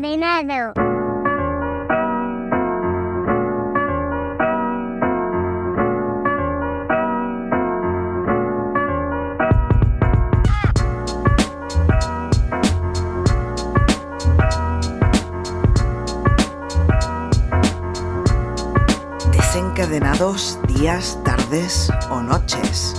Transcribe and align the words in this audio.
Desencadenado. 0.00 0.72
Desencadenados 19.32 20.60
días, 20.68 21.18
tardes 21.24 21.90
o 22.10 22.22
noches. 22.22 22.97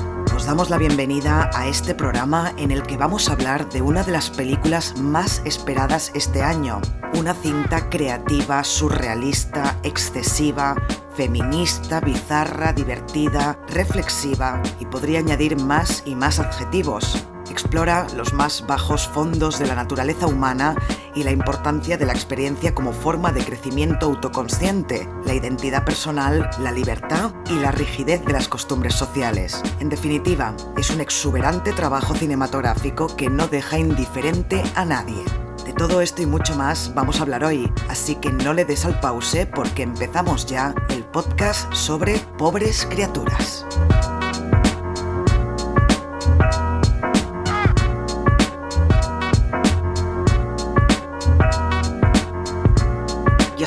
Os 0.50 0.56
damos 0.56 0.72
la 0.72 0.80
bienvenida 0.80 1.52
a 1.54 1.68
este 1.68 1.94
programa 1.94 2.54
en 2.58 2.72
el 2.72 2.82
que 2.82 2.98
vamos 2.98 3.30
a 3.30 3.34
hablar 3.34 3.70
de 3.70 3.84
una 3.84 4.02
de 4.02 4.12
las 4.12 4.32
películas 4.32 4.98
más 4.98 5.44
esperadas 5.46 6.12
este 6.16 6.42
año. 6.42 6.82
Una 7.14 7.36
cinta 7.36 7.88
creativa, 7.88 8.64
surrealista, 8.64 9.78
excesiva, 9.84 10.74
feminista, 11.14 12.00
bizarra, 12.00 12.74
divertida, 12.74 13.60
reflexiva 13.68 14.60
y 14.80 14.88
podría 14.88 15.20
añadir 15.20 15.56
más 15.56 16.02
y 16.08 16.16
más 16.16 16.40
adjetivos. 16.40 17.24
Explora 17.52 18.08
los 18.16 18.34
más 18.34 18.66
bajos 18.66 19.08
fondos 19.08 19.60
de 19.60 19.68
la 19.68 19.76
naturaleza 19.76 20.26
humana 20.26 20.74
y 21.20 21.24
la 21.24 21.32
importancia 21.32 21.98
de 21.98 22.06
la 22.06 22.14
experiencia 22.14 22.74
como 22.74 22.94
forma 22.94 23.34
de 23.34 23.44
crecimiento 23.44 24.06
autoconsciente, 24.06 25.08
la 25.26 25.34
identidad 25.34 25.84
personal, 25.84 26.50
la 26.60 26.72
libertad 26.72 27.34
y 27.50 27.56
la 27.56 27.72
rigidez 27.72 28.24
de 28.24 28.32
las 28.32 28.48
costumbres 28.48 28.96
sociales. 28.96 29.62
En 29.82 29.90
definitiva, 29.90 30.56
es 30.78 30.90
un 30.92 31.02
exuberante 31.02 31.74
trabajo 31.74 32.16
cinematográfico 32.16 33.14
que 33.18 33.30
no 33.30 33.48
deja 33.48 33.78
indiferente 33.78 34.64
a 34.76 34.86
nadie. 34.86 35.22
De 35.66 35.74
todo 35.74 36.00
esto 36.00 36.22
y 36.22 36.26
mucho 36.26 36.56
más 36.56 36.94
vamos 36.96 37.20
a 37.20 37.24
hablar 37.24 37.44
hoy, 37.44 37.70
así 37.90 38.16
que 38.16 38.32
no 38.32 38.54
le 38.54 38.64
des 38.64 38.86
al 38.86 39.00
pause 39.02 39.46
porque 39.54 39.84
empezamos 39.84 40.46
ya 40.46 40.74
el 40.90 41.04
podcast 41.04 41.72
sobre 41.74 42.18
pobres 42.38 42.88
criaturas. 42.90 43.66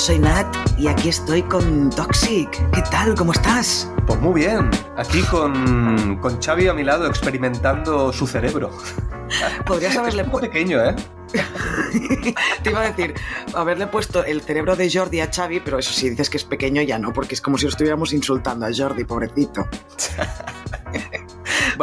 Soy 0.02 0.18
Nat 0.18 0.52
y 0.76 0.88
aquí 0.88 1.10
estoy 1.10 1.42
con 1.42 1.88
Toxic. 1.90 2.50
¿Qué 2.72 2.82
tal? 2.90 3.14
¿Cómo 3.14 3.30
estás? 3.30 3.88
Pues 4.04 4.20
muy 4.20 4.40
bien, 4.40 4.68
aquí 4.96 5.22
con, 5.22 6.18
con 6.20 6.42
Xavi 6.42 6.66
a 6.66 6.74
mi 6.74 6.82
lado 6.82 7.06
experimentando 7.06 8.12
su 8.12 8.26
cerebro. 8.26 8.76
Podrías 9.64 9.96
haberle 9.96 10.24
Un 10.24 10.30
puesto... 10.32 10.50
pequeño, 10.50 10.84
¿eh? 10.84 10.96
Te 12.64 12.70
iba 12.70 12.80
a 12.80 12.90
decir, 12.90 13.14
haberle 13.54 13.86
puesto 13.86 14.24
el 14.24 14.40
cerebro 14.40 14.74
de 14.74 14.90
Jordi 14.90 15.20
a 15.20 15.30
Xavi, 15.32 15.60
pero 15.60 15.78
eso 15.78 15.92
si 15.92 16.10
dices 16.10 16.28
que 16.28 16.38
es 16.38 16.44
pequeño 16.44 16.82
ya 16.82 16.98
no, 16.98 17.12
porque 17.12 17.36
es 17.36 17.40
como 17.40 17.56
si 17.56 17.66
lo 17.66 17.70
estuviéramos 17.70 18.12
insultando 18.12 18.66
a 18.66 18.70
Jordi, 18.76 19.04
pobrecito. 19.04 19.68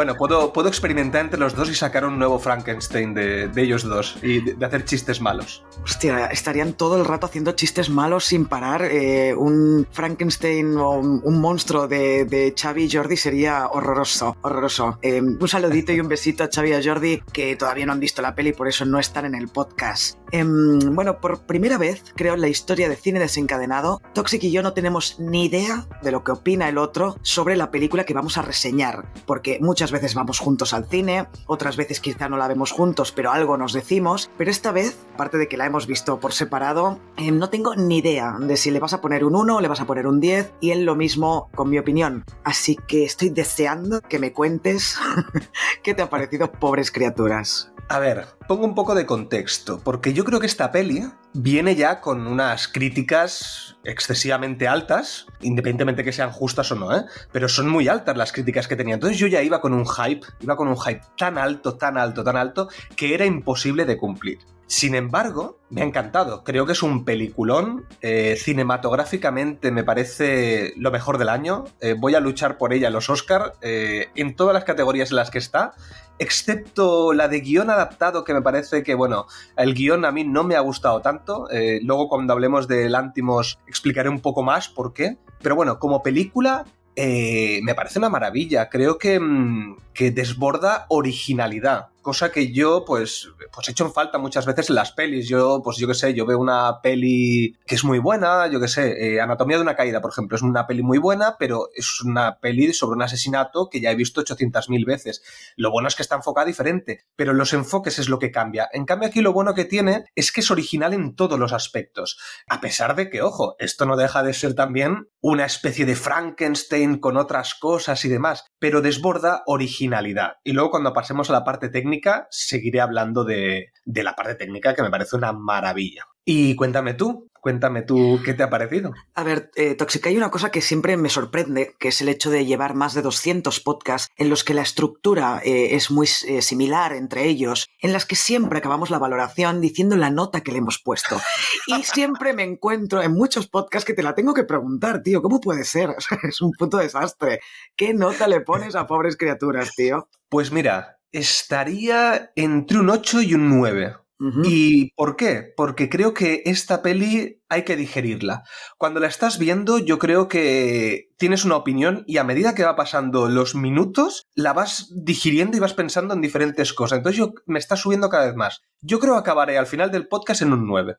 Bueno, 0.00 0.14
puedo, 0.14 0.50
puedo 0.54 0.68
experimentar 0.68 1.20
entre 1.20 1.38
los 1.38 1.54
dos 1.54 1.68
y 1.68 1.74
sacar 1.74 2.06
un 2.06 2.18
nuevo 2.18 2.38
Frankenstein 2.38 3.12
de, 3.12 3.48
de 3.48 3.62
ellos 3.62 3.82
dos 3.82 4.16
y 4.22 4.40
de, 4.40 4.64
hacer 4.64 4.86
chistes 4.86 5.20
malos. 5.20 5.62
Hostia, 5.84 6.28
estarían 6.28 6.72
todo 6.72 6.96
el 6.96 7.04
rato 7.04 7.26
haciendo 7.26 7.52
chistes 7.52 7.90
malos 7.90 8.24
sin 8.24 8.46
parar. 8.46 8.82
eh, 8.90 9.34
un 9.34 9.86
Frankenstein 9.92 10.74
o 10.78 10.92
un, 10.92 11.40
monstruo 11.42 11.86
de, 11.86 12.24
de 12.24 12.54
Xavi 12.58 12.84
y 12.84 12.90
Jordi 12.90 13.18
sería 13.18 13.66
horroroso, 13.66 14.38
horroroso. 14.40 14.98
Eh, 15.02 15.20
un 15.20 15.48
saludito 15.48 15.92
y 15.92 16.00
un 16.00 16.08
besito 16.08 16.44
a 16.44 16.48
Xavi 16.50 16.70
y 16.70 16.72
a 16.72 16.82
Jordi 16.82 17.22
que 17.30 17.54
todavía 17.56 17.84
no 17.84 17.92
han 17.92 18.00
visto 18.00 18.22
la 18.22 18.34
peli, 18.34 18.54
por 18.54 18.68
eso 18.68 18.86
no 18.86 18.98
están 18.98 19.26
en 19.26 19.34
el 19.34 19.48
podcast. 19.48 20.16
Em, 20.32 20.78
bueno, 20.94 21.20
por 21.20 21.44
primera 21.44 21.76
vez, 21.76 22.02
creo, 22.16 22.34
en 22.34 22.40
la 22.40 22.48
historia 22.48 22.88
de 22.88 22.96
cine 22.96 23.18
desencadenado, 23.20 24.00
Toxic 24.14 24.44
y 24.44 24.50
yo 24.50 24.62
no 24.62 24.72
tenemos 24.72 25.18
ni 25.18 25.44
idea 25.44 25.86
de 26.02 26.10
lo 26.10 26.24
que 26.24 26.32
opina 26.32 26.70
el 26.70 26.78
otro 26.78 27.18
sobre 27.20 27.56
la 27.56 27.70
película 27.70 28.04
que 28.04 28.14
vamos 28.14 28.38
a 28.38 28.42
reseñar, 28.42 29.12
porque 29.26 29.58
muchas 29.60 29.89
veces 29.92 30.14
vamos 30.14 30.38
juntos 30.38 30.72
al 30.72 30.86
cine, 30.86 31.26
otras 31.46 31.76
veces 31.76 32.00
quizá 32.00 32.28
no 32.28 32.36
la 32.36 32.48
vemos 32.48 32.72
juntos, 32.72 33.12
pero 33.12 33.32
algo 33.32 33.56
nos 33.56 33.72
decimos, 33.72 34.30
pero 34.36 34.50
esta 34.50 34.72
vez, 34.72 34.96
aparte 35.14 35.38
de 35.38 35.48
que 35.48 35.56
la 35.56 35.66
hemos 35.66 35.86
visto 35.86 36.20
por 36.20 36.32
separado, 36.32 36.98
em, 37.16 37.38
no 37.38 37.50
tengo 37.50 37.74
ni 37.74 37.98
idea 37.98 38.36
de 38.38 38.56
si 38.56 38.70
le 38.70 38.80
vas 38.80 38.92
a 38.92 39.00
poner 39.00 39.24
un 39.24 39.36
1 39.36 39.56
o 39.56 39.60
le 39.60 39.68
vas 39.68 39.80
a 39.80 39.86
poner 39.86 40.06
un 40.06 40.20
10, 40.20 40.52
y 40.60 40.70
él 40.70 40.84
lo 40.84 40.94
mismo 40.94 41.50
con 41.54 41.70
mi 41.70 41.78
opinión. 41.78 42.24
Así 42.44 42.76
que 42.88 43.04
estoy 43.04 43.30
deseando 43.30 44.00
que 44.00 44.18
me 44.18 44.32
cuentes 44.32 44.98
qué 45.82 45.94
te 45.94 46.02
ha 46.02 46.10
parecido, 46.10 46.50
pobres 46.52 46.90
criaturas. 46.90 47.72
A 47.88 47.98
ver, 47.98 48.26
pongo 48.50 48.64
un 48.64 48.74
poco 48.74 48.96
de 48.96 49.06
contexto, 49.06 49.78
porque 49.78 50.12
yo 50.12 50.24
creo 50.24 50.40
que 50.40 50.46
esta 50.46 50.72
peli 50.72 51.08
viene 51.34 51.76
ya 51.76 52.00
con 52.00 52.26
unas 52.26 52.66
críticas 52.66 53.76
excesivamente 53.84 54.66
altas, 54.66 55.26
independientemente 55.40 56.02
que 56.02 56.10
sean 56.10 56.32
justas 56.32 56.72
o 56.72 56.74
no, 56.74 56.92
¿eh? 56.96 57.04
Pero 57.30 57.48
son 57.48 57.68
muy 57.68 57.86
altas 57.86 58.16
las 58.16 58.32
críticas 58.32 58.66
que 58.66 58.74
tenía. 58.74 58.94
Entonces 58.94 59.20
yo 59.20 59.28
ya 59.28 59.40
iba 59.40 59.60
con 59.60 59.72
un 59.72 59.86
hype, 59.86 60.26
iba 60.40 60.56
con 60.56 60.66
un 60.66 60.76
hype 60.76 61.02
tan 61.16 61.38
alto, 61.38 61.76
tan 61.76 61.96
alto, 61.96 62.24
tan 62.24 62.36
alto, 62.36 62.68
que 62.96 63.14
era 63.14 63.24
imposible 63.24 63.84
de 63.84 63.96
cumplir. 63.96 64.40
Sin 64.66 64.96
embargo, 64.96 65.60
me 65.68 65.82
ha 65.82 65.84
encantado. 65.84 66.42
Creo 66.42 66.66
que 66.66 66.72
es 66.72 66.82
un 66.82 67.04
peliculón. 67.04 67.86
Eh, 68.02 68.36
cinematográficamente 68.36 69.70
me 69.70 69.84
parece 69.84 70.74
lo 70.76 70.90
mejor 70.90 71.18
del 71.18 71.28
año. 71.28 71.66
Eh, 71.80 71.94
voy 71.96 72.16
a 72.16 72.20
luchar 72.20 72.58
por 72.58 72.72
ella 72.72 72.88
a 72.88 72.90
los 72.90 73.10
Oscar 73.10 73.54
en 73.62 74.34
todas 74.34 74.54
las 74.54 74.64
categorías 74.64 75.10
en 75.10 75.16
las 75.16 75.30
que 75.30 75.38
está 75.38 75.74
excepto 76.20 77.14
la 77.14 77.26
de 77.28 77.40
guion 77.40 77.70
adaptado, 77.70 78.22
que 78.24 78.34
me 78.34 78.42
parece 78.42 78.82
que, 78.84 78.94
bueno, 78.94 79.26
el 79.56 79.74
guion 79.74 80.04
a 80.04 80.12
mí 80.12 80.22
no 80.22 80.44
me 80.44 80.54
ha 80.54 80.60
gustado 80.60 81.00
tanto. 81.00 81.50
Eh, 81.50 81.80
luego, 81.82 82.08
cuando 82.08 82.34
hablemos 82.34 82.68
del 82.68 82.94
Antimos, 82.94 83.58
explicaré 83.66 84.08
un 84.10 84.20
poco 84.20 84.42
más 84.42 84.68
por 84.68 84.92
qué. 84.92 85.16
Pero 85.42 85.56
bueno, 85.56 85.78
como 85.78 86.02
película, 86.02 86.66
eh, 86.94 87.60
me 87.62 87.74
parece 87.74 87.98
una 87.98 88.10
maravilla. 88.10 88.68
Creo 88.68 88.98
que, 88.98 89.18
mm, 89.18 89.78
que 89.94 90.10
desborda 90.10 90.84
originalidad. 90.90 91.88
Cosa 92.02 92.32
que 92.32 92.52
yo, 92.52 92.84
pues, 92.86 93.28
pues 93.52 93.68
he 93.68 93.72
hecho 93.72 93.84
en 93.84 93.92
falta 93.92 94.18
muchas 94.18 94.46
veces 94.46 94.70
en 94.70 94.76
las 94.76 94.92
pelis. 94.92 95.28
Yo, 95.28 95.60
pues 95.62 95.76
yo 95.76 95.86
qué 95.86 95.94
sé, 95.94 96.14
yo 96.14 96.24
veo 96.24 96.38
una 96.38 96.80
peli 96.82 97.56
que 97.66 97.74
es 97.74 97.84
muy 97.84 97.98
buena, 97.98 98.46
yo 98.46 98.58
qué 98.58 98.68
sé, 98.68 99.14
eh, 99.14 99.20
Anatomía 99.20 99.56
de 99.56 99.62
una 99.62 99.76
caída, 99.76 100.00
por 100.00 100.10
ejemplo, 100.10 100.36
es 100.36 100.42
una 100.42 100.66
peli 100.66 100.82
muy 100.82 100.98
buena, 100.98 101.36
pero 101.38 101.68
es 101.74 102.00
una 102.02 102.38
peli 102.38 102.72
sobre 102.72 102.96
un 102.96 103.02
asesinato 103.02 103.68
que 103.68 103.80
ya 103.80 103.90
he 103.90 103.94
visto 103.94 104.22
800.000 104.22 104.86
veces. 104.86 105.22
Lo 105.56 105.70
bueno 105.70 105.88
es 105.88 105.94
que 105.94 106.02
está 106.02 106.16
enfocada 106.16 106.46
diferente, 106.46 107.04
pero 107.16 107.34
los 107.34 107.52
enfoques 107.52 107.98
es 107.98 108.08
lo 108.08 108.18
que 108.18 108.30
cambia. 108.30 108.68
En 108.72 108.86
cambio 108.86 109.08
aquí 109.08 109.20
lo 109.20 109.32
bueno 109.32 109.54
que 109.54 109.64
tiene 109.64 110.04
es 110.14 110.32
que 110.32 110.40
es 110.40 110.50
original 110.50 110.94
en 110.94 111.14
todos 111.14 111.38
los 111.38 111.52
aspectos. 111.52 112.18
A 112.48 112.60
pesar 112.60 112.96
de 112.96 113.10
que, 113.10 113.22
ojo, 113.22 113.56
esto 113.58 113.84
no 113.84 113.96
deja 113.96 114.22
de 114.22 114.32
ser 114.32 114.54
también 114.54 115.08
una 115.20 115.44
especie 115.44 115.84
de 115.84 115.96
Frankenstein 115.96 116.98
con 116.98 117.16
otras 117.16 117.54
cosas 117.54 118.04
y 118.04 118.08
demás, 118.08 118.46
pero 118.58 118.80
desborda 118.80 119.42
originalidad. 119.46 120.36
Y 120.44 120.52
luego 120.52 120.70
cuando 120.70 120.92
pasemos 120.92 121.28
a 121.28 121.34
la 121.34 121.44
parte 121.44 121.68
técnica, 121.68 121.89
seguiré 122.30 122.80
hablando 122.80 123.24
de, 123.24 123.72
de 123.84 124.02
la 124.02 124.14
parte 124.14 124.34
técnica 124.34 124.74
que 124.74 124.82
me 124.82 124.90
parece 124.90 125.16
una 125.16 125.32
maravilla. 125.32 126.06
Y 126.24 126.54
cuéntame 126.54 126.94
tú, 126.94 127.30
cuéntame 127.40 127.82
tú 127.82 128.20
qué 128.24 128.34
te 128.34 128.42
ha 128.42 128.50
parecido. 128.50 128.92
A 129.14 129.24
ver, 129.24 129.50
eh, 129.56 129.76
hay 130.04 130.16
una 130.16 130.30
cosa 130.30 130.50
que 130.50 130.60
siempre 130.60 130.96
me 130.96 131.08
sorprende, 131.08 131.74
que 131.78 131.88
es 131.88 132.00
el 132.00 132.08
hecho 132.08 132.30
de 132.30 132.44
llevar 132.46 132.74
más 132.74 132.94
de 132.94 133.02
200 133.02 133.60
podcasts 133.60 134.08
en 134.16 134.28
los 134.28 134.44
que 134.44 134.54
la 134.54 134.62
estructura 134.62 135.40
eh, 135.44 135.74
es 135.74 135.90
muy 135.90 136.06
eh, 136.28 136.42
similar 136.42 136.92
entre 136.92 137.26
ellos, 137.26 137.66
en 137.80 137.92
las 137.92 138.06
que 138.06 138.16
siempre 138.16 138.58
acabamos 138.58 138.90
la 138.90 138.98
valoración 138.98 139.60
diciendo 139.60 139.96
la 139.96 140.10
nota 140.10 140.42
que 140.42 140.52
le 140.52 140.58
hemos 140.58 140.80
puesto. 140.82 141.20
Y 141.66 141.82
siempre 141.82 142.32
me 142.32 142.44
encuentro 142.44 143.02
en 143.02 143.12
muchos 143.12 143.48
podcasts 143.48 143.86
que 143.86 143.94
te 143.94 144.02
la 144.02 144.14
tengo 144.14 144.34
que 144.34 144.44
preguntar, 144.44 145.02
tío, 145.02 145.22
¿cómo 145.22 145.40
puede 145.40 145.64
ser? 145.64 145.96
Es 146.22 146.40
un 146.42 146.52
puto 146.52 146.76
desastre. 146.76 147.40
¿Qué 147.74 147.94
nota 147.94 148.28
le 148.28 148.42
pones 148.42 148.76
a 148.76 148.86
pobres 148.86 149.16
criaturas, 149.16 149.74
tío? 149.74 150.08
Pues 150.28 150.52
mira, 150.52 150.99
estaría 151.12 152.32
entre 152.36 152.78
un 152.78 152.90
8 152.90 153.22
y 153.22 153.34
un 153.34 153.48
9. 153.48 153.96
Ujú. 154.20 154.42
¿Y 154.44 154.92
por 154.94 155.16
qué? 155.16 155.52
Porque 155.56 155.88
creo 155.88 156.12
que 156.14 156.42
esta 156.44 156.82
peli 156.82 157.39
hay 157.50 157.64
que 157.64 157.76
digerirla. 157.76 158.44
Cuando 158.78 159.00
la 159.00 159.08
estás 159.08 159.38
viendo, 159.38 159.78
yo 159.78 159.98
creo 159.98 160.28
que 160.28 161.10
tienes 161.18 161.44
una 161.44 161.56
opinión 161.56 162.04
y 162.06 162.16
a 162.16 162.24
medida 162.24 162.54
que 162.54 162.64
va 162.64 162.76
pasando 162.76 163.28
los 163.28 163.54
minutos, 163.54 164.26
la 164.34 164.54
vas 164.54 164.88
digiriendo 164.94 165.56
y 165.56 165.60
vas 165.60 165.74
pensando 165.74 166.14
en 166.14 166.22
diferentes 166.22 166.72
cosas. 166.72 166.98
Entonces 166.98 167.18
yo 167.18 167.34
me 167.46 167.58
está 167.58 167.76
subiendo 167.76 168.08
cada 168.08 168.26
vez 168.26 168.36
más. 168.36 168.62
Yo 168.80 169.00
creo 169.00 169.12
que 169.14 169.20
acabaré 169.20 169.58
al 169.58 169.66
final 169.66 169.90
del 169.90 170.08
podcast 170.08 170.42
en 170.42 170.54
un 170.54 170.66
9. 170.66 170.96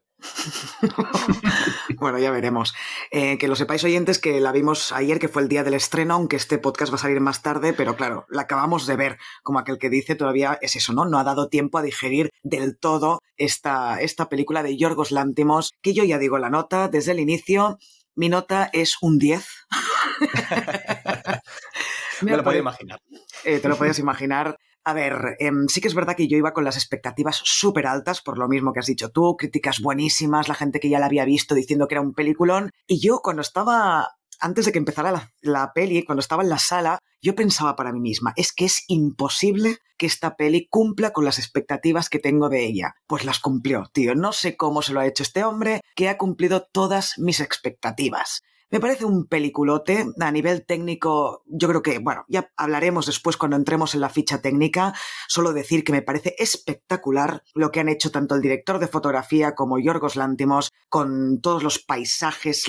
Bueno, 2.00 2.18
ya 2.18 2.31
veremos. 2.31 2.74
Eh, 3.12 3.38
que 3.38 3.47
lo 3.47 3.56
sepáis 3.56 3.83
oyentes 3.83 4.18
que 4.18 4.39
la 4.39 4.51
vimos 4.51 4.92
ayer, 4.92 5.19
que 5.19 5.27
fue 5.27 5.44
el 5.44 5.47
día 5.47 5.63
del 5.63 5.75
estreno, 5.75 6.15
aunque 6.15 6.36
este 6.36 6.57
podcast 6.57 6.92
va 6.92 6.95
a 6.95 7.00
salir 7.00 7.19
más 7.19 7.44
tarde, 7.44 7.74
pero 7.74 7.95
claro, 7.95 8.25
la 8.30 8.44
acabamos 8.44 8.88
de 8.88 8.95
ver. 8.95 9.18
Como 9.44 9.59
aquel 9.59 9.77
que 9.77 9.89
dice, 9.89 10.15
todavía 10.15 10.57
es 10.62 10.75
eso, 10.75 10.94
¿no? 10.94 11.06
No 11.06 11.19
ha 11.19 11.24
dado 11.24 11.47
tiempo 11.47 11.77
a 11.77 11.83
digerir 11.83 12.31
del 12.42 12.77
todo 12.77 13.19
esta, 13.38 14.01
esta 14.01 14.30
película 14.30 14.63
de 14.63 14.77
Yorgos 14.77 15.12
Lántimos, 15.12 15.74
que 15.81 15.94
yo 15.94 16.04
ya 16.04 16.18
digo 16.18 16.38
la 16.41 16.49
nota 16.49 16.89
desde 16.89 17.13
el 17.13 17.21
inicio. 17.21 17.79
Mi 18.15 18.27
nota 18.27 18.69
es 18.73 18.97
un 19.01 19.17
10. 19.17 19.45
Me 22.21 22.31
lo 22.31 22.38
puedo 22.38 22.43
pare- 22.43 22.59
imaginar. 22.59 22.99
eh, 23.43 23.59
te 23.59 23.67
lo 23.67 23.77
podías 23.77 23.99
imaginar. 23.99 24.57
A 24.83 24.93
ver, 24.93 25.35
em, 25.39 25.67
sí 25.67 25.79
que 25.79 25.88
es 25.88 25.93
verdad 25.93 26.15
que 26.15 26.27
yo 26.27 26.38
iba 26.38 26.53
con 26.53 26.63
las 26.63 26.75
expectativas 26.75 27.39
súper 27.43 27.85
altas, 27.88 28.21
por 28.21 28.38
lo 28.39 28.47
mismo 28.47 28.73
que 28.73 28.79
has 28.79 28.88
dicho 28.88 29.09
tú, 29.09 29.35
críticas 29.38 29.79
buenísimas, 29.79 30.47
la 30.47 30.55
gente 30.55 30.79
que 30.79 30.89
ya 30.89 30.99
la 30.99 31.05
había 31.05 31.25
visto 31.25 31.53
diciendo 31.55 31.88
que 31.88 31.95
era 31.95 32.01
un 32.01 32.13
peliculón. 32.13 32.71
Y 32.87 32.99
yo 32.99 33.19
cuando 33.23 33.41
estaba, 33.44 34.09
antes 34.41 34.65
de 34.65 34.71
que 34.71 34.79
empezara 34.79 35.11
la, 35.11 35.31
la 35.41 35.71
peli, 35.73 36.03
cuando 36.03 36.19
estaba 36.19 36.43
en 36.43 36.49
la 36.49 36.57
sala, 36.57 36.99
yo 37.21 37.35
pensaba 37.35 37.75
para 37.75 37.93
mí 37.93 37.99
misma, 37.99 38.33
es 38.35 38.51
que 38.51 38.65
es 38.65 38.83
imposible 38.88 39.77
que 39.97 40.07
esta 40.07 40.35
peli 40.35 40.67
cumpla 40.67 41.13
con 41.13 41.25
las 41.25 41.38
expectativas 41.38 42.09
que 42.09 42.19
tengo 42.19 42.49
de 42.49 42.65
ella. 42.65 42.95
Pues 43.05 43.23
las 43.23 43.39
cumplió, 43.39 43.89
tío. 43.93 44.15
No 44.15 44.33
sé 44.33 44.57
cómo 44.57 44.81
se 44.81 44.93
lo 44.93 44.99
ha 44.99 45.05
hecho 45.05 45.21
este 45.21 45.43
hombre, 45.43 45.81
que 45.95 46.09
ha 46.09 46.17
cumplido 46.17 46.67
todas 46.71 47.19
mis 47.19 47.39
expectativas. 47.39 48.41
Me 48.71 48.79
parece 48.79 49.03
un 49.03 49.27
peliculote. 49.27 50.06
A 50.21 50.31
nivel 50.31 50.65
técnico, 50.65 51.44
yo 51.45 51.68
creo 51.68 51.81
que, 51.81 52.00
bueno, 52.00 52.23
ya 52.29 52.50
hablaremos 52.56 53.06
después 53.06 53.35
cuando 53.35 53.57
entremos 53.57 53.94
en 53.94 54.00
la 54.00 54.07
ficha 54.07 54.41
técnica. 54.41 54.94
Solo 55.27 55.51
decir 55.51 55.83
que 55.83 55.91
me 55.91 56.01
parece 56.01 56.35
espectacular 56.39 57.44
lo 57.53 57.69
que 57.69 57.81
han 57.81 57.89
hecho 57.89 58.12
tanto 58.12 58.33
el 58.33 58.41
director 58.41 58.79
de 58.79 58.88
fotografía 58.88 59.56
como 59.56 59.77
Yorgos 59.77 60.15
Lántimos, 60.15 60.71
con 60.88 61.41
todos 61.41 61.63
los 61.63 61.79
paisajes, 61.79 62.63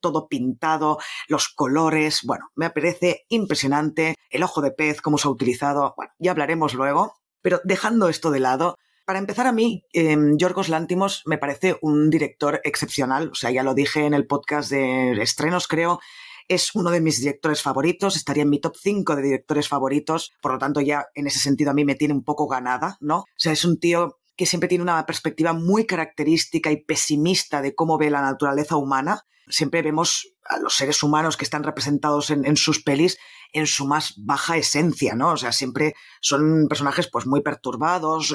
todo 0.00 0.28
pintado, 0.28 0.98
los 1.26 1.48
colores. 1.48 2.20
Bueno, 2.22 2.52
me 2.54 2.70
parece 2.70 3.24
impresionante. 3.28 4.14
El 4.30 4.44
ojo 4.44 4.62
de 4.62 4.70
pez, 4.70 5.02
cómo 5.02 5.18
se 5.18 5.26
ha 5.26 5.32
utilizado. 5.32 5.94
Bueno, 5.96 6.12
ya 6.20 6.30
hablaremos 6.30 6.72
luego. 6.74 7.14
Pero 7.40 7.60
dejando 7.64 8.08
esto 8.08 8.30
de 8.30 8.38
lado, 8.38 8.78
para 9.04 9.18
empezar, 9.18 9.46
a 9.46 9.52
mí, 9.52 9.84
eh, 9.92 10.16
Yorgos 10.36 10.68
Lántimos 10.68 11.22
me 11.26 11.38
parece 11.38 11.76
un 11.82 12.10
director 12.10 12.60
excepcional. 12.64 13.30
O 13.30 13.34
sea, 13.34 13.50
ya 13.50 13.62
lo 13.62 13.74
dije 13.74 14.06
en 14.06 14.14
el 14.14 14.26
podcast 14.26 14.70
de 14.70 15.12
estrenos, 15.22 15.68
creo. 15.68 16.00
Es 16.48 16.74
uno 16.74 16.90
de 16.90 17.00
mis 17.00 17.20
directores 17.20 17.62
favoritos, 17.62 18.16
estaría 18.16 18.42
en 18.42 18.50
mi 18.50 18.60
top 18.60 18.76
5 18.76 19.16
de 19.16 19.22
directores 19.22 19.68
favoritos, 19.68 20.32
por 20.42 20.52
lo 20.52 20.58
tanto 20.58 20.80
ya 20.80 21.06
en 21.14 21.26
ese 21.26 21.38
sentido 21.38 21.70
a 21.70 21.74
mí 21.74 21.84
me 21.84 21.94
tiene 21.94 22.14
un 22.14 22.24
poco 22.24 22.48
ganada, 22.48 22.98
¿no? 23.00 23.18
O 23.18 23.26
sea, 23.36 23.52
es 23.52 23.64
un 23.64 23.78
tío 23.78 24.18
que 24.36 24.46
siempre 24.46 24.68
tiene 24.68 24.82
una 24.82 25.06
perspectiva 25.06 25.52
muy 25.52 25.86
característica 25.86 26.70
y 26.70 26.82
pesimista 26.84 27.62
de 27.62 27.74
cómo 27.74 27.96
ve 27.96 28.10
la 28.10 28.22
naturaleza 28.22 28.76
humana. 28.76 29.22
Siempre 29.48 29.82
vemos 29.82 30.34
a 30.44 30.58
los 30.58 30.74
seres 30.74 31.02
humanos 31.02 31.36
que 31.36 31.44
están 31.44 31.62
representados 31.62 32.30
en, 32.30 32.44
en, 32.44 32.56
sus 32.56 32.82
pelis 32.82 33.18
en 33.52 33.66
su 33.66 33.86
más 33.86 34.14
baja 34.16 34.56
esencia, 34.56 35.14
¿no? 35.14 35.32
O 35.32 35.36
sea, 35.36 35.52
siempre 35.52 35.94
son 36.20 36.66
personajes 36.68 37.08
pues 37.10 37.26
muy 37.26 37.42
perturbados, 37.42 38.34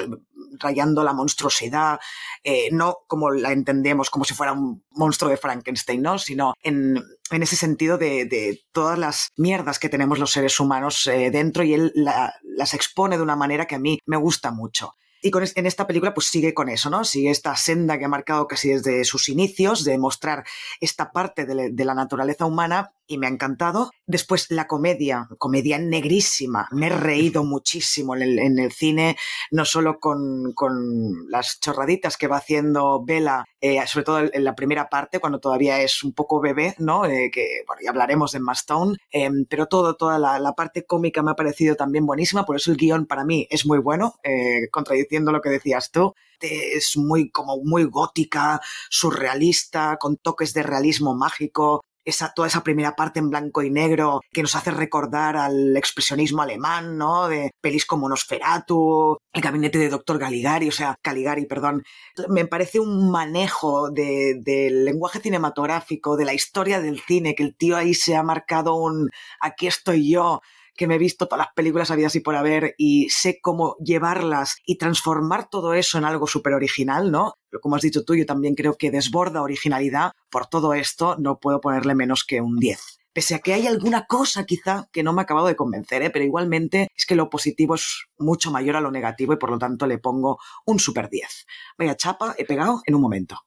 rayando 0.58 1.02
la 1.02 1.12
monstruosidad, 1.12 1.98
eh, 2.42 2.68
no 2.72 2.98
como 3.06 3.30
la 3.30 3.52
entendemos, 3.52 4.10
como 4.10 4.24
si 4.24 4.34
fuera 4.34 4.52
un 4.52 4.84
monstruo 4.90 5.30
de 5.30 5.36
Frankenstein, 5.36 6.02
¿no? 6.02 6.18
Sino 6.18 6.54
en, 6.62 7.02
en 7.30 7.42
ese 7.42 7.56
sentido 7.56 7.98
de, 7.98 8.24
de, 8.24 8.62
todas 8.72 8.98
las 8.98 9.30
mierdas 9.36 9.78
que 9.78 9.88
tenemos 9.88 10.18
los 10.18 10.32
seres 10.32 10.58
humanos 10.60 11.06
eh, 11.06 11.30
dentro 11.30 11.64
y 11.64 11.74
él 11.74 11.92
la, 11.94 12.34
las 12.42 12.74
expone 12.74 13.16
de 13.16 13.22
una 13.22 13.36
manera 13.36 13.66
que 13.66 13.74
a 13.74 13.80
mí 13.80 13.98
me 14.06 14.16
gusta 14.16 14.50
mucho. 14.50 14.94
Y 15.20 15.30
con, 15.30 15.42
en 15.42 15.66
esta 15.66 15.86
película 15.86 16.14
pues 16.14 16.28
sigue 16.28 16.54
con 16.54 16.68
eso, 16.68 16.90
¿no? 16.90 17.04
Sigue 17.04 17.30
esta 17.30 17.56
senda 17.56 17.98
que 17.98 18.04
ha 18.04 18.08
marcado 18.08 18.46
casi 18.46 18.68
desde 18.68 19.04
sus 19.04 19.28
inicios, 19.28 19.84
de 19.84 19.98
mostrar 19.98 20.44
esta 20.80 21.10
parte 21.10 21.44
de 21.44 21.84
la 21.84 21.94
naturaleza 21.94 22.46
humana 22.46 22.92
y 23.08 23.18
me 23.18 23.26
ha 23.26 23.30
encantado. 23.30 23.90
Después 24.06 24.50
la 24.50 24.66
comedia, 24.66 25.28
comedia 25.38 25.78
negrísima. 25.78 26.68
Me 26.70 26.86
he 26.86 26.90
reído 26.90 27.42
muchísimo 27.44 28.14
en 28.14 28.22
el, 28.22 28.38
en 28.38 28.58
el 28.58 28.70
cine, 28.72 29.16
no 29.50 29.64
solo 29.64 29.98
con, 29.98 30.52
con, 30.52 31.28
las 31.28 31.58
chorraditas 31.60 32.16
que 32.16 32.28
va 32.28 32.36
haciendo 32.36 33.02
Bella, 33.04 33.44
eh, 33.60 33.84
sobre 33.86 34.04
todo 34.04 34.20
en 34.32 34.44
la 34.44 34.54
primera 34.54 34.88
parte, 34.88 35.18
cuando 35.18 35.40
todavía 35.40 35.80
es 35.80 36.04
un 36.04 36.12
poco 36.12 36.40
bebé, 36.40 36.74
¿no? 36.78 37.06
Eh, 37.06 37.30
que, 37.32 37.62
bueno, 37.66 37.80
ya 37.82 37.90
hablaremos 37.90 38.32
de 38.32 38.40
Mastone, 38.40 38.96
eh, 39.10 39.30
pero 39.48 39.66
todo, 39.66 39.96
toda 39.96 40.18
la, 40.18 40.38
la, 40.38 40.52
parte 40.52 40.84
cómica 40.84 41.22
me 41.22 41.32
ha 41.32 41.34
parecido 41.34 41.74
también 41.74 42.06
buenísima, 42.06 42.44
por 42.44 42.56
eso 42.56 42.70
el 42.70 42.76
guion 42.76 43.06
para 43.06 43.24
mí 43.24 43.46
es 43.50 43.66
muy 43.66 43.78
bueno, 43.78 44.14
eh, 44.22 44.68
contradiciendo 44.70 45.32
lo 45.32 45.40
que 45.40 45.50
decías 45.50 45.90
tú 45.90 46.14
es 46.40 46.96
muy 46.96 47.30
como 47.30 47.58
muy 47.58 47.84
gótica, 47.84 48.60
surrealista, 48.90 49.96
con 49.98 50.16
toques 50.16 50.54
de 50.54 50.62
realismo 50.62 51.14
mágico, 51.14 51.82
esa, 52.08 52.32
toda 52.34 52.48
esa 52.48 52.62
primera 52.62 52.96
parte 52.96 53.18
en 53.18 53.30
blanco 53.30 53.62
y 53.62 53.70
negro 53.70 54.20
que 54.32 54.42
nos 54.42 54.56
hace 54.56 54.70
recordar 54.70 55.36
al 55.36 55.76
expresionismo 55.76 56.42
alemán, 56.42 56.96
¿no? 56.96 57.28
De 57.28 57.50
pelis 57.60 57.86
como 57.86 58.08
Nosferatu, 58.08 59.18
el 59.32 59.42
gabinete 59.42 59.78
de 59.78 59.88
Doctor 59.88 60.18
Galigari, 60.18 60.68
o 60.68 60.72
sea, 60.72 60.96
Caligari, 61.02 61.46
perdón. 61.46 61.82
Me 62.28 62.46
parece 62.46 62.80
un 62.80 63.10
manejo 63.10 63.90
de, 63.90 64.40
del 64.40 64.84
lenguaje 64.84 65.20
cinematográfico, 65.20 66.16
de 66.16 66.24
la 66.24 66.34
historia 66.34 66.80
del 66.80 67.00
cine, 67.00 67.34
que 67.34 67.42
el 67.42 67.56
tío 67.56 67.76
ahí 67.76 67.94
se 67.94 68.16
ha 68.16 68.22
marcado 68.22 68.74
un 68.74 69.10
aquí 69.40 69.66
estoy 69.66 70.10
yo, 70.10 70.40
que 70.78 70.86
me 70.86 70.94
he 70.94 70.98
visto 70.98 71.26
todas 71.26 71.44
las 71.46 71.54
películas 71.54 71.90
habidas 71.90 72.14
y 72.14 72.20
por 72.20 72.36
haber 72.36 72.74
y 72.78 73.10
sé 73.10 73.40
cómo 73.42 73.76
llevarlas 73.84 74.56
y 74.64 74.78
transformar 74.78 75.50
todo 75.50 75.74
eso 75.74 75.98
en 75.98 76.04
algo 76.04 76.26
súper 76.26 76.54
original, 76.54 77.10
¿no? 77.10 77.34
Pero 77.50 77.60
como 77.60 77.76
has 77.76 77.82
dicho 77.82 78.04
tú, 78.04 78.14
yo 78.14 78.24
también 78.24 78.54
creo 78.54 78.76
que 78.76 78.92
desborda 78.92 79.42
originalidad. 79.42 80.12
Por 80.30 80.46
todo 80.46 80.74
esto, 80.74 81.16
no 81.18 81.40
puedo 81.40 81.60
ponerle 81.60 81.94
menos 81.94 82.24
que 82.24 82.40
un 82.40 82.58
10 82.58 82.97
pese 83.18 83.34
a 83.34 83.40
que 83.40 83.52
hay 83.52 83.66
alguna 83.66 84.06
cosa 84.06 84.44
quizá 84.44 84.88
que 84.92 85.02
no 85.02 85.12
me 85.12 85.20
ha 85.20 85.24
acabado 85.24 85.48
de 85.48 85.56
convencer, 85.56 86.02
¿eh? 86.02 86.10
pero 86.10 86.24
igualmente 86.24 86.86
es 86.96 87.04
que 87.04 87.16
lo 87.16 87.28
positivo 87.28 87.74
es 87.74 88.04
mucho 88.16 88.52
mayor 88.52 88.76
a 88.76 88.80
lo 88.80 88.92
negativo 88.92 89.32
y 89.32 89.38
por 89.38 89.50
lo 89.50 89.58
tanto 89.58 89.88
le 89.88 89.98
pongo 89.98 90.38
un 90.66 90.78
super 90.78 91.10
10. 91.10 91.46
Vaya 91.76 91.96
chapa, 91.96 92.36
he 92.38 92.44
pegado 92.44 92.80
en 92.86 92.94
un 92.94 93.00
momento. 93.00 93.40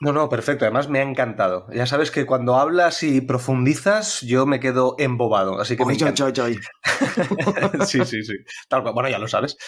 No, 0.00 0.14
no, 0.14 0.30
perfecto. 0.30 0.64
Además 0.64 0.88
me 0.88 1.00
ha 1.00 1.02
encantado. 1.02 1.66
Ya 1.74 1.84
sabes 1.84 2.10
que 2.10 2.24
cuando 2.24 2.56
hablas 2.56 3.02
y 3.02 3.20
profundizas, 3.20 4.22
yo 4.22 4.46
me 4.46 4.58
quedo 4.58 4.94
embobado. 4.96 5.60
Así 5.60 5.76
que 5.76 5.82
Oy, 5.82 5.88
me 5.88 5.94
encanta. 5.96 6.32
Sí, 7.86 8.02
sí, 8.06 8.24
sí. 8.24 8.32
Tal 8.70 8.80
cual. 8.80 8.94
Bueno, 8.94 9.10
ya 9.10 9.18
lo 9.18 9.28
sabes. 9.28 9.58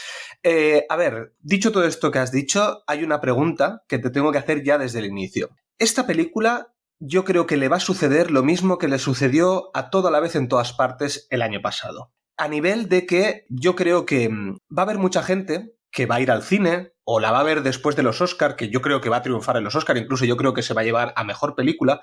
Eh, 0.42 0.86
a 0.88 0.96
ver, 0.96 1.34
dicho 1.40 1.72
todo 1.72 1.84
esto 1.84 2.10
que 2.10 2.20
has 2.20 2.32
dicho, 2.32 2.82
hay 2.86 3.04
una 3.04 3.20
pregunta 3.20 3.82
que 3.86 3.98
te 3.98 4.08
tengo 4.08 4.32
que 4.32 4.38
hacer 4.38 4.64
ya 4.64 4.78
desde 4.78 5.00
el 5.00 5.04
inicio. 5.04 5.50
Esta 5.76 6.06
película 6.06 6.72
yo 7.04 7.24
creo 7.24 7.48
que 7.48 7.56
le 7.56 7.68
va 7.68 7.78
a 7.78 7.80
suceder 7.80 8.30
lo 8.30 8.44
mismo 8.44 8.78
que 8.78 8.86
le 8.86 9.00
sucedió 9.00 9.72
a 9.74 9.90
toda 9.90 10.12
la 10.12 10.20
vez 10.20 10.36
en 10.36 10.46
todas 10.46 10.72
partes 10.72 11.26
el 11.30 11.42
año 11.42 11.60
pasado. 11.60 12.12
A 12.36 12.46
nivel 12.46 12.88
de 12.88 13.06
que 13.06 13.44
yo 13.48 13.74
creo 13.74 14.06
que 14.06 14.28
va 14.28 14.82
a 14.82 14.82
haber 14.82 14.98
mucha 14.98 15.24
gente 15.24 15.74
que 15.90 16.06
va 16.06 16.16
a 16.16 16.20
ir 16.20 16.30
al 16.30 16.44
cine 16.44 16.92
o 17.02 17.18
la 17.18 17.32
va 17.32 17.40
a 17.40 17.44
ver 17.44 17.64
después 17.64 17.96
de 17.96 18.04
los 18.04 18.20
Oscar, 18.20 18.54
que 18.54 18.68
yo 18.68 18.80
creo 18.82 19.00
que 19.00 19.08
va 19.08 19.16
a 19.16 19.22
triunfar 19.22 19.56
en 19.56 19.64
los 19.64 19.74
Oscar, 19.74 19.96
incluso 19.96 20.24
yo 20.24 20.36
creo 20.36 20.54
que 20.54 20.62
se 20.62 20.74
va 20.74 20.82
a 20.82 20.84
llevar 20.84 21.12
a 21.16 21.24
mejor 21.24 21.56
película, 21.56 22.00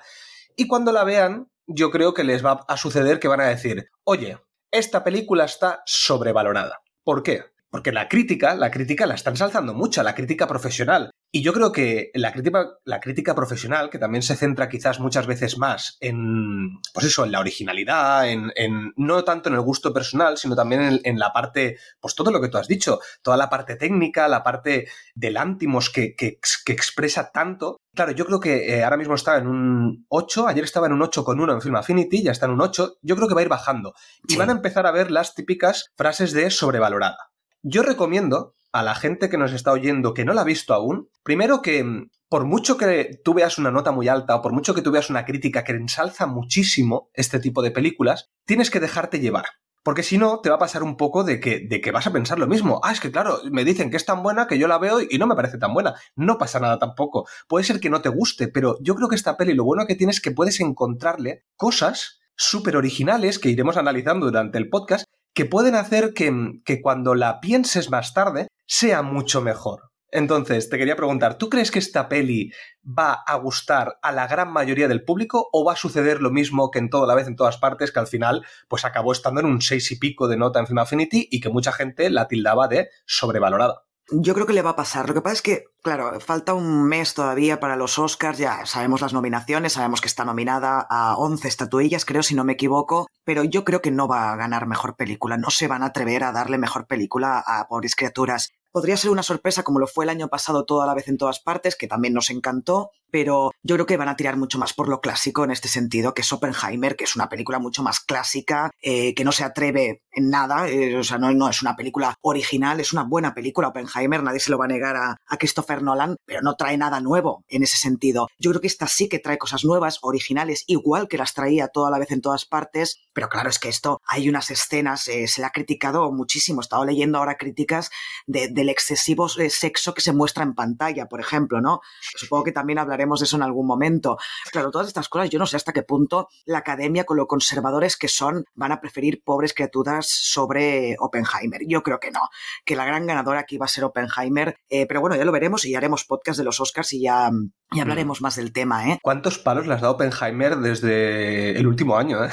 y 0.54 0.68
cuando 0.68 0.92
la 0.92 1.04
vean, 1.04 1.48
yo 1.66 1.90
creo 1.90 2.12
que 2.12 2.22
les 2.22 2.44
va 2.44 2.64
a 2.68 2.76
suceder 2.76 3.18
que 3.18 3.28
van 3.28 3.40
a 3.40 3.48
decir, 3.48 3.88
oye, 4.04 4.38
esta 4.70 5.02
película 5.02 5.46
está 5.46 5.82
sobrevalorada. 5.86 6.82
¿Por 7.02 7.22
qué? 7.22 7.44
Porque 7.70 7.92
la 7.92 8.08
crítica, 8.08 8.54
la 8.54 8.70
crítica 8.70 9.06
la 9.06 9.14
está 9.14 9.30
ensalzando 9.30 9.74
mucho, 9.74 10.02
la 10.02 10.14
crítica 10.14 10.46
profesional. 10.46 11.10
Y 11.32 11.42
yo 11.42 11.52
creo 11.52 11.70
que 11.70 12.10
la 12.14 12.32
crítica, 12.32 12.70
la 12.84 12.98
crítica 12.98 13.36
profesional, 13.36 13.88
que 13.88 14.00
también 14.00 14.22
se 14.22 14.34
centra 14.34 14.68
quizás 14.68 14.98
muchas 14.98 15.28
veces 15.28 15.58
más 15.58 15.96
en, 16.00 16.80
pues 16.92 17.06
eso, 17.06 17.24
en 17.24 17.30
la 17.30 17.38
originalidad, 17.38 18.28
en, 18.28 18.50
en 18.56 18.92
no 18.96 19.22
tanto 19.22 19.48
en 19.48 19.54
el 19.54 19.60
gusto 19.60 19.92
personal, 19.92 20.38
sino 20.38 20.56
también 20.56 20.82
en, 20.82 21.00
en, 21.04 21.18
la 21.20 21.32
parte, 21.32 21.78
pues 22.00 22.16
todo 22.16 22.32
lo 22.32 22.40
que 22.40 22.48
tú 22.48 22.58
has 22.58 22.66
dicho, 22.66 22.98
toda 23.22 23.36
la 23.36 23.48
parte 23.48 23.76
técnica, 23.76 24.26
la 24.26 24.42
parte 24.42 24.88
del 25.14 25.36
ántimos 25.36 25.90
que, 25.90 26.16
que, 26.16 26.40
que 26.64 26.72
expresa 26.72 27.30
tanto. 27.30 27.76
Claro, 27.94 28.10
yo 28.10 28.26
creo 28.26 28.40
que 28.40 28.74
eh, 28.74 28.82
ahora 28.82 28.96
mismo 28.96 29.14
está 29.14 29.38
en 29.38 29.46
un 29.46 30.06
8, 30.08 30.48
ayer 30.48 30.64
estaba 30.64 30.88
en 30.88 30.94
un 30.94 31.00
8,1 31.00 31.52
en 31.52 31.62
Film 31.62 31.76
Affinity, 31.76 32.24
ya 32.24 32.32
está 32.32 32.46
en 32.46 32.52
un 32.52 32.60
8, 32.60 32.96
yo 33.02 33.14
creo 33.14 33.28
que 33.28 33.34
va 33.34 33.40
a 33.40 33.44
ir 33.44 33.48
bajando. 33.48 33.94
Y 34.26 34.32
sí. 34.32 34.38
van 34.38 34.48
a 34.48 34.52
empezar 34.54 34.84
a 34.84 34.90
ver 34.90 35.12
las 35.12 35.36
típicas 35.36 35.86
frases 35.96 36.32
de 36.32 36.50
sobrevalorada. 36.50 37.30
Yo 37.62 37.82
recomiendo 37.82 38.54
a 38.72 38.82
la 38.82 38.94
gente 38.94 39.28
que 39.28 39.36
nos 39.36 39.52
está 39.52 39.72
oyendo 39.72 40.14
que 40.14 40.24
no 40.24 40.32
la 40.32 40.42
ha 40.42 40.44
visto 40.44 40.72
aún, 40.72 41.10
primero 41.22 41.60
que 41.60 41.84
por 42.30 42.46
mucho 42.46 42.78
que 42.78 43.20
tú 43.22 43.34
veas 43.34 43.58
una 43.58 43.70
nota 43.70 43.90
muy 43.90 44.08
alta 44.08 44.36
o 44.36 44.42
por 44.42 44.52
mucho 44.52 44.74
que 44.74 44.80
tú 44.80 44.90
veas 44.90 45.10
una 45.10 45.26
crítica 45.26 45.62
que 45.62 45.72
ensalza 45.72 46.26
muchísimo 46.26 47.10
este 47.12 47.38
tipo 47.38 47.60
de 47.60 47.70
películas, 47.70 48.30
tienes 48.46 48.70
que 48.70 48.80
dejarte 48.80 49.20
llevar. 49.20 49.44
Porque 49.82 50.02
si 50.02 50.16
no, 50.16 50.40
te 50.40 50.48
va 50.48 50.56
a 50.56 50.60
pasar 50.60 50.82
un 50.82 50.96
poco 50.96 51.24
de 51.24 51.40
que, 51.40 51.66
de 51.68 51.80
que 51.80 51.90
vas 51.90 52.06
a 52.06 52.12
pensar 52.12 52.38
lo 52.38 52.46
mismo. 52.46 52.80
Ah, 52.82 52.92
es 52.92 53.00
que 53.00 53.10
claro, 53.10 53.40
me 53.50 53.64
dicen 53.64 53.90
que 53.90 53.96
es 53.96 54.04
tan 54.04 54.22
buena 54.22 54.46
que 54.46 54.58
yo 54.58 54.68
la 54.68 54.78
veo 54.78 55.00
y 55.00 55.18
no 55.18 55.26
me 55.26 55.34
parece 55.34 55.58
tan 55.58 55.74
buena. 55.74 55.94
No 56.16 56.38
pasa 56.38 56.60
nada 56.60 56.78
tampoco. 56.78 57.26
Puede 57.48 57.64
ser 57.64 57.80
que 57.80 57.90
no 57.90 58.00
te 58.00 58.10
guste, 58.10 58.48
pero 58.48 58.78
yo 58.80 58.94
creo 58.94 59.08
que 59.08 59.16
esta 59.16 59.36
peli 59.36 59.54
lo 59.54 59.64
bueno 59.64 59.86
que 59.86 59.96
tienes 59.96 60.16
es 60.16 60.22
que 60.22 60.30
puedes 60.30 60.60
encontrarle 60.60 61.44
cosas 61.56 62.20
súper 62.36 62.76
originales 62.76 63.38
que 63.38 63.50
iremos 63.50 63.76
analizando 63.76 64.26
durante 64.26 64.58
el 64.58 64.68
podcast 64.68 65.04
que 65.34 65.44
pueden 65.44 65.74
hacer 65.74 66.12
que, 66.14 66.32
que 66.64 66.80
cuando 66.80 67.14
la 67.14 67.40
pienses 67.40 67.90
más 67.90 68.14
tarde 68.14 68.48
sea 68.66 69.02
mucho 69.02 69.40
mejor. 69.40 69.90
Entonces, 70.12 70.68
te 70.68 70.78
quería 70.78 70.96
preguntar, 70.96 71.38
¿tú 71.38 71.48
crees 71.48 71.70
que 71.70 71.78
esta 71.78 72.08
peli 72.08 72.52
va 72.84 73.12
a 73.12 73.36
gustar 73.36 73.98
a 74.02 74.10
la 74.10 74.26
gran 74.26 74.52
mayoría 74.52 74.88
del 74.88 75.04
público 75.04 75.48
o 75.52 75.64
va 75.64 75.74
a 75.74 75.76
suceder 75.76 76.20
lo 76.20 76.30
mismo 76.30 76.70
que 76.70 76.80
en 76.80 76.90
toda 76.90 77.06
la 77.06 77.14
vez 77.14 77.28
en 77.28 77.36
todas 77.36 77.58
partes, 77.58 77.92
que 77.92 78.00
al 78.00 78.06
final 78.06 78.44
pues 78.68 78.84
acabó 78.84 79.12
estando 79.12 79.40
en 79.40 79.46
un 79.46 79.60
6 79.60 79.92
y 79.92 79.96
pico 79.96 80.26
de 80.26 80.36
nota 80.36 80.58
en 80.58 80.66
Film 80.66 80.78
Affinity 80.78 81.28
y 81.30 81.40
que 81.40 81.48
mucha 81.48 81.72
gente 81.72 82.10
la 82.10 82.26
tildaba 82.26 82.66
de 82.66 82.88
sobrevalorada? 83.06 83.84
Yo 84.12 84.34
creo 84.34 84.44
que 84.44 84.52
le 84.52 84.62
va 84.62 84.70
a 84.70 84.76
pasar. 84.76 85.06
Lo 85.06 85.14
que 85.14 85.20
pasa 85.20 85.34
es 85.34 85.42
que, 85.42 85.64
claro, 85.82 86.18
falta 86.18 86.52
un 86.52 86.82
mes 86.82 87.14
todavía 87.14 87.60
para 87.60 87.76
los 87.76 87.96
Oscars. 87.96 88.38
Ya 88.38 88.66
sabemos 88.66 89.00
las 89.00 89.12
nominaciones, 89.12 89.74
sabemos 89.74 90.00
que 90.00 90.08
está 90.08 90.24
nominada 90.24 90.84
a 90.90 91.16
11 91.16 91.46
estatuillas, 91.46 92.04
creo, 92.04 92.24
si 92.24 92.34
no 92.34 92.42
me 92.42 92.54
equivoco. 92.54 93.06
Pero 93.24 93.44
yo 93.44 93.64
creo 93.64 93.80
que 93.80 93.92
no 93.92 94.08
va 94.08 94.32
a 94.32 94.36
ganar 94.36 94.66
mejor 94.66 94.96
película. 94.96 95.36
No 95.36 95.50
se 95.50 95.68
van 95.68 95.84
a 95.84 95.86
atrever 95.86 96.24
a 96.24 96.32
darle 96.32 96.58
mejor 96.58 96.88
película 96.88 97.38
a 97.46 97.68
Pobres 97.68 97.94
Criaturas. 97.94 98.50
Podría 98.72 98.96
ser 98.96 99.12
una 99.12 99.22
sorpresa 99.22 99.62
como 99.62 99.78
lo 99.78 99.86
fue 99.86 100.04
el 100.04 100.10
año 100.10 100.26
pasado 100.26 100.64
toda 100.64 100.86
la 100.86 100.94
vez 100.94 101.06
en 101.06 101.16
todas 101.16 101.38
partes, 101.38 101.76
que 101.76 101.86
también 101.86 102.14
nos 102.14 102.30
encantó, 102.30 102.90
pero 103.10 103.52
yo 103.62 103.76
creo 103.76 103.86
que 103.86 103.96
van 103.96 104.08
a 104.08 104.16
tirar 104.16 104.36
mucho 104.36 104.58
más 104.58 104.72
por 104.72 104.88
lo 104.88 105.00
clásico 105.00 105.44
en 105.44 105.50
este 105.50 105.68
sentido, 105.68 106.14
que 106.14 106.22
es 106.22 106.32
Oppenheimer, 106.32 106.96
que 106.96 107.04
es 107.04 107.16
una 107.16 107.28
película 107.28 107.58
mucho 107.58 107.82
más 107.82 108.00
clásica, 108.00 108.70
eh, 108.82 109.14
que 109.14 109.24
no 109.24 109.32
se 109.32 109.44
atreve 109.44 110.02
en 110.12 110.30
nada, 110.30 110.68
eh, 110.68 110.96
o 110.96 111.04
sea, 111.04 111.18
no, 111.18 111.32
no, 111.32 111.48
es 111.48 111.62
una 111.62 111.76
película 111.76 112.14
original, 112.22 112.80
es 112.80 112.92
una 112.92 113.04
buena 113.04 113.34
película 113.34 113.68
Oppenheimer, 113.68 114.22
nadie 114.22 114.40
se 114.40 114.50
lo 114.50 114.58
va 114.58 114.64
a 114.64 114.68
negar 114.68 114.96
a, 114.96 115.16
a, 115.26 115.36
Christopher 115.36 115.82
Nolan, 115.82 116.16
pero 116.26 116.40
no 116.42 116.54
trae 116.56 116.76
nada 116.76 117.00
nuevo 117.00 117.44
en 117.48 117.62
ese 117.62 117.76
sentido. 117.76 118.28
Yo 118.38 118.50
creo 118.50 118.60
que 118.60 118.66
esta 118.66 118.86
sí 118.86 119.08
que 119.08 119.18
trae 119.18 119.38
cosas 119.38 119.64
nuevas, 119.64 119.98
originales, 120.02 120.64
igual 120.66 121.08
que 121.08 121.18
las 121.18 121.34
traía 121.34 121.68
toda 121.68 121.90
la 121.90 121.98
vez 121.98 122.10
en 122.10 122.20
todas 122.20 122.44
partes, 122.44 123.00
pero 123.12 123.28
claro, 123.28 123.50
es 123.50 123.58
que 123.58 123.68
esto, 123.68 124.00
hay 124.06 124.28
unas 124.28 124.50
escenas, 124.50 125.08
eh, 125.08 125.28
se 125.28 125.40
le 125.40 125.46
ha 125.46 125.50
criticado 125.50 126.10
muchísimo, 126.12 126.60
he 126.60 126.62
estado 126.62 126.84
leyendo 126.84 127.18
ahora 127.18 127.36
críticas 127.36 127.90
de, 128.26 128.48
del 128.48 128.68
excesivo 128.68 129.28
sexo 129.28 129.94
que 129.94 130.00
se 130.00 130.12
muestra 130.12 130.42
en 130.42 130.54
pantalla, 130.54 131.06
por 131.06 131.20
ejemplo, 131.20 131.60
¿no? 131.60 131.80
Supongo 132.16 132.44
que 132.44 132.52
también 132.52 132.78
hablaré 132.78 132.99
de 133.00 133.24
eso 133.24 133.36
en 133.36 133.42
algún 133.42 133.66
momento. 133.66 134.18
Claro, 134.52 134.70
todas 134.70 134.88
estas 134.88 135.08
cosas, 135.08 135.30
yo 135.30 135.38
no 135.38 135.46
sé 135.46 135.56
hasta 135.56 135.72
qué 135.72 135.82
punto 135.82 136.28
la 136.44 136.58
academia, 136.58 137.04
con 137.04 137.16
lo 137.16 137.26
conservadores 137.26 137.96
que 137.96 138.08
son, 138.08 138.44
van 138.54 138.72
a 138.72 138.80
preferir 138.80 139.22
pobres 139.24 139.54
criaturas 139.54 140.08
sobre 140.08 140.96
Oppenheimer. 140.98 141.62
Yo 141.66 141.82
creo 141.82 141.98
que 141.98 142.10
no, 142.10 142.20
que 142.64 142.76
la 142.76 142.84
gran 142.84 143.06
ganadora 143.06 143.40
aquí 143.40 143.58
va 143.58 143.66
a 143.66 143.68
ser 143.68 143.84
Oppenheimer, 143.84 144.56
eh, 144.68 144.86
pero 144.86 145.00
bueno, 145.00 145.16
ya 145.16 145.24
lo 145.24 145.32
veremos 145.32 145.64
y 145.64 145.72
ya 145.72 145.78
haremos 145.78 146.04
podcast 146.04 146.38
de 146.38 146.44
los 146.44 146.60
Oscars 146.60 146.92
y 146.92 147.02
ya, 147.02 147.30
y 147.72 147.80
hablaremos 147.80 148.20
más 148.20 148.36
del 148.36 148.52
tema. 148.52 148.88
¿eh? 148.90 148.98
¿Cuántos 149.02 149.38
palos 149.38 149.66
le 149.66 149.74
has 149.74 149.80
dado 149.80 149.94
Oppenheimer 149.94 150.56
desde 150.56 151.58
el 151.58 151.66
último 151.66 151.96
año? 151.96 152.24
Eh? 152.24 152.30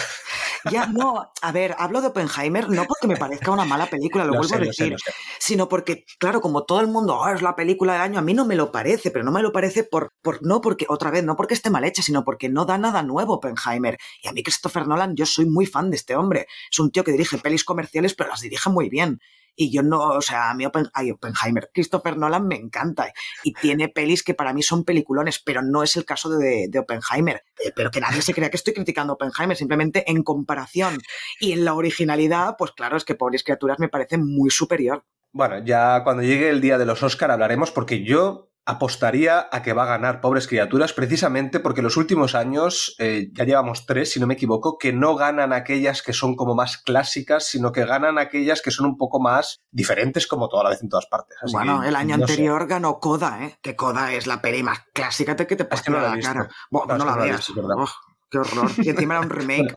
Ya, 0.72 0.88
no, 0.88 1.32
a 1.42 1.52
ver, 1.52 1.76
hablo 1.78 2.02
de 2.02 2.08
Oppenheimer 2.08 2.70
no 2.70 2.86
porque 2.86 3.08
me 3.08 3.18
parezca 3.18 3.52
una 3.52 3.66
mala 3.66 3.88
película, 3.88 4.26
lo, 4.26 4.34
vuelvo 4.34 4.56
a 4.56 4.60
decir, 4.60 4.96
sino 5.40 5.68
porque, 5.68 6.06
claro, 6.20 6.42
como 6.42 6.64
todo 6.64 6.82
el 6.82 6.88
mundo, 6.88 7.18
oh, 7.18 7.30
es 7.30 7.42
la 7.42 7.56
película 7.56 7.94
del 7.94 8.02
año, 8.02 8.20
a 8.20 8.22
mí 8.22 8.34
no 8.34 8.46
me 8.46 8.56
lo 8.56 8.72
parece, 8.72 9.12
pero 9.12 9.24
no 9.26 9.32
me 9.32 9.42
lo 9.42 9.52
parece 9.52 9.84
por, 9.84 10.14
por 10.22 10.46
no 10.46 10.62
porque, 10.62 10.86
otra 10.90 11.12
vez, 11.12 11.24
no 11.24 11.36
porque 11.36 11.54
esté 11.54 11.70
mal 11.70 11.84
hecha, 11.84 12.02
sino 12.02 12.24
porque 12.24 12.50
no 12.50 12.66
da 12.66 12.78
nada 12.78 13.04
nuevo 13.04 13.36
Oppenheimer. 13.36 13.98
Y 14.22 14.28
a 14.28 14.32
mí 14.32 14.44
Christopher 14.44 14.88
Nolan, 14.88 15.16
yo 15.16 15.26
soy 15.26 15.46
muy 15.46 15.66
fan 15.66 15.90
de 15.90 15.98
este 15.98 16.16
hombre. 16.16 16.48
Es 16.72 16.80
un 16.80 16.92
tío 16.92 17.04
que 17.04 17.12
dirige 17.12 17.38
pelis 17.38 17.64
comerciales, 17.64 18.14
pero 18.14 18.30
las 18.30 18.42
dirige 18.42 18.70
muy 18.70 18.90
bien. 18.90 19.20
Y 19.60 19.72
yo 19.72 19.82
no, 19.82 20.00
o 20.10 20.22
sea, 20.22 20.52
a 20.52 20.54
mí 20.54 20.66
Oppenheimer, 20.66 21.72
Christopher 21.74 22.16
Nolan 22.16 22.48
me 22.48 22.56
encanta 22.56 23.12
y 23.44 23.54
tiene 23.54 23.90
pelis 23.90 24.24
que 24.24 24.36
para 24.36 24.54
mí 24.54 24.62
son 24.62 24.86
peliculones, 24.86 25.40
pero 25.40 25.64
no 25.64 25.82
es 25.82 25.98
el 25.98 26.06
caso 26.06 26.30
de, 26.30 26.68
de 26.70 26.80
Oppenheimer. 26.80 27.44
Eh, 27.66 27.74
pero 27.76 27.90
que 27.90 28.00
nadie 28.00 28.22
se 28.22 28.36
crea 28.36 28.52
que 28.52 28.58
estoy 28.58 28.76
criticando 28.76 29.14
a 29.14 29.16
Oppenheimer, 29.16 29.58
simplemente 29.58 30.10
en 30.10 30.22
comparación. 30.22 31.00
Y 31.40 31.54
en 31.54 31.66
la 31.66 31.74
originalidad, 31.74 32.56
pues 32.56 32.72
claro, 32.72 32.98
es 32.98 33.04
que 33.04 33.16
Pobres 33.16 33.44
Criaturas 33.44 33.80
me 33.80 33.90
parece 33.90 34.20
muy 34.20 34.52
superior. 34.52 35.04
Bueno, 35.34 35.60
ya 35.64 36.04
cuando 36.04 36.24
llegue 36.24 36.50
el 36.50 36.62
día 36.62 36.78
de 36.78 36.86
los 36.86 37.04
Oscar 37.04 37.32
hablaremos 37.32 37.72
porque 37.72 38.04
yo 38.04 38.47
apostaría 38.68 39.48
a 39.50 39.62
que 39.64 39.72
va 39.72 39.84
a 39.84 39.88
ganar 39.88 40.20
Pobres 40.20 40.46
Criaturas 40.46 40.92
precisamente 40.92 41.62
porque 41.62 41.82
los 41.82 41.96
últimos 41.96 42.36
años, 42.36 42.96
eh, 43.00 43.30
ya 43.32 43.46
llevamos 43.46 43.86
tres, 43.86 44.12
si 44.12 44.20
no 44.20 44.28
me 44.28 44.34
equivoco, 44.34 44.78
que 44.78 44.92
no 44.92 45.16
ganan 45.16 45.54
aquellas 45.54 46.02
que 46.02 46.12
son 46.12 46.36
como 46.36 46.54
más 46.54 46.78
clásicas, 46.78 47.46
sino 47.46 47.72
que 47.72 47.86
ganan 47.86 48.18
aquellas 48.18 48.62
que 48.62 48.72
son 48.72 48.86
un 48.86 48.98
poco 48.98 49.22
más 49.22 49.62
diferentes 49.72 50.28
como 50.28 50.50
toda 50.50 50.66
la 50.66 50.70
vez 50.72 50.84
en 50.84 50.90
todas 50.90 51.06
partes. 51.06 51.38
bueno, 51.54 51.82
el 51.82 51.96
año 51.96 52.16
anterior 52.16 52.68
ganó 52.68 53.00
Coda, 53.00 53.46
¿eh? 53.46 53.58
Que 53.62 53.78
Coda 53.78 54.12
es 54.12 54.28
la 54.28 54.42
peli 54.42 54.64
más 54.64 54.80
clásica 54.94 55.36
que 55.36 55.56
te 55.56 55.64
pasa 55.64 55.90
no 55.90 56.02
la, 56.02 56.20
cara. 56.20 56.50
no, 56.72 57.06
la 57.06 57.16
veas. 57.16 57.54
Qué 58.30 58.40
horror. 58.40 58.70
Y 58.78 58.90
encima 58.90 59.16
era 59.16 59.24
un 59.24 59.30
remake. 59.30 59.74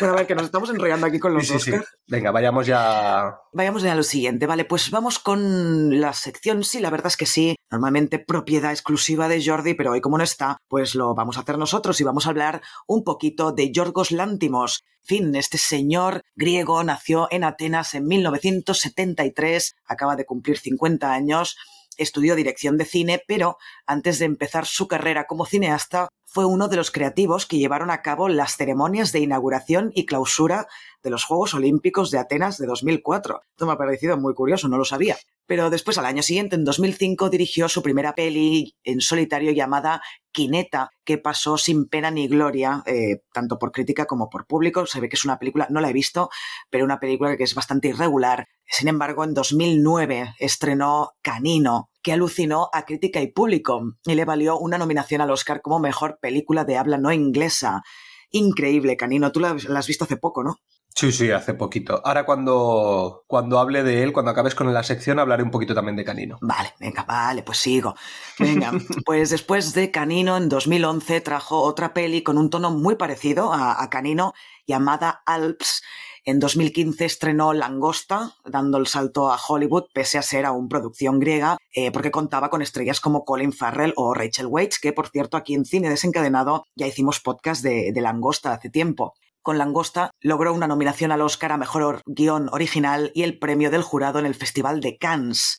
bueno, 0.00 0.14
a 0.14 0.16
ver, 0.16 0.26
que 0.26 0.34
nos 0.34 0.46
estamos 0.46 0.68
enrollando 0.70 1.06
aquí 1.06 1.18
con 1.18 1.32
los 1.34 1.46
sí, 1.46 1.72
Venga, 2.08 2.32
vayamos 2.32 2.66
ya. 2.66 3.36
Vayamos 3.52 3.82
ya 3.82 3.92
a 3.92 3.96
lo 3.96 4.02
siguiente. 4.02 4.46
Vale, 4.46 4.64
pues 4.64 4.90
vamos 4.90 5.18
con 5.18 6.00
la 6.00 6.12
sección. 6.12 6.64
Sí, 6.64 6.80
la 6.80 6.90
verdad 6.90 7.08
es 7.08 7.16
que 7.16 7.26
sí. 7.26 7.54
Normalmente 7.70 8.18
propiedad 8.18 8.72
exclusiva 8.72 9.28
de 9.28 9.44
Jordi, 9.44 9.74
pero 9.74 9.92
hoy 9.92 10.00
como 10.00 10.18
no 10.18 10.24
está, 10.24 10.58
pues 10.68 10.94
lo 10.94 11.14
vamos 11.14 11.36
a 11.36 11.40
hacer 11.40 11.58
nosotros 11.58 12.00
y 12.00 12.04
vamos 12.04 12.26
a 12.26 12.30
hablar 12.30 12.62
un 12.86 13.04
poquito 13.04 13.52
de 13.52 13.72
Yorgos 13.72 14.10
Lántimos. 14.10 14.84
fin, 15.02 15.34
este 15.34 15.58
señor 15.58 16.22
griego 16.34 16.82
nació 16.84 17.28
en 17.30 17.44
Atenas 17.44 17.94
en 17.94 18.06
1973, 18.06 19.74
acaba 19.86 20.16
de 20.16 20.26
cumplir 20.26 20.58
50 20.58 21.12
años 21.12 21.56
estudió 21.96 22.34
dirección 22.34 22.76
de 22.76 22.84
cine, 22.84 23.22
pero 23.26 23.58
antes 23.86 24.18
de 24.18 24.24
empezar 24.24 24.66
su 24.66 24.88
carrera 24.88 25.26
como 25.26 25.46
cineasta, 25.46 26.08
fue 26.24 26.44
uno 26.44 26.68
de 26.68 26.76
los 26.76 26.90
creativos 26.90 27.46
que 27.46 27.58
llevaron 27.58 27.90
a 27.90 28.02
cabo 28.02 28.28
las 28.28 28.56
ceremonias 28.56 29.12
de 29.12 29.20
inauguración 29.20 29.92
y 29.94 30.06
clausura 30.06 30.66
de 31.02 31.10
los 31.10 31.24
Juegos 31.24 31.54
Olímpicos 31.54 32.10
de 32.10 32.18
Atenas 32.18 32.58
de 32.58 32.66
2004. 32.66 33.40
Esto 33.50 33.66
me 33.66 33.72
ha 33.72 33.78
parecido 33.78 34.16
muy 34.18 34.34
curioso, 34.34 34.68
no 34.68 34.76
lo 34.76 34.84
sabía. 34.84 35.16
Pero 35.46 35.70
después, 35.70 35.96
al 35.98 36.06
año 36.06 36.22
siguiente, 36.22 36.56
en 36.56 36.64
2005, 36.64 37.30
dirigió 37.30 37.68
su 37.68 37.82
primera 37.82 38.14
peli 38.14 38.76
en 38.82 39.00
solitario 39.00 39.52
llamada 39.52 40.02
Quineta, 40.32 40.90
que 41.04 41.18
pasó 41.18 41.56
sin 41.56 41.86
pena 41.86 42.10
ni 42.10 42.26
gloria, 42.26 42.82
eh, 42.86 43.22
tanto 43.32 43.58
por 43.58 43.70
crítica 43.72 44.06
como 44.06 44.28
por 44.28 44.46
público. 44.46 44.86
Se 44.86 45.00
ve 45.00 45.08
que 45.08 45.16
es 45.16 45.24
una 45.24 45.38
película, 45.38 45.68
no 45.70 45.80
la 45.80 45.90
he 45.90 45.92
visto, 45.92 46.28
pero 46.68 46.84
una 46.84 46.98
película 46.98 47.36
que 47.36 47.44
es 47.44 47.54
bastante 47.54 47.88
irregular. 47.88 48.48
Sin 48.66 48.88
embargo, 48.88 49.22
en 49.22 49.34
2009 49.34 50.34
estrenó 50.38 51.12
Canino, 51.22 51.90
que 52.02 52.12
alucinó 52.12 52.68
a 52.72 52.84
crítica 52.84 53.20
y 53.20 53.30
público 53.32 53.94
y 54.04 54.14
le 54.14 54.24
valió 54.24 54.58
una 54.58 54.78
nominación 54.78 55.20
al 55.20 55.30
Oscar 55.30 55.62
como 55.62 55.78
mejor 55.78 56.18
película 56.20 56.64
de 56.64 56.76
habla 56.76 56.98
no 56.98 57.12
inglesa. 57.12 57.82
Increíble, 58.30 58.96
Canino. 58.96 59.32
Tú 59.32 59.40
la, 59.40 59.50
has 59.50 59.86
visto 59.86 60.04
hace 60.04 60.16
poco, 60.16 60.42
¿no? 60.42 60.58
Sí, 60.98 61.12
sí, 61.12 61.30
hace 61.30 61.52
poquito. 61.52 62.00
Ahora 62.06 62.24
cuando, 62.24 63.24
cuando 63.26 63.58
hable 63.58 63.82
de 63.82 64.02
él, 64.02 64.14
cuando 64.14 64.30
acabes 64.30 64.54
con 64.54 64.72
la 64.72 64.82
sección, 64.82 65.18
hablaré 65.18 65.42
un 65.42 65.50
poquito 65.50 65.74
también 65.74 65.94
de 65.94 66.06
Canino. 66.06 66.38
Vale, 66.40 66.72
venga, 66.80 67.02
vale, 67.02 67.42
pues 67.42 67.58
sigo. 67.58 67.94
Venga, 68.38 68.72
pues 69.04 69.28
después 69.28 69.74
de 69.74 69.90
Canino, 69.90 70.38
en 70.38 70.48
2011 70.48 71.20
trajo 71.20 71.60
otra 71.60 71.92
peli 71.92 72.22
con 72.22 72.38
un 72.38 72.48
tono 72.48 72.70
muy 72.70 72.96
parecido 72.96 73.52
a, 73.52 73.82
a 73.82 73.90
Canino, 73.90 74.32
llamada 74.66 75.22
Alps, 75.26 75.82
en 76.24 76.40
2015 76.40 77.04
estrenó 77.04 77.52
Langosta, 77.52 78.34
dando 78.46 78.78
el 78.78 78.86
salto 78.86 79.30
a 79.30 79.36
Hollywood, 79.36 79.84
pese 79.92 80.16
a 80.16 80.22
ser 80.22 80.46
aún 80.46 80.68
producción 80.68 81.20
griega, 81.20 81.58
eh, 81.74 81.92
porque 81.92 82.10
contaba 82.10 82.48
con 82.48 82.62
estrellas 82.62 83.00
como 83.00 83.26
Colin 83.26 83.52
Farrell 83.52 83.92
o 83.96 84.14
Rachel 84.14 84.46
Weisz, 84.46 84.80
que 84.80 84.94
por 84.94 85.08
cierto 85.08 85.36
aquí 85.36 85.54
en 85.54 85.66
Cine 85.66 85.90
Desencadenado 85.90 86.64
ya 86.74 86.86
hicimos 86.86 87.20
podcast 87.20 87.62
de, 87.62 87.92
de 87.92 88.00
Langosta 88.00 88.54
hace 88.54 88.70
tiempo 88.70 89.14
con 89.46 89.58
Langosta 89.58 90.10
logró 90.20 90.52
una 90.52 90.66
nominación 90.66 91.12
al 91.12 91.22
Oscar 91.22 91.52
a 91.52 91.56
Mejor 91.56 92.02
Guión 92.04 92.48
Original 92.50 93.12
y 93.14 93.22
el 93.22 93.38
premio 93.38 93.70
del 93.70 93.82
jurado 93.82 94.18
en 94.18 94.26
el 94.26 94.34
Festival 94.34 94.80
de 94.80 94.98
Cannes. 94.98 95.58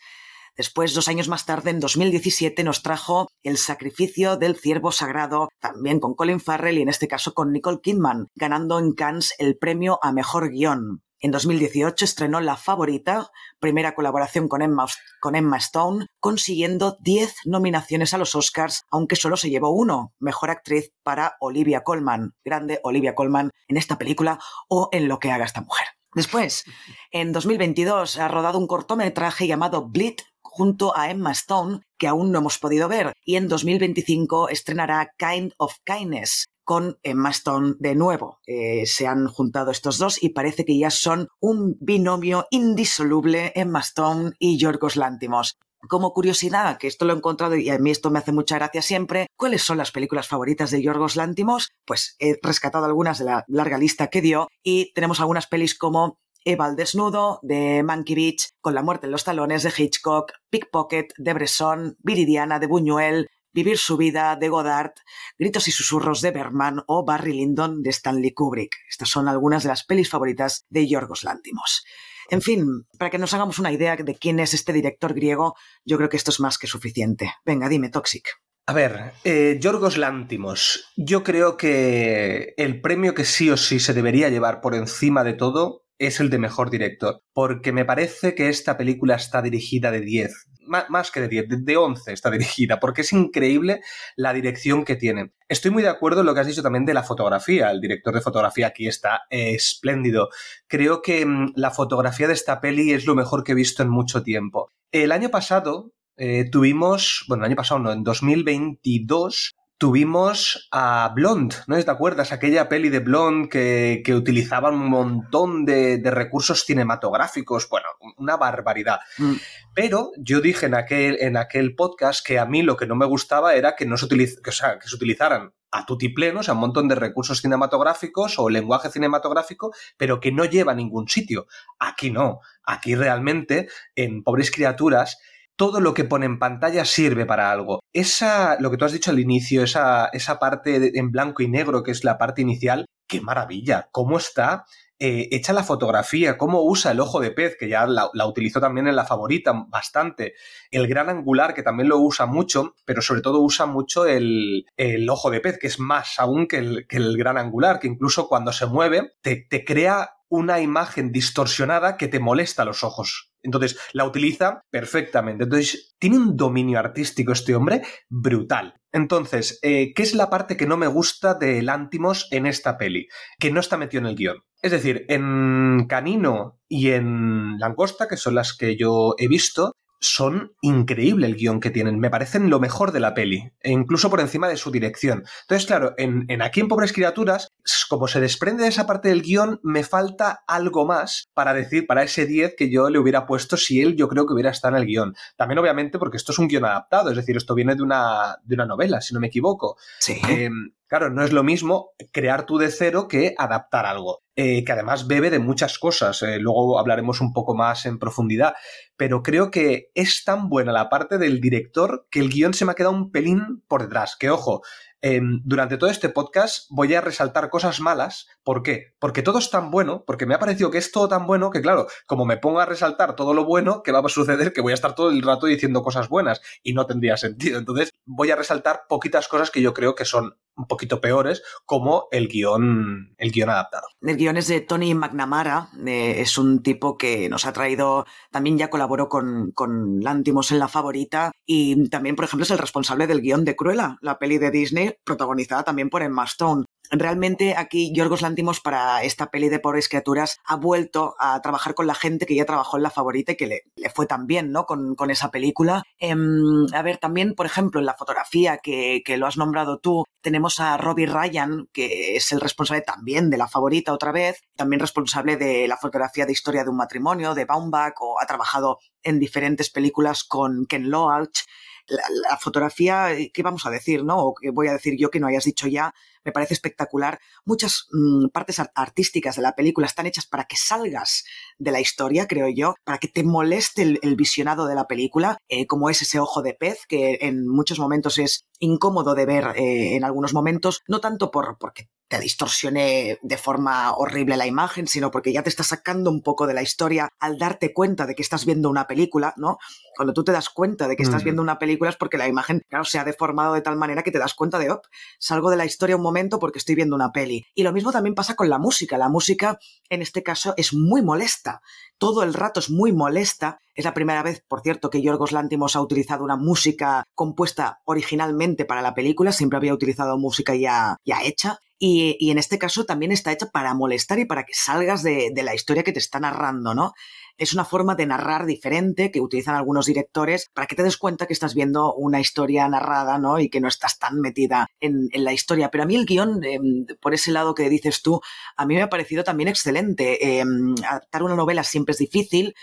Después, 0.58 0.94
dos 0.94 1.08
años 1.08 1.29
más 1.29 1.46
tarde, 1.46 1.70
en 1.70 1.79
2017, 1.79 2.65
nos 2.65 2.84
trajo 2.84 3.29
El 3.44 3.58
sacrificio 3.58 4.36
del 4.36 4.58
ciervo 4.58 4.91
sagrado, 4.91 5.48
también 5.62 6.01
con 6.01 6.15
Colin 6.15 6.41
Farrell 6.41 6.79
y 6.79 6.82
en 6.82 6.89
este 6.89 7.08
caso 7.08 7.34
con 7.34 7.53
Nicole 7.53 7.79
Kidman, 7.82 8.27
ganando 8.36 8.77
en 8.77 8.91
Cannes 8.91 9.34
el 9.38 9.58
premio 9.58 10.00
a 10.01 10.12
Mejor 10.12 10.50
Guión. 10.50 11.01
En 11.19 11.31
2018 11.31 12.05
estrenó 12.05 12.41
La 12.41 12.57
Favorita, 12.57 13.31
primera 13.59 13.95
colaboración 13.95 14.47
con 14.47 14.62
Emma, 14.62 15.57
Stone, 15.57 16.05
consiguiendo 16.19 16.95
10 17.00 17.33
nominaciones 17.45 18.13
a 18.13 18.19
los 18.19 18.36
Oscars, 18.36 18.83
aunque 18.91 19.15
solo 19.15 19.36
se 19.36 19.50
llevó 19.50 19.71
uno, 19.71 20.13
Mejor 20.19 20.51
Actriz 20.51 20.91
para 21.01 21.36
Olivia 21.39 21.83
Colman, 21.83 22.36
grande 22.45 22.79
Olivia 22.83 23.15
Colman 23.15 23.50
en 23.67 23.77
esta 23.77 23.97
película 23.97 24.38
o 24.69 24.89
en 24.91 25.07
lo 25.07 25.17
que 25.17 25.31
haga 25.31 25.45
esta 25.45 25.62
mujer. 25.62 25.88
Después, 26.13 26.65
en 27.09 27.31
2022 27.33 28.19
ha 28.19 28.27
rodado 28.27 28.59
un 28.59 28.67
cortometraje 28.67 29.47
llamado 29.47 29.88
Bleed 29.88 30.17
junto 30.43 30.95
a 30.95 31.09
Emma 31.09 31.31
Stone, 31.31 31.81
que 31.97 32.07
aún 32.07 32.31
no 32.31 32.39
hemos 32.39 32.59
podido 32.59 32.88
ver, 32.88 33.13
y 33.24 33.38
en 33.38 33.47
2025 33.47 34.50
estrenará 34.50 35.13
Kind 35.17 35.53
of 35.57 35.74
Kindness, 35.83 36.45
con 36.67 37.00
Emma 37.01 37.31
de 37.79 37.95
nuevo. 37.95 38.41
Eh, 38.45 38.86
se 38.88 39.07
han 39.07 39.29
juntado 39.29 39.71
estos 39.71 39.97
dos 40.00 40.21
y 40.21 40.29
parece 40.29 40.65
que 40.65 40.77
ya 40.77 40.89
son 40.89 41.29
un 41.39 41.77
binomio 41.79 42.45
indisoluble 42.51 43.53
Emma 43.55 43.79
Stone 43.79 44.31
y 44.38 44.57
Yorgos 44.57 44.97
Lántimos. 44.97 45.57
Como 45.88 46.12
curiosidad, 46.12 46.77
que 46.77 46.88
esto 46.88 47.05
lo 47.05 47.13
he 47.13 47.15
encontrado 47.15 47.55
y 47.55 47.69
a 47.69 47.79
mí 47.79 47.89
esto 47.89 48.12
me 48.12 48.19
hace 48.19 48.33
mucha 48.33 48.57
gracia 48.57 48.81
siempre, 48.81 49.27
¿cuáles 49.38 49.63
son 49.63 49.77
las 49.77 49.93
películas 49.93 50.27
favoritas 50.27 50.69
de 50.69 50.83
Yorgos 50.83 51.15
Lántimos? 51.15 51.69
Pues 51.86 52.17
he 52.19 52.38
rescatado 52.43 52.83
algunas 52.83 53.19
de 53.19 53.25
la 53.25 53.45
larga 53.47 53.77
lista 53.77 54.07
que 54.07 54.21
dio 54.21 54.50
y 54.62 54.91
tenemos 54.91 55.21
algunas 55.21 55.47
pelis 55.47 55.74
como 55.74 56.19
Eva 56.43 56.65
al 56.65 56.75
desnudo, 56.75 57.39
de 57.43 57.81
Beach, 58.13 58.50
Con 58.59 58.75
la 58.75 58.83
muerte 58.83 59.05
en 59.05 59.12
los 59.13 59.24
talones, 59.24 59.63
de 59.63 59.74
Hitchcock, 59.75 60.33
Pickpocket, 60.50 61.13
de 61.17 61.33
Bresson, 61.33 61.95
Viridiana, 62.00 62.59
de 62.59 62.67
Buñuel, 62.67 63.29
Vivir 63.57 63.79
su 63.79 63.97
vida, 63.97 64.35
de 64.35 64.49
Godard, 64.49 64.91
Gritos 65.39 65.67
y 65.67 65.71
susurros, 65.71 66.21
de 66.21 66.29
Berman 66.29 66.83
o 66.85 67.03
Barry 67.03 67.33
Lyndon, 67.33 67.81
de 67.81 67.89
Stanley 67.89 68.31
Kubrick. 68.31 68.75
Estas 68.87 69.09
son 69.09 69.27
algunas 69.27 69.63
de 69.63 69.69
las 69.69 69.83
pelis 69.83 70.11
favoritas 70.11 70.67
de 70.69 70.87
Yorgos 70.87 71.23
Lántimos. 71.23 71.83
En 72.29 72.43
fin, 72.43 72.85
para 72.99 73.09
que 73.09 73.17
nos 73.17 73.33
hagamos 73.33 73.57
una 73.57 73.71
idea 73.71 73.95
de 73.95 74.15
quién 74.15 74.39
es 74.39 74.53
este 74.53 74.73
director 74.73 75.15
griego, 75.15 75.55
yo 75.83 75.97
creo 75.97 76.07
que 76.07 76.17
esto 76.17 76.29
es 76.29 76.39
más 76.39 76.59
que 76.59 76.67
suficiente. 76.67 77.33
Venga, 77.47 77.67
dime, 77.67 77.89
Toxic. 77.89 78.29
A 78.67 78.73
ver, 78.73 79.13
eh, 79.23 79.57
Yorgos 79.59 79.97
Lántimos, 79.97 80.93
yo 80.95 81.23
creo 81.23 81.57
que 81.57 82.53
el 82.57 82.79
premio 82.79 83.15
que 83.15 83.25
sí 83.25 83.49
o 83.49 83.57
sí 83.57 83.79
se 83.79 83.95
debería 83.95 84.29
llevar 84.29 84.61
por 84.61 84.75
encima 84.75 85.23
de 85.23 85.33
todo 85.33 85.87
es 85.99 86.19
el 86.19 86.29
de 86.29 86.37
mejor 86.37 86.69
director, 86.69 87.23
porque 87.33 87.71
me 87.71 87.85
parece 87.85 88.35
que 88.35 88.49
esta 88.49 88.77
película 88.77 89.15
está 89.15 89.41
dirigida 89.41 89.91
de 89.91 90.01
10, 90.01 90.47
más 90.89 91.11
que 91.11 91.21
de 91.21 91.27
10, 91.27 91.65
de 91.65 91.77
11 91.77 92.13
está 92.13 92.29
dirigida, 92.29 92.79
porque 92.79 93.01
es 93.01 93.13
increíble 93.13 93.81
la 94.15 94.33
dirección 94.33 94.85
que 94.85 94.95
tiene. 94.95 95.31
Estoy 95.47 95.71
muy 95.71 95.83
de 95.83 95.89
acuerdo 95.89 96.21
en 96.21 96.27
lo 96.27 96.33
que 96.33 96.41
has 96.41 96.47
dicho 96.47 96.61
también 96.61 96.85
de 96.85 96.93
la 96.93 97.03
fotografía, 97.03 97.71
el 97.71 97.81
director 97.81 98.13
de 98.13 98.21
fotografía 98.21 98.67
aquí 98.67 98.87
está 98.87 99.21
espléndido. 99.29 100.29
Creo 100.67 101.01
que 101.01 101.25
mm, 101.25 101.53
la 101.55 101.71
fotografía 101.71 102.27
de 102.27 102.33
esta 102.33 102.61
peli 102.61 102.93
es 102.93 103.05
lo 103.05 103.15
mejor 103.15 103.43
que 103.43 103.53
he 103.53 103.55
visto 103.55 103.83
en 103.83 103.89
mucho 103.89 104.23
tiempo. 104.23 104.71
El 104.91 105.11
año 105.11 105.29
pasado 105.29 105.93
eh, 106.17 106.49
tuvimos, 106.49 107.25
bueno, 107.27 107.43
el 107.43 107.51
año 107.51 107.55
pasado 107.55 107.79
no, 107.79 107.91
en 107.91 108.03
2022 108.03 109.55
tuvimos 109.77 110.67
a 110.72 111.12
Blonde, 111.15 111.55
¿no 111.67 111.81
te 111.81 111.91
acuerdas? 111.91 112.31
Aquella 112.31 112.67
peli 112.67 112.89
de 112.89 113.00
Blonde 113.00 113.50
que, 113.50 114.01
que 114.03 114.15
utilizaba 114.15 114.69
un 114.69 114.89
montón 114.89 115.65
de, 115.65 116.01
recursos 116.05 116.63
cinematográficos, 116.63 117.69
bueno, 117.69 117.88
una 118.17 118.38
barbaridad. 118.38 119.00
Mm. 119.17 119.34
Pero 119.74 120.12
yo 120.17 120.41
dije 120.41 120.65
en 120.65 120.75
aquel, 120.75 121.17
en 121.19 121.38
aquel 121.38 121.75
podcast 121.75 122.25
que 122.25 122.39
a 122.39 122.46
mí 122.46 122.63
lo 122.63 122.75
que 122.75 122.88
no 122.88 122.96
me 122.96 123.05
gustaba 123.05 123.53
era 123.53 123.75
que 123.75 123.86
no 123.86 123.98
se, 123.98 124.07
que, 124.07 124.51
sea, 124.51 124.79
que 124.79 124.88
se 124.88 124.96
utilizaran 124.96 125.53
a 125.72 125.86
tutipleno, 125.86 126.39
o 126.39 126.43
sea, 126.43 126.53
un 126.53 126.62
montón 126.62 126.88
de 126.88 126.96
recursos 126.96 127.41
cinematográficos 127.41 128.39
o 128.39 128.50
lenguaje 128.50 128.89
cinematográfico, 128.89 129.74
pero 129.98 130.19
que 130.19 130.31
no 130.31 130.46
lleva 130.46 130.72
a 130.72 130.75
ningún 130.75 131.07
sitio. 131.07 131.48
Aquí 131.77 132.10
no. 132.10 132.39
Aquí 132.63 132.96
realmente, 132.96 133.67
en 133.96 134.24
Pobres 134.24 134.50
Criaturas, 134.50 135.19
todo 135.57 135.81
lo 135.81 135.93
que 135.93 136.05
pone 136.05 136.25
en 136.25 136.39
pantalla 136.39 136.85
sirve 136.85 137.25
para 137.25 137.51
algo. 137.51 137.81
Esa, 137.91 138.57
lo 138.59 138.71
que 138.71 138.77
tú 138.77 138.85
has 138.85 138.93
dicho 138.93 139.11
al 139.11 139.19
inicio, 139.19 139.63
esa, 139.63 140.07
esa 140.13 140.39
parte 140.39 140.97
en 140.97 141.11
blanco 141.11 141.43
y 141.43 141.49
negro, 141.49 141.83
que 141.83 141.91
es 141.91 142.03
la 142.03 142.17
parte 142.17 142.41
inicial, 142.41 142.85
qué 143.07 143.21
maravilla, 143.21 143.89
cómo 143.91 144.17
está 144.17 144.65
eh, 144.99 145.29
hecha 145.31 145.53
la 145.53 145.63
fotografía, 145.63 146.39
cómo 146.39 146.63
usa 146.63 146.91
el 146.91 146.99
ojo 146.99 147.19
de 147.19 147.29
pez, 147.29 147.55
que 147.59 147.69
ya 147.69 147.85
la, 147.85 148.09
utilizó 148.25 148.59
también 148.59 148.87
en 148.87 148.95
la 148.95 149.05
favorita 149.05 149.53
bastante, 149.67 150.33
el 150.71 150.87
gran 150.87 151.09
angular, 151.09 151.53
que 151.53 151.61
también 151.61 151.89
lo 151.89 151.99
usa 151.99 152.25
mucho, 152.25 152.73
pero 152.83 153.01
sobre 153.03 153.21
todo 153.21 153.41
usa 153.41 153.67
mucho 153.67 154.07
el, 154.07 154.65
ojo 155.09 155.29
de 155.29 155.39
pez, 155.39 155.59
que 155.59 155.67
es 155.67 155.79
más 155.79 156.19
aún 156.19 156.47
que 156.47 156.57
el, 156.57 156.87
que 156.87 156.97
el, 156.97 157.15
gran 157.15 157.37
angular, 157.37 157.79
que 157.79 157.87
incluso 157.87 158.27
cuando 158.27 158.51
se 158.51 158.65
mueve 158.65 159.13
te, 159.21 159.35
te 159.35 159.63
crea 159.63 160.17
una 160.29 160.59
imagen 160.61 161.11
distorsionada 161.11 161.95
que 161.95 162.07
te 162.07 162.19
molesta 162.19 162.65
los 162.65 162.83
ojos. 162.83 163.31
Entonces, 163.47 163.79
la 163.93 164.05
utiliza 164.05 164.61
perfectamente. 164.69 165.45
Entonces, 165.45 165.95
tiene 165.97 166.17
un 166.17 166.35
dominio 166.35 166.79
artístico 166.79 167.31
este 167.31 167.55
hombre 167.55 167.81
brutal. 168.09 168.75
Entonces, 168.91 169.59
eh, 169.61 169.93
¿qué 169.95 170.03
es 170.03 170.13
la 170.13 170.29
parte 170.29 170.57
que 170.57 170.67
no 170.67 170.75
me 170.75 170.87
gusta 170.87 171.33
de 171.33 171.61
Lántimos 171.61 172.27
en 172.31 172.45
esta 172.45 172.77
peli? 172.77 173.07
Que 173.39 173.51
no 173.51 173.61
está 173.61 173.77
metido 173.77 174.01
en 174.01 174.07
el 174.07 174.15
guion. 174.15 174.43
Es 174.61 174.71
decir, 174.71 175.05
en 175.07 175.85
Canino 175.87 176.59
y 176.67 176.89
en 176.89 177.57
Langosta, 177.57 178.07
que 178.07 178.17
son 178.17 178.35
las 178.35 178.55
que 178.55 178.75
yo 178.75 179.15
he 179.17 179.27
visto, 179.27 179.71
son 179.99 180.53
increíble 180.61 181.27
el 181.27 181.35
guion 181.35 181.59
que 181.59 181.69
tienen. 181.69 181.99
Me 181.99 182.09
parecen 182.09 182.49
lo 182.49 182.59
mejor 182.59 182.91
de 182.91 182.99
la 182.99 183.13
peli, 183.13 183.51
e 183.61 183.71
incluso 183.71 184.09
por 184.09 184.19
encima 184.19 184.47
de 184.47 184.57
su 184.57 184.71
dirección. 184.71 185.23
Entonces, 185.41 185.67
claro, 185.67 185.93
en, 185.97 186.27
Aquí 186.41 186.59
en 186.59 186.67
Pobres 186.67 186.93
Criaturas, 186.93 187.49
como 187.89 188.07
se 188.07 188.19
desprende 188.19 188.63
de 188.63 188.69
esa 188.69 188.88
parte 188.88 189.09
del 189.09 189.21
guion, 189.21 189.59
me 189.63 189.83
falta 189.83 190.43
algo 190.47 190.86
más 190.86 191.29
para 191.33 191.53
decir, 191.53 191.88
para 191.88 192.03
ese 192.03 192.25
10 192.25 192.55
que 192.57 192.69
yo 192.69 192.89
le 192.89 193.00
hubiera 193.00 193.25
puesto 193.25 193.57
si 193.57 193.81
él 193.81 193.95
yo 193.95 194.07
creo 194.07 194.25
que 194.25 194.33
hubiera 194.33 194.51
estado 194.51 194.75
en 194.75 194.81
el 194.81 194.88
guion. 194.88 195.15
También, 195.36 195.59
obviamente, 195.59 196.00
porque 196.00 196.17
esto 196.17 196.31
es 196.31 196.39
un 196.39 196.47
guion 196.47 196.65
adaptado, 196.65 197.09
es 197.09 197.17
decir, 197.17 197.38
esto 197.38 197.55
viene 197.55 197.75
de 197.75 197.83
una, 197.83 198.38
de 198.43 198.55
una 198.55 198.65
novela, 198.65 199.01
si 199.01 199.13
no 199.13 199.19
me 199.19 199.27
equivoco. 199.27 199.77
Sí. 200.00 200.19
Em, 200.29 200.71
Claro, 200.88 201.09
no 201.09 201.21
es 201.21 201.33
lo 201.33 201.43
mismo 201.43 201.91
crear 202.13 202.45
tú 202.45 202.57
de 202.57 202.71
cero 202.71 203.09
que 203.09 203.36
adaptar 203.38 203.86
algo, 203.86 204.24
eh, 204.38 204.63
que 204.63 204.71
además 204.71 205.05
bebe 205.05 205.29
de 205.29 205.39
muchas 205.39 205.79
cosas, 205.79 206.21
eh, 206.21 206.39
luego 206.39 206.79
hablaremos 206.79 207.19
un 207.19 207.33
poco 207.33 207.55
más 207.55 207.86
en 207.86 208.00
profundidad, 208.00 208.53
pero 208.95 209.21
creo 209.21 209.51
que 209.51 209.91
es 209.95 210.23
tan 210.23 210.47
buena 210.47 210.71
la 210.71 210.88
parte 210.88 211.17
del 211.17 211.41
director 211.41 212.08
que 212.10 212.21
el 212.21 212.30
guion 212.30 212.53
se 212.53 212.63
me 212.63 212.71
ha 212.71 212.75
quedado 212.75 212.95
un 212.95 213.12
pelín 213.12 213.63
por 213.67 213.82
detrás, 213.82 214.15
que 214.15 214.30
ojo, 214.30 214.62
Em, 215.01 215.41
durante 215.43 215.77
todo 215.77 215.91
este 215.91 216.10
podcast 216.10 216.65
voy 216.69 216.95
a 216.95 217.01
resaltar 217.01 217.49
cosas 217.49 217.79
malas. 217.79 218.27
¿Por 218.43 218.63
qué? 218.63 218.95
Porque 218.99 219.21
todo 219.21 219.38
es 219.38 219.51
tan 219.51 219.69
bueno, 219.69 220.03
porque 220.07 220.25
me 220.25 220.33
ha 220.33 220.39
parecido 220.39 220.71
que 220.71 220.79
es 220.79 220.91
todo 220.91 221.07
tan 221.07 221.27
bueno 221.27 221.51
que, 221.51 221.62
claro, 221.62 221.88
como 222.07 222.25
me 222.25 222.38
pongo 222.38 222.60
a 222.60 222.65
resaltar 222.65 223.15
todo 223.15 223.33
lo 223.36 223.45
bueno, 223.45 223.83
¿qué 223.83 223.91
va 223.91 223.99
a 223.99 224.10
suceder? 224.10 224.53
Que 224.53 224.62
voy 224.62 224.71
a 224.71 224.75
estar 224.75 224.95
todo 224.95 225.12
el 225.12 225.21
rato 225.21 225.45
diciendo 225.45 225.83
cosas 225.83 226.10
buenas 226.10 226.41
y 226.63 226.73
no 226.73 226.88
tendría 226.88 227.15
sentido. 227.17 227.60
Entonces 227.60 227.91
voy 228.05 228.31
a 228.31 228.36
resaltar 228.36 228.86
poquitas 228.89 229.27
cosas 229.27 229.51
que 229.51 229.62
yo 229.62 229.73
creo 229.73 229.93
que 229.93 230.05
son 230.05 230.36
un 230.58 230.67
poquito 230.67 231.00
peores, 231.00 231.43
como 231.65 232.08
el 232.12 232.28
guion, 232.28 233.13
el 233.17 233.32
guion 233.32 233.50
adaptado. 233.50 233.88
El 234.02 234.17
guion 234.17 234.38
es 234.38 234.48
de 234.48 234.62
Tony 234.62 234.93
McNamara, 234.93 235.70
eh, 235.86 236.15
es 236.17 236.38
un 236.38 236.63
tipo 236.63 236.98
que 236.98 237.30
nos 237.30 237.46
ha 237.46 237.54
traído, 237.54 238.06
también 238.32 238.58
ya 238.58 238.70
colaboró 238.70 239.08
con, 239.08 239.52
con 239.52 240.02
Lántimos 240.02 240.52
en 240.52 240.60
La 240.60 240.67
Favorita 240.67 241.32
y 241.46 241.89
también, 241.89 242.15
por 242.15 242.26
ejemplo, 242.26 242.43
es 242.43 242.52
el 242.52 242.58
responsable 242.58 243.08
del 243.08 243.22
guion 243.22 243.46
de 243.46 243.56
Cruella, 243.56 243.98
la 244.02 244.17
peli 244.17 244.38
de 244.38 244.52
Disney 244.52 244.96
protagonizada 245.04 245.63
también 245.63 245.89
por 245.89 246.02
Emma 246.02 246.26
Stone. 246.26 246.65
Realmente 246.91 247.56
aquí 247.58 247.91
Yorgos 247.93 248.21
Lantimos 248.21 248.62
para 248.62 249.04
esta 249.04 249.30
peli 249.30 249.50
de 249.50 249.60
pobres 249.60 249.89
criaturas 249.89 250.39
ha 250.45 250.56
vuelto 250.56 251.15
a 251.19 251.41
trabajar 251.41 251.73
con 251.73 251.88
la 251.88 251.95
gente 251.95 252.26
que 252.26 252.36
ya 252.36 252.45
trabajó 252.45 252.78
en 252.78 252.84
La 252.84 252.89
Favorita 252.89 253.34
y 253.34 253.36
que 253.36 253.47
le, 253.47 253.63
fue 253.93 254.06
tan 254.06 254.28
bien 254.28 254.52
¿no? 254.52 254.65
con, 254.65 254.95
esa 255.10 255.32
película. 255.32 255.84
Em, 256.00 256.65
a 256.73 256.82
ver, 256.82 256.97
también, 256.97 257.34
por 257.34 257.45
ejemplo, 257.45 257.80
en 257.80 257.86
la 257.86 257.93
fotografía 257.93 258.58
que, 258.58 259.02
que, 259.06 259.17
lo 259.17 259.26
has 259.26 259.38
nombrado 259.38 259.80
tú, 259.80 260.06
tenemos 260.21 260.60
a 260.60 260.78
Robbie 260.78 261.06
Ryan, 261.06 261.67
que 261.71 262.15
es 262.15 262.32
el 262.32 262.41
responsable 262.41 262.82
también 262.82 263.30
de 263.30 263.38
La 263.38 263.47
Favorita 263.47 263.93
otra 263.93 264.12
vez, 264.12 264.41
también 264.56 264.80
responsable 264.80 265.38
de 265.38 265.67
la 265.67 265.78
fotografía 265.78 266.26
de 266.26 266.34
Historia 266.34 266.63
de 266.63 266.69
un 266.69 266.78
matrimonio, 266.78 267.34
de 267.34 267.45
Baumbach, 267.45 267.95
o 268.02 268.19
ha 268.19 268.26
trabajado 268.26 268.80
en 269.04 269.19
diferentes 269.19 269.69
películas 269.69 270.23
con 270.23 270.65
Ken 270.65 270.89
Loach 270.89 271.39
la, 271.88 272.38
fotografía, 272.38 273.13
eh, 273.13 273.32
¿qué 273.34 273.43
vamos 273.43 273.65
a 273.65 273.69
decir, 273.69 274.04
no? 274.04 274.17
O 274.19 274.36
qué 274.36 274.52
voy 274.52 274.67
a 274.67 274.73
decir 274.73 274.95
yo 274.97 275.10
que 275.10 275.19
no 275.19 275.28
hayas 275.28 275.45
dicho 275.45 275.67
ya, 275.67 275.93
me 276.23 276.32
parece 276.32 276.54
espectacular. 276.54 277.19
Muchas 277.45 277.88
mm, 277.91 278.28
partes 278.28 278.62
artísticas 278.76 279.36
de 279.36 279.41
la 279.41 279.56
película 279.56 279.88
están 279.88 280.06
hechas 280.06 280.26
para 280.26 280.45
que 280.45 280.58
salgas 280.58 281.23
de 281.58 281.71
la 281.71 281.80
historia, 281.80 282.28
creo 282.28 282.50
yo, 282.50 282.76
para 282.84 282.97
que 282.97 283.08
te 283.08 283.23
moleste 283.23 284.00
el, 284.02 284.15
visionado 284.15 284.67
de 284.67 284.76
la 284.76 284.88
película, 284.88 285.38
eh, 285.47 285.67
como 285.67 285.89
es 285.89 286.02
ese 286.02 286.19
ojo 286.19 286.41
de 286.41 286.54
pez, 286.54 286.86
que 286.88 287.19
en 287.21 287.47
muchos 287.47 287.80
momentos 287.80 288.17
es 288.17 288.45
incómodo 288.60 289.15
de 289.15 289.26
ver 289.26 289.45
eh, 289.56 289.95
en 289.95 290.04
algunos 290.04 290.34
momentos, 290.34 290.82
no 290.88 291.00
tanto 291.00 291.32
por, 291.32 291.58
porque 291.60 291.89
te 292.08 292.20
distorsione 292.20 293.20
de 293.22 293.38
forma 293.38 293.93
horrible 293.93 294.38
la 294.38 294.48
imagen, 294.48 294.88
sino 294.88 295.12
porque 295.12 295.34
ya 295.34 295.43
te 295.43 295.50
está 295.50 295.63
sacando 295.63 296.10
un 296.10 296.22
poco 296.22 296.48
de 296.48 296.54
la 296.54 296.62
historia 296.62 297.10
al 297.20 297.38
darte 297.38 297.74
cuenta 297.74 298.06
de 298.06 298.15
que 298.15 298.22
estás 298.22 298.46
viendo 298.46 298.70
una 298.70 298.88
película, 298.88 299.34
¿no? 299.38 299.58
Cuando 299.96 300.13
tú 300.13 300.24
te 300.24 300.32
das 300.32 300.50
cuenta 300.50 300.88
de 300.88 300.96
que 300.96 301.04
estás 301.04 301.24
viendo 301.24 301.41
una 301.41 301.60
película 301.60 301.89
es 301.89 301.96
porque 301.98 302.17
la 302.17 302.28
imagen, 302.28 302.62
claro, 302.70 302.86
se 302.86 303.00
ha 303.00 303.04
deformado 303.04 303.56
de 303.56 303.62
tal 303.62 303.76
manera 303.78 304.04
que 304.04 304.12
te 304.12 304.20
das 304.20 304.36
cuenta 304.36 304.60
de, 304.60 304.72
op, 304.72 304.86
salgo 305.20 305.50
de 305.50 305.58
la 305.58 305.65
historia 305.65 305.96
un 305.96 306.04
momento 306.04 306.39
porque 306.39 306.60
estoy 306.60 306.76
viendo 306.76 306.96
una 306.96 307.12
peli. 307.12 307.46
Y 307.56 307.63
lo 307.63 307.74
mismo 307.74 307.91
también 307.91 308.15
pasa 308.15 308.36
con 308.36 308.50
la 308.50 308.60
música. 308.60 308.98
La 308.98 309.10
música, 309.10 309.58
en 309.89 310.02
este 310.02 310.24
caso, 310.24 310.54
es 310.56 310.74
muy 310.74 311.02
molesta. 311.02 311.62
Todo 311.98 312.24
el 312.24 312.34
rato 312.34 312.60
es 312.60 312.70
muy 312.70 312.93
molesta. 312.93 313.58
Es 313.74 313.86
la 313.86 313.93
primera 313.93 314.24
vez, 314.24 314.43
por 314.48 314.62
cierto, 314.62 314.89
que 314.89 315.02
Yorgos 315.02 315.32
Lántimos 315.32 315.76
ha 315.76 315.82
utilizado 315.82 316.24
una 316.24 316.36
música 316.36 317.04
compuesta 317.15 317.80
originalmente 317.86 318.65
para 318.65 318.82
la 318.82 318.93
película. 318.93 319.32
Siempre 319.32 319.58
había 319.58 319.74
utilizado 319.74 320.17
música 320.17 320.56
ya, 320.56 320.98
ya 321.04 321.24
hecha. 321.24 321.60
Y, 321.79 322.31
en 322.31 322.39
este 322.39 322.57
caso 322.57 322.85
también 322.85 323.11
está 323.11 323.31
hecha 323.31 323.47
para 323.51 323.73
molestar 323.75 324.17
y 324.17 324.25
para 324.25 324.45
que 324.45 324.53
salgas 324.53 325.03
de, 325.03 325.31
la 325.35 325.53
historia 325.53 325.83
que 325.83 325.91
te 325.91 325.99
está 325.99 326.19
narrando, 326.19 326.73
¿no? 326.73 326.93
Es 327.37 327.53
una 327.53 327.65
forma 327.65 327.93
de 327.93 328.07
narrar 328.07 328.47
diferente 328.47 329.11
que 329.11 329.21
utilizan 329.21 329.53
algunos 329.53 329.85
directores 329.85 330.49
para 330.55 330.65
que 330.65 330.75
te 330.75 330.81
des 330.81 330.97
cuenta 330.97 331.27
que 331.27 331.33
estás 331.33 331.53
viendo 331.53 331.93
una 331.93 332.19
historia 332.19 332.67
narrada, 332.67 333.19
¿no? 333.19 333.39
Y 333.39 333.49
que 333.49 333.61
no 333.61 333.67
estás 333.67 333.99
tan 333.99 334.19
metida 334.21 334.67
en, 334.79 335.09
la 335.13 335.33
historia. 335.33 335.69
Pero 335.69 335.83
a 335.83 335.87
mí 335.87 335.95
el 335.95 336.07
guion, 336.07 336.43
em, 336.43 336.85
por 336.99 337.13
ese 337.13 337.31
lado 337.31 337.53
que 337.53 337.69
dices 337.69 338.01
tú, 338.01 338.21
a 338.55 338.65
mí 338.65 338.73
me 338.73 338.81
ha 338.81 338.89
parecido 338.89 339.23
también 339.23 339.49
excelente. 339.49 340.39
Em, 340.39 340.73
adaptar 340.83 341.21
una 341.21 341.35
novela 341.35 341.63
siempre 341.63 341.91
es 341.91 341.99
difícil, 341.99 342.55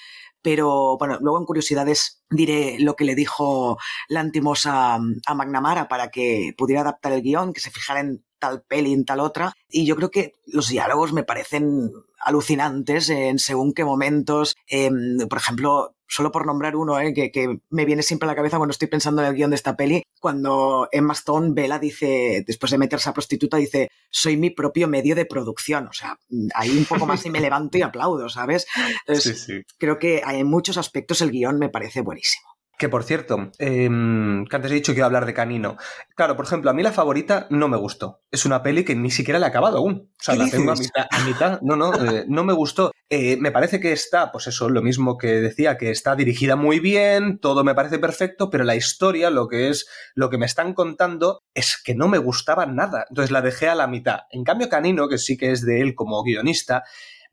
pero 0.42 0.98
bueno, 0.98 1.18
luego 1.20 1.38
en 1.38 1.46
curiosidades 1.46 2.22
diré 2.28 2.76
lo 2.80 2.96
que 2.96 3.04
le 3.04 3.14
dijo 3.14 3.78
Lántimos 4.08 4.66
a, 4.66 4.96
a 4.96 5.34
McNamara 5.34 5.88
para 5.88 6.10
que 6.10 6.52
pudiera 6.58 6.82
adaptar 6.82 7.12
el 7.12 7.22
guion, 7.22 7.52
que 7.52 7.60
se 7.60 7.70
fijara 7.70 8.00
en 8.00 8.24
tal 8.44 8.62
peli, 8.62 8.92
en 8.92 9.04
tal 9.04 9.20
otra. 9.20 9.54
Y 9.68 9.86
yo 9.86 9.96
creo 9.96 10.10
que 10.10 10.32
los 10.46 10.68
diálogos 10.68 11.12
me 11.12 11.24
parecen 11.24 11.90
alucinantes 12.20 13.08
en 13.10 13.38
según 13.38 13.72
qué 13.72 13.84
momentos. 13.84 14.56
Em, 14.66 15.18
por 15.28 15.38
ejemplo, 15.38 15.94
solo 16.06 16.30
por 16.30 16.46
nombrar 16.46 16.76
uno, 16.76 17.00
¿eh? 17.00 17.12
que, 17.14 17.58
me 17.70 17.84
viene 17.84 18.02
siempre 18.02 18.26
a 18.26 18.32
la 18.32 18.36
cabeza 18.36 18.58
cuando 18.58 18.72
estoy 18.72 18.88
pensando 18.88 19.22
en 19.22 19.28
el 19.28 19.34
guion 19.34 19.50
de 19.50 19.56
esta 19.56 19.76
peli, 19.76 20.02
cuando 20.20 20.88
Emma 20.92 21.14
Stone, 21.14 21.52
Bella 21.52 21.78
dice, 21.78 22.44
después 22.46 22.70
de 22.70 22.78
meterse 22.78 23.08
a 23.08 23.14
prostituta, 23.14 23.56
dice, 23.56 23.88
soy 24.10 24.36
mi 24.36 24.50
propio 24.50 24.88
medio 24.88 25.14
de 25.14 25.26
producción. 25.26 25.88
O 25.88 25.92
sea, 25.92 26.18
ahí 26.54 26.76
un 26.76 26.84
poco 26.84 27.06
más 27.06 27.24
y 27.24 27.30
me 27.30 27.40
levanto 27.40 27.78
y 27.78 27.82
aplaudo, 27.82 28.28
¿sabes? 28.28 28.66
sí, 29.08 29.34
sí. 29.34 29.62
creo 29.78 29.98
que 29.98 30.18
en 30.18 30.46
muchos 30.46 30.76
aspectos 30.76 31.20
el 31.22 31.30
guion 31.30 31.58
me 31.58 31.70
parece 31.70 32.02
buenísimo. 32.02 32.53
Que 32.76 32.88
por 32.88 33.04
cierto, 33.04 33.52
em, 33.58 34.44
que 34.46 34.56
antes 34.56 34.70
he 34.70 34.74
dicho 34.74 34.92
que 34.92 34.98
iba 34.98 35.04
a 35.04 35.06
hablar 35.06 35.26
de 35.26 35.34
Canino. 35.34 35.76
Claro, 36.16 36.36
por 36.36 36.44
ejemplo, 36.44 36.70
a 36.70 36.74
mí 36.74 36.82
la 36.82 36.92
favorita 36.92 37.46
no 37.50 37.68
me 37.68 37.76
gustó. 37.76 38.22
Es 38.32 38.46
una 38.46 38.62
peli 38.62 38.84
que 38.84 38.96
ni 38.96 39.10
siquiera 39.10 39.38
la 39.38 39.46
he 39.46 39.48
acabado 39.50 39.78
aún. 39.78 40.10
O 40.18 40.22
sea, 40.22 40.34
la 40.34 40.48
tengo 40.50 40.72
a 40.72 41.24
mitad, 41.24 41.60
No, 41.62 41.76
no, 41.76 41.94
eh, 41.94 42.24
no 42.26 42.42
me 42.42 42.52
gustó. 42.52 42.90
Eh, 43.10 43.36
me 43.36 43.52
parece 43.52 43.78
que 43.78 43.92
está, 43.92 44.32
pues 44.32 44.48
eso, 44.48 44.68
lo 44.68 44.82
mismo 44.82 45.18
que 45.18 45.28
decía, 45.40 45.78
que 45.78 45.90
está 45.90 46.16
dirigida 46.16 46.56
muy 46.56 46.80
bien, 46.80 47.38
todo 47.38 47.62
me 47.62 47.74
parece 47.74 48.00
perfecto, 48.00 48.50
pero 48.50 48.64
la 48.64 48.74
historia, 48.74 49.30
lo 49.30 49.46
que 49.46 49.68
es, 49.68 49.86
lo 50.14 50.30
que 50.30 50.38
me 50.38 50.46
están 50.46 50.74
contando, 50.74 51.38
es 51.54 51.80
que 51.80 51.94
no 51.94 52.08
me 52.08 52.18
gustaba 52.18 52.66
nada. 52.66 53.06
Entonces 53.08 53.30
la 53.30 53.42
dejé 53.42 53.68
a 53.68 53.76
la 53.76 53.86
mitad. 53.86 54.20
En 54.30 54.42
cambio, 54.42 54.68
Canino, 54.68 55.08
que 55.08 55.18
sí 55.18 55.36
que 55.36 55.52
es 55.52 55.64
de 55.64 55.80
él 55.80 55.94
como 55.94 56.24
guionista, 56.24 56.82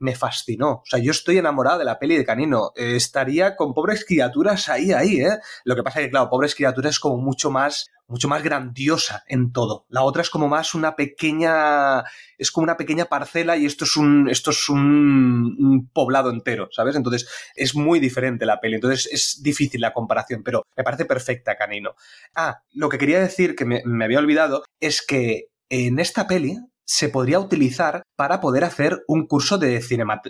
me 0.02 0.16
fascinó. 0.16 0.72
O 0.72 0.84
sea, 0.86 1.00
yo 1.00 1.12
estoy 1.12 1.38
enamorado 1.38 1.80
de 1.80 1.86
la 1.86 2.00
peli 2.00 2.18
de 2.18 2.26
Canino. 2.26 2.72
Eh, 2.76 2.96
estaría 2.96 3.56
con 3.56 3.74
pobres 3.74 4.04
criaturas 4.04 4.68
ahí, 4.68 4.92
ahí, 4.92 5.22
¿eh? 5.22 5.38
Lo 5.64 5.76
que 5.76 5.84
pasa 5.84 6.00
es 6.00 6.08
que, 6.08 6.12
claro, 6.12 6.30
pobres 6.30 6.56
criaturas 6.56 6.94
es 6.94 7.00
como 7.00 7.18
mucho 7.18 7.52
más, 7.52 7.92
mucho 8.08 8.28
más 8.28 8.44
grandiosa 8.44 9.24
en 9.28 9.52
todo. 9.52 9.86
La 9.90 10.02
otra 10.02 10.24
es 10.24 10.32
como 10.32 10.48
más 10.48 10.74
una 10.74 10.96
pequeña, 10.96 12.04
es 12.38 12.52
como 12.52 12.64
una 12.64 12.78
pequeña 12.78 13.06
parcela 13.06 13.58
y 13.58 13.66
esto 13.68 13.86
es 13.86 13.96
un, 13.96 14.28
esto 14.28 14.50
es 14.50 14.70
un, 14.70 15.90
poblado 15.94 16.32
entero, 16.32 16.68
¿sabes? 16.72 16.96
Entonces 16.96 17.30
es 17.56 17.76
muy 17.76 18.00
diferente 18.00 18.46
la 18.48 18.60
peli. 18.60 18.76
Entonces 18.76 19.08
es 19.12 19.44
difícil 19.44 19.82
la 19.82 19.94
comparación, 19.94 20.42
pero 20.44 20.64
me 20.76 20.84
parece 20.84 21.06
perfecta 21.06 21.56
Canino. 21.56 21.96
Ah, 22.36 22.64
lo 22.74 22.90
que 22.90 22.98
quería 22.98 23.20
decir 23.20 23.56
que 23.56 23.66
me 23.66 24.06
había 24.06 24.20
olvidado 24.20 24.64
es 24.80 25.06
que 25.06 25.50
en 25.70 26.00
esta 26.00 26.28
peli 26.28 26.58
se 26.86 27.10
podría 27.10 27.40
utilizar 27.40 28.04
para 28.16 28.42
poder 28.42 28.64
hacer 28.64 29.04
un 29.08 29.28
curso 29.28 29.58
de 29.58 29.78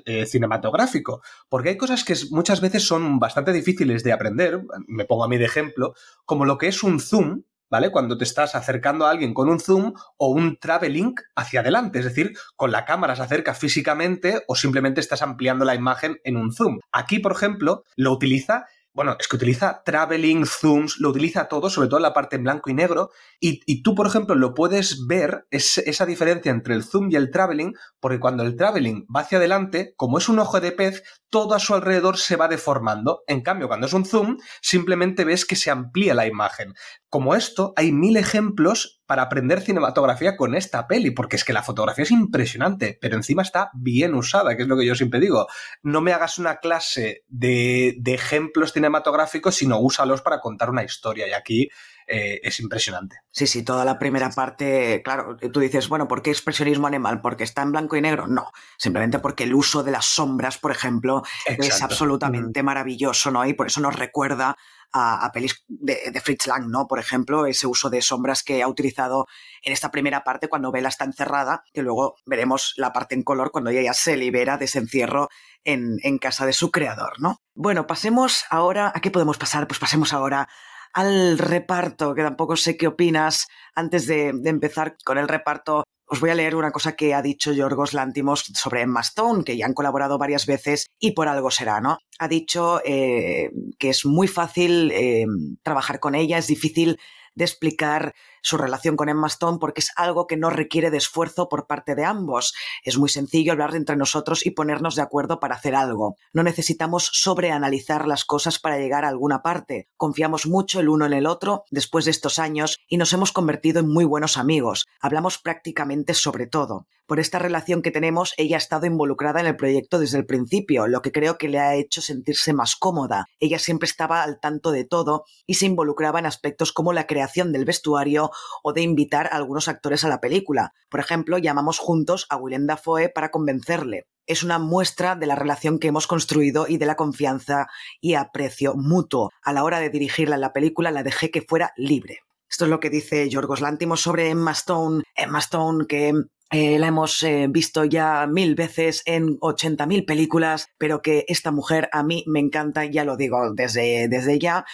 eh, 0.05 0.25
cinematográfico. 0.25 1.21
Porque 1.49 1.69
hay 1.69 1.77
cosas 1.77 2.03
que 2.03 2.15
muchas 2.31 2.61
veces 2.61 2.85
son 2.85 3.19
bastante 3.19 3.51
difíciles 3.53 4.03
de 4.03 4.13
aprender, 4.13 4.61
me 4.87 5.05
pongo 5.05 5.23
a 5.23 5.27
mí 5.27 5.37
de 5.37 5.45
ejemplo, 5.45 5.93
como 6.25 6.45
lo 6.45 6.57
que 6.57 6.67
es 6.67 6.83
un 6.83 6.99
zoom, 6.99 7.43
¿vale? 7.71 7.89
Cuando 7.89 8.17
te 8.17 8.25
estás 8.25 8.53
acercando 8.53 9.05
a 9.05 9.11
alguien 9.11 9.33
con 9.33 9.49
un 9.49 9.59
zoom 9.59 9.93
o 10.17 10.27
un 10.27 10.57
traveling 10.57 11.15
hacia 11.35 11.61
adelante, 11.61 11.99
es 11.99 12.05
decir, 12.05 12.33
con 12.55 12.71
la 12.71 12.85
cámara 12.85 13.15
se 13.15 13.23
acerca 13.23 13.53
físicamente 13.53 14.43
o 14.47 14.55
simplemente 14.55 14.99
estás 14.99 15.21
ampliando 15.21 15.63
la 15.63 15.73
imagen 15.73 16.19
en 16.25 16.35
un 16.35 16.51
zoom. 16.51 16.79
Aquí, 16.91 17.19
por 17.19 17.31
ejemplo, 17.31 17.83
lo 17.95 18.11
utiliza 18.11 18.65
bueno, 18.93 19.15
es 19.19 19.27
que 19.27 19.37
utiliza 19.37 19.83
traveling, 19.85 20.45
zooms, 20.45 20.99
lo 20.99 21.09
utiliza 21.09 21.47
todo, 21.47 21.69
sobre 21.69 21.87
todo 21.87 21.99
la 21.99 22.13
parte 22.13 22.35
en 22.35 22.43
blanco 22.43 22.69
y 22.69 22.73
negro, 22.73 23.09
y, 23.39 23.81
tú, 23.81 23.95
por 23.95 24.05
ejemplo, 24.05 24.35
lo 24.35 24.53
puedes 24.53 25.07
ver, 25.07 25.47
esa 25.49 26.05
diferencia 26.05 26.51
entre 26.51 26.75
el 26.75 26.83
zoom 26.83 27.09
y 27.09 27.15
el 27.15 27.31
traveling, 27.31 27.73
porque 27.99 28.19
cuando 28.19 28.43
el 28.43 28.55
traveling 28.55 29.05
va 29.13 29.21
hacia 29.21 29.37
adelante, 29.37 29.93
como 29.95 30.17
es 30.17 30.29
un 30.29 30.39
ojo 30.39 30.59
de 30.59 30.71
pez, 30.71 31.03
todo 31.29 31.55
a 31.55 31.59
su 31.59 31.73
alrededor 31.73 32.17
se 32.17 32.35
va 32.35 32.47
deformando. 32.47 33.23
En 33.25 33.41
cambio, 33.41 33.67
cuando 33.67 33.87
es 33.87 33.93
un 33.93 34.05
zoom, 34.05 34.37
simplemente 34.61 35.23
ves 35.23 35.45
que 35.45 35.55
se 35.55 35.71
amplía 35.71 36.13
la 36.13 36.27
imagen. 36.27 36.73
Como 37.09 37.33
esto, 37.35 37.73
hay 37.77 37.91
mil 37.91 38.17
ejemplos 38.17 39.00
para 39.11 39.23
aprender 39.23 39.59
cinematografía 39.59 40.37
con 40.37 40.55
esta 40.55 40.87
peli, 40.87 41.11
porque 41.11 41.35
es 41.35 41.43
que 41.43 41.51
la 41.51 41.63
fotografía 41.63 42.03
es 42.03 42.11
impresionante, 42.11 42.97
pero 43.01 43.17
encima 43.17 43.41
está 43.41 43.69
bien 43.73 44.15
usada, 44.15 44.55
que 44.55 44.61
es 44.61 44.69
lo 44.69 44.77
que 44.77 44.85
yo 44.85 44.95
siempre 44.95 45.19
digo. 45.19 45.47
No 45.83 45.99
me 45.99 46.13
hagas 46.13 46.39
una 46.39 46.59
clase 46.59 47.25
de, 47.27 47.95
de 47.99 48.13
ejemplos 48.13 48.71
cinematográficos, 48.71 49.55
sino 49.55 49.81
úsalos 49.81 50.21
para 50.21 50.39
contar 50.39 50.69
una 50.69 50.85
historia. 50.85 51.27
Y 51.27 51.33
aquí 51.33 51.67
eh, 52.07 52.39
es 52.43 52.59
impresionante. 52.61 53.17
Sí, 53.31 53.47
sí, 53.47 53.63
toda 53.63 53.85
la 53.85 53.99
primera 53.99 54.29
parte, 54.29 55.01
claro, 55.03 55.35
tú 55.35 55.59
dices, 55.59 55.89
bueno, 55.89 56.07
¿por 56.07 56.21
qué 56.21 56.29
expresionismo 56.29 56.87
animal? 56.87 57.21
¿Porque 57.21 57.43
está 57.43 57.61
en 57.61 57.71
blanco 57.71 57.95
y 57.95 58.01
negro? 58.01 58.27
No, 58.27 58.51
simplemente 58.77 59.19
porque 59.19 59.43
el 59.43 59.53
uso 59.53 59.83
de 59.83 59.91
las 59.91 60.05
sombras, 60.05 60.57
por 60.57 60.71
ejemplo, 60.71 61.23
es 61.45 61.81
absolutamente 61.81 62.63
maravilloso, 62.63 63.31
¿no? 63.31 63.45
Y 63.45 63.53
por 63.53 63.67
eso 63.67 63.81
nos 63.81 63.95
recuerda 63.95 64.57
a, 64.93 65.29
pelis 65.33 65.63
de, 65.67 66.21
Fritz 66.23 66.47
Lang, 66.47 66.67
¿no? 66.67 66.87
Por 66.87 66.99
ejemplo, 66.99 67.45
ese 67.45 67.67
uso 67.67 67.89
de 67.89 68.01
sombras 68.01 68.43
que 68.43 68.61
ha 68.61 68.67
utilizado 68.67 69.27
en 69.63 69.73
esta 69.73 69.91
primera 69.91 70.23
parte 70.23 70.49
cuando 70.49 70.71
Bella 70.71 70.89
está 70.89 71.05
encerrada, 71.05 71.63
que 71.73 71.81
luego 71.81 72.15
veremos 72.25 72.73
la 72.77 72.93
parte 72.93 73.15
en 73.15 73.23
color 73.23 73.51
cuando 73.51 73.69
ella 73.69 73.81
ya 73.81 73.93
se 73.93 74.17
libera 74.17 74.57
de 74.57 74.65
ese 74.65 74.79
encierro 74.79 75.29
en, 75.63 75.97
en 76.03 76.17
casa 76.17 76.45
de 76.45 76.53
su 76.53 76.71
creador, 76.71 77.19
¿no? 77.19 77.37
Bueno, 77.53 77.87
pasemos 77.87 78.45
ahora, 78.49 78.91
¿a 78.93 79.01
qué 79.01 79.11
podemos 79.11 79.37
pasar? 79.37 79.67
Pues 79.67 79.79
pasemos 79.79 80.13
ahora 80.13 80.47
al 80.93 81.37
reparto, 81.37 82.13
que 82.15 82.23
tampoco 82.23 82.55
sé 82.55 82.77
qué 82.77 82.87
opinas. 82.87 83.47
Antes 83.75 84.07
de, 84.07 84.29
empezar 84.45 84.97
con 85.03 85.17
el 85.17 85.27
reparto, 85.27 85.83
os 86.11 86.19
voy 86.19 86.29
a 86.29 86.35
leer 86.35 86.57
una 86.57 86.71
cosa 86.71 86.97
que 86.97 87.13
ha 87.13 87.21
dicho 87.21 87.53
Yorgos 87.53 87.93
Lántimos 87.93 88.43
sobre 88.53 88.81
Emma 88.81 88.99
Stone, 88.99 89.45
que 89.45 89.55
ya 89.55 89.65
han 89.65 89.73
colaborado 89.73 90.17
varias 90.17 90.45
veces 90.45 90.87
y 90.99 91.11
por 91.11 91.29
algo 91.29 91.51
será, 91.51 91.79
¿no? 91.79 91.99
Ha 92.19 92.27
dicho 92.27 92.81
eh, 92.83 93.49
que 93.79 93.91
es 93.91 94.05
muy 94.05 94.27
fácil 94.27 94.91
eh, 94.91 95.25
trabajar 95.63 96.01
con 96.01 96.13
ella, 96.13 96.37
es 96.37 96.47
difícil 96.47 96.99
de 97.33 97.45
explicar 97.45 98.13
su 98.41 98.57
relación 98.57 98.95
con 98.95 99.09
Emma 99.09 99.27
Stone 99.27 99.57
porque 99.59 99.81
es 99.81 99.91
algo 99.95 100.27
que 100.27 100.37
no 100.37 100.49
requiere 100.49 100.91
de 100.91 100.97
esfuerzo 100.97 101.49
por 101.49 101.67
parte 101.67 101.95
de 101.95 102.05
ambos. 102.05 102.53
Es 102.83 102.97
muy 102.97 103.09
sencillo 103.09 103.51
hablar 103.51 103.75
entre 103.75 103.95
nosotros 103.95 104.45
y 104.45 104.51
ponernos 104.51 104.95
de 104.95 105.01
acuerdo 105.01 105.39
para 105.39 105.55
hacer 105.55 105.75
algo. 105.75 106.15
No 106.33 106.43
necesitamos 106.43 107.09
sobreanalizar 107.13 108.07
las 108.07 108.25
cosas 108.25 108.59
para 108.59 108.77
llegar 108.77 109.05
a 109.05 109.09
alguna 109.09 109.41
parte. 109.41 109.89
Confiamos 109.97 110.47
mucho 110.47 110.79
el 110.79 110.89
uno 110.89 111.05
en 111.05 111.13
el 111.13 111.27
otro 111.27 111.63
después 111.71 112.05
de 112.05 112.11
estos 112.11 112.39
años 112.39 112.79
y 112.87 112.97
nos 112.97 113.13
hemos 113.13 113.31
convertido 113.31 113.79
en 113.79 113.91
muy 113.91 114.05
buenos 114.05 114.37
amigos. 114.37 114.85
Hablamos 114.99 115.37
prácticamente 115.37 116.13
sobre 116.13 116.47
todo. 116.47 116.87
Por 117.11 117.19
esta 117.19 117.39
relación 117.39 117.81
que 117.81 117.91
tenemos, 117.91 118.33
ella 118.37 118.55
ha 118.55 118.57
estado 118.57 118.85
involucrada 118.85 119.41
en 119.41 119.47
el 119.47 119.57
proyecto 119.57 119.99
desde 119.99 120.17
el 120.17 120.25
principio, 120.25 120.87
lo 120.87 121.01
que 121.01 121.11
creo 121.11 121.37
que 121.37 121.49
le 121.49 121.59
ha 121.59 121.75
hecho 121.75 122.01
sentirse 122.01 122.53
más 122.53 122.77
cómoda. 122.77 123.25
Ella 123.39 123.59
siempre 123.59 123.85
estaba 123.85 124.23
al 124.23 124.39
tanto 124.39 124.71
de 124.71 124.85
todo 124.85 125.25
y 125.45 125.55
se 125.55 125.65
involucraba 125.65 126.19
en 126.19 126.25
aspectos 126.25 126.71
como 126.71 126.93
la 126.93 127.07
creación 127.07 127.51
del 127.51 127.65
vestuario 127.65 128.30
o 128.63 128.73
de 128.73 128.81
invitar 128.81 129.27
a 129.27 129.35
algunos 129.35 129.67
actores 129.67 130.03
a 130.03 130.09
la 130.09 130.19
película. 130.21 130.73
Por 130.89 130.99
ejemplo, 130.99 131.37
llamamos 131.37 131.79
juntos 131.79 132.25
a 132.29 132.37
Willem 132.37 132.67
Dafoe 132.67 133.09
para 133.09 133.31
convencerle. 133.31 134.05
Es 134.27 134.43
una 134.43 134.59
muestra 134.59 135.15
de 135.15 135.25
la 135.25 135.35
relación 135.35 135.79
que 135.79 135.87
hemos 135.87 136.07
construido 136.07 136.67
y 136.67 136.77
de 136.77 136.85
la 136.85 136.95
confianza 136.95 137.67
y 137.99 138.13
aprecio 138.13 138.75
mutuo. 138.75 139.31
A 139.43 139.53
la 139.53 139.63
hora 139.63 139.79
de 139.79 139.89
dirigirla 139.89 140.35
en 140.35 140.41
la 140.41 140.53
película 140.53 140.91
la 140.91 141.03
dejé 141.03 141.31
que 141.31 141.41
fuera 141.41 141.73
libre. 141.75 142.19
Esto 142.49 142.65
es 142.65 142.71
lo 142.71 142.79
que 142.79 142.89
dice 142.89 143.29
Yorgos 143.29 143.61
Lántimos 143.61 144.01
sobre 144.01 144.29
Emma 144.29 144.51
Stone. 144.51 145.03
Emma 145.15 145.39
Stone 145.39 145.85
que 145.87 146.13
eh, 146.51 146.77
la 146.79 146.87
hemos 146.87 147.23
eh, 147.23 147.47
visto 147.49 147.85
ya 147.85 148.27
mil 148.27 148.55
veces 148.55 149.03
en 149.05 149.39
80.000 149.39 150.05
películas, 150.05 150.67
pero 150.77 151.01
que 151.01 151.23
esta 151.29 151.51
mujer 151.51 151.89
a 151.93 152.03
mí 152.03 152.25
me 152.27 152.39
encanta, 152.39 152.83
ya 152.85 153.05
lo 153.05 153.15
digo 153.15 153.53
desde, 153.53 154.09
desde 154.09 154.37
ya. 154.37 154.65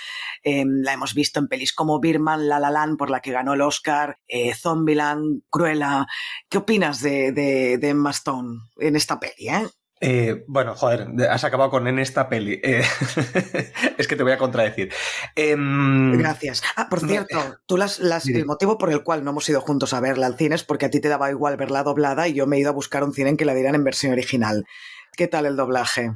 Em, 0.44 0.82
la 0.82 0.94
hemos 0.94 1.14
visto 1.14 1.40
en 1.40 1.48
pelis 1.48 1.74
como 1.74 2.00
Birman, 2.00 2.48
La 2.50 2.60
La 2.60 2.72
Land, 2.72 2.98
por 2.98 3.12
la 3.12 3.20
que 3.20 3.32
ganó 3.32 3.54
el 3.54 3.62
Oscar, 3.62 4.18
eh, 4.28 4.56
Zombieland, 4.56 5.44
Cruella. 5.52 6.08
¿Qué 6.50 6.58
opinas 6.58 7.02
de, 7.02 7.32
de, 7.32 7.78
de 7.78 7.90
Emma 7.90 8.12
Stone 8.12 8.60
en 8.78 8.96
esta 8.96 9.20
peli? 9.20 9.48
Eh? 10.00 10.44
Bueno, 10.48 10.76
joder, 10.76 11.08
has 11.30 11.44
acabado 11.44 11.72
con 11.72 11.88
en 11.88 12.00
esta 12.00 12.30
peli. 12.30 12.60
Eh, 12.64 12.84
es 13.98 14.08
que 14.08 14.16
te 14.16 14.24
voy 14.24 14.32
a 14.32 14.38
contradecir. 14.38 14.94
Em, 15.36 16.18
Gracias. 16.18 16.62
Ah, 16.76 16.88
por 16.90 17.00
cierto, 17.00 17.58
tú 17.66 17.78
las, 17.78 18.00
el 18.00 18.46
motivo 18.46 18.78
por 18.78 18.92
el 18.92 19.04
cual 19.04 19.24
no 19.24 19.32
hemos 19.32 19.50
ido 19.50 19.62
juntos 19.62 19.94
a 19.94 20.00
verla 20.00 20.28
al 20.28 20.38
cine 20.38 20.56
es 20.56 20.64
porque 20.64 20.86
a 20.86 20.90
ti 20.90 21.00
te 21.00 21.10
daba 21.10 21.32
igual 21.32 21.58
verla 21.58 21.84
doblada 21.84 22.28
y 22.28 22.34
yo 22.34 22.46
me 22.46 22.58
he 22.58 22.60
ido 22.60 22.70
a 22.70 22.74
buscar 22.74 23.04
un 23.04 23.14
cine 23.14 23.32
en 23.32 23.38
que 23.38 23.46
la 23.46 23.54
dieran 23.54 23.76
en 23.76 23.84
versión 23.84 24.14
original. 24.14 24.66
¿Qué 25.16 25.28
tal 25.28 25.46
el 25.46 25.56
doblaje? 25.56 26.12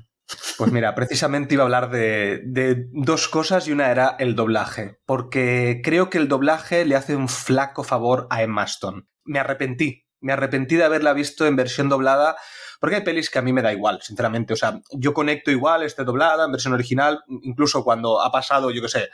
Pues 0.58 0.72
mira, 0.72 0.96
precisamente 0.96 1.56
iba 1.56 1.64
a 1.64 1.66
hablar 1.66 1.90
de, 1.90 2.42
de, 2.46 2.88
dos 2.94 3.28
cosas 3.28 3.68
y 3.68 3.72
una 3.72 3.92
era 3.92 4.16
el 4.20 4.36
doblaje, 4.36 5.00
porque 5.06 5.82
creo 5.84 6.10
que 6.10 6.20
el 6.20 6.30
doblaje 6.30 6.86
le 6.86 6.96
hace 6.96 7.16
un 7.16 7.28
flaco 7.28 7.84
favor 7.84 8.28
a 8.30 8.42
Emma 8.44 8.64
Stone. 8.64 9.04
Me 9.26 9.40
arrepentí, 9.40 10.06
me 10.22 10.32
arrepentí 10.32 10.76
de 10.76 10.86
haberla 10.86 11.14
visto 11.14 11.46
en 11.46 11.56
versión 11.56 11.90
doblada 11.90 12.38
porque 12.82 12.96
hay 12.96 13.04
pelis 13.04 13.30
que 13.30 13.38
a 13.38 13.44
mí 13.44 13.54
me 13.54 13.62
da 13.62 13.72
igual, 13.72 14.02
sinceramente. 14.02 14.54
O 14.54 14.56
sea, 14.56 14.82
yo 14.92 15.14
conecto 15.14 15.52
igual, 15.52 15.84
esté 15.84 16.04
doblada, 16.04 16.46
en 16.46 16.52
versión 16.52 16.74
original, 16.74 17.24
incluso 17.44 17.84
cuando 17.84 18.20
ha 18.24 18.32
pasado, 18.32 18.72
yo 18.72 18.82
qué 18.82 18.90
sé, 18.90 19.10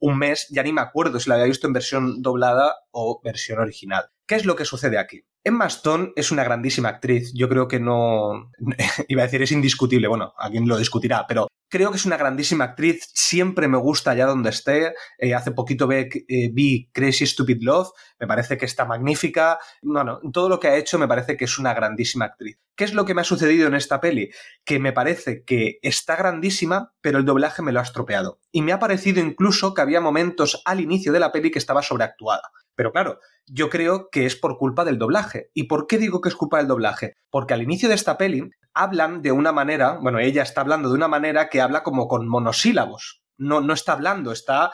un 0.00 0.18
mes, 0.18 0.48
ya 0.50 0.64
ni 0.64 0.72
me 0.72 0.80
acuerdo 0.80 1.20
si 1.20 1.28
la 1.28 1.36
había 1.36 1.46
visto 1.46 1.68
en 1.68 1.72
versión 1.72 2.20
doblada 2.20 2.74
o 2.90 3.20
versión 3.22 3.60
original. 3.60 4.06
¿Qué 4.26 4.34
es 4.34 4.44
lo 4.44 4.56
que 4.56 4.64
sucede 4.64 4.98
aquí? 4.98 5.24
Emma 5.44 5.66
Stone 5.66 6.12
es 6.16 6.32
una 6.32 6.42
grandísima 6.42 6.88
actriz. 6.88 7.32
Yo 7.32 7.48
creo 7.48 7.68
que 7.68 7.78
no. 7.78 8.50
Iba 9.08 9.22
a 9.22 9.26
decir, 9.26 9.40
es 9.40 9.52
indiscutible. 9.52 10.08
Bueno, 10.08 10.34
alguien 10.36 10.66
lo 10.66 10.76
discutirá, 10.76 11.24
pero 11.28 11.46
creo 11.72 11.90
que 11.90 11.96
es 11.96 12.04
una 12.04 12.18
grandísima 12.18 12.64
actriz, 12.64 13.08
siempre 13.14 13.66
me 13.66 13.78
gusta 13.78 14.10
allá 14.10 14.26
donde 14.26 14.50
esté. 14.50 14.92
Eh, 15.16 15.34
hace 15.34 15.52
poquito 15.52 15.90
eh, 15.90 16.10
vi, 16.52 16.90
Crazy 16.92 17.26
Stupid 17.26 17.62
Love, 17.62 17.88
me 18.20 18.26
parece 18.26 18.58
que 18.58 18.66
está 18.66 18.84
magnífica. 18.84 19.58
Bueno, 19.80 20.20
todo 20.34 20.50
lo 20.50 20.60
que 20.60 20.68
ha 20.68 20.76
hecho 20.76 20.98
me 20.98 21.08
parece 21.08 21.38
que 21.38 21.46
es 21.46 21.58
una 21.58 21.72
grandísima 21.72 22.26
actriz. 22.26 22.58
¿Qué 22.76 22.84
es 22.84 22.92
lo 22.92 23.06
que 23.06 23.14
me 23.14 23.22
ha 23.22 23.24
sucedido 23.24 23.66
en 23.68 23.74
esta 23.74 24.02
peli? 24.02 24.30
Que 24.64 24.78
me 24.80 24.92
parece 24.92 25.44
que 25.44 25.78
está 25.80 26.14
grandísima, 26.14 26.92
pero 27.00 27.18
el 27.18 27.24
doblaje 27.24 27.62
me 27.62 27.72
lo 27.72 27.80
ha 27.80 27.84
estropeado. 27.84 28.38
Y 28.52 28.60
me 28.60 28.72
ha 28.72 28.78
parecido 28.78 29.22
incluso 29.22 29.72
que 29.72 29.80
había 29.80 30.02
momentos 30.02 30.60
al 30.66 30.80
inicio 30.80 31.10
de 31.10 31.20
la 31.20 31.32
peli 31.32 31.50
que 31.50 31.58
estaba 31.58 31.82
sobreactuada. 31.82 32.50
Pero 32.74 32.92
claro, 32.92 33.18
yo 33.46 33.70
creo 33.70 34.08
que 34.10 34.26
es 34.26 34.36
por 34.36 34.58
culpa 34.58 34.84
del 34.84 34.98
doblaje. 34.98 35.50
¿Y 35.54 35.64
por 35.64 35.86
qué 35.86 35.98
digo 35.98 36.20
que 36.20 36.28
es 36.28 36.36
culpa 36.36 36.58
del 36.58 36.68
doblaje? 36.68 37.14
Porque 37.30 37.54
al 37.54 37.62
inicio 37.62 37.88
de 37.88 37.94
esta 37.94 38.18
peli 38.18 38.50
hablan 38.74 39.22
de 39.22 39.32
una 39.32 39.52
manera, 39.52 39.98
bueno, 40.00 40.18
ella 40.18 40.42
está 40.42 40.62
hablando 40.62 40.88
de 40.88 40.94
una 40.94 41.08
manera 41.08 41.48
que 41.48 41.60
habla 41.60 41.82
como 41.82 42.08
con 42.08 42.26
monosílabos. 42.28 43.22
No, 43.36 43.60
no 43.60 43.74
está 43.74 43.92
hablando, 43.92 44.32
está 44.32 44.72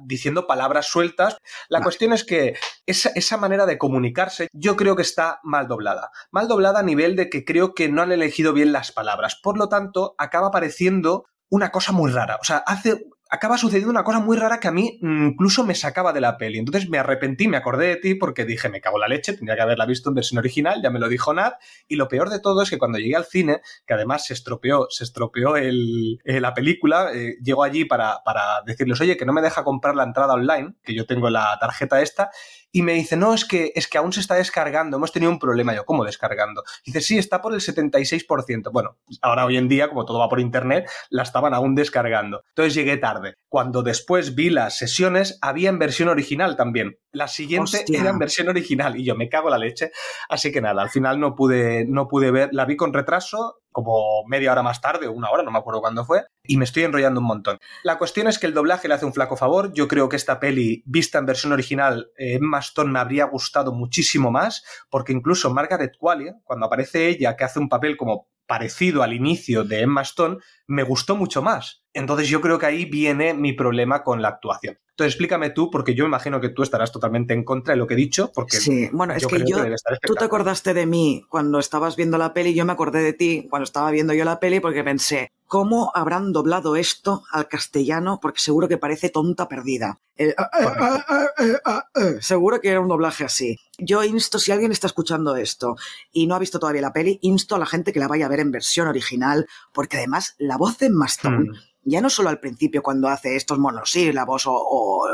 diciendo 0.00 0.46
palabras 0.46 0.86
sueltas. 0.86 1.36
La 1.68 1.82
cuestión 1.82 2.12
es 2.12 2.24
que 2.24 2.56
esa, 2.86 3.10
esa, 3.14 3.36
manera 3.36 3.66
de 3.66 3.78
comunicarse 3.78 4.48
yo 4.52 4.76
creo 4.76 4.96
que 4.96 5.02
está 5.02 5.40
mal 5.42 5.68
doblada. 5.68 6.10
Mal 6.30 6.48
doblada 6.48 6.80
a 6.80 6.84
nivel 6.84 7.16
de 7.16 7.28
que 7.28 7.44
creo 7.44 7.74
que 7.74 7.88
no 7.88 8.02
han 8.02 8.12
elegido 8.12 8.52
bien 8.52 8.72
las 8.72 8.92
palabras. 8.92 9.38
Por 9.42 9.58
lo 9.58 9.68
tanto, 9.68 10.14
acaba 10.18 10.50
pareciendo 10.50 11.26
una 11.50 11.70
cosa 11.70 11.92
muy 11.92 12.10
rara. 12.10 12.38
O 12.40 12.44
sea, 12.44 12.58
hace, 12.58 13.06
acaba 13.28 13.58
sucediendo 13.58 13.90
una 13.90 14.04
cosa 14.04 14.20
muy 14.20 14.36
rara 14.36 14.60
que 14.60 14.68
a 14.68 14.72
mí 14.72 14.98
incluso 15.02 15.64
me 15.64 15.74
sacaba 15.74 16.12
de 16.12 16.20
la 16.20 16.38
peli. 16.38 16.58
Entonces 16.58 16.88
me 16.88 16.98
arrepentí, 16.98 17.48
me 17.48 17.56
acordé 17.56 17.88
de 17.88 17.96
ti 17.96 18.14
porque 18.14 18.44
dije, 18.44 18.68
me 18.68 18.80
cago 18.80 18.98
la 18.98 19.08
leche, 19.08 19.34
tendría 19.34 19.56
que 19.56 19.62
haberla 19.62 19.86
visto 19.86 20.08
en 20.08 20.14
versión 20.14 20.38
original, 20.38 20.80
ya 20.82 20.90
me 20.90 20.98
lo 20.98 21.08
dijo 21.08 21.34
Nat. 21.34 21.54
Y 21.86 21.96
lo 21.96 22.08
peor 22.08 22.30
de 22.30 22.40
todo 22.40 22.62
es 22.62 22.70
que 22.70 22.78
cuando 22.78 22.98
llegué 22.98 23.16
al 23.16 23.24
cine, 23.24 23.60
que 23.86 23.94
además 23.94 24.24
se 24.26 24.34
estropeó, 24.34 24.86
se 24.90 25.04
estropeó 25.04 25.56
el, 25.56 26.20
eh, 26.24 26.40
la 26.40 26.54
película, 26.54 27.10
eh, 27.12 27.36
llego 27.42 27.64
allí 27.64 27.84
para, 27.84 28.22
para 28.24 28.62
decirles, 28.64 29.00
oye, 29.00 29.16
que 29.16 29.26
no 29.26 29.32
me 29.32 29.42
deja 29.42 29.64
comprar 29.64 29.94
la 29.94 30.04
entrada 30.04 30.34
online, 30.34 30.74
que 30.82 30.94
yo 30.94 31.06
tengo 31.06 31.28
la 31.30 31.56
tarjeta 31.60 32.00
esta, 32.00 32.30
y 32.70 32.82
me 32.82 32.94
dice, 32.94 33.16
no, 33.16 33.34
es 33.34 33.44
que, 33.44 33.72
es 33.74 33.88
que 33.88 33.98
aún 33.98 34.12
se 34.12 34.20
está 34.20 34.34
descargando, 34.34 34.96
hemos 34.96 35.12
tenido 35.12 35.32
un 35.32 35.38
problema. 35.38 35.74
Yo, 35.74 35.84
¿cómo 35.84 36.04
descargando? 36.04 36.62
dice, 36.84 37.00
sí, 37.00 37.18
está 37.18 37.40
por 37.40 37.54
el 37.54 37.60
76%. 37.60 38.70
Bueno, 38.72 38.98
ahora 39.22 39.46
hoy 39.46 39.56
en 39.56 39.68
día, 39.68 39.88
como 39.88 40.04
todo 40.04 40.18
va 40.18 40.28
por 40.28 40.40
internet, 40.40 40.88
la 41.10 41.22
estaban 41.22 41.54
aún 41.54 41.74
descargando. 41.74 42.42
Entonces 42.48 42.74
llegué 42.74 42.96
tarde. 42.96 43.34
Cuando 43.48 43.82
después 43.82 44.34
vi 44.34 44.50
las 44.50 44.76
sesiones, 44.76 45.38
había 45.40 45.70
en 45.70 45.78
versión 45.78 46.08
original 46.08 46.56
también. 46.56 46.98
La 47.12 47.28
siguiente 47.28 47.84
era 47.88 48.10
en 48.10 48.18
versión 48.18 48.48
original 48.48 48.96
y 48.96 49.04
yo 49.04 49.14
me 49.14 49.28
cago 49.28 49.48
la 49.48 49.58
leche. 49.58 49.90
Así 50.28 50.52
que 50.52 50.60
nada, 50.60 50.82
al 50.82 50.90
final 50.90 51.18
no 51.18 51.34
pude, 51.34 51.86
no 51.86 52.06
pude 52.06 52.30
ver, 52.30 52.50
la 52.52 52.66
vi 52.66 52.76
con 52.76 52.92
retraso 52.92 53.62
como 53.82 54.24
media 54.26 54.50
hora 54.50 54.64
más 54.64 54.80
tarde 54.80 55.06
o 55.06 55.12
una 55.12 55.30
hora, 55.30 55.44
no 55.44 55.52
me 55.52 55.58
acuerdo 55.58 55.80
cuándo 55.80 56.04
fue, 56.04 56.24
y 56.42 56.56
me 56.56 56.64
estoy 56.64 56.82
enrollando 56.82 57.20
un 57.20 57.26
montón. 57.26 57.58
La 57.84 57.96
cuestión 57.96 58.26
es 58.26 58.40
que 58.40 58.46
el 58.48 58.54
doblaje 58.54 58.88
le 58.88 58.94
hace 58.94 59.06
un 59.06 59.14
flaco 59.14 59.36
favor. 59.36 59.72
Yo 59.72 59.86
creo 59.86 60.08
que 60.08 60.16
esta 60.16 60.40
peli, 60.40 60.82
vista 60.84 61.18
en 61.18 61.26
versión 61.26 61.52
original, 61.52 62.10
en 62.16 62.36
eh, 62.36 62.38
Maston 62.40 62.90
me 62.90 62.98
habría 62.98 63.26
gustado 63.26 63.72
muchísimo 63.72 64.32
más, 64.32 64.64
porque 64.90 65.12
incluso 65.12 65.54
Margaret 65.54 65.92
Qualley, 65.96 66.32
cuando 66.42 66.66
aparece 66.66 67.08
ella, 67.08 67.36
que 67.36 67.44
hace 67.44 67.60
un 67.60 67.68
papel 67.68 67.96
como 67.96 68.28
parecido 68.48 69.02
al 69.04 69.12
inicio 69.12 69.62
de 69.62 69.82
Emma 69.82 70.02
Stone, 70.02 70.38
me 70.66 70.82
gustó 70.82 71.14
mucho 71.14 71.42
más. 71.42 71.84
Entonces 71.98 72.28
yo 72.28 72.40
creo 72.40 72.58
que 72.58 72.66
ahí 72.66 72.84
viene 72.84 73.34
mi 73.34 73.52
problema 73.52 74.04
con 74.04 74.22
la 74.22 74.28
actuación. 74.28 74.78
Entonces 74.98 75.14
explícame 75.14 75.50
tú, 75.50 75.70
porque 75.70 75.94
yo 75.94 76.06
imagino 76.06 76.40
que 76.40 76.48
tú 76.48 76.64
estarás 76.64 76.90
totalmente 76.90 77.32
en 77.32 77.44
contra 77.44 77.72
de 77.74 77.78
lo 77.78 77.86
que 77.86 77.94
he 77.94 77.96
dicho, 77.96 78.32
porque 78.34 78.56
sí, 78.56 78.88
bueno, 78.92 79.14
es 79.14 79.26
que 79.28 79.44
yo, 79.46 79.58
tú 80.02 80.14
te 80.14 80.24
acordaste 80.24 80.74
de 80.74 80.86
mí 80.86 81.22
cuando 81.28 81.60
estabas 81.60 81.94
viendo 81.94 82.18
la 82.18 82.34
peli, 82.34 82.52
yo 82.52 82.64
me 82.64 82.72
acordé 82.72 83.02
de 83.02 83.12
ti 83.12 83.46
cuando 83.48 83.62
estaba 83.62 83.92
viendo 83.92 84.12
yo 84.12 84.24
la 84.24 84.40
peli 84.40 84.58
porque 84.58 84.82
pensé, 84.82 85.30
¿cómo 85.46 85.92
habrán 85.94 86.32
doblado 86.32 86.74
esto 86.74 87.22
al 87.30 87.46
castellano? 87.46 88.18
Porque 88.20 88.40
seguro 88.40 88.66
que 88.66 88.76
parece 88.76 89.08
tonta 89.08 89.46
perdida. 89.46 90.00
Ah, 90.36 90.50
ah, 90.52 91.64
ah, 91.64 91.84
seguro 92.20 92.60
que 92.60 92.70
era 92.70 92.80
un 92.80 92.88
doblaje 92.88 93.24
así. 93.24 93.56
Yo 93.78 94.02
insto, 94.02 94.40
si 94.40 94.50
alguien 94.50 94.72
está 94.72 94.88
escuchando 94.88 95.36
esto 95.36 95.76
y 96.10 96.26
no 96.26 96.34
ha 96.34 96.40
visto 96.40 96.58
todavía 96.58 96.82
la 96.82 96.92
peli, 96.92 97.20
insto 97.22 97.54
a 97.54 97.60
la 97.60 97.66
gente 97.66 97.92
que 97.92 98.00
la 98.00 98.08
vaya 98.08 98.26
a 98.26 98.28
ver 98.28 98.40
en 98.40 98.50
versión 98.50 98.88
original, 98.88 99.46
porque 99.72 99.98
además 99.98 100.34
la 100.38 100.56
voz 100.56 100.78
de 100.78 100.90
Maston... 100.90 101.50
Hmm 101.50 101.68
ya 101.90 102.00
no 102.00 102.10
solo 102.10 102.28
al 102.28 102.40
principio 102.40 102.82
cuando 102.82 103.08
hace 103.08 103.36
estos 103.36 103.58
monosílabos 103.58 104.46
o, 104.46 104.52
o 104.54 105.06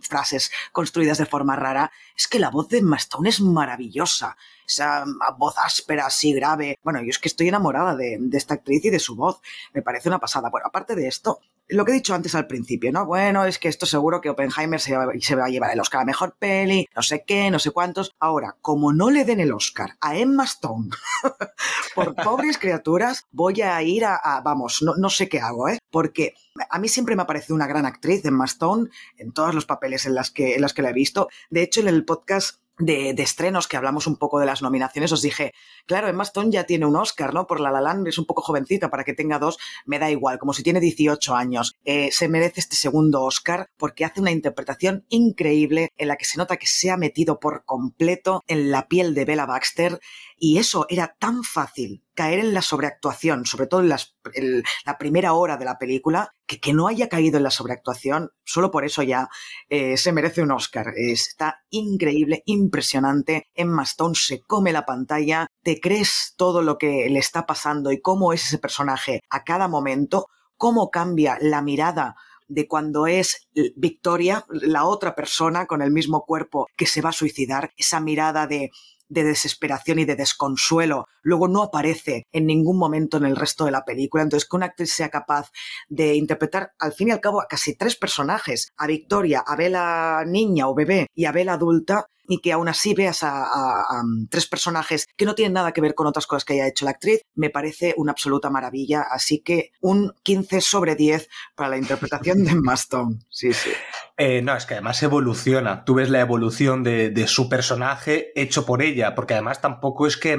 frases 0.00 0.50
construidas 0.72 1.18
de 1.18 1.26
forma 1.26 1.56
rara, 1.56 1.92
es 2.16 2.28
que 2.28 2.38
la 2.38 2.50
voz 2.50 2.68
de 2.68 2.82
Mastone 2.82 3.28
es 3.28 3.40
maravillosa. 3.40 4.36
Esa 4.66 5.04
voz 5.36 5.54
áspera, 5.58 6.06
así 6.06 6.32
grave. 6.32 6.78
Bueno, 6.82 7.02
yo 7.02 7.10
es 7.10 7.18
que 7.18 7.28
estoy 7.28 7.48
enamorada 7.48 7.96
de, 7.96 8.16
de, 8.20 8.38
esta 8.38 8.54
actriz 8.54 8.84
y 8.84 8.90
de 8.90 8.98
su 8.98 9.16
voz. 9.16 9.40
Me 9.72 9.82
parece 9.82 10.08
una 10.08 10.18
pasada. 10.18 10.48
Bueno, 10.50 10.66
aparte 10.68 10.94
de 10.94 11.08
esto, 11.08 11.40
lo 11.70 11.84
que 11.84 11.92
he 11.92 11.94
dicho 11.94 12.14
antes 12.14 12.34
al 12.34 12.46
principio, 12.46 12.92
¿no? 12.92 13.06
Bueno, 13.06 13.44
es 13.44 13.58
que 13.58 13.68
esto 13.68 13.86
seguro 13.86 14.20
que 14.20 14.30
Oppenheimer 14.30 14.80
se 14.80 14.96
va, 14.96 15.06
se 15.20 15.34
va 15.34 15.46
a 15.46 15.48
llevar 15.48 15.72
el 15.72 15.80
Oscar 15.80 16.02
a 16.02 16.04
mejor 16.04 16.36
peli, 16.38 16.88
no 16.94 17.02
sé 17.02 17.24
qué, 17.26 17.50
no 17.50 17.58
sé 17.58 17.70
cuántos. 17.70 18.14
Ahora, 18.18 18.56
como 18.60 18.92
no 18.92 19.10
le 19.10 19.24
den 19.24 19.40
el 19.40 19.52
Oscar 19.52 19.96
a 20.00 20.16
Emma 20.16 20.44
Stone 20.44 20.90
por 21.94 22.14
pobres 22.14 22.58
criaturas, 22.58 23.26
voy 23.30 23.62
a 23.62 23.80
ir 23.82 24.04
a, 24.04 24.16
a 24.16 24.40
vamos, 24.40 24.82
no, 24.82 24.94
no, 24.96 25.10
sé 25.10 25.28
qué 25.28 25.40
hago, 25.40 25.68
¿eh? 25.68 25.78
Porque 25.90 26.34
a 26.68 26.78
mí 26.78 26.88
siempre 26.88 27.16
me 27.16 27.22
ha 27.22 27.26
parecido 27.26 27.54
una 27.54 27.66
gran 27.66 27.86
actriz, 27.86 28.24
Emma 28.24 28.44
Stone, 28.44 28.90
en 29.16 29.32
todos 29.32 29.54
los 29.54 29.66
papeles 29.66 30.06
en, 30.06 30.14
las 30.14 30.30
que, 30.30 30.56
en 30.56 30.62
los 30.62 30.74
que 30.74 30.82
la 30.82 30.90
he 30.90 30.94
visto. 30.94 31.28
De 31.50 31.62
hecho, 31.62 31.80
en 31.80 31.88
el 31.88 32.04
podcast 32.04 32.60
de, 32.80 33.14
de, 33.14 33.22
estrenos, 33.22 33.68
que 33.68 33.76
hablamos 33.76 34.06
un 34.06 34.16
poco 34.16 34.40
de 34.40 34.46
las 34.46 34.62
nominaciones, 34.62 35.12
os 35.12 35.22
dije, 35.22 35.52
claro, 35.86 36.08
Emma 36.08 36.24
Stone 36.24 36.50
ya 36.50 36.64
tiene 36.64 36.86
un 36.86 36.96
Oscar, 36.96 37.34
¿no? 37.34 37.46
Por 37.46 37.60
La 37.60 37.70
La 37.70 37.80
Land 37.80 38.08
es 38.08 38.18
un 38.18 38.26
poco 38.26 38.42
jovencita, 38.42 38.90
para 38.90 39.04
que 39.04 39.14
tenga 39.14 39.38
dos, 39.38 39.58
me 39.86 39.98
da 39.98 40.10
igual, 40.10 40.38
como 40.38 40.52
si 40.52 40.62
tiene 40.62 40.80
18 40.80 41.34
años. 41.34 41.74
Eh, 41.84 42.10
se 42.12 42.28
merece 42.28 42.60
este 42.60 42.76
segundo 42.76 43.22
Oscar 43.22 43.70
porque 43.76 44.04
hace 44.04 44.20
una 44.20 44.30
interpretación 44.30 45.04
increíble 45.08 45.90
en 45.96 46.08
la 46.08 46.16
que 46.16 46.24
se 46.24 46.38
nota 46.38 46.56
que 46.56 46.66
se 46.66 46.90
ha 46.90 46.96
metido 46.96 47.38
por 47.38 47.64
completo 47.64 48.42
en 48.46 48.70
la 48.70 48.88
piel 48.88 49.14
de 49.14 49.24
Bella 49.24 49.46
Baxter 49.46 50.00
y 50.42 50.56
eso 50.56 50.86
era 50.88 51.14
tan 51.18 51.44
fácil, 51.44 52.02
caer 52.14 52.38
en 52.38 52.54
la 52.54 52.62
sobreactuación, 52.62 53.44
sobre 53.44 53.66
todo 53.66 53.82
en, 53.82 53.92
en 54.32 54.62
la 54.86 54.96
primera 54.96 55.34
hora 55.34 55.58
de 55.58 55.66
la 55.66 55.78
película, 55.78 56.32
que 56.46 56.72
no 56.72 56.88
haya 56.88 57.10
caído 57.10 57.36
en 57.36 57.42
la 57.42 57.50
sobreactuación, 57.50 58.30
solo 58.42 58.70
por 58.70 58.86
eso 58.86 59.02
ya 59.02 59.28
eh, 59.68 59.98
se 59.98 60.12
merece 60.12 60.40
un 60.40 60.50
Oscar. 60.50 60.94
Está 60.96 61.62
increíble, 61.68 62.42
impresionante. 62.46 63.50
Emma 63.54 63.82
Stone 63.82 64.14
se 64.14 64.40
come 64.40 64.72
la 64.72 64.86
pantalla, 64.86 65.46
te 65.62 65.78
crees 65.78 66.32
todo 66.38 66.62
lo 66.62 66.78
que 66.78 67.06
le 67.10 67.18
está 67.18 67.44
pasando 67.44 67.92
y 67.92 68.00
cómo 68.00 68.32
es 68.32 68.46
ese 68.46 68.58
personaje 68.58 69.20
a 69.28 69.44
cada 69.44 69.68
momento, 69.68 70.26
cómo 70.56 70.90
cambia 70.90 71.36
la 71.42 71.60
mirada 71.60 72.16
de 72.48 72.66
cuando 72.66 73.06
es 73.06 73.46
Victoria, 73.76 74.46
la 74.48 74.86
otra 74.86 75.14
persona 75.14 75.66
con 75.66 75.82
el 75.82 75.92
mismo 75.92 76.24
cuerpo 76.24 76.66
que 76.76 76.86
se 76.86 77.02
va 77.02 77.10
a 77.10 77.12
suicidar, 77.12 77.72
esa 77.76 78.00
mirada 78.00 78.46
de 78.46 78.70
de 79.10 79.24
desesperación 79.24 79.98
y 79.98 80.06
de 80.06 80.16
desconsuelo, 80.16 81.06
luego 81.20 81.48
no 81.48 81.62
aparece 81.62 82.24
en 82.32 82.46
ningún 82.46 82.78
momento 82.78 83.18
en 83.18 83.26
el 83.26 83.36
resto 83.36 83.66
de 83.66 83.72
la 83.72 83.84
película. 83.84 84.22
Entonces, 84.22 84.48
que 84.48 84.56
una 84.56 84.66
actriz 84.66 84.92
sea 84.92 85.10
capaz 85.10 85.50
de 85.88 86.14
interpretar, 86.14 86.72
al 86.78 86.92
fin 86.92 87.08
y 87.08 87.10
al 87.10 87.20
cabo, 87.20 87.42
a 87.42 87.46
casi 87.46 87.76
tres 87.76 87.96
personajes, 87.96 88.72
a 88.76 88.86
Victoria, 88.86 89.44
a 89.46 89.56
Bella 89.56 90.24
niña 90.24 90.68
o 90.68 90.74
bebé 90.74 91.08
y 91.14 91.26
a 91.26 91.32
Bella 91.32 91.54
adulta, 91.54 92.06
y 92.30 92.40
que 92.40 92.52
aún 92.52 92.68
así 92.68 92.94
veas 92.94 93.24
a, 93.24 93.42
a, 93.42 93.80
a, 93.80 94.02
tres 94.30 94.46
personajes 94.46 95.08
que 95.16 95.24
no 95.24 95.34
tienen 95.34 95.54
nada 95.54 95.72
que 95.72 95.80
ver 95.80 95.96
con 95.96 96.06
otras 96.06 96.28
cosas 96.28 96.44
que 96.44 96.52
haya 96.54 96.68
hecho 96.68 96.84
la 96.84 96.92
actriz, 96.92 97.22
me 97.34 97.50
parece 97.50 97.92
una 97.96 98.12
absoluta 98.12 98.50
maravilla. 98.50 99.02
Así 99.10 99.40
que 99.40 99.72
un 99.80 100.12
15 100.22 100.60
sobre 100.60 100.94
10 100.94 101.28
para 101.56 101.70
la 101.70 101.78
interpretación 101.78 102.44
de 102.44 102.54
Maston. 102.54 103.18
Sí, 103.28 103.52
sí. 103.52 103.70
Eh, 104.16 104.42
no, 104.42 104.54
es 104.54 104.64
que 104.64 104.74
además 104.74 105.02
evoluciona. 105.02 105.84
Tú 105.84 105.94
ves 105.94 106.08
la 106.08 106.20
evolución 106.20 106.84
de, 106.84 107.10
de, 107.10 107.26
su 107.26 107.48
personaje 107.48 108.30
hecho 108.40 108.64
por 108.64 108.82
ella, 108.82 109.14
porque 109.14 109.34
además 109.34 109.60
tampoco 109.60 110.06
es 110.06 110.16
que 110.16 110.38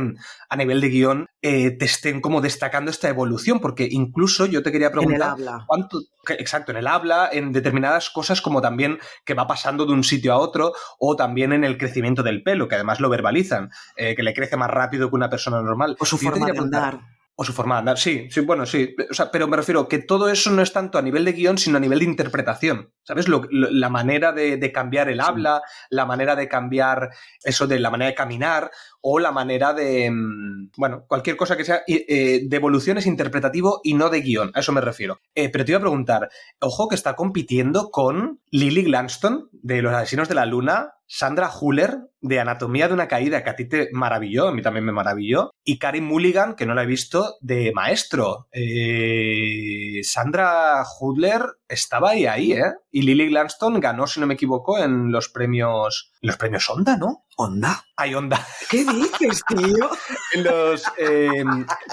a 0.49 0.55
nivel 0.55 0.79
de 0.81 0.89
guion 0.89 1.27
eh, 1.41 1.71
te 1.71 1.85
estén 1.85 2.21
como 2.21 2.41
destacando 2.41 2.91
esta 2.91 3.09
evolución, 3.09 3.59
porque 3.59 3.87
incluso 3.89 4.45
yo 4.45 4.61
te 4.61 4.71
quería 4.71 4.91
preguntar. 4.91 5.35
¿cuánto, 5.65 5.99
exacto, 6.29 6.71
en 6.71 6.77
el 6.77 6.87
habla, 6.87 7.29
en 7.31 7.51
determinadas 7.51 8.09
cosas, 8.09 8.41
como 8.41 8.61
también 8.61 8.99
que 9.25 9.33
va 9.33 9.47
pasando 9.47 9.85
de 9.85 9.93
un 9.93 10.03
sitio 10.03 10.33
a 10.33 10.37
otro, 10.37 10.73
o 10.99 11.15
también 11.15 11.53
en 11.53 11.63
el 11.63 11.77
crecimiento 11.77 12.23
del 12.23 12.43
pelo, 12.43 12.67
que 12.67 12.75
además 12.75 12.99
lo 12.99 13.09
verbalizan, 13.09 13.71
eh, 13.95 14.15
que 14.15 14.23
le 14.23 14.33
crece 14.33 14.57
más 14.57 14.69
rápido 14.69 15.09
que 15.09 15.15
una 15.15 15.29
persona 15.29 15.61
normal. 15.61 15.95
O 15.99 16.05
su 16.05 16.17
forma 16.17 16.45
de 16.45 16.57
andar. 16.57 16.99
O 17.35 17.43
su 17.43 17.53
forma 17.53 17.75
de 17.75 17.79
andar, 17.79 17.97
sí, 17.97 18.27
sí, 18.29 18.41
bueno, 18.41 18.65
sí. 18.65 18.93
O 19.09 19.13
sea, 19.13 19.31
pero 19.31 19.47
me 19.47 19.57
refiero 19.57 19.87
que 19.87 19.99
todo 19.99 20.29
eso 20.29 20.51
no 20.51 20.61
es 20.61 20.73
tanto 20.73 20.97
a 20.97 21.01
nivel 21.01 21.25
de 21.25 21.33
guion, 21.33 21.57
sino 21.57 21.77
a 21.77 21.79
nivel 21.79 21.99
de 21.99 22.05
interpretación. 22.05 22.93
¿Sabes? 23.03 23.27
Lo, 23.27 23.41
lo, 23.49 23.71
la 23.71 23.89
manera 23.89 24.31
de, 24.31 24.57
de, 24.57 24.71
cambiar 24.71 25.09
el 25.09 25.19
habla, 25.21 25.61
la 25.89 26.05
manera 26.05 26.35
de 26.35 26.47
cambiar 26.47 27.09
eso 27.43 27.65
de 27.65 27.79
la 27.79 27.89
manera 27.89 28.09
de 28.09 28.15
caminar, 28.15 28.69
o 29.01 29.19
la 29.19 29.31
manera 29.31 29.73
de. 29.73 30.11
Mm, 30.11 30.71
Bueno, 30.77 31.05
cualquier 31.07 31.35
cosa 31.37 31.57
que 31.57 31.65
sea 31.65 31.81
eh, 31.87 32.41
de 32.45 32.55
evolución 32.55 32.97
es 32.97 33.05
interpretativo 33.07 33.79
y 33.83 33.93
no 33.95 34.09
de 34.09 34.21
guion. 34.21 34.51
A 34.53 34.59
eso 34.59 34.71
me 34.71 34.81
refiero. 34.81 35.19
Eh, 35.33 35.49
pero 35.49 35.65
te 35.65 35.71
iba 35.71 35.77
a 35.79 35.81
preguntar, 35.81 36.29
ojo 36.59 36.87
que 36.87 36.95
está 36.95 37.15
compitiendo 37.15 37.89
con 37.89 38.39
Lily 38.51 38.83
Glanston 38.83 39.49
de 39.51 39.81
Los 39.81 39.93
Asesinos 39.93 40.29
de 40.29 40.35
la 40.35 40.45
Luna, 40.45 40.93
Sandra 41.13 41.51
Huller, 41.53 41.97
de 42.21 42.39
Anatomía 42.39 42.87
de 42.87 42.93
una 42.93 43.09
Caída, 43.09 43.43
que 43.43 43.49
a 43.49 43.55
ti 43.57 43.65
te 43.65 43.89
maravilló, 43.91 44.47
a 44.47 44.53
mí 44.53 44.61
también 44.61 44.85
me 44.85 44.93
maravilló, 44.93 45.51
y 45.61 45.77
Karim 45.77 46.05
Mulligan, 46.05 46.55
que 46.55 46.65
no 46.65 46.73
la 46.73 46.83
he 46.83 46.85
visto, 46.85 47.35
de 47.41 47.73
Maestro. 47.75 48.47
Eh, 48.53 49.99
Sandra 50.03 50.81
Huller 50.97 51.41
estaba 51.67 52.11
ahí, 52.11 52.27
ahí, 52.27 52.53
¿eh? 52.53 52.75
Y 52.91 53.01
Lily 53.01 53.27
Gladstone 53.27 53.81
ganó, 53.81 54.07
si 54.07 54.21
no 54.21 54.25
me 54.25 54.35
equivoco, 54.35 54.77
en 54.79 55.11
los 55.11 55.27
premios. 55.27 56.13
los 56.21 56.37
premios 56.37 56.69
Onda, 56.69 56.95
¿no? 56.95 57.25
¿Onda? 57.35 57.83
Hay 57.97 58.15
Onda. 58.15 58.47
¿Qué 58.69 58.85
dices, 58.85 59.41
tío? 59.49 59.89
en 60.33 60.43
los. 60.45 60.85
Eh, 60.97 61.43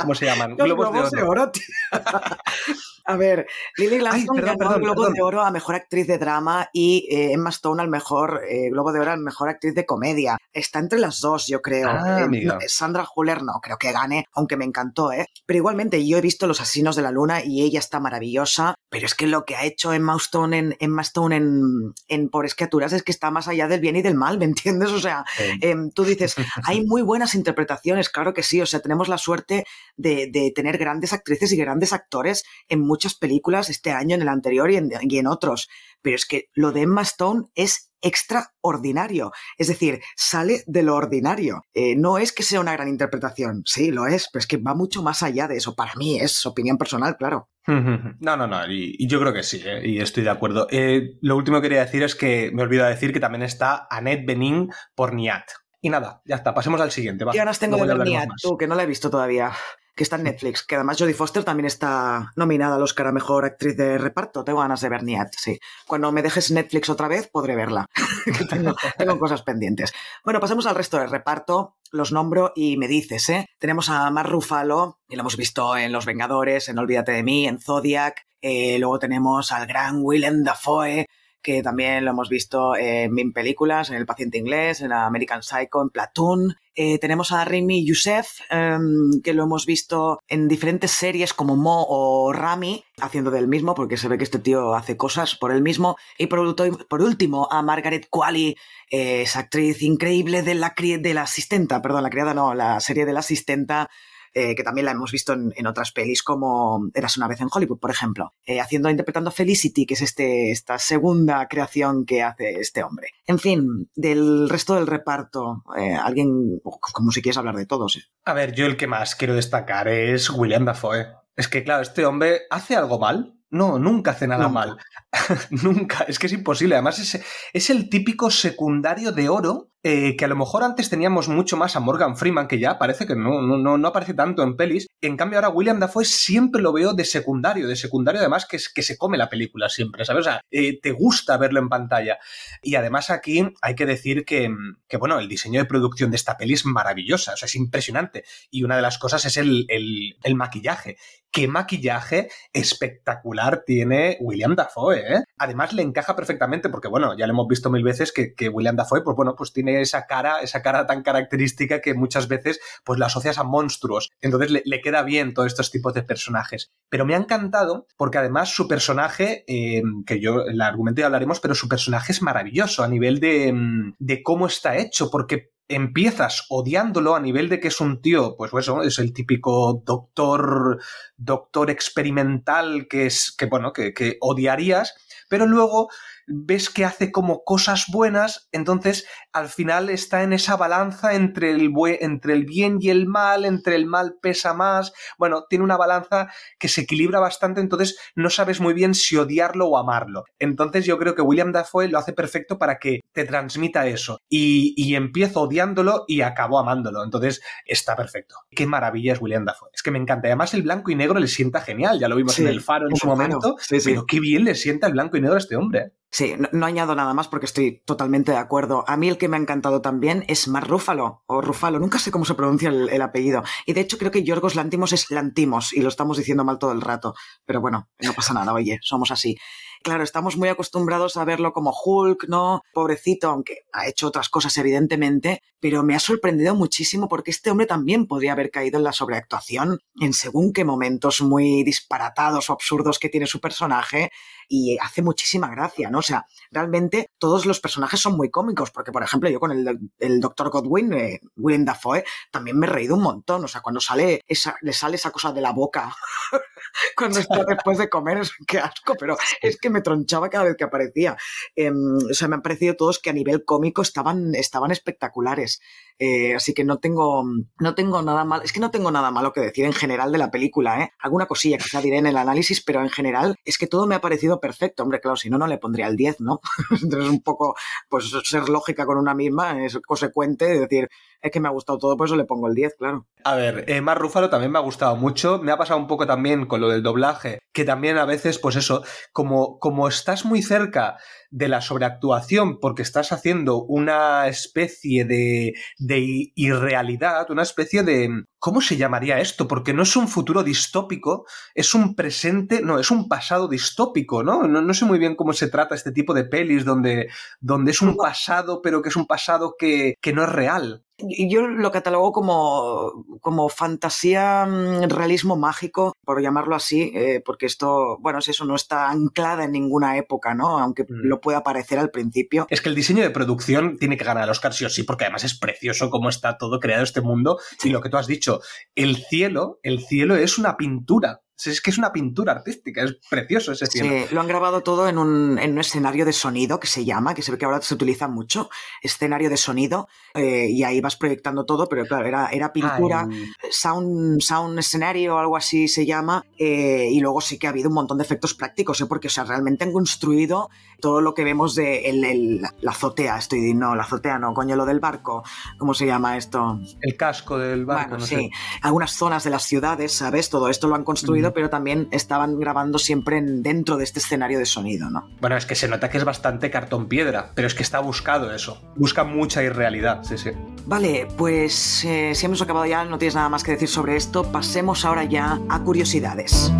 ¿Cómo 0.01 0.15
se 0.15 0.27
llaman? 0.27 0.55
Los 0.57 0.69
globos, 0.69 1.11
de 1.11 1.23
oro, 1.25 1.51
tío. 1.51 1.65
A 3.09 3.17
ver, 3.17 3.47
Lily 3.79 4.01
Gladstone 4.01 4.43
ganó 4.43 4.75
el 4.75 4.83
Globo 4.83 5.09
de 5.09 5.23
Oro 5.23 5.41
a 5.41 5.51
Mejor 5.51 5.75
Actriz 5.77 6.07
de 6.07 6.19
Drama 6.19 6.69
y 6.75 7.09
eh, 7.11 7.33
Emma 7.33 7.49
Stone 7.49 7.81
al 7.81 7.89
Mejor 7.89 8.43
eh, 8.47 8.69
Globo 8.69 8.93
de 8.93 9.01
Oro 9.01 9.13
a 9.13 9.17
Mejor 9.17 9.49
Actriz 9.49 9.75
de 9.75 9.87
Comedia. 9.87 10.37
Está 10.53 10.79
entre 10.79 10.99
las 10.99 11.23
dos, 11.23 11.47
yo 11.47 11.63
creo. 11.63 11.89
Ah, 11.89 12.29
Sandra 12.67 13.07
Huller 13.17 13.43
no, 13.43 13.61
creo 13.63 13.79
que 13.79 13.93
gane, 13.93 14.27
aunque 14.35 14.59
me 14.59 14.67
encantó, 14.67 15.11
¿eh? 15.11 15.25
Pero 15.47 15.57
igualmente, 15.57 16.07
yo 16.07 16.19
he 16.19 16.21
visto 16.21 16.47
Los 16.47 16.61
Asesinos 16.61 16.97
de 16.97 17.03
la 17.03 17.11
Luna 17.11 17.43
y 17.43 17.63
ella 17.63 17.79
está 17.79 17.99
maravillosa, 17.99 18.75
pero 18.91 19.07
es 19.07 19.15
que 19.15 19.27
lo 19.27 19.47
que 19.47 19.57
ha 19.57 19.65
hecho 19.65 19.95
Emma 19.95 20.15
Stone 20.19 20.59
en, 20.59 20.77
Emma 20.79 21.01
Stone 21.01 21.35
en, 21.35 21.95
en 22.09 22.29
Pobres 22.29 22.55
Criaturas 22.55 22.93
es 22.93 23.03
que 23.03 23.13
está 23.13 23.31
más 23.31 23.49
allá 23.49 23.69
del 23.69 23.81
bien 23.81 23.97
y 23.97 24.03
del 24.03 24.17
mal, 24.17 24.37
¿me 24.39 24.45
entiendes? 24.45 24.91
O 24.91 25.01
sea, 25.01 25.25
em, 25.63 25.91
tú 25.93 26.05
dices, 26.05 26.35
hay 26.63 26.85
muy 26.87 27.01
buenas 27.01 27.35
interpretaciones, 27.35 28.11
claro 28.11 28.35
que 28.35 28.43
sí, 28.43 28.61
o 28.61 28.67
sea, 28.67 28.81
tenemos 28.81 29.09
la 29.09 29.17
suerte 29.17 29.65
de, 29.97 30.29
de 30.31 30.53
tener 30.55 30.77
grandes 30.77 31.15
actrices 31.15 31.53
y 31.53 31.57
grandes 31.57 31.95
actores 31.95 32.45
en 32.69 32.87
muchas 32.99 33.15
películas 33.15 33.71
este 33.71 33.93
año, 33.93 34.17
en 34.17 34.23
el 34.23 34.29
anterior 34.29 34.69
y 34.73 34.77
en, 34.77 34.91
y 35.01 35.19
en 35.19 35.29
otros. 35.29 35.69
Pero 36.03 36.17
es 36.17 36.27
que 36.27 36.51
lo 36.55 36.73
de 36.73 36.83
Emma 36.83 37.03
Stone 37.03 37.45
es 37.55 37.93
extraordinario. 38.03 39.31
Es 39.57 39.69
decir, 39.69 40.01
sale 40.17 40.63
de 40.67 40.83
lo 40.83 40.97
ordinario. 40.97 41.63
Eh, 41.75 41.95
no 41.97 42.19
es 42.19 42.33
que 42.33 42.43
sea 42.43 42.61
una 42.61 42.73
gran 42.73 42.89
interpretación, 42.89 43.63
sí, 43.65 43.93
lo 43.93 44.07
es, 44.07 44.29
pero 44.33 44.41
es 44.41 44.47
que 44.47 44.57
va 44.57 44.75
mucho 44.75 45.03
más 45.03 45.23
allá 45.23 45.47
de 45.47 45.57
eso. 45.57 45.77
Para 45.77 45.95
mí 45.95 46.19
es 46.19 46.45
opinión 46.45 46.77
personal, 46.77 47.17
claro. 47.17 47.49
No, 48.21 48.37
no, 48.37 48.47
no, 48.47 48.67
y, 48.71 49.07
yo 49.07 49.21
creo 49.21 49.33
que 49.33 49.43
sí, 49.43 49.63
¿eh? 49.65 49.83
y 49.85 50.01
estoy 50.01 50.25
de 50.25 50.31
acuerdo. 50.31 50.67
Eh, 50.71 51.19
lo 51.21 51.37
último 51.37 51.59
que 51.59 51.69
quería 51.69 51.85
decir 51.85 52.03
es 52.03 52.15
que 52.15 52.51
me 52.53 52.63
olvido 52.63 52.85
decir 52.85 53.13
que 53.13 53.21
también 53.21 53.43
está 53.43 53.87
Annette 53.91 54.27
Benin 54.27 54.71
por 54.95 55.15
Niat. 55.15 55.45
Y 55.81 55.91
nada, 55.91 56.23
ya 56.25 56.37
está, 56.37 56.55
pasemos 56.55 56.81
al 56.81 56.91
siguiente. 56.91 57.25
Va. 57.25 57.33
¿Qué 57.33 57.39
ganas 57.39 57.59
tengo 57.59 57.77
de 57.77 57.87
ver 57.87 58.07
Niat? 58.07 58.29
Tú, 58.43 58.57
que 58.57 58.67
no 58.67 58.75
la 58.75 58.83
he 58.83 58.87
visto 58.87 59.11
todavía 59.11 59.53
que 59.99 60.05
está 60.05 60.17
en 60.17 60.23
Netflix, 60.23 60.63
que 60.63 60.77
además 60.77 60.97
Jodie 60.97 61.13
Foster 61.13 61.43
también 61.43 61.67
está 61.67 62.33
nominada 62.37 62.77
al 62.77 62.83
Oscar 62.83 63.09
a 63.09 63.13
Mejor 63.13 63.45
Actriz 63.45 63.77
de 63.77 63.99
Reparto. 63.99 64.45
Tengo 64.45 64.61
ganas 64.61 64.81
de 64.81 64.89
ver 64.89 65.03
Niat, 65.03 65.35
sí. 65.37 65.59
Cuando 65.89 66.13
me 66.13 66.23
dejes 66.23 66.53
Netflix 66.53 66.89
otra 66.89 67.09
vez, 67.09 67.27
podré 67.27 67.57
verla. 67.57 67.87
tengo, 68.49 68.77
tengo, 68.97 69.19
cosas 69.19 69.43
pendientes. 69.43 69.93
Bueno, 70.25 70.39
pasemos 70.39 70.67
al 70.67 70.77
resto 70.77 70.99
del 70.99 71.11
reparto. 71.11 71.77
Los 71.91 72.13
nombro 72.13 72.53
y 72.55 72.77
me 72.77 72.87
dices, 72.87 73.29
¿eh? 73.29 73.47
Tenemos 73.59 73.91
a 73.91 74.09
Mar 74.11 74.31
Ruffalo, 74.31 75.01
y 75.09 75.17
lo 75.17 75.23
hemos 75.23 75.37
visto 75.37 75.77
en 75.77 75.91
Los 75.91 76.07
Vengadores, 76.07 76.69
en 76.69 76.79
Olvídate 76.79 77.11
de 77.11 77.25
mí, 77.25 77.49
en 77.49 77.59
Zodiac. 77.59 78.23
Eh, 78.41 78.79
luego 78.79 79.01
tenemos 79.01 79.51
al 79.51 79.67
gran 79.67 79.99
Willem 80.01 80.45
Dafoe, 80.45 81.07
que 81.49 81.63
también 81.63 82.05
lo 82.05 82.11
hemos 82.11 82.29
visto 82.29 82.77
en 82.77 83.11
mil 83.11 83.33
películas, 83.33 83.89
en 83.89 83.97
El 83.97 84.05
paciente 84.05 84.37
inglés, 84.37 84.83
en 84.83 84.93
American 84.93 85.43
Psycho, 85.43 85.81
en 85.81 85.89
Platoon. 85.89 86.57
Eh, 86.75 86.99
tenemos 86.99 87.33
a 87.33 87.43
Remy 87.47 87.87
Youssef, 87.87 88.41
em, 88.51 89.23
que 89.25 89.33
lo 89.33 89.45
hemos 89.45 89.65
visto 89.65 90.21
en 90.29 90.47
diferentes 90.47 90.91
series 90.91 91.33
como 91.33 91.57
Mo 91.57 91.87
o 91.89 92.35
Rami, 92.35 92.85
haciendo 93.01 93.31
del 93.31 93.49
mismo, 93.49 93.75
porque 93.75 93.97
se 93.97 94.09
ve 94.09 94.19
que 94.19 94.25
este 94.25 94.41
tío 94.41 94.75
hace 94.75 94.99
cosas 94.99 95.37
por 95.37 95.51
él 95.51 95.63
mismo. 95.63 95.97
Y 96.19 96.27
por, 96.27 96.55
por 96.87 97.01
último, 97.01 97.49
a 97.51 97.63
Margaret 97.63 98.09
Qualley, 98.11 98.55
eh, 98.91 99.23
esa 99.23 99.39
actriz 99.39 99.81
increíble 99.81 100.43
de 100.43 100.55
la, 100.55 100.75
de 100.77 101.15
la 101.15 101.23
asistenta, 101.23 101.81
perdón, 101.81 102.03
la 102.03 102.11
criada 102.11 102.35
no, 102.35 102.53
la 102.53 102.79
serie 102.81 103.07
de 103.07 103.15
la 103.15 103.21
asistenta 103.21 103.89
eh, 104.35 104.55
que 104.55 104.63
también 104.63 104.85
la 104.85 104.93
hemos 104.93 105.13
visto 105.13 105.33
en, 105.33 105.67
otras 105.67 105.93
pelis 105.93 106.23
como 106.23 106.89
Eras 106.95 107.17
una 107.17 107.29
vez 107.29 107.41
en 107.41 107.49
Hollywood, 107.53 107.79
por 107.79 107.91
ejemplo, 107.91 108.35
eh, 108.45 108.61
haciendo, 108.61 108.91
interpretando 108.91 109.31
Felicity, 109.31 109.87
que 109.87 109.95
es 109.95 110.03
este, 110.03 110.51
esta 110.51 110.79
segunda 110.79 111.47
creación 111.49 112.05
que 112.07 112.23
hace 112.23 112.61
este 112.61 112.83
hombre. 112.83 113.09
En 113.27 113.39
fin, 113.39 113.91
del 113.95 114.49
resto 114.49 114.75
del 114.75 114.87
reparto, 114.87 115.63
eh, 115.77 115.95
alguien, 115.95 116.61
como 116.63 117.11
si 117.11 117.23
quieres 117.23 117.39
hablar 117.39 117.57
de 117.57 117.67
todos. 117.67 118.11
A 118.25 118.33
ver, 118.33 118.55
yo 118.55 118.67
el 118.67 118.77
que 118.77 118.87
más 118.87 119.15
quiero 119.15 119.35
destacar 119.35 119.89
es 119.89 120.31
William 120.31 120.65
Dafoe. 120.65 121.07
Es 121.37 121.49
que, 121.49 121.63
claro, 121.63 121.83
este 121.83 122.05
hombre 122.05 122.43
hace 122.51 122.75
algo 122.75 122.99
mal, 122.99 123.39
no, 123.51 123.79
nunca 123.79 124.11
hace 124.11 124.27
nada 124.27 124.49
mal. 124.49 124.77
nunca. 125.63 126.05
Es 126.05 126.19
que 126.19 126.27
es 126.27 126.33
imposible. 126.33 126.75
Además, 126.75 126.99
es, 126.99 127.25
es 127.53 127.71
el 127.71 127.89
típico 127.89 128.31
secundario 128.31 129.13
de 129.13 129.29
oro 129.29 129.71
eh, 129.85 130.17
que 130.17 130.25
a 130.25 130.29
lo 130.29 130.37
mejor 130.37 130.65
antes 130.65 130.91
teníamos 130.91 131.29
mucho 131.29 131.57
más 131.57 131.77
a 131.77 131.81
Morgan 131.81 132.17
Freeman, 132.17 132.49
que 132.49 132.59
ya 132.59 132.79
parece 132.79 133.07
que 133.07 133.15
no, 133.15 133.43
no, 133.43 133.79
no 133.79 133.89
aparece 133.89 134.15
tanto 134.15 134.43
en 134.43 134.57
pelis. 134.57 134.89
En 135.01 135.17
cambio, 135.17 135.39
ahora 135.39 135.51
William 135.51 135.79
Dafoe 135.79 136.05
siempre 136.05 136.61
lo 136.61 136.73
veo 136.73 136.95
de 136.95 137.05
secundario, 137.05 137.69
de 137.69 137.77
secundario 137.77 138.21
además 138.21 138.47
que, 138.47 138.57
es, 138.57 138.69
que 138.69 138.83
se 138.83 138.99
come 138.99 139.17
la 139.17 139.29
película 139.29 139.69
siempre, 139.69 140.05
¿sabes? 140.05 140.23
O 140.23 140.31
sea, 140.31 140.41
eh, 140.51 140.81
te 140.81 140.91
gusta 140.93 141.37
verlo 141.37 141.61
en 141.61 141.69
pantalla. 141.69 142.19
Y 142.63 142.75
además 142.75 143.11
aquí 143.11 143.49
hay 143.63 143.75
que 143.75 143.87
decir 143.87 144.25
que, 144.25 144.51
que, 144.89 144.97
bueno, 144.97 145.19
el 145.19 145.29
diseño 145.29 145.61
de 145.61 145.67
producción 145.67 146.11
de 146.11 146.17
esta 146.17 146.37
peli 146.37 146.55
es 146.55 146.67
maravillosa, 146.67 147.35
o 147.35 147.37
sea, 147.37 147.47
es 147.47 147.55
impresionante. 147.55 148.25
Y 148.51 148.65
una 148.65 148.77
de 148.77 148.83
las 148.83 148.99
cosas 148.99 149.25
es 149.27 149.37
el, 149.37 149.67
el, 149.69 150.17
el 150.23 150.35
maquillaje. 150.35 150.97
¿Qué 151.31 151.47
maquillaje 151.47 152.31
espectacular 152.53 153.63
tiene 153.67 154.17
William 154.21 154.57
Dafoe, 154.57 154.99
¿eh? 154.99 155.23
Además 155.39 155.73
le 155.73 155.83
encaja 155.83 156.17
perfectamente 156.17 156.69
porque, 156.69 156.89
bueno, 156.89 157.17
ya 157.17 157.27
lo 157.27 157.33
hemos 157.33 157.49
visto 157.49 157.71
mil 157.71 157.83
veces 157.83 158.13
que, 158.13 158.35
que 158.35 158.49
William 158.49 158.77
Dafoe, 158.77 159.03
pues 159.03 159.17
bueno, 159.17 159.35
pues 159.37 159.53
tiene 159.53 159.81
esa 159.81 160.07
cara, 160.07 160.41
esa 160.41 160.63
cara 160.63 160.87
tan 160.87 161.03
característica 161.03 161.81
que 161.81 161.95
muchas 161.95 162.29
veces 162.29 162.61
pues 162.85 162.99
la 162.99 163.07
asocias 163.07 163.39
a 163.39 163.45
monstruos. 163.45 164.11
Entonces 164.21 164.51
le, 164.65 164.81
queda 164.81 165.03
bien 165.03 165.35
todos 165.35 165.49
estos 165.49 165.71
tipos 165.71 165.95
de 165.95 166.03
personajes. 166.03 166.71
Pero 166.89 167.05
me 167.05 167.15
ha 167.15 167.19
encantado 167.19 167.87
porque 167.97 168.19
además 168.19 168.51
su 168.51 168.69
personaje, 168.69 169.45
eh, 169.47 169.83
que 170.07 170.21
yo 170.21 170.43
el 170.43 170.61
argumento 170.61 171.01
ya 171.01 171.07
hablaremos, 171.07 171.41
pero 171.41 171.55
su 171.55 171.69
personaje 171.69 172.13
es 172.13 172.23
maravilloso 172.23 172.83
a 172.83 172.89
nivel 172.89 173.21
de, 173.21 173.53
mm, 173.53 173.95
de 173.99 174.23
cómo 174.23 174.47
está 174.47 174.77
hecho, 174.77 175.11
porque 175.11 175.53
empiezas 175.69 176.47
odiándolo 176.49 177.15
a 177.15 177.21
nivel 177.21 177.49
de 177.49 177.61
que 177.61 177.69
es 177.69 177.81
un 177.81 178.01
tío, 178.01 178.37
pues 178.37 178.53
eso, 178.55 178.83
es 178.83 178.99
el 178.99 179.13
típico 179.13 179.83
doctor, 179.85 180.81
doctor 181.17 181.71
experimental 181.71 182.89
que 182.89 183.07
es, 183.07 183.35
que 183.37 183.47
bueno, 183.47 183.73
que, 183.73 183.93
que 183.93 184.17
odiarías, 184.21 184.95
pero 185.29 185.47
luego 185.47 185.89
ves 186.29 186.71
que 186.71 186.85
hace 186.85 187.11
como 187.11 187.43
cosas 187.45 187.87
buenas, 187.91 188.49
entonces 188.53 189.07
al 189.33 189.49
final 189.49 189.91
está 189.91 190.23
en 190.23 190.33
esa 190.33 190.57
balanza 190.57 191.15
entre 191.15 191.51
el, 191.51 191.73
entre 192.01 192.35
el 192.35 192.45
bien 192.45 192.79
y 192.81 192.91
el 192.91 193.07
mal, 193.07 193.45
entre 193.45 193.77
el 193.77 193.87
mal 193.87 194.17
pesa 194.21 194.55
más, 194.55 194.93
bueno, 195.19 195.45
tiene 195.49 195.65
una 195.65 195.77
balanza 195.77 196.29
que 196.59 196.69
se 196.69 196.83
equilibra 196.83 197.21
bastante, 197.21 197.61
entonces 197.61 197.99
no 198.15 198.31
sabes 198.31 198.61
muy 198.61 198.75
bien 198.75 198.95
si 198.95 199.17
odiarlo 199.17 199.69
o 199.69 199.79
amarlo. 199.79 200.25
Entonces 200.39 200.85
yo 200.85 200.99
creo 200.99 201.15
que 201.15 201.23
William 201.23 201.53
Dafoe 201.53 201.89
lo 201.89 201.99
hace 201.99 202.13
perfecto 202.13 202.59
para 202.59 202.79
que 202.79 203.01
te 203.13 203.25
transmita 203.25 203.87
eso. 203.87 204.19
Y, 204.29 204.75
y 204.77 204.95
empiezo 204.95 205.43
odiándolo 205.43 206.05
y 206.07 206.21
acabo 206.21 206.59
amándolo, 206.59 207.05
entonces 207.05 207.41
está 207.65 207.97
perfecto. 207.97 208.37
Qué 208.51 208.67
maravilla 208.67 209.15
es 209.15 209.21
William 209.21 209.45
Dafoe, 209.45 209.71
es 209.73 209.83
que 209.83 209.91
me 209.91 209.99
encanta, 209.99 210.29
además 210.29 210.55
el 210.55 210.63
blanco 210.63 210.91
y 210.91 210.95
negro 210.95 211.19
le 211.19 211.27
sienta 211.27 211.61
genial, 211.61 211.99
ya 211.99 212.09
lo 212.09 212.17
vimos 212.17 212.39
en 212.39 212.49
el 212.49 212.61
faro 212.61 212.89
en 212.89 212.97
su 212.97 213.07
momento, 213.07 213.57
pero 213.85 214.05
qué 214.07 214.21
bien 214.21 214.45
le 214.45 214.55
sienta 214.55 214.87
el 214.87 214.93
blanco 214.93 215.17
y 215.17 215.21
negro 215.21 215.37
a 215.37 215.39
este 215.39 215.57
hombre. 215.57 215.93
Sí, 216.11 216.35
no, 216.53 216.67
añado 216.67 216.95
nada 216.95 217.13
más 217.13 217.29
porque 217.29 217.45
estoy 217.45 217.83
totalmente 217.85 218.33
de 218.33 218.39
acuerdo. 218.39 218.83
A 218.87 218.97
mí 218.97 219.09
el 219.09 219.19
que 219.19 219.29
me 219.29 219.37
ha 219.37 219.41
encantado 219.41 219.83
también 219.83 220.25
es 220.29 220.49
Mar 220.49 220.67
Rúfalo, 220.67 221.23
o 221.27 221.43
Rufalo, 221.43 221.79
nunca 221.79 221.99
sé 221.99 222.11
cómo 222.11 222.25
se 222.25 222.35
pronuncia 222.35 222.71
el, 222.71 223.03
apellido. 223.03 223.43
Y 223.67 223.75
de 223.75 223.83
hecho 223.83 223.99
creo 223.99 224.11
que 224.11 224.25
Yorgos 224.25 224.55
Lantimos 224.55 224.95
es 224.95 225.11
Lantimos, 225.11 225.75
y 225.75 225.83
lo 225.83 225.89
estamos 225.89 226.17
diciendo 226.17 226.45
mal 226.45 226.59
todo 226.59 226.73
el 226.73 226.81
rato. 226.81 227.15
Pero 227.45 227.61
bueno, 227.61 227.91
no 228.01 228.15
pasa 228.15 228.33
nada, 228.33 228.55
oye, 228.55 228.79
somos 228.83 229.11
así. 229.11 229.37
Claro, 229.83 230.03
estamos 230.03 230.37
muy 230.37 230.49
acostumbrados 230.49 231.17
a 231.17 231.25
verlo 231.25 231.53
como 231.53 231.73
Hulk, 231.73 232.25
¿no? 232.29 232.63
Pobrecito, 232.73 233.29
aunque 233.29 233.67
ha 233.73 233.87
hecho 233.87 234.09
otras 234.09 234.29
cosas 234.29 234.57
evidentemente, 234.59 235.43
pero 235.61 235.85
me 235.85 235.95
ha 235.95 236.01
sorprendido 236.01 236.55
muchísimo 236.55 237.09
porque 237.09 237.31
este 237.31 237.51
hombre 237.51 237.67
también 237.67 238.07
podría 238.07 238.33
haber 238.33 238.51
caído 238.51 238.79
en 238.79 238.85
la 238.85 238.93
sobreactuación 238.93 239.79
en 240.01 240.15
según 240.15 240.53
qué 240.53 240.65
momentos 240.65 241.21
muy 241.21 241.63
disparatados 241.63 242.51
o 242.51 242.55
absurdos 242.55 242.99
que 242.99 243.09
tiene 243.09 243.27
su 243.27 243.41
personaje 243.41 244.11
y 244.49 244.79
hace 244.79 245.03
muchísima 245.03 245.49
gracia, 245.49 245.91
¿no? 245.91 245.99
O 245.99 246.03
sea, 246.03 246.27
realmente 246.51 247.11
todos 247.19 247.47
los 247.47 247.61
personajes 247.61 248.01
son 248.01 248.17
muy 248.17 248.31
cómicos, 248.31 248.71
porque 248.71 248.93
por 248.93 249.03
ejemplo 249.03 249.29
yo 249.29 249.39
con 249.39 249.53
el, 249.53 249.79
el 249.99 250.21
Dr. 250.21 250.51
Godwin, 250.51 250.93
eh, 250.95 251.21
William 251.37 251.65
Dafoe, 251.65 252.05
también 252.31 252.59
me 252.59 252.67
he 252.67 252.71
reído 252.71 252.97
un 252.97 253.03
montón, 253.03 253.45
o 253.45 253.49
sea, 253.49 253.61
cuando 253.61 253.81
sale 253.81 254.25
esa, 254.27 254.57
le 254.63 254.73
sale 254.73 254.97
esa 254.97 255.11
cosa 255.11 255.33
de 255.33 255.41
la 255.41 255.53
boca 255.53 255.95
cuando 256.97 257.19
está 257.19 257.45
después 257.45 257.79
de 257.79 257.89
comer, 257.89 258.19
es 258.19 258.33
que 258.47 258.59
asco, 258.59 258.95
pero 258.99 259.17
es 259.43 259.59
que 259.59 259.71
me 259.71 259.81
tronchaba 259.81 260.29
cada 260.29 260.45
vez 260.45 260.57
que 260.57 260.65
aparecía. 260.65 261.17
Em, 261.55 261.97
o 262.11 262.15
sea, 262.15 262.29
me 262.29 262.37
han 262.37 262.43
parecido 262.43 262.77
todos 262.77 262.99
que 262.99 263.11
a 263.11 263.13
nivel 263.13 263.45
cómico 263.45 263.83
estaban, 263.83 264.35
estaban 264.35 264.71
espectaculares. 264.71 265.61
Eh, 265.99 266.35
así 266.35 266.55
que 266.55 266.65
no 266.65 266.79
tengo, 266.79 267.25
no 267.59 267.75
tengo 267.75 268.03
nada 268.03 268.25
mal, 268.25 268.43
es 268.45 268.53
que 268.53 268.61
no 268.61 268.71
tengo 268.71 268.91
nada 268.91 269.11
malo 269.11 269.33
que 269.33 269.41
decir 269.41 269.65
en 269.65 269.73
general 269.73 270.13
de 270.13 270.19
la 270.19 270.31
película, 270.31 270.83
¿eh? 270.83 270.93
Alguna 271.01 271.27
cosilla 271.27 271.59
quizá 271.59 271.81
diré 271.81 271.99
en 271.99 272.07
el 272.07 272.17
análisis, 272.17 272.63
pero 272.63 272.81
en 272.81 272.89
general 272.89 273.37
es 273.45 273.59
que 273.59 273.67
todo 273.67 273.87
me 273.87 273.95
ha 273.95 274.01
parecido 274.01 274.41
perfecto. 274.41 274.83
Hombre, 274.83 275.01
claro, 275.01 275.17
si 275.17 275.29
no, 275.29 275.39
no 275.39 275.47
le 275.47 275.59
pondría 275.59 275.89
el 275.89 275.97
10, 275.97 276.21
¿no? 276.21 276.41
Entonces 276.83 277.11
un 277.11 277.23
poco, 277.23 277.57
pues 277.89 278.11
ser 278.25 278.49
lógica 278.49 278.87
con 278.87 278.99
una 278.99 279.15
misma, 279.15 279.65
es 279.65 279.79
consecuente, 279.87 280.59
decir, 280.59 280.89
es 281.21 281.33
que 281.33 281.41
me 281.41 281.49
ha 281.49 281.53
gustado 281.53 281.79
todo, 281.79 281.97
por 281.97 282.07
eso 282.07 282.17
le 282.17 282.25
pongo 282.25 282.47
el 282.47 282.55
10, 282.55 282.77
claro. 282.79 283.07
A 283.25 283.35
ver, 283.35 283.65
eh, 283.69 283.81
Mar 283.81 283.99
Rúfalo 283.99 284.31
también 284.31 284.53
me 284.53 284.59
ha 284.59 284.63
gustado 284.63 284.97
mucho. 284.97 285.41
Me 285.43 285.53
ha 285.53 285.59
pasado 285.59 285.81
un 285.81 285.87
poco 285.89 286.07
también 286.07 286.47
con 286.47 286.61
lo 286.61 286.69
del 286.69 286.83
doblaje, 286.83 287.41
que 287.53 287.65
también 287.65 287.99
a 287.99 288.05
veces, 288.05 288.39
pues 288.39 288.57
eso, 288.57 288.85
como, 289.13 289.59
como 289.59 289.89
estás 289.89 290.25
muy 290.25 290.43
cerca 290.43 290.99
de 291.31 291.49
la 291.49 291.61
sobreactuación 291.61 292.59
porque 292.59 292.83
estás 292.83 293.13
haciendo 293.13 293.63
una 293.63 294.29
especie 294.29 295.05
de, 295.05 295.55
de 295.89 296.33
irrealidad, 296.35 297.31
una 297.31 297.43
especie 297.43 297.83
de... 297.83 298.25
¿Cómo 298.39 298.61
se 298.61 298.77
llamaría 298.77 299.21
esto? 299.21 299.49
Porque 299.49 299.73
no 299.73 299.83
es 299.83 299.97
un 299.97 300.07
futuro 300.07 300.43
distópico, 300.45 301.25
es 301.55 301.75
un 301.75 301.97
presente, 301.97 302.61
no, 302.61 302.79
es 302.79 302.91
un 302.91 303.09
pasado 303.09 303.49
distópico, 303.49 304.23
¿no? 304.23 304.47
No, 304.47 304.61
no 304.61 304.75
sé 304.75 304.85
muy 304.85 304.99
bien 304.99 305.17
cómo 305.17 305.33
se 305.33 305.49
trata 305.49 305.75
este 305.75 305.91
tipo 305.91 306.13
de 306.13 306.25
pelis 306.25 306.65
donde, 306.67 307.09
donde 307.41 307.71
es 307.71 307.81
un 307.81 307.97
pasado, 307.97 308.61
pero 308.63 308.83
que 308.83 308.91
es 308.91 308.97
un 308.97 309.07
pasado 309.07 309.55
que, 309.59 309.95
que 310.03 310.13
no 310.13 310.23
es 310.23 310.29
real. 310.29 310.85
Yo 310.99 311.47
lo 311.47 311.71
catalogo 311.71 312.13
como, 312.13 313.05
como 313.21 313.49
fantasía, 313.49 314.47
mm, 314.47 314.89
realismo 314.89 315.37
mágico, 315.37 315.93
por 316.05 316.21
llamarlo 316.21 316.57
así, 316.57 316.91
eh, 316.95 317.23
porque 317.25 317.47
esto, 317.47 317.99
bueno, 318.01 318.19
es 318.19 318.29
eso, 318.29 318.45
no 318.45 318.57
está 318.57 318.91
anclada 318.91 319.45
en 319.45 319.53
ninguna 319.53 319.97
época, 319.97 320.35
¿no? 320.35 320.59
Aunque 320.59 320.83
mm. 320.83 320.87
lo 321.07 321.21
pueda 321.21 321.43
parecer 321.43 321.79
al 321.79 321.91
principio. 321.91 322.47
Es 322.51 322.61
que 322.61 322.69
el 322.69 322.75
diseño 322.75 323.03
de 323.03 323.11
producción 323.11 323.79
tiene 323.79 323.97
que 323.97 324.05
ganar 324.05 324.25
el 324.25 324.31
Oscar 324.31 324.53
sí 324.53 324.65
o 324.65 324.71
sí, 324.71 324.83
porque 324.83 325.05
además 325.05 325.25
es 325.25 325.39
precioso 325.39 325.91
cómo 325.91 326.09
está 326.09 326.37
todo 326.37 326.59
creado 326.59 326.83
este 326.83 327.01
mundo. 327.01 327.39
Y 327.63 327.71
lo 327.71 327.81
que 327.81 327.91
tú 327.91 327.97
has 327.97 328.07
dicho, 328.07 328.41
el 328.75 328.97
cielo, 328.97 329.61
el 329.63 329.85
cielo 329.85 330.17
es 330.17 330.39
una 330.39 330.57
pintura. 330.57 331.23
Es 331.45 331.61
que 331.61 331.71
es 331.71 331.79
una 331.79 331.93
pintura 331.93 332.33
artística, 332.33 332.83
es 332.83 332.97
precioso 333.09 333.53
ese 333.53 333.67
cielo. 333.67 333.89
Sí, 333.89 334.15
lo 334.15 334.21
han 334.21 334.27
grabado 334.27 334.63
todo 334.63 334.89
en 334.89 334.99
un, 334.99 335.39
en 335.39 335.53
un, 335.53 335.59
escenario 335.59 336.05
de 336.05 336.13
sonido 336.13 336.59
que 336.59 336.67
se 336.67 336.85
llama, 336.85 337.15
que 337.15 337.23
se 337.23 337.31
ve 337.31 337.39
que 337.39 337.45
ahora 337.45 337.63
se 337.63 337.75
utiliza 337.75 338.09
mucho, 338.09 338.51
escenario 338.83 339.31
de 339.31 339.37
sonido, 339.37 339.89
eh, 340.15 340.49
y 340.51 340.65
ahí 340.65 340.81
vas 340.81 340.97
proyectando 340.97 341.45
todo, 341.45 341.69
pero 341.69 341.87
claro, 341.87 342.07
era, 342.07 342.29
era 342.31 342.53
pintura, 342.53 343.09
sound, 343.51 344.21
sound 344.21 344.59
escenario 344.59 345.15
o 345.15 345.19
algo 345.19 345.37
así 345.37 345.69
se 345.69 345.87
llama, 345.87 346.25
eh, 346.39 346.89
y 346.91 346.99
luego 346.99 347.21
sí 347.21 347.39
que 347.39 347.47
ha 347.47 347.51
habido 347.51 347.69
un 347.69 347.75
montón 347.75 347.99
de 347.99 348.05
efectos 348.05 348.35
prácticos, 348.35 348.81
¿eh? 348.81 348.87
porque 348.87 349.07
o 349.07 349.11
sea, 349.11 349.23
realmente 349.23 349.63
han 349.63 349.73
construido 349.73 350.51
todo 350.81 351.01
lo 351.01 351.15
que 351.15 351.23
vemos 351.23 351.55
de 351.55 351.89
el, 351.89 352.41
la 352.41 352.71
azotea, 352.71 353.17
estoy 353.17 353.55
no, 353.55 353.77
la 353.77 353.85
azotea 353.85 354.19
no, 354.19 354.35
coño, 354.35 354.57
lo 354.57 354.67
del 354.67 354.81
barco, 354.81 355.23
¿cómo 355.57 355.73
se 355.73 355.87
llama 355.87 356.17
esto? 356.17 356.61
El 356.81 356.97
casco 356.97 357.39
del 357.39 357.65
barco, 357.65 357.99
no 357.99 358.05
sí. 358.05 358.17
Sé. 358.17 358.31
Algunas 358.63 358.93
zonas 358.93 359.23
de 359.23 359.31
las 359.31 359.45
ciudades, 359.45 359.93
¿sabes? 359.93 360.31
Todo 360.31 360.49
esto 360.49 360.67
lo 360.67 360.75
han 360.75 360.85
construido 360.85 361.28
pero 361.33 361.51
también 361.51 361.89
estaban 361.91 362.39
grabando 362.39 362.79
siempre 362.79 363.21
dentro 363.23 363.77
de 363.77 363.85
este 363.85 363.99
escenario 364.01 364.39
de 364.39 364.47
sonido, 364.47 364.91
¿no? 364.91 365.11
Bueno, 365.21 365.37
es 365.37 365.47
que 365.47 365.55
se 365.55 365.69
nota 365.69 365.91
que 365.91 365.99
es 365.99 366.05
bastante 366.05 366.51
cartón 366.51 366.89
piedra, 366.89 367.33
pero 367.35 367.47
es 367.47 367.55
que 367.55 367.63
está 367.63 367.81
buscado 367.81 368.33
eso. 368.35 368.61
Busca 368.77 369.05
mucha 369.05 369.43
irrealidad, 369.43 370.03
sí, 370.05 370.19
sí. 370.19 370.31
Vale, 370.67 371.09
pues 371.17 371.85
eh, 371.85 372.15
si 372.15 372.27
hemos 372.27 372.43
acabado 372.43 372.67
ya, 372.67 372.85
no 372.85 372.99
tienes 372.99 373.15
nada 373.15 373.29
más 373.29 373.43
que 373.43 373.53
decir 373.53 373.69
sobre 373.69 373.97
esto, 373.97 374.31
pasemos 374.31 374.85
ahora 374.85 375.05
ya 375.05 375.41
a 375.49 375.61
curiosidades. 375.61 376.53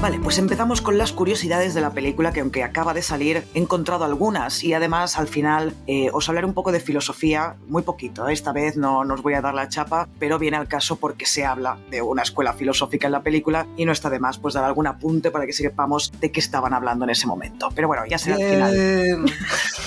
Vale, 0.00 0.18
pues 0.18 0.38
empezamos 0.38 0.80
con 0.80 0.96
las 0.96 1.12
curiosidades 1.12 1.74
de 1.74 1.82
la 1.82 1.90
película, 1.90 2.32
que 2.32 2.40
aunque 2.40 2.64
acaba 2.64 2.94
de 2.94 3.02
salir, 3.02 3.44
he 3.52 3.58
encontrado 3.58 4.06
algunas 4.06 4.64
y 4.64 4.72
además 4.72 5.18
al 5.18 5.28
final 5.28 5.74
eh, 5.86 6.08
os 6.14 6.26
hablaré 6.26 6.46
un 6.46 6.54
poco 6.54 6.72
de 6.72 6.80
filosofía, 6.80 7.56
muy 7.68 7.82
poquito, 7.82 8.26
¿eh? 8.26 8.32
esta 8.32 8.50
vez 8.52 8.78
no, 8.78 9.04
no, 9.04 9.12
os 9.12 9.20
voy 9.20 9.34
a 9.34 9.42
dar 9.42 9.52
la 9.52 9.68
chapa, 9.68 10.08
pero 10.18 10.38
viene 10.38 10.56
al 10.56 10.68
caso 10.68 10.96
porque 10.96 11.26
se 11.26 11.44
habla 11.44 11.76
de 11.90 12.00
una 12.00 12.22
escuela 12.22 12.54
filosófica 12.54 13.08
en 13.08 13.12
la 13.12 13.22
película 13.22 13.66
y 13.76 13.84
no 13.84 13.92
está 13.92 14.08
de 14.08 14.18
más 14.20 14.38
pues 14.38 14.54
dar 14.54 14.64
algún 14.64 14.86
apunte 14.86 15.30
para 15.30 15.44
que 15.44 15.52
sepamos 15.52 16.10
de 16.18 16.32
qué 16.32 16.40
estaban 16.40 16.72
hablando 16.72 17.04
en 17.04 17.10
ese 17.10 17.26
momento. 17.26 17.68
Pero 17.74 17.86
bueno, 17.86 18.06
ya 18.06 18.16
será 18.16 18.36
al 18.36 18.42
final. 18.42 19.24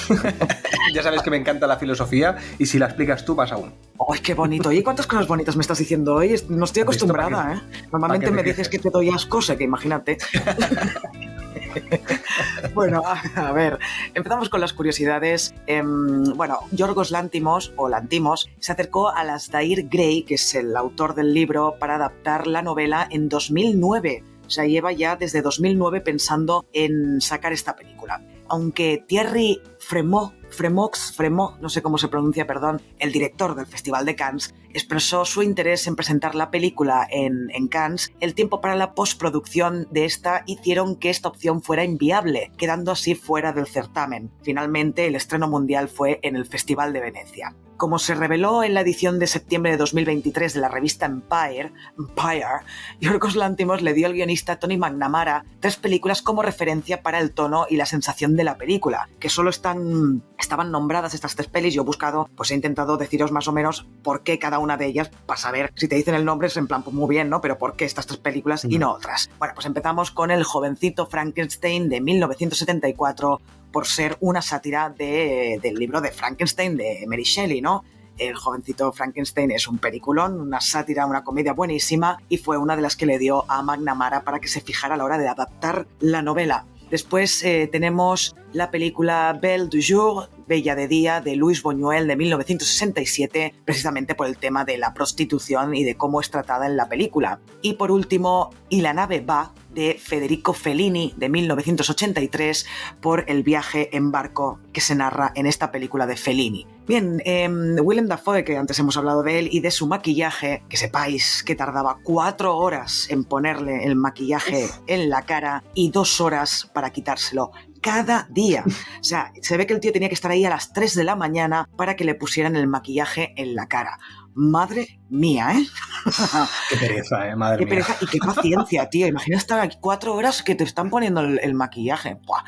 ya 0.93 1.01
sabes 1.01 1.23
que 1.23 1.31
me 1.31 1.37
encanta 1.37 1.65
la 1.65 1.77
filosofía 1.77 2.37
y 2.59 2.67
si 2.67 2.77
la 2.77 2.85
explicas 2.85 3.25
tú 3.25 3.33
vas 3.33 3.51
aún. 3.51 3.73
¡Ay, 4.11 4.19
qué 4.19 4.33
bonito! 4.33 4.71
¿Y 4.71 4.83
cuántas 4.83 5.07
cosas 5.07 5.27
bonitas 5.27 5.55
me 5.55 5.61
estás 5.61 5.79
diciendo 5.79 6.15
hoy? 6.15 6.35
No 6.49 6.65
estoy 6.65 6.83
acostumbrada, 6.83 7.53
¿eh? 7.53 7.85
Normalmente 7.91 8.29
me 8.31 8.43
dices 8.43 8.69
que 8.69 8.77
te 8.77 8.89
doy 8.89 9.09
asco, 9.09 9.39
que 9.57 9.63
imagínate. 9.63 10.02
bueno, 12.73 13.03
a, 13.35 13.51
ver, 13.51 13.79
empezamos 14.13 14.49
con 14.49 14.61
las 14.61 14.73
curiosidades. 14.73 15.53
Em, 15.67 16.23
bueno, 16.35 16.59
Yorgos 16.71 17.11
Lantimos, 17.11 17.73
o 17.75 17.89
Lantimos, 17.89 18.49
se 18.59 18.71
acercó 18.71 19.09
a 19.09 19.23
Dair 19.51 19.87
Gray, 19.89 20.23
que 20.23 20.35
es 20.35 20.55
el 20.55 20.75
autor 20.75 21.15
del 21.15 21.33
libro, 21.33 21.75
para 21.79 21.95
adaptar 21.95 22.47
la 22.47 22.61
novela 22.61 23.07
en 23.09 23.29
2009. 23.29 24.23
O 24.45 24.49
sea, 24.49 24.65
lleva 24.65 24.91
ya 24.91 25.15
desde 25.15 25.41
2009 25.41 26.01
pensando 26.01 26.65
en 26.73 27.21
sacar 27.21 27.53
esta 27.53 27.75
película. 27.75 28.21
Aunque 28.49 29.03
Thierry 29.07 29.61
Fremont 29.79 30.33
Fremox, 30.53 31.13
Fremo, 31.15 31.57
no 31.59 31.69
sé 31.69 31.81
cómo 31.81 31.97
se 31.97 32.07
pronuncia, 32.07 32.47
perdón, 32.47 32.81
el 32.99 33.11
director 33.11 33.55
del 33.55 33.65
Festival 33.65 34.05
de 34.05 34.15
Cannes, 34.15 34.53
expresó 34.73 35.25
su 35.25 35.41
interés 35.43 35.87
en 35.87 35.95
presentar 35.95 36.35
la 36.35 36.51
película 36.51 37.07
en, 37.09 37.49
en 37.51 37.67
Cannes, 37.67 38.13
el 38.19 38.35
tiempo 38.35 38.61
para 38.61 38.75
la 38.75 38.93
postproducción 38.93 39.87
de 39.91 40.05
esta 40.05 40.43
hicieron 40.45 40.95
que 40.95 41.09
esta 41.09 41.29
opción 41.29 41.61
fuera 41.61 41.83
inviable, 41.83 42.51
quedando 42.57 42.91
así 42.91 43.15
fuera 43.15 43.51
del 43.51 43.67
certamen. 43.67 44.31
Finalmente, 44.41 45.07
el 45.07 45.15
estreno 45.15 45.47
mundial 45.47 45.89
fue 45.89 46.19
en 46.23 46.35
el 46.35 46.45
Festival 46.45 46.93
de 46.93 47.01
Venecia. 47.01 47.55
Como 47.83 47.99
se 47.99 48.15
reveló 48.15 48.63
en 48.63 48.75
la 48.75 48.79
edición 48.79 49.19
de 49.19 49.27
septiembre 49.27 49.71
de 49.71 49.77
2023 49.77 50.53
de 50.53 50.61
la 50.61 50.69
revista 50.69 51.05
Empire, 51.05 51.73
Empire 51.99 52.63
Yorgos 53.01 53.35
Lantimos 53.35 53.81
le 53.81 53.93
dio 53.93 54.07
al 54.07 54.13
guionista 54.13 54.57
Tony 54.57 54.77
McNamara 54.77 55.43
tres 55.59 55.75
películas 55.75 56.21
como 56.21 56.43
referencia 56.43 57.01
para 57.01 57.19
el 57.19 57.33
tono 57.33 57.65
y 57.69 57.75
la 57.75 57.85
sensación 57.85 58.37
de 58.37 58.45
la 58.45 58.55
película, 58.55 59.09
que 59.19 59.27
solo 59.27 59.49
están, 59.49 60.23
estaban 60.39 60.71
nombradas 60.71 61.13
estas 61.13 61.35
tres 61.35 61.49
pelis. 61.49 61.73
Yo 61.73 61.81
he 61.81 61.85
buscado, 61.85 62.29
pues 62.37 62.51
he 62.51 62.55
intentado 62.55 62.95
deciros 62.95 63.33
más 63.33 63.49
o 63.49 63.51
menos 63.51 63.85
por 64.01 64.23
qué 64.23 64.39
cada 64.39 64.59
una 64.59 64.77
de 64.77 64.85
ellas, 64.85 65.11
para 65.25 65.37
saber 65.37 65.73
si 65.75 65.89
te 65.89 65.97
dicen 65.97 66.15
el 66.15 66.23
nombre 66.23 66.47
es 66.47 66.55
en 66.55 66.67
plan, 66.67 66.83
pues 66.83 66.95
muy 66.95 67.09
bien, 67.09 67.29
¿no? 67.29 67.41
Pero 67.41 67.57
por 67.57 67.75
qué 67.75 67.83
estas 67.83 68.07
tres 68.07 68.19
películas 68.19 68.63
y 68.63 68.77
no 68.77 68.93
otras. 68.93 69.29
Bueno, 69.39 69.55
pues 69.55 69.65
empezamos 69.65 70.09
con 70.11 70.31
El 70.31 70.45
jovencito 70.45 71.05
Frankenstein 71.05 71.89
de 71.89 71.99
1974 71.99 73.41
por 73.73 73.87
ser 73.87 74.15
una 74.21 74.41
sátira 74.41 74.89
de, 74.89 75.59
del 75.61 75.75
libro 75.75 75.99
de 75.99 76.11
Frankenstein 76.11 76.77
de 76.77 77.03
Mary 77.07 77.23
Shelley, 77.23 77.59
¿no? 77.59 77.83
El 78.17 78.35
jovencito 78.35 78.91
Frankenstein 78.93 79.49
es 79.49 79.67
un 79.67 79.79
periculón, 79.79 80.39
una 80.39 80.61
sátira, 80.61 81.07
una 81.07 81.23
comedia 81.23 81.53
buenísima 81.53 82.19
y 82.29 82.37
fue 82.37 82.57
una 82.57 82.75
de 82.75 82.83
las 82.83 82.95
que 82.95 83.07
le 83.07 83.17
dio 83.17 83.49
a 83.51 83.63
McNamara 83.63 84.23
para 84.23 84.39
que 84.39 84.47
se 84.47 84.61
fijara 84.61 84.93
a 84.93 84.97
la 84.97 85.03
hora 85.03 85.17
de 85.17 85.27
adaptar 85.27 85.87
la 85.99 86.21
novela. 86.21 86.65
Después 86.91 87.43
eh, 87.43 87.67
tenemos 87.71 88.35
la 88.51 88.69
película 88.69 89.37
Belle 89.41 89.67
du 89.67 89.79
Jour, 89.81 90.29
Bella 90.47 90.75
de 90.75 90.87
Día, 90.87 91.21
de 91.21 91.35
Louis 91.35 91.61
Buñuel 91.61 92.07
de 92.07 92.15
1967, 92.15 93.53
precisamente 93.65 94.15
por 94.15 94.27
el 94.27 94.37
tema 94.37 94.65
de 94.65 94.77
la 94.77 94.93
prostitución 94.93 95.75
y 95.75 95.83
de 95.83 95.95
cómo 95.95 96.21
es 96.21 96.29
tratada 96.29 96.65
en 96.65 96.77
la 96.77 96.89
película. 96.89 97.39
Y 97.61 97.73
por 97.73 97.91
último, 97.91 98.51
Y 98.69 98.81
la 98.81 98.93
nave 98.93 99.19
va, 99.21 99.53
de 99.73 99.99
Federico 99.99 100.53
Fellini 100.53 101.13
de 101.17 101.29
1983 101.29 102.65
por 103.01 103.25
el 103.27 103.43
viaje 103.43 103.95
en 103.95 104.11
barco 104.11 104.59
que 104.71 104.81
se 104.81 104.95
narra 104.95 105.31
en 105.35 105.45
esta 105.45 105.71
película 105.71 106.05
de 106.07 106.17
Fellini. 106.17 106.67
Bien, 106.85 107.21
eh, 107.23 107.47
Willem 107.81 108.07
Dafoe, 108.07 108.43
que 108.43 108.57
antes 108.57 108.77
hemos 108.77 108.97
hablado 108.97 109.23
de 109.23 109.39
él, 109.39 109.49
y 109.49 109.61
de 109.61 109.71
su 109.71 109.87
maquillaje, 109.87 110.63
que 110.67 110.75
sepáis 110.75 111.41
que 111.41 111.55
tardaba 111.55 111.99
cuatro 112.03 112.57
horas 112.57 113.07
en 113.09 113.23
ponerle 113.23 113.85
el 113.85 113.95
maquillaje 113.95 114.69
en 114.87 115.09
la 115.09 115.21
cara 115.21 115.63
y 115.73 115.91
dos 115.91 116.19
horas 116.19 116.69
para 116.73 116.91
quitárselo 116.91 117.51
cada 117.81 118.27
día. 118.29 118.63
O 118.99 119.05
sea, 119.05 119.33
se 119.41 119.57
ve 119.57 119.67
que 119.67 119.73
el 119.73 119.81
tío 119.81 119.91
tenía 119.91 120.07
que 120.07 120.15
estar 120.15 120.31
ahí 120.31 120.45
a 120.45 120.49
las 120.49 120.71
3 120.71 120.95
de 120.95 121.03
la 121.03 121.17
mañana 121.17 121.67
para 121.75 121.97
que 121.97 122.05
le 122.05 122.15
pusieran 122.15 122.55
el 122.55 122.67
maquillaje 122.67 123.33
en 123.35 123.53
la 123.53 123.67
cara. 123.67 123.99
Madre 124.35 124.99
mía, 125.09 125.51
¿eh? 125.53 125.65
Qué 126.69 126.77
pereza, 126.77 127.27
¿eh? 127.27 127.35
Madre 127.35 127.59
qué 127.59 127.65
mía. 127.65 127.85
Pereza 127.85 127.97
y 128.01 128.07
qué 128.07 128.17
paciencia, 128.17 128.89
tío. 128.89 129.05
Imagina 129.05 129.37
estar 129.37 129.59
aquí 129.59 129.77
cuatro 129.79 130.15
horas 130.15 130.41
que 130.41 130.55
te 130.55 130.63
están 130.63 130.89
poniendo 130.89 131.21
el, 131.21 131.39
el 131.43 131.53
maquillaje. 131.53 132.17
Buah. 132.25 132.43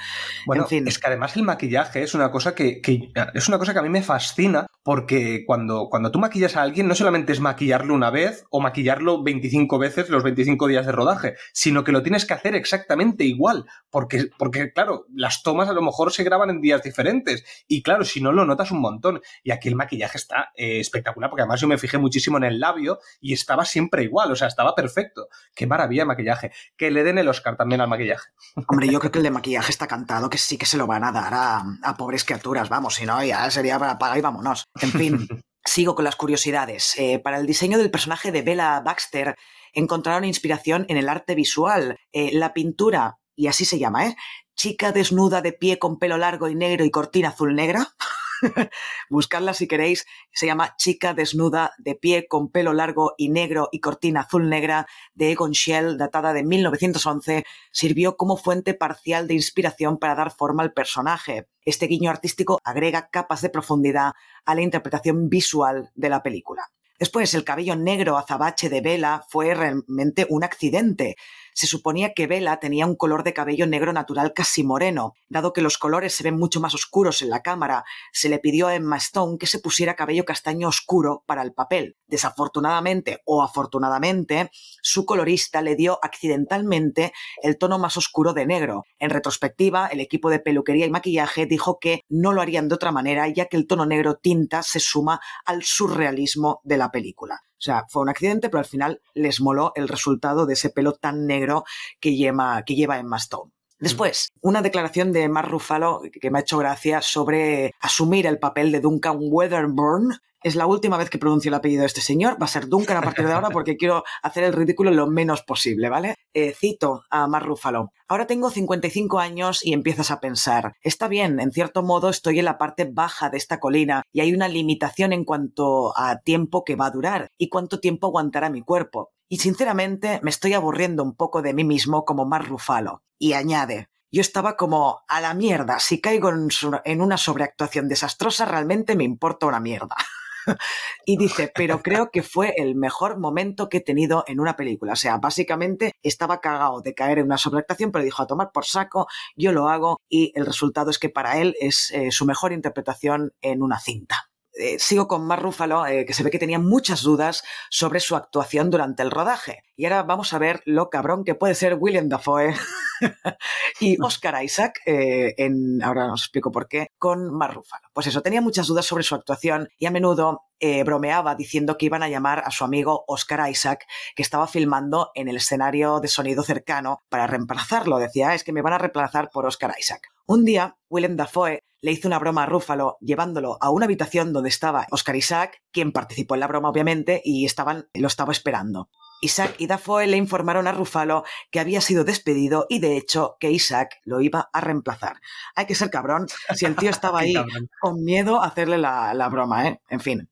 Bueno, 0.47 0.63
en 0.63 0.69
fin. 0.69 0.87
es 0.87 0.97
que 0.97 1.07
además 1.07 1.35
el 1.35 1.43
maquillaje 1.43 2.01
es 2.01 2.15
una 2.15 2.31
cosa 2.31 2.55
que, 2.55 2.81
que, 2.81 3.11
es 3.33 3.47
una 3.47 3.59
cosa 3.59 3.73
que 3.73 3.79
a 3.79 3.83
mí 3.83 3.89
me 3.89 4.01
fascina 4.01 4.65
porque 4.83 5.43
cuando, 5.45 5.89
cuando 5.89 6.11
tú 6.11 6.19
maquillas 6.19 6.55
a 6.55 6.61
alguien 6.61 6.87
no 6.87 6.95
solamente 6.95 7.33
es 7.33 7.39
maquillarlo 7.39 7.93
una 7.93 8.09
vez 8.09 8.45
o 8.49 8.59
maquillarlo 8.61 9.23
25 9.23 9.79
veces 9.79 10.09
los 10.09 10.23
25 10.23 10.67
días 10.67 10.85
de 10.85 10.91
rodaje, 10.91 11.35
sino 11.53 11.83
que 11.83 11.91
lo 11.91 12.03
tienes 12.03 12.25
que 12.25 12.33
hacer 12.33 12.55
exactamente 12.55 13.23
igual. 13.25 13.65
Porque, 13.89 14.27
porque 14.37 14.71
claro, 14.71 15.05
la 15.13 15.25
las 15.25 15.41
tomas 15.41 15.67
a 15.67 15.73
lo 15.73 15.81
mejor 15.81 16.11
se 16.11 16.23
graban 16.23 16.51
en 16.51 16.61
días 16.61 16.83
diferentes. 16.83 17.43
Y 17.67 17.81
claro, 17.81 18.03
si 18.03 18.21
no 18.21 18.31
lo 18.31 18.45
notas 18.45 18.69
un 18.69 18.79
montón. 18.79 19.21
Y 19.43 19.49
aquí 19.49 19.69
el 19.69 19.75
maquillaje 19.75 20.19
está 20.19 20.51
eh, 20.55 20.79
espectacular, 20.79 21.31
porque 21.31 21.41
además 21.41 21.59
yo 21.59 21.67
me 21.67 21.74
fijé 21.77 21.97
muchísimo 21.97 22.37
en 22.37 22.43
el 22.43 22.59
labio 22.59 22.99
y 23.19 23.33
estaba 23.33 23.65
siempre 23.65 24.03
igual, 24.03 24.31
o 24.31 24.35
sea, 24.35 24.47
estaba 24.47 24.75
perfecto. 24.75 25.27
Qué 25.55 25.67
maravilla 25.67 26.03
de 26.03 26.07
maquillaje. 26.07 26.51
Que 26.77 26.91
le 26.91 27.03
den 27.03 27.17
el 27.17 27.27
Oscar 27.27 27.57
también 27.57 27.81
al 27.81 27.87
maquillaje. 27.87 28.29
Hombre, 28.67 28.87
yo 28.87 28.99
creo 28.99 29.11
que 29.11 29.19
el 29.19 29.23
de 29.23 29.31
maquillaje 29.31 29.71
está 29.71 29.87
cantado, 29.87 30.29
que 30.29 30.37
sí 30.37 30.57
que 30.57 30.65
se 30.65 30.77
lo 30.77 30.87
van 30.87 31.03
a 31.03 31.11
dar 31.11 31.33
a, 31.33 31.95
pobres 31.97 32.23
criaturas, 32.23 32.69
vamos, 32.69 32.95
si 32.95 33.05
no, 33.05 33.23
ya 33.23 33.49
sería 33.49 33.79
para 33.79 33.97
pagar 33.97 34.17
y 34.17 34.21
vámonos. 34.21 34.65
En 34.81 34.91
fin. 34.91 35.27
Sigo 35.67 35.95
con 35.95 36.05
las 36.05 36.15
curiosidades. 36.15 36.93
Eh, 36.97 37.17
para 37.17 37.39
el 37.39 37.47
diseño 37.47 37.79
del 37.79 37.89
personaje 37.89 38.31
de 38.31 38.43
Bella 38.43 38.81
Baxter 38.81 39.35
encontraron 39.73 40.23
inspiración 40.23 40.85
en 40.89 40.97
el 40.97 41.09
arte 41.09 41.33
visual. 41.33 41.97
Eh, 42.13 42.31
la 42.33 42.53
pintura, 42.53 43.17
y 43.35 43.47
así 43.47 43.65
se 43.65 43.79
llama, 43.79 44.05
¿eh? 44.05 44.15
Chica 44.55 44.91
desnuda 44.91 45.41
de 45.41 45.53
pie 45.53 45.79
con 45.79 45.97
pelo 45.97 46.17
largo 46.17 46.47
y 46.47 46.55
negro 46.55 46.85
y 46.85 46.91
cortina 46.91 47.29
azul 47.29 47.55
negra. 47.55 47.87
Buscadla 49.09 49.53
si 49.53 49.67
queréis. 49.67 50.05
Se 50.31 50.45
llama 50.45 50.75
Chica 50.77 51.13
desnuda 51.13 51.73
de 51.77 51.95
pie 51.95 52.27
con 52.27 52.49
pelo 52.49 52.73
largo 52.73 53.13
y 53.17 53.29
negro 53.29 53.69
y 53.71 53.79
cortina 53.79 54.21
azul 54.21 54.49
negra 54.49 54.87
de 55.13 55.31
Egon 55.31 55.53
Schiele, 55.53 55.97
datada 55.97 56.33
de 56.33 56.43
1911. 56.43 57.45
Sirvió 57.71 58.17
como 58.17 58.37
fuente 58.37 58.73
parcial 58.73 59.27
de 59.27 59.35
inspiración 59.35 59.97
para 59.97 60.15
dar 60.15 60.31
forma 60.31 60.63
al 60.63 60.73
personaje. 60.73 61.47
Este 61.63 61.87
guiño 61.87 62.09
artístico 62.09 62.59
agrega 62.63 63.09
capas 63.09 63.41
de 63.41 63.49
profundidad 63.49 64.13
a 64.45 64.55
la 64.55 64.61
interpretación 64.61 65.29
visual 65.29 65.91
de 65.95 66.09
la 66.09 66.23
película. 66.23 66.69
Después, 66.97 67.33
el 67.33 67.43
cabello 67.43 67.75
negro 67.75 68.17
azabache 68.17 68.69
de 68.69 68.79
Vela 68.79 69.25
fue 69.27 69.53
realmente 69.53 70.25
un 70.29 70.45
accidente. 70.45 71.17
Se 71.55 71.67
suponía 71.67 72.13
que 72.13 72.27
Bella 72.27 72.57
tenía 72.57 72.85
un 72.85 72.97
color 72.97 73.23
de 73.23 73.33
cabello 73.33 73.65
negro 73.65 73.93
natural 73.93 74.33
casi 74.33 74.65
moreno. 74.65 75.13
Dado 75.29 75.53
que 75.53 75.61
los 75.61 75.77
colores 75.77 76.13
se 76.13 76.21
ven 76.21 76.35
mucho 76.37 76.59
más 76.59 76.73
oscuros 76.73 77.21
en 77.21 77.29
la 77.29 77.43
cámara, 77.43 77.85
se 78.11 78.27
le 78.27 78.39
pidió 78.39 78.67
a 78.67 78.75
Emma 78.75 78.97
Stone 78.97 79.37
que 79.37 79.47
se 79.47 79.59
pusiera 79.59 79.95
cabello 79.95 80.25
castaño 80.25 80.67
oscuro 80.67 81.23
para 81.25 81.43
el 81.43 81.53
papel. 81.53 81.95
Desafortunadamente 82.07 83.21
o 83.23 83.41
afortunadamente, 83.41 84.51
su 84.81 85.05
colorista 85.05 85.61
le 85.61 85.77
dio 85.77 85.97
accidentalmente 86.03 87.13
el 87.41 87.57
tono 87.57 87.79
más 87.79 87.95
oscuro 87.95 88.33
de 88.33 88.45
negro. 88.45 88.83
En 88.99 89.09
retrospectiva, 89.09 89.87
el 89.87 90.01
equipo 90.01 90.29
de 90.29 90.39
peluquería 90.39 90.85
y 90.85 90.91
maquillaje 90.91 91.45
dijo 91.45 91.79
que 91.79 92.01
no 92.09 92.33
lo 92.33 92.41
harían 92.41 92.67
de 92.67 92.75
otra 92.75 92.91
manera, 92.91 93.29
ya 93.29 93.45
que 93.45 93.55
el 93.55 93.65
tono 93.65 93.85
negro 93.85 94.17
tinta 94.17 94.61
se 94.61 94.81
suma 94.81 95.21
al 95.45 95.63
surrealismo 95.63 96.59
de 96.65 96.75
la 96.75 96.91
película. 96.91 97.39
O 97.57 97.61
sea, 97.65 97.85
fue 97.89 98.01
un 98.01 98.09
accidente, 98.09 98.49
pero 98.49 98.59
al 98.59 98.65
final 98.65 99.01
les 99.13 99.41
moló 99.41 99.71
el 99.75 99.87
resultado 99.87 100.45
de 100.45 100.53
ese 100.53 100.69
pelo 100.69 100.93
tan 100.93 101.25
negro 101.25 101.63
que 101.99 102.15
lleva, 102.15 102.63
que 102.63 102.75
lleva 102.75 102.99
Emma 102.99 103.17
Stone. 103.17 103.51
Después, 103.79 104.29
una 104.41 104.61
declaración 104.61 105.11
de 105.11 105.27
Mark 105.27 105.49
Ruffalo 105.49 106.01
que 106.21 106.31
me 106.31 106.39
ha 106.39 106.41
hecho 106.41 106.57
gracia 106.57 107.01
sobre 107.01 107.73
asumir 107.81 108.25
el 108.25 108.39
papel 108.39 108.71
de 108.71 108.79
Duncan 108.79 109.17
Weatherburn 109.19 110.17
es 110.45 110.55
la 110.55 110.67
última 110.67 110.95
vez 110.97 111.09
que 111.09 111.17
pronuncio 111.17 111.49
el 111.49 111.55
apellido 111.55 111.81
de 111.81 111.87
este 111.87 112.01
señor. 112.01 112.39
Va 112.39 112.45
a 112.45 112.49
ser 112.49 112.67
Duncan 112.67 112.97
a 112.97 113.01
partir 113.01 113.25
de 113.25 113.33
ahora 113.33 113.49
porque 113.49 113.77
quiero 113.77 114.03
hacer 114.21 114.43
el 114.43 114.53
ridículo 114.53 114.91
lo 114.91 115.07
menos 115.07 115.41
posible, 115.41 115.89
¿vale? 115.89 116.13
Eh, 116.35 116.53
cito 116.55 117.01
a 117.09 117.25
Mar 117.25 117.43
Ruffalo. 117.43 117.91
Ahora 118.07 118.27
tengo 118.27 118.51
55 118.51 119.17
años 119.17 119.65
y 119.65 119.73
empiezas 119.73 120.11
a 120.11 120.19
pensar, 120.19 120.75
está 120.83 121.07
bien, 121.07 121.39
en 121.39 121.51
cierto 121.51 121.81
modo 121.81 122.09
estoy 122.09 122.37
en 122.37 122.45
la 122.45 122.59
parte 122.59 122.85
baja 122.85 123.31
de 123.31 123.37
esta 123.37 123.59
colina 123.59 124.03
y 124.13 124.19
hay 124.19 124.35
una 124.35 124.47
limitación 124.47 125.13
en 125.13 125.25
cuanto 125.25 125.97
a 125.97 126.19
tiempo 126.19 126.63
que 126.63 126.75
va 126.75 126.85
a 126.85 126.91
durar 126.91 127.29
y 127.39 127.49
cuánto 127.49 127.79
tiempo 127.79 128.05
aguantará 128.05 128.51
mi 128.51 128.61
cuerpo. 128.61 129.13
Y 129.27 129.37
sinceramente 129.37 130.19
me 130.21 130.29
estoy 130.29 130.53
aburriendo 130.53 131.01
un 131.01 131.15
poco 131.15 131.41
de 131.41 131.55
mí 131.55 131.63
mismo 131.63 132.05
como 132.05 132.25
Mar 132.25 132.47
Ruffalo. 132.47 133.01
Y 133.17 133.33
añade, 133.33 133.89
yo 134.11 134.21
estaba 134.21 134.57
como 134.57 135.01
a 135.07 135.21
la 135.21 135.33
mierda, 135.33 135.79
si 135.79 135.99
caigo 135.99 136.29
en 136.29 137.01
una 137.01 137.17
sobreactuación 137.17 137.87
desastrosa 137.87 138.45
realmente 138.45 138.95
me 138.95 139.05
importa 139.05 139.47
una 139.47 139.59
mierda. 139.59 139.95
y 141.05 141.17
dice, 141.17 141.51
pero 141.53 141.81
creo 141.81 142.09
que 142.11 142.23
fue 142.23 142.53
el 142.57 142.75
mejor 142.75 143.19
momento 143.19 143.69
que 143.69 143.77
he 143.77 143.81
tenido 143.81 144.23
en 144.27 144.39
una 144.39 144.55
película. 144.55 144.93
O 144.93 144.95
sea, 144.95 145.17
básicamente 145.17 145.93
estaba 146.03 146.41
cagado 146.41 146.81
de 146.81 146.93
caer 146.93 147.19
en 147.19 147.25
una 147.25 147.37
sobreactuación, 147.37 147.91
pero 147.91 148.03
dijo 148.03 148.23
a 148.23 148.27
tomar 148.27 148.51
por 148.51 148.65
saco, 148.65 149.07
yo 149.35 149.51
lo 149.51 149.69
hago 149.69 149.99
y 150.09 150.31
el 150.35 150.45
resultado 150.45 150.89
es 150.89 150.99
que 150.99 151.09
para 151.09 151.39
él 151.39 151.55
es 151.59 151.91
eh, 151.91 152.11
su 152.11 152.25
mejor 152.25 152.53
interpretación 152.53 153.33
en 153.41 153.61
una 153.61 153.79
cinta. 153.79 154.29
Eh, 154.57 154.79
sigo 154.79 155.07
con 155.07 155.25
Mark 155.25 155.41
Ruffalo, 155.41 155.85
eh, 155.85 156.05
que 156.05 156.13
se 156.13 156.23
ve 156.23 156.31
que 156.31 156.39
tenía 156.39 156.59
muchas 156.59 157.01
dudas 157.01 157.43
sobre 157.69 157.99
su 157.99 158.15
actuación 158.15 158.69
durante 158.69 159.03
el 159.03 159.11
rodaje. 159.11 159.63
Y 159.75 159.83
ahora 159.83 160.03
vamos 160.03 160.31
a 160.33 160.39
ver 160.39 160.61
lo 160.65 160.89
cabrón 160.89 161.25
que 161.25 161.35
puede 161.35 161.55
ser 161.55 161.75
William 161.77 162.07
Dafoe 162.07 162.55
y 163.81 163.97
Oscar 164.01 164.41
Isaac, 164.41 164.79
eh, 164.85 165.33
en, 165.37 165.83
ahora 165.83 166.13
os 166.13 166.21
explico 166.21 166.51
por 166.51 166.69
qué, 166.69 166.87
con 166.97 167.33
Mark 167.33 167.55
Ruffalo. 167.55 167.89
Pues 167.93 168.07
eso, 168.07 168.21
tenía 168.21 168.39
muchas 168.39 168.67
dudas 168.67 168.85
sobre 168.85 169.03
su 169.03 169.15
actuación 169.15 169.67
y 169.77 169.87
a 169.87 169.91
menudo 169.91 170.43
bromeaba 170.83 171.35
diciendo 171.35 171.77
que 171.77 171.85
iban 171.85 172.01
a 172.01 172.09
llamar 172.09 172.41
a 172.43 172.49
su 172.49 172.63
amigo 172.63 173.03
Oscar 173.07 173.47
Isaac, 173.51 173.85
que 174.15 174.23
estaba 174.23 174.47
filmando 174.47 175.11
en 175.13 175.27
el 175.27 175.35
escenario 175.35 175.99
de 175.99 176.07
sonido 176.07 176.41
cercano 176.41 177.03
para 177.09 177.27
reemplazarlo. 177.27 177.99
Decía, 177.99 178.29
ah, 178.29 178.35
es 178.35 178.43
que 178.43 178.53
me 178.53 178.63
van 178.63 178.73
a 178.73 178.79
reemplazar 178.79 179.29
por 179.31 179.45
Oscar 179.45 179.75
Isaac. 179.77 180.14
Un 180.27 180.43
día, 180.43 180.77
Willem 180.89 181.17
Dafoe 181.17 181.59
le 181.81 181.91
hizo 181.91 182.07
una 182.07 182.17
broma 182.17 182.43
a 182.43 182.45
Rúfalo 182.47 182.97
llevándolo 182.99 183.59
a 183.61 183.69
una 183.69 183.85
habitación 183.85 184.33
donde 184.33 184.49
estaba 184.49 184.87
Oscar 184.89 185.15
Isaac, 185.15 185.61
quien 185.71 185.91
participó 185.91 186.33
en 186.33 186.39
la 186.39 186.47
broma 186.47 186.69
obviamente, 186.69 187.21
y 187.23 187.45
estaban, 187.45 187.87
lo 187.93 188.07
estaba 188.07 188.31
esperando. 188.31 188.89
Isaac 189.21 189.55
y 189.59 189.67
Dafoe 189.67 190.07
le 190.07 190.17
informaron 190.17 190.67
a 190.67 190.71
Rufalo 190.71 191.23
que 191.51 191.59
había 191.59 191.81
sido 191.81 192.03
despedido 192.03 192.65
y 192.69 192.79
de 192.79 192.97
hecho 192.97 193.37
que 193.39 193.51
Isaac 193.51 193.99
lo 194.03 194.19
iba 194.19 194.49
a 194.51 194.61
reemplazar. 194.61 195.21
Hay 195.55 195.67
que 195.67 195.75
ser 195.75 195.91
cabrón 195.91 196.25
si 196.55 196.65
el 196.65 196.75
tío 196.75 196.89
estaba 196.89 197.19
ahí 197.21 197.33
con 197.79 198.03
miedo 198.03 198.41
a 198.41 198.47
hacerle 198.47 198.79
la, 198.79 199.29
broma, 199.29 199.67
¿eh? 199.67 199.79
En 199.89 199.99
fin. 199.99 200.29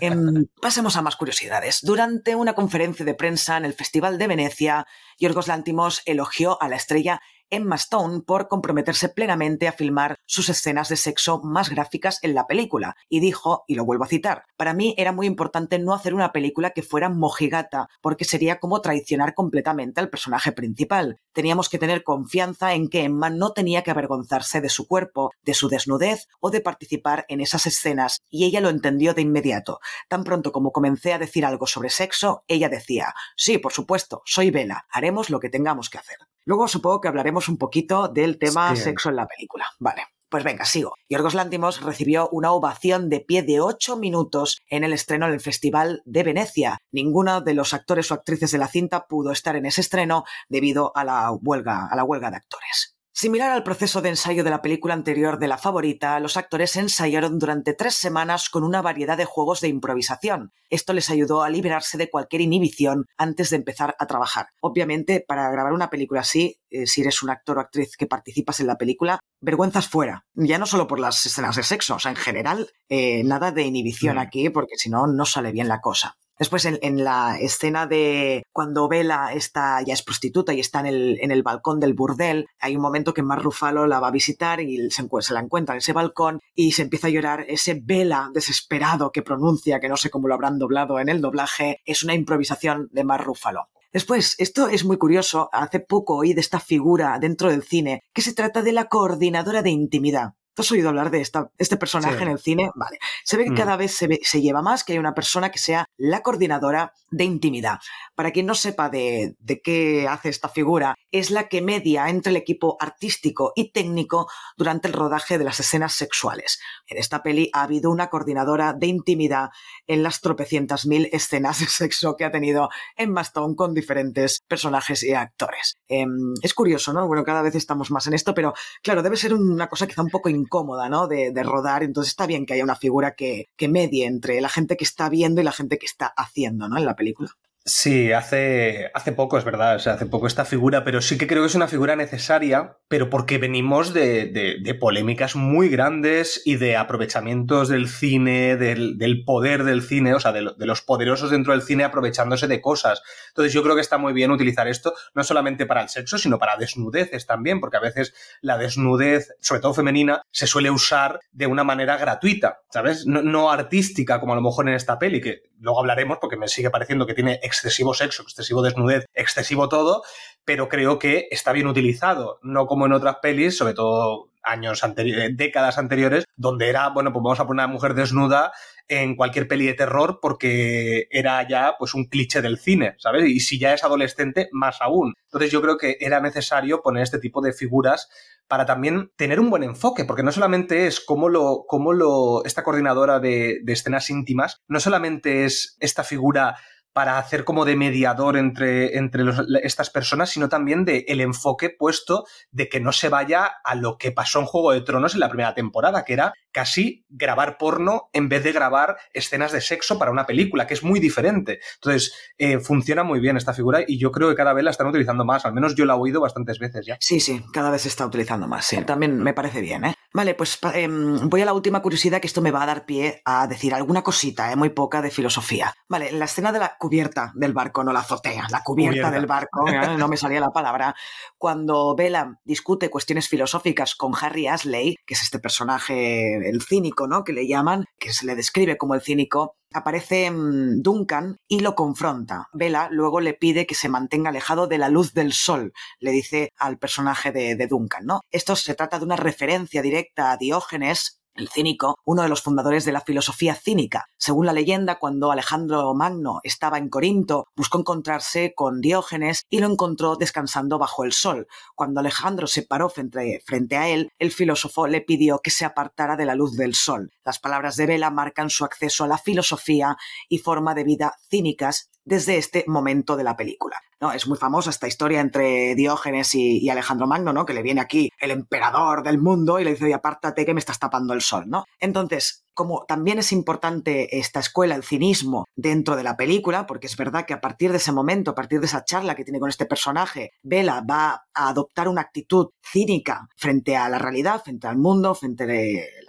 Em, 0.00 0.46
pasemos 0.60 0.96
a 0.96 1.02
más 1.02 1.16
curiosidades. 1.16 1.80
Durante 1.82 2.36
una 2.36 2.54
conferencia 2.54 3.06
de 3.06 3.14
prensa 3.14 3.56
en 3.56 3.64
el 3.64 3.72
Festival 3.72 4.18
de 4.18 4.26
Venecia, 4.26 4.86
Yorgos 5.18 5.48
Lántimos 5.48 6.02
elogió 6.04 6.60
a 6.62 6.68
la 6.68 6.76
estrella 6.76 7.20
Emma 7.50 7.76
Stone 7.76 8.22
por 8.22 8.48
comprometerse 8.48 9.08
plenamente 9.08 9.68
a 9.68 9.72
filmar 9.72 10.16
sus 10.26 10.48
escenas 10.48 10.88
de 10.88 10.96
sexo 10.96 11.40
más 11.42 11.68
gráficas 11.68 12.18
en 12.22 12.34
la 12.34 12.46
película, 12.46 12.96
y 13.08 13.20
dijo, 13.20 13.64
y 13.66 13.74
lo 13.74 13.84
vuelvo 13.84 14.04
a 14.04 14.08
citar, 14.08 14.44
para 14.56 14.74
mí 14.74 14.94
era 14.96 15.12
muy 15.12 15.26
importante 15.26 15.78
no 15.78 15.92
hacer 15.92 16.14
una 16.14 16.32
película 16.32 16.70
que 16.70 16.82
fuera 16.82 17.08
mojigata, 17.08 17.88
porque 18.00 18.24
sería 18.24 18.60
como 18.60 18.80
traicionar 18.80 19.34
completamente 19.34 20.00
al 20.00 20.10
personaje 20.10 20.52
principal. 20.52 21.18
Teníamos 21.32 21.68
que 21.68 21.78
tener 21.78 22.04
confianza 22.04 22.74
en 22.74 22.88
que 22.88 23.04
Emma 23.04 23.30
no 23.30 23.52
tenía 23.52 23.82
que 23.82 23.90
avergonzarse 23.90 24.60
de 24.60 24.68
su 24.68 24.86
cuerpo, 24.86 25.32
de 25.42 25.54
su 25.54 25.68
desnudez 25.68 26.28
o 26.40 26.50
de 26.50 26.60
participar 26.60 27.24
en 27.28 27.40
esas 27.40 27.66
escenas, 27.66 28.20
y 28.30 28.44
ella 28.44 28.60
lo 28.60 28.68
entendió 28.68 29.14
de 29.14 29.22
inmediato. 29.22 29.80
Tan 30.08 30.24
pronto 30.24 30.52
como 30.52 30.72
comencé 30.72 31.12
a 31.12 31.18
decir 31.18 31.44
algo 31.44 31.66
sobre 31.66 31.90
sexo, 31.90 32.44
ella 32.48 32.68
decía, 32.68 33.14
sí, 33.36 33.58
por 33.58 33.72
supuesto, 33.72 34.22
soy 34.24 34.50
Vela, 34.50 34.86
haremos 34.90 35.30
lo 35.30 35.40
que 35.40 35.50
tengamos 35.50 35.90
que 35.90 35.98
hacer. 35.98 36.18
Luego 36.44 36.68
supongo 36.68 37.00
que 37.00 37.08
hablaremos 37.08 37.48
un 37.48 37.58
poquito 37.58 38.08
del 38.08 38.38
tema 38.38 38.74
sexo 38.76 39.08
en 39.10 39.16
la 39.16 39.26
película. 39.26 39.66
Vale. 39.78 40.02
Pues 40.30 40.44
venga, 40.44 40.64
sigo. 40.64 40.94
Yorgos 41.08 41.34
Lántimos 41.34 41.82
recibió 41.82 42.28
una 42.30 42.52
ovación 42.52 43.08
de 43.08 43.18
pie 43.18 43.42
de 43.42 43.60
ocho 43.60 43.96
minutos 43.96 44.60
en 44.68 44.84
el 44.84 44.92
estreno 44.92 45.28
del 45.28 45.40
Festival 45.40 46.02
de 46.04 46.22
Venecia. 46.22 46.78
Ninguno 46.92 47.40
de 47.40 47.54
los 47.54 47.74
actores 47.74 48.10
o 48.10 48.14
actrices 48.14 48.52
de 48.52 48.58
la 48.58 48.68
cinta 48.68 49.08
pudo 49.08 49.32
estar 49.32 49.56
en 49.56 49.66
ese 49.66 49.80
estreno 49.80 50.22
debido 50.48 50.92
a 50.96 51.02
la 51.02 51.32
huelga, 51.32 51.88
a 51.90 51.96
la 51.96 52.04
huelga 52.04 52.30
de 52.30 52.36
actores. 52.36 52.96
Similar 53.12 53.50
al 53.50 53.64
proceso 53.64 54.00
de 54.00 54.10
ensayo 54.10 54.44
de 54.44 54.50
la 54.50 54.62
película 54.62 54.94
anterior 54.94 55.38
de 55.38 55.48
La 55.48 55.58
Favorita, 55.58 56.20
los 56.20 56.36
actores 56.36 56.76
ensayaron 56.76 57.40
durante 57.40 57.74
tres 57.74 57.94
semanas 57.94 58.48
con 58.48 58.62
una 58.62 58.82
variedad 58.82 59.16
de 59.16 59.24
juegos 59.24 59.60
de 59.60 59.68
improvisación. 59.68 60.52
Esto 60.70 60.92
les 60.92 61.10
ayudó 61.10 61.42
a 61.42 61.50
liberarse 61.50 61.98
de 61.98 62.08
cualquier 62.08 62.42
inhibición 62.42 63.06
antes 63.18 63.50
de 63.50 63.56
empezar 63.56 63.96
a 63.98 64.06
trabajar. 64.06 64.46
Obviamente, 64.60 65.24
para 65.26 65.50
grabar 65.50 65.72
una 65.72 65.90
película 65.90 66.20
así, 66.20 66.60
eh, 66.70 66.86
si 66.86 67.00
eres 67.00 67.22
un 67.22 67.30
actor 67.30 67.58
o 67.58 67.60
actriz 67.60 67.96
que 67.96 68.06
participas 68.06 68.60
en 68.60 68.68
la 68.68 68.78
película, 68.78 69.18
vergüenzas 69.40 69.88
fuera. 69.88 70.24
Ya 70.34 70.58
no 70.58 70.66
solo 70.66 70.86
por 70.86 71.00
las 71.00 71.26
escenas 71.26 71.56
de 71.56 71.64
sexo, 71.64 71.96
o 71.96 71.98
sea, 71.98 72.12
en 72.12 72.16
general, 72.16 72.70
eh, 72.88 73.24
nada 73.24 73.50
de 73.50 73.62
inhibición 73.62 74.16
mm. 74.16 74.20
aquí, 74.20 74.50
porque 74.50 74.76
si 74.76 74.88
no, 74.88 75.08
no 75.08 75.26
sale 75.26 75.50
bien 75.50 75.66
la 75.66 75.80
cosa. 75.80 76.16
Después, 76.40 76.64
en, 76.64 77.04
la 77.04 77.36
escena 77.38 77.86
de 77.86 78.44
cuando 78.50 78.88
Vela 78.88 79.34
está, 79.34 79.82
ya 79.82 79.92
es 79.92 80.02
prostituta 80.02 80.54
y 80.54 80.60
está 80.60 80.80
en 80.80 80.86
el, 80.86 81.18
en 81.20 81.32
el 81.32 81.42
balcón 81.42 81.80
del 81.80 81.92
burdel, 81.92 82.46
hay 82.58 82.76
un 82.76 82.80
momento 82.80 83.12
que 83.12 83.22
Mar 83.22 83.42
Rufalo 83.42 83.86
la 83.86 84.00
va 84.00 84.08
a 84.08 84.10
visitar 84.10 84.58
y 84.62 84.90
se, 84.90 85.06
se, 85.20 85.34
la 85.34 85.40
encuentra 85.40 85.74
en 85.74 85.80
ese 85.80 85.92
balcón 85.92 86.40
y 86.54 86.72
se 86.72 86.80
empieza 86.80 87.08
a 87.08 87.10
llorar. 87.10 87.44
Ese 87.46 87.78
Vela 87.84 88.30
desesperado 88.32 89.12
que 89.12 89.20
pronuncia, 89.20 89.80
que 89.80 89.90
no 89.90 89.98
sé 89.98 90.08
cómo 90.08 90.28
lo 90.28 90.34
habrán 90.34 90.58
doblado 90.58 90.98
en 90.98 91.10
el 91.10 91.20
doblaje, 91.20 91.82
es 91.84 92.04
una 92.04 92.14
improvisación 92.14 92.88
de 92.90 93.04
Mar 93.04 93.22
Rufalo. 93.22 93.68
Después, 93.92 94.34
esto 94.38 94.68
es 94.68 94.86
muy 94.86 94.96
curioso, 94.96 95.50
hace 95.52 95.80
poco 95.80 96.16
oí 96.16 96.32
de 96.32 96.40
esta 96.40 96.58
figura 96.58 97.18
dentro 97.20 97.50
del 97.50 97.64
cine, 97.64 98.02
que 98.14 98.22
se 98.22 98.32
trata 98.32 98.62
de 98.62 98.72
la 98.72 98.86
coordinadora 98.86 99.60
de 99.60 99.70
intimidad. 99.70 100.36
¿Tú 100.54 100.62
has 100.62 100.70
oído 100.72 100.88
hablar 100.88 101.10
de 101.10 101.20
esta, 101.20 101.50
este 101.58 101.76
personaje 101.76 102.22
en 102.22 102.28
el 102.28 102.38
cine? 102.38 102.70
Vale. 102.74 102.98
Se 103.24 103.36
ve 103.36 103.44
que 103.44 103.50
mm. 103.52 103.56
cada 103.56 103.76
vez 103.76 103.94
se, 103.94 104.08
se, 104.22 104.42
lleva 104.42 104.62
más 104.62 104.84
que 104.84 104.92
hay 104.92 104.98
una 104.98 105.14
persona 105.14 105.50
que 105.50 105.58
sea 105.58 105.86
la 105.96 106.22
coordinadora 106.22 106.92
de 107.10 107.24
intimidad. 107.24 107.78
Para 108.20 108.32
quien 108.32 108.44
no 108.44 108.54
sepa 108.54 108.90
de, 108.90 109.34
de 109.38 109.62
qué 109.62 110.06
hace 110.06 110.28
esta 110.28 110.50
figura, 110.50 110.94
es 111.10 111.30
la 111.30 111.48
que 111.48 111.62
media 111.62 112.10
entre 112.10 112.28
el 112.28 112.36
equipo 112.36 112.76
artístico 112.78 113.54
y 113.56 113.72
técnico 113.72 114.28
durante 114.58 114.88
el 114.88 114.92
rodaje 114.92 115.38
de 115.38 115.44
las 115.44 115.58
escenas 115.58 115.94
sexuales. 115.94 116.60
En 116.86 116.98
esta 116.98 117.22
peli 117.22 117.48
ha 117.54 117.62
habido 117.62 117.90
una 117.90 118.10
coordinadora 118.10 118.74
de 118.74 118.88
intimidad 118.88 119.48
en 119.86 120.02
las 120.02 120.20
tropecientas 120.20 120.84
mil 120.84 121.08
escenas 121.12 121.60
de 121.60 121.66
sexo 121.66 122.14
que 122.18 122.26
ha 122.26 122.30
tenido 122.30 122.68
en 122.94 123.10
Mastone 123.10 123.56
con 123.56 123.72
diferentes 123.72 124.42
personajes 124.46 125.02
y 125.02 125.14
actores. 125.14 125.76
Em, 125.88 126.34
es 126.42 126.52
curioso, 126.52 126.92
¿no? 126.92 127.06
Bueno, 127.06 127.24
cada 127.24 127.40
vez 127.40 127.54
estamos 127.54 127.90
más 127.90 128.06
en 128.06 128.12
esto, 128.12 128.34
pero 128.34 128.52
claro, 128.82 129.02
debe 129.02 129.16
ser 129.16 129.32
una 129.32 129.70
cosa 129.70 129.86
quizá 129.86 130.02
un 130.02 130.10
poco 130.10 130.28
incómoda, 130.28 130.90
¿no? 130.90 131.08
De, 131.08 131.32
rodar, 131.42 131.84
entonces 131.84 132.10
está 132.10 132.26
bien 132.26 132.44
que 132.44 132.52
haya 132.52 132.64
una 132.64 132.76
figura 132.76 133.14
que, 133.14 133.46
que 133.56 133.68
medie 133.68 134.04
entre 134.04 134.42
la 134.42 134.50
gente 134.50 134.76
que 134.76 134.84
está 134.84 135.08
viendo 135.08 135.40
y 135.40 135.44
la 135.44 135.52
gente 135.52 135.78
que 135.78 135.86
está 135.86 136.12
haciendo, 136.14 136.68
¿no? 136.68 136.76
En 136.76 136.84
la 136.84 136.94
película. 136.94 137.30
Sí, 137.66 138.10
hace, 138.10 138.90
hace 138.94 139.12
poco, 139.12 139.36
es 139.36 139.44
verdad, 139.44 139.74
hace 139.74 140.06
poco 140.06 140.26
esta 140.26 140.46
figura, 140.46 140.82
pero 140.82 141.02
sí 141.02 141.18
que 141.18 141.26
creo 141.26 141.42
que 141.42 141.48
es 141.48 141.54
una 141.54 141.68
figura 141.68 141.94
necesaria, 141.94 142.78
pero 142.88 143.10
porque 143.10 143.36
venimos 143.36 143.92
de, 143.92 144.58
de, 144.62 144.74
polémicas 144.74 145.36
muy 145.36 145.68
grandes 145.68 146.40
y 146.46 146.56
de 146.56 146.78
aprovechamientos 146.78 147.68
del 147.68 147.86
cine, 147.88 148.56
del, 148.56 148.96
del 148.96 149.24
poder 149.24 149.64
del 149.64 149.82
cine, 149.82 150.14
o 150.14 150.20
sea, 150.20 150.32
de, 150.32 150.52
de, 150.56 150.66
los 150.66 150.80
poderosos 150.80 151.30
dentro 151.30 151.52
del 151.52 151.60
cine 151.60 151.84
aprovechándose 151.84 152.48
de 152.48 152.62
cosas. 152.62 153.02
Entonces 153.28 153.52
yo 153.52 153.62
creo 153.62 153.74
que 153.74 153.82
está 153.82 153.98
muy 153.98 154.14
bien 154.14 154.30
utilizar 154.30 154.66
esto, 154.66 154.94
no 155.14 155.22
solamente 155.22 155.66
para 155.66 155.82
el 155.82 155.90
sexo, 155.90 156.16
sino 156.16 156.38
para 156.38 156.56
desnudeces 156.56 157.26
también, 157.26 157.60
porque 157.60 157.76
a 157.76 157.80
veces 157.80 158.14
la 158.40 158.56
desnudez, 158.56 159.34
sobre 159.40 159.60
todo 159.60 159.74
femenina, 159.74 160.22
se 160.30 160.46
suele 160.46 160.70
usar 160.70 161.20
de 161.30 161.46
una 161.46 161.62
manera 161.62 161.98
gratuita, 161.98 162.62
¿sabes? 162.70 163.06
No, 163.06 163.20
no 163.20 163.50
artística, 163.50 164.18
como 164.18 164.32
a 164.32 164.36
lo 164.36 164.42
mejor 164.42 164.66
en 164.66 164.76
esta 164.76 164.98
peli, 164.98 165.20
que 165.20 165.49
luego 165.60 165.80
hablaremos 165.80 166.18
porque 166.20 166.36
me 166.36 166.48
sigue 166.48 166.70
pareciendo 166.70 167.06
que 167.06 167.14
tiene 167.14 167.38
excesivo 167.42 167.94
sexo, 167.94 168.22
excesivo 168.22 168.62
desnudez, 168.62 169.06
excesivo 169.14 169.68
todo, 169.68 170.02
pero 170.44 170.68
creo 170.68 170.98
que 170.98 171.28
está 171.30 171.52
bien 171.52 171.66
utilizado, 171.66 172.38
no 172.42 172.66
como 172.66 172.86
en 172.86 172.92
otras 172.92 173.16
pelis, 173.22 173.56
sobre 173.56 173.74
todo 173.74 174.30
años 174.42 174.82
anteriores, 174.82 175.36
décadas 175.36 175.78
anteriores, 175.78 176.24
donde 176.36 176.68
era, 176.68 176.88
bueno, 176.88 177.12
pues 177.12 177.22
vamos 177.22 177.40
a 177.40 177.46
poner 177.46 177.62
a 177.62 177.66
una 177.66 177.72
mujer 177.72 177.94
desnuda 177.94 178.52
en 178.90 179.14
cualquier 179.14 179.46
peli 179.46 179.66
de 179.66 179.74
terror 179.74 180.18
porque 180.20 181.06
era 181.10 181.46
ya 181.48 181.76
pues 181.78 181.94
un 181.94 182.06
cliché 182.06 182.42
del 182.42 182.58
cine, 182.58 182.96
¿sabes? 182.98 183.24
Y 183.24 183.38
si 183.38 183.58
ya 183.58 183.72
es 183.72 183.84
adolescente, 183.84 184.48
más 184.50 184.78
aún. 184.80 185.14
Entonces 185.26 185.52
yo 185.52 185.62
creo 185.62 185.78
que 185.78 185.96
era 186.00 186.20
necesario 186.20 186.82
poner 186.82 187.04
este 187.04 187.20
tipo 187.20 187.40
de 187.40 187.52
figuras 187.52 188.08
para 188.48 188.66
también 188.66 189.12
tener 189.14 189.38
un 189.38 189.48
buen 189.48 189.62
enfoque, 189.62 190.04
porque 190.04 190.24
no 190.24 190.32
solamente 190.32 190.88
es 190.88 190.98
cómo 190.98 191.28
lo, 191.28 191.64
cómo 191.68 191.92
lo, 191.92 192.44
esta 192.44 192.64
coordinadora 192.64 193.20
de, 193.20 193.60
de 193.62 193.72
escenas 193.72 194.10
íntimas, 194.10 194.60
no 194.66 194.80
solamente 194.80 195.44
es 195.44 195.76
esta 195.78 196.02
figura 196.02 196.56
para 196.92 197.18
hacer 197.18 197.44
como 197.44 197.64
de 197.64 197.76
mediador 197.76 198.36
entre, 198.36 198.96
entre 198.96 199.24
estas 199.62 199.90
personas, 199.90 200.30
sino 200.30 200.48
también 200.48 200.84
de 200.84 201.04
el 201.08 201.20
enfoque 201.20 201.70
puesto 201.70 202.24
de 202.50 202.68
que 202.68 202.80
no 202.80 202.92
se 202.92 203.08
vaya 203.08 203.44
a 203.64 203.74
lo 203.74 203.96
que 203.98 204.12
pasó 204.12 204.40
en 204.40 204.46
Juego 204.46 204.72
de 204.72 204.80
Tronos 204.80 205.14
en 205.14 205.20
la 205.20 205.28
primera 205.28 205.54
temporada, 205.54 206.04
que 206.04 206.14
era 206.14 206.32
casi 206.52 207.04
grabar 207.08 207.58
porno 207.58 208.10
en 208.12 208.28
vez 208.28 208.42
de 208.44 208.52
grabar 208.52 208.96
escenas 209.12 209.52
de 209.52 209.60
sexo 209.60 209.98
para 209.98 210.10
una 210.10 210.26
película, 210.26 210.66
que 210.66 210.74
es 210.74 210.82
muy 210.82 211.00
diferente. 211.00 211.60
Entonces, 211.76 212.12
eh, 212.38 212.58
funciona 212.58 213.04
muy 213.04 213.20
bien 213.20 213.36
esta 213.36 213.54
figura 213.54 213.80
y 213.86 213.98
yo 213.98 214.10
creo 214.10 214.28
que 214.28 214.34
cada 214.34 214.52
vez 214.52 214.64
la 214.64 214.70
están 214.70 214.88
utilizando 214.88 215.24
más, 215.24 215.44
al 215.44 215.54
menos 215.54 215.74
yo 215.74 215.84
la 215.84 215.94
he 215.94 215.98
oído 215.98 216.20
bastantes 216.20 216.58
veces 216.58 216.86
ya. 216.86 216.96
Sí, 217.00 217.20
sí, 217.20 217.44
cada 217.52 217.70
vez 217.70 217.82
se 217.82 217.88
está 217.88 218.06
utilizando 218.06 218.48
más, 218.48 218.66
sí, 218.66 218.82
también 218.84 219.22
me 219.22 219.32
parece 219.32 219.60
bien, 219.60 219.84
¿eh? 219.84 219.94
Vale, 220.12 220.34
pues 220.34 220.58
em, 220.74 221.28
voy 221.28 221.42
a 221.42 221.44
la 221.44 221.52
última 221.52 221.82
curiosidad 221.82 222.20
que 222.20 222.26
esto 222.26 222.42
me 222.42 222.50
va 222.50 222.64
a 222.64 222.66
dar 222.66 222.84
pie 222.84 223.22
a 223.24 223.46
decir 223.46 223.72
alguna 223.72 224.02
cosita, 224.02 224.50
¿eh? 224.50 224.56
muy 224.56 224.70
poca 224.70 225.00
de 225.02 225.10
filosofía. 225.10 225.72
Vale, 225.88 226.08
en 226.08 226.18
la 226.18 226.24
escena 226.24 226.50
de 226.50 226.58
la 226.58 226.76
cubierta 226.78 227.32
del 227.36 227.52
barco, 227.52 227.84
no 227.84 227.92
la 227.92 228.00
azotea, 228.00 228.46
la 228.50 228.62
cubierta, 228.64 229.10
del 229.10 229.26
barco, 229.26 229.68
¿eh? 229.68 229.70
no 229.98 230.08
me 230.08 230.16
salía 230.16 230.40
la 230.40 230.50
palabra, 230.50 230.96
cuando 231.38 231.94
Bella 231.94 232.40
discute 232.44 232.90
cuestiones 232.90 233.28
filosóficas 233.28 233.94
con 233.94 234.12
Harry 234.20 234.48
Ashley, 234.48 234.96
que 235.06 235.14
es 235.14 235.22
este 235.22 235.38
personaje 235.38 236.48
el 236.48 236.60
cínico, 236.62 237.06
¿no? 237.06 237.22
Que 237.22 237.32
le 237.32 237.46
llaman, 237.46 237.84
que 237.98 238.12
se 238.12 238.26
le 238.26 238.34
describe 238.34 238.76
como 238.76 238.94
el 238.94 239.02
cínico, 239.02 239.54
aparece 239.72 240.30
mm, 240.30 240.82
Duncan 240.82 241.36
y 241.48 241.60
lo 241.60 241.74
confronta. 241.74 242.48
Vela 242.52 242.88
luego 242.90 243.20
le 243.20 243.34
pide 243.34 243.66
que 243.66 243.74
se 243.74 243.88
mantenga 243.88 244.30
alejado 244.30 244.66
de 244.66 244.78
la 244.78 244.88
luz 244.88 245.12
del 245.14 245.32
sol, 245.32 245.72
le 245.98 246.10
dice 246.10 246.50
al 246.56 246.78
personaje 246.78 247.32
de, 247.32 247.56
de 247.56 247.66
Duncan, 247.66 248.04
¿no? 248.06 248.20
Esto 248.30 248.56
se 248.56 248.74
trata 248.74 248.98
de 248.98 249.04
una 249.04 249.16
referencia 249.16 249.82
directa 249.82 250.32
a 250.32 250.36
Diógenes, 250.36 251.19
el 251.40 251.48
cínico, 251.48 251.98
uno 252.04 252.22
de 252.22 252.28
los 252.28 252.42
fundadores 252.42 252.84
de 252.84 252.92
la 252.92 253.00
filosofía 253.00 253.54
cínica. 253.54 254.06
Según 254.16 254.46
la 254.46 254.52
leyenda, 254.52 254.98
cuando 254.98 255.32
Alejandro 255.32 255.94
Magno 255.94 256.40
estaba 256.44 256.78
en 256.78 256.88
Corinto, 256.88 257.46
buscó 257.56 257.78
encontrarse 257.78 258.52
con 258.54 258.80
Diógenes 258.80 259.42
y 259.48 259.58
lo 259.58 259.66
encontró 259.66 260.16
descansando 260.16 260.78
bajo 260.78 261.04
el 261.04 261.12
sol. 261.12 261.46
Cuando 261.74 262.00
Alejandro 262.00 262.46
se 262.46 262.62
paró 262.62 262.88
frente, 262.88 263.42
frente 263.44 263.76
a 263.76 263.88
él, 263.88 264.10
el 264.18 264.30
filósofo 264.30 264.86
le 264.86 265.00
pidió 265.00 265.40
que 265.40 265.50
se 265.50 265.64
apartara 265.64 266.16
de 266.16 266.26
la 266.26 266.34
luz 266.34 266.56
del 266.56 266.74
sol. 266.74 267.10
Las 267.24 267.38
palabras 267.38 267.76
de 267.76 267.86
Vela 267.86 268.10
marcan 268.10 268.50
su 268.50 268.64
acceso 268.64 269.04
a 269.04 269.08
la 269.08 269.18
filosofía 269.18 269.96
y 270.28 270.38
forma 270.38 270.74
de 270.74 270.84
vida 270.84 271.14
cínicas 271.28 271.90
desde 272.04 272.36
este 272.36 272.64
momento 272.66 273.16
de 273.16 273.24
la 273.24 273.36
película. 273.36 273.80
No, 274.00 274.12
es 274.12 274.26
muy 274.26 274.38
famosa 274.38 274.70
esta 274.70 274.88
historia 274.88 275.20
entre 275.20 275.74
Diógenes 275.74 276.34
y, 276.34 276.70
Alejandro 276.70 277.06
Magno, 277.06 277.34
¿no? 277.34 277.44
Que 277.44 277.52
le 277.52 277.62
viene 277.62 277.82
aquí 277.82 278.08
el 278.18 278.30
emperador 278.30 279.02
del 279.02 279.18
mundo 279.18 279.60
y 279.60 279.64
le 279.64 279.72
dice, 279.72 279.92
apártate 279.92 280.46
que 280.46 280.54
me 280.54 280.60
estás 280.60 280.78
tapando 280.78 281.12
el 281.12 281.20
sol, 281.20 281.44
¿no? 281.48 281.66
Entonces, 281.78 282.46
como 282.54 282.86
también 282.86 283.18
es 283.18 283.30
importante 283.30 284.18
esta 284.18 284.40
escuela, 284.40 284.74
el 284.74 284.84
cinismo, 284.84 285.44
dentro 285.54 285.96
de 285.96 286.02
la 286.02 286.16
película, 286.16 286.66
porque 286.66 286.86
es 286.86 286.96
verdad 286.96 287.26
que 287.26 287.34
a 287.34 287.42
partir 287.42 287.72
de 287.72 287.76
ese 287.76 287.92
momento, 287.92 288.30
a 288.30 288.34
partir 288.34 288.60
de 288.60 288.66
esa 288.66 288.86
charla 288.86 289.14
que 289.14 289.24
tiene 289.24 289.38
con 289.38 289.50
este 289.50 289.66
personaje, 289.66 290.30
Vela 290.42 290.82
va 290.88 291.26
a 291.34 291.48
adoptar 291.50 291.86
una 291.86 292.00
actitud 292.00 292.48
cínica 292.62 293.28
frente 293.36 293.76
a 293.76 293.90
la 293.90 293.98
realidad, 293.98 294.42
frente 294.42 294.66
al 294.66 294.78
mundo, 294.78 295.14
frente 295.14 295.44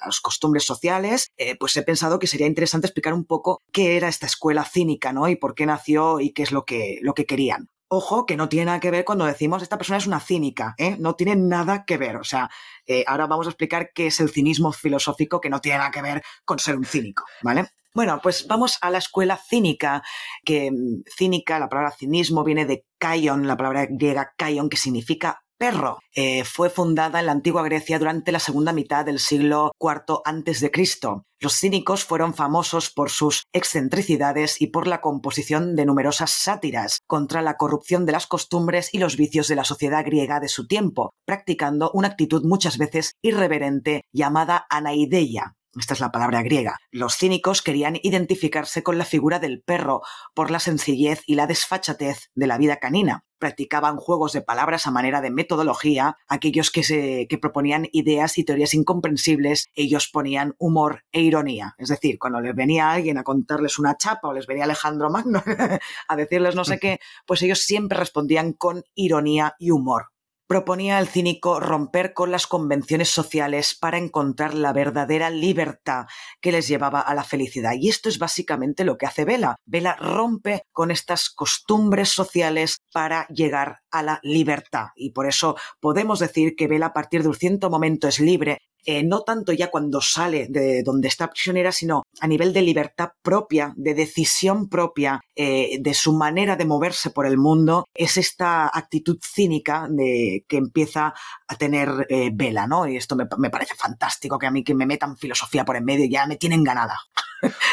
a 0.02 0.06
las 0.06 0.22
costumbres 0.22 0.64
sociales, 0.64 1.28
eh, 1.36 1.58
pues 1.60 1.76
he 1.76 1.84
pensado 1.84 2.20
que 2.20 2.28
sería 2.28 2.48
interesante 2.48 2.88
explicar 2.88 3.14
un 3.14 3.26
poco 3.26 3.60
qué 3.74 3.98
era 3.98 4.08
esta 4.08 4.28
escuela 4.28 4.64
cínica, 4.64 5.12
¿no? 5.12 5.28
Y 5.28 5.36
por 5.36 5.56
qué 5.56 5.66
nació 5.66 6.22
y 6.22 6.32
qué 6.32 6.44
es 6.44 6.54
lo 6.54 6.64
que, 6.64 7.00
lo 7.02 7.14
que 7.14 7.26
querían. 7.26 7.68
Ojo, 7.94 8.26
que 8.26 8.38
no 8.38 8.48
tiene 8.48 8.68
nada 8.68 8.80
que 8.80 8.90
ver 8.90 9.04
cuando 9.04 9.26
decimos 9.26 9.62
esta 9.62 9.78
persona 9.78 9.98
es 9.98 10.08
una 10.08 10.22
cínica, 10.22 10.76
¿eh? 10.78 10.96
No 10.98 11.16
tiene 11.16 11.36
nada 11.36 11.84
que 11.84 11.98
ver. 11.98 12.16
O 12.16 12.24
sea, 12.24 12.50
eh, 12.88 13.04
ahora 13.06 13.28
vamos 13.28 13.48
a 13.48 13.50
explicar 13.50 13.92
qué 13.94 14.08
es 14.08 14.22
el 14.22 14.30
cinismo 14.30 14.72
filosófico 14.72 15.42
que 15.42 15.50
no 15.50 15.60
tiene 15.60 15.80
nada 15.80 15.92
que 15.92 16.02
ver 16.02 16.24
con 16.46 16.58
ser 16.58 16.78
un 16.78 16.86
cínico, 16.86 17.26
¿vale? 17.42 17.68
Bueno, 17.94 18.22
pues 18.24 18.48
vamos 18.48 18.78
a 18.80 18.90
la 18.92 19.00
escuela 19.00 19.36
cínica, 19.36 20.04
que 20.46 20.72
mm, 20.72 21.04
cínica, 21.18 21.60
la 21.60 21.68
palabra 21.68 21.92
cinismo 21.92 22.46
viene 22.46 22.66
de 22.66 22.86
kaion, 22.98 23.46
la 23.46 23.58
palabra 23.58 23.86
griega 23.90 24.32
kaion, 24.38 24.70
que 24.70 24.78
significa 24.78 25.44
perro. 25.62 26.00
Eh, 26.16 26.44
fue 26.44 26.72
fundada 26.72 27.20
en 27.20 27.28
la 27.28 27.34
antigua 27.34 27.62
Grecia 27.62 28.00
durante 28.00 28.32
la 28.32 28.40
segunda 28.40 28.74
mitad 28.74 29.06
del 29.06 29.20
siglo 29.20 29.72
IV 29.80 30.72
Cristo. 30.72 31.28
Los 31.40 31.54
cínicos 31.60 32.04
fueron 32.04 32.34
famosos 32.34 32.90
por 32.90 33.12
sus 33.12 33.44
excentricidades 33.54 34.60
y 34.60 34.68
por 34.68 34.88
la 34.88 35.02
composición 35.02 35.76
de 35.76 35.86
numerosas 35.86 36.32
sátiras 36.32 37.02
contra 37.06 37.44
la 37.44 37.58
corrupción 37.58 38.08
de 38.08 38.12
las 38.12 38.26
costumbres 38.26 38.90
y 38.92 38.98
los 38.98 39.18
vicios 39.18 39.48
de 39.48 39.56
la 39.56 39.64
sociedad 39.64 40.04
griega 40.04 40.40
de 40.40 40.50
su 40.50 40.66
tiempo, 40.66 41.14
practicando 41.28 41.92
una 41.94 42.08
actitud 42.08 42.44
muchas 42.44 42.80
veces 42.80 43.14
irreverente 43.22 44.02
llamada 44.12 44.66
anaideia, 44.68 45.58
esta 45.80 45.94
es 45.94 46.02
la 46.02 46.12
palabra 46.12 46.44
griega. 46.44 46.78
Los 46.92 47.16
cínicos 47.16 47.62
querían 47.62 47.98
identificarse 48.04 48.84
con 48.84 48.98
la 48.98 49.06
figura 49.06 49.40
del 49.40 49.62
perro 49.62 50.02
por 50.34 50.52
la 50.52 50.60
sencillez 50.60 51.24
y 51.26 51.36
la 51.36 51.48
desfachatez 51.48 52.30
de 52.36 52.48
la 52.48 52.58
vida 52.58 52.78
canina. 52.78 53.24
Practicaban 53.40 53.96
juegos 53.96 54.34
de 54.34 54.42
palabras 54.42 54.86
a 54.86 54.92
manera 54.92 55.22
de 55.22 55.32
metodología. 55.32 56.18
Aquellos 56.28 56.72
que, 56.72 56.84
se, 56.84 57.26
que 57.30 57.38
proponían 57.38 57.88
ideas 57.94 58.38
y 58.38 58.44
teorías 58.44 58.74
incomprensibles, 58.74 59.70
ellos 59.74 60.10
ponían 60.12 60.56
humor 60.58 61.06
e 61.14 61.22
ironía. 61.22 61.74
Es 61.78 61.88
decir, 61.88 62.20
cuando 62.20 62.42
les 62.42 62.54
venía 62.54 62.92
alguien 62.92 63.18
a 63.18 63.24
contarles 63.24 63.80
una 63.80 63.96
chapa 63.96 64.28
o 64.28 64.34
les 64.34 64.48
venía 64.48 64.66
Alejandro 64.66 65.10
Magno 65.10 65.42
a 66.08 66.16
decirles 66.18 66.54
no 66.54 66.66
sé 66.66 66.80
qué, 66.80 67.00
pues 67.26 67.42
ellos 67.44 67.60
siempre 67.60 67.98
respondían 67.98 68.54
con 68.54 68.84
ironía 68.94 69.56
y 69.58 69.72
humor 69.72 70.12
proponía 70.52 70.98
al 70.98 71.08
cínico 71.08 71.62
romper 71.62 72.14
con 72.14 72.30
las 72.30 72.46
convenciones 72.46 73.08
sociales 73.08 73.74
para 73.74 73.98
encontrar 73.98 74.54
la 74.54 74.74
verdadera 74.74 75.30
libertad 75.30 76.08
que 76.42 76.52
les 76.52 76.68
llevaba 76.68 77.00
a 77.00 77.16
la 77.16 77.24
felicidad. 77.24 77.72
Y 77.80 77.88
esto 77.88 78.10
es 78.10 78.20
básicamente 78.20 78.84
lo 78.84 78.98
que 78.98 79.06
hace 79.06 79.24
Vela. 79.24 79.56
Vela 79.66 79.96
rompe 79.96 80.64
con 80.74 80.92
estas 80.92 81.30
costumbres 81.30 82.10
sociales 82.10 82.80
para 82.92 83.28
llegar 83.28 83.80
a 83.92 84.04
la 84.04 84.20
libertad. 84.24 84.88
Y 84.98 85.12
por 85.12 85.26
eso 85.26 85.56
podemos 85.80 86.20
decir 86.20 86.58
que 86.58 86.68
Vela 86.68 86.88
a 86.88 86.94
partir 86.94 87.22
de 87.22 87.30
un 87.30 87.36
cierto 87.36 87.70
momento 87.70 88.10
es 88.10 88.20
libre 88.20 88.58
eh, 88.86 89.04
no 89.04 89.22
tanto 89.22 89.54
ya 89.54 89.70
cuando 89.70 90.02
sale 90.02 90.48
de 90.50 90.84
donde 90.84 91.08
está 91.08 91.30
prisionera, 91.30 91.72
sino 91.72 92.04
a 92.20 92.28
nivel 92.28 92.54
de 92.54 92.62
libertad 92.62 93.12
propia, 93.22 93.74
de 93.76 93.94
decisión 93.94 94.70
propia, 94.70 95.22
eh, 95.36 95.78
de 95.80 95.94
su 95.94 96.14
manera 96.14 96.56
de 96.56 96.66
moverse 96.66 97.10
por 97.10 97.26
el 97.26 97.38
mundo, 97.38 97.86
es 97.94 98.18
esta 98.18 98.68
actitud 98.68 99.18
cínica 99.22 99.88
de, 99.90 100.46
que 100.48 100.58
empieza 100.58 101.14
a 101.48 101.56
tener 101.56 102.08
eh, 102.10 102.32
Vela, 102.34 102.68
¿no? 102.68 102.88
Y 102.88 102.98
esto 102.98 103.16
me, 103.16 103.26
me, 103.38 103.50
parece 103.50 103.76
fantástico, 103.76 104.38
que 104.38 104.48
a 104.48 104.52
mí 104.52 104.64
que 104.64 104.76
me 104.76 104.86
metan 104.86 105.18
filosofía 105.18 105.66
por 105.66 105.76
en 105.76 105.86
medio 105.86 106.06
ya 106.10 106.26
me 106.26 106.38
tienen 106.38 106.64
ganada. 106.64 107.00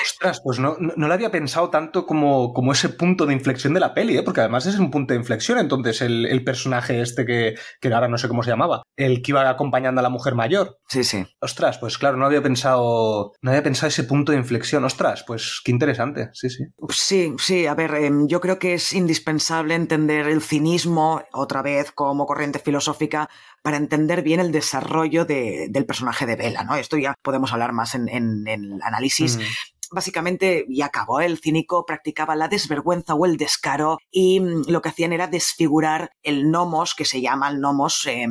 Ostras, 0.02 0.40
pues 0.42 0.58
no, 0.58 0.76
no, 0.78 1.08
lo 1.08 1.14
había 1.14 1.30
pensado 1.30 1.70
tanto 1.70 2.06
como, 2.06 2.52
como 2.52 2.72
ese 2.72 2.88
punto 2.88 3.26
de 3.26 3.34
inflexión 3.34 3.74
de 3.74 3.80
la 3.80 3.94
peli, 3.94 4.16
¿eh? 4.16 4.22
porque 4.22 4.40
además 4.40 4.66
es 4.66 4.78
un 4.78 4.90
punto 4.90 5.12
de 5.12 5.20
inflexión. 5.20 5.58
Entonces, 5.58 6.00
el, 6.00 6.26
el 6.26 6.44
personaje 6.44 7.00
este 7.00 7.26
que, 7.26 7.54
que, 7.80 7.92
ahora 7.92 8.08
no 8.08 8.18
sé 8.18 8.28
cómo 8.28 8.42
se 8.42 8.50
llamaba, 8.50 8.82
el 8.96 9.22
que 9.22 9.32
iba 9.32 9.48
acompañando 9.48 10.00
a 10.00 10.02
la 10.02 10.08
mujer 10.08 10.34
mayor. 10.34 10.78
Sí, 10.88 11.04
sí. 11.04 11.26
Ostras, 11.40 11.78
pues 11.78 11.98
claro, 11.98 12.16
no 12.16 12.26
había 12.26 12.42
pensado, 12.42 13.32
no 13.42 13.50
había 13.50 13.62
pensado 13.62 13.88
ese 13.88 14.04
punto 14.04 14.32
de 14.32 14.38
inflexión. 14.38 14.84
Ostras, 14.84 15.24
pues 15.26 15.60
qué 15.64 15.70
interesante. 15.70 16.30
Sí, 16.32 16.48
sí. 16.50 16.64
Sí, 16.88 17.34
sí, 17.38 17.66
a 17.66 17.74
ver, 17.74 17.94
eh, 17.94 18.10
yo 18.26 18.40
creo 18.40 18.58
que 18.58 18.74
es 18.74 18.92
indispensable 18.92 19.74
entender 19.74 20.26
el 20.28 20.42
cinismo, 20.42 21.22
otra 21.32 21.62
vez, 21.62 21.92
como 21.92 22.26
corriente 22.26 22.58
filosófica, 22.58 23.28
para 23.62 23.76
entender 23.76 24.22
bien 24.22 24.40
el 24.40 24.52
desarrollo 24.52 25.24
de, 25.24 25.66
del 25.70 25.84
personaje 25.84 26.26
de 26.26 26.36
Bella, 26.36 26.64
¿no? 26.64 26.76
Esto 26.76 26.96
ya 26.96 27.14
podemos 27.22 27.52
hablar 27.52 27.72
más 27.72 27.94
en, 27.94 28.08
en, 28.08 28.46
en 28.46 28.64
el 28.72 28.82
análisis. 28.82 29.37
Mm 29.38 29.78
básicamente, 29.90 30.64
y 30.68 30.82
acabó, 30.82 31.20
el 31.20 31.38
cínico 31.38 31.84
practicaba 31.86 32.36
la 32.36 32.48
desvergüenza 32.48 33.14
o 33.14 33.26
el 33.26 33.36
descaro 33.36 33.98
y 34.10 34.40
mm, 34.40 34.64
lo 34.68 34.82
que 34.82 34.90
hacían 34.90 35.12
era 35.12 35.26
desfigurar 35.26 36.12
el 36.22 36.50
nomos, 36.50 36.94
que 36.94 37.04
se 37.04 37.20
llama 37.20 37.48
el 37.50 37.60
nomos, 37.60 38.06
eh, 38.06 38.26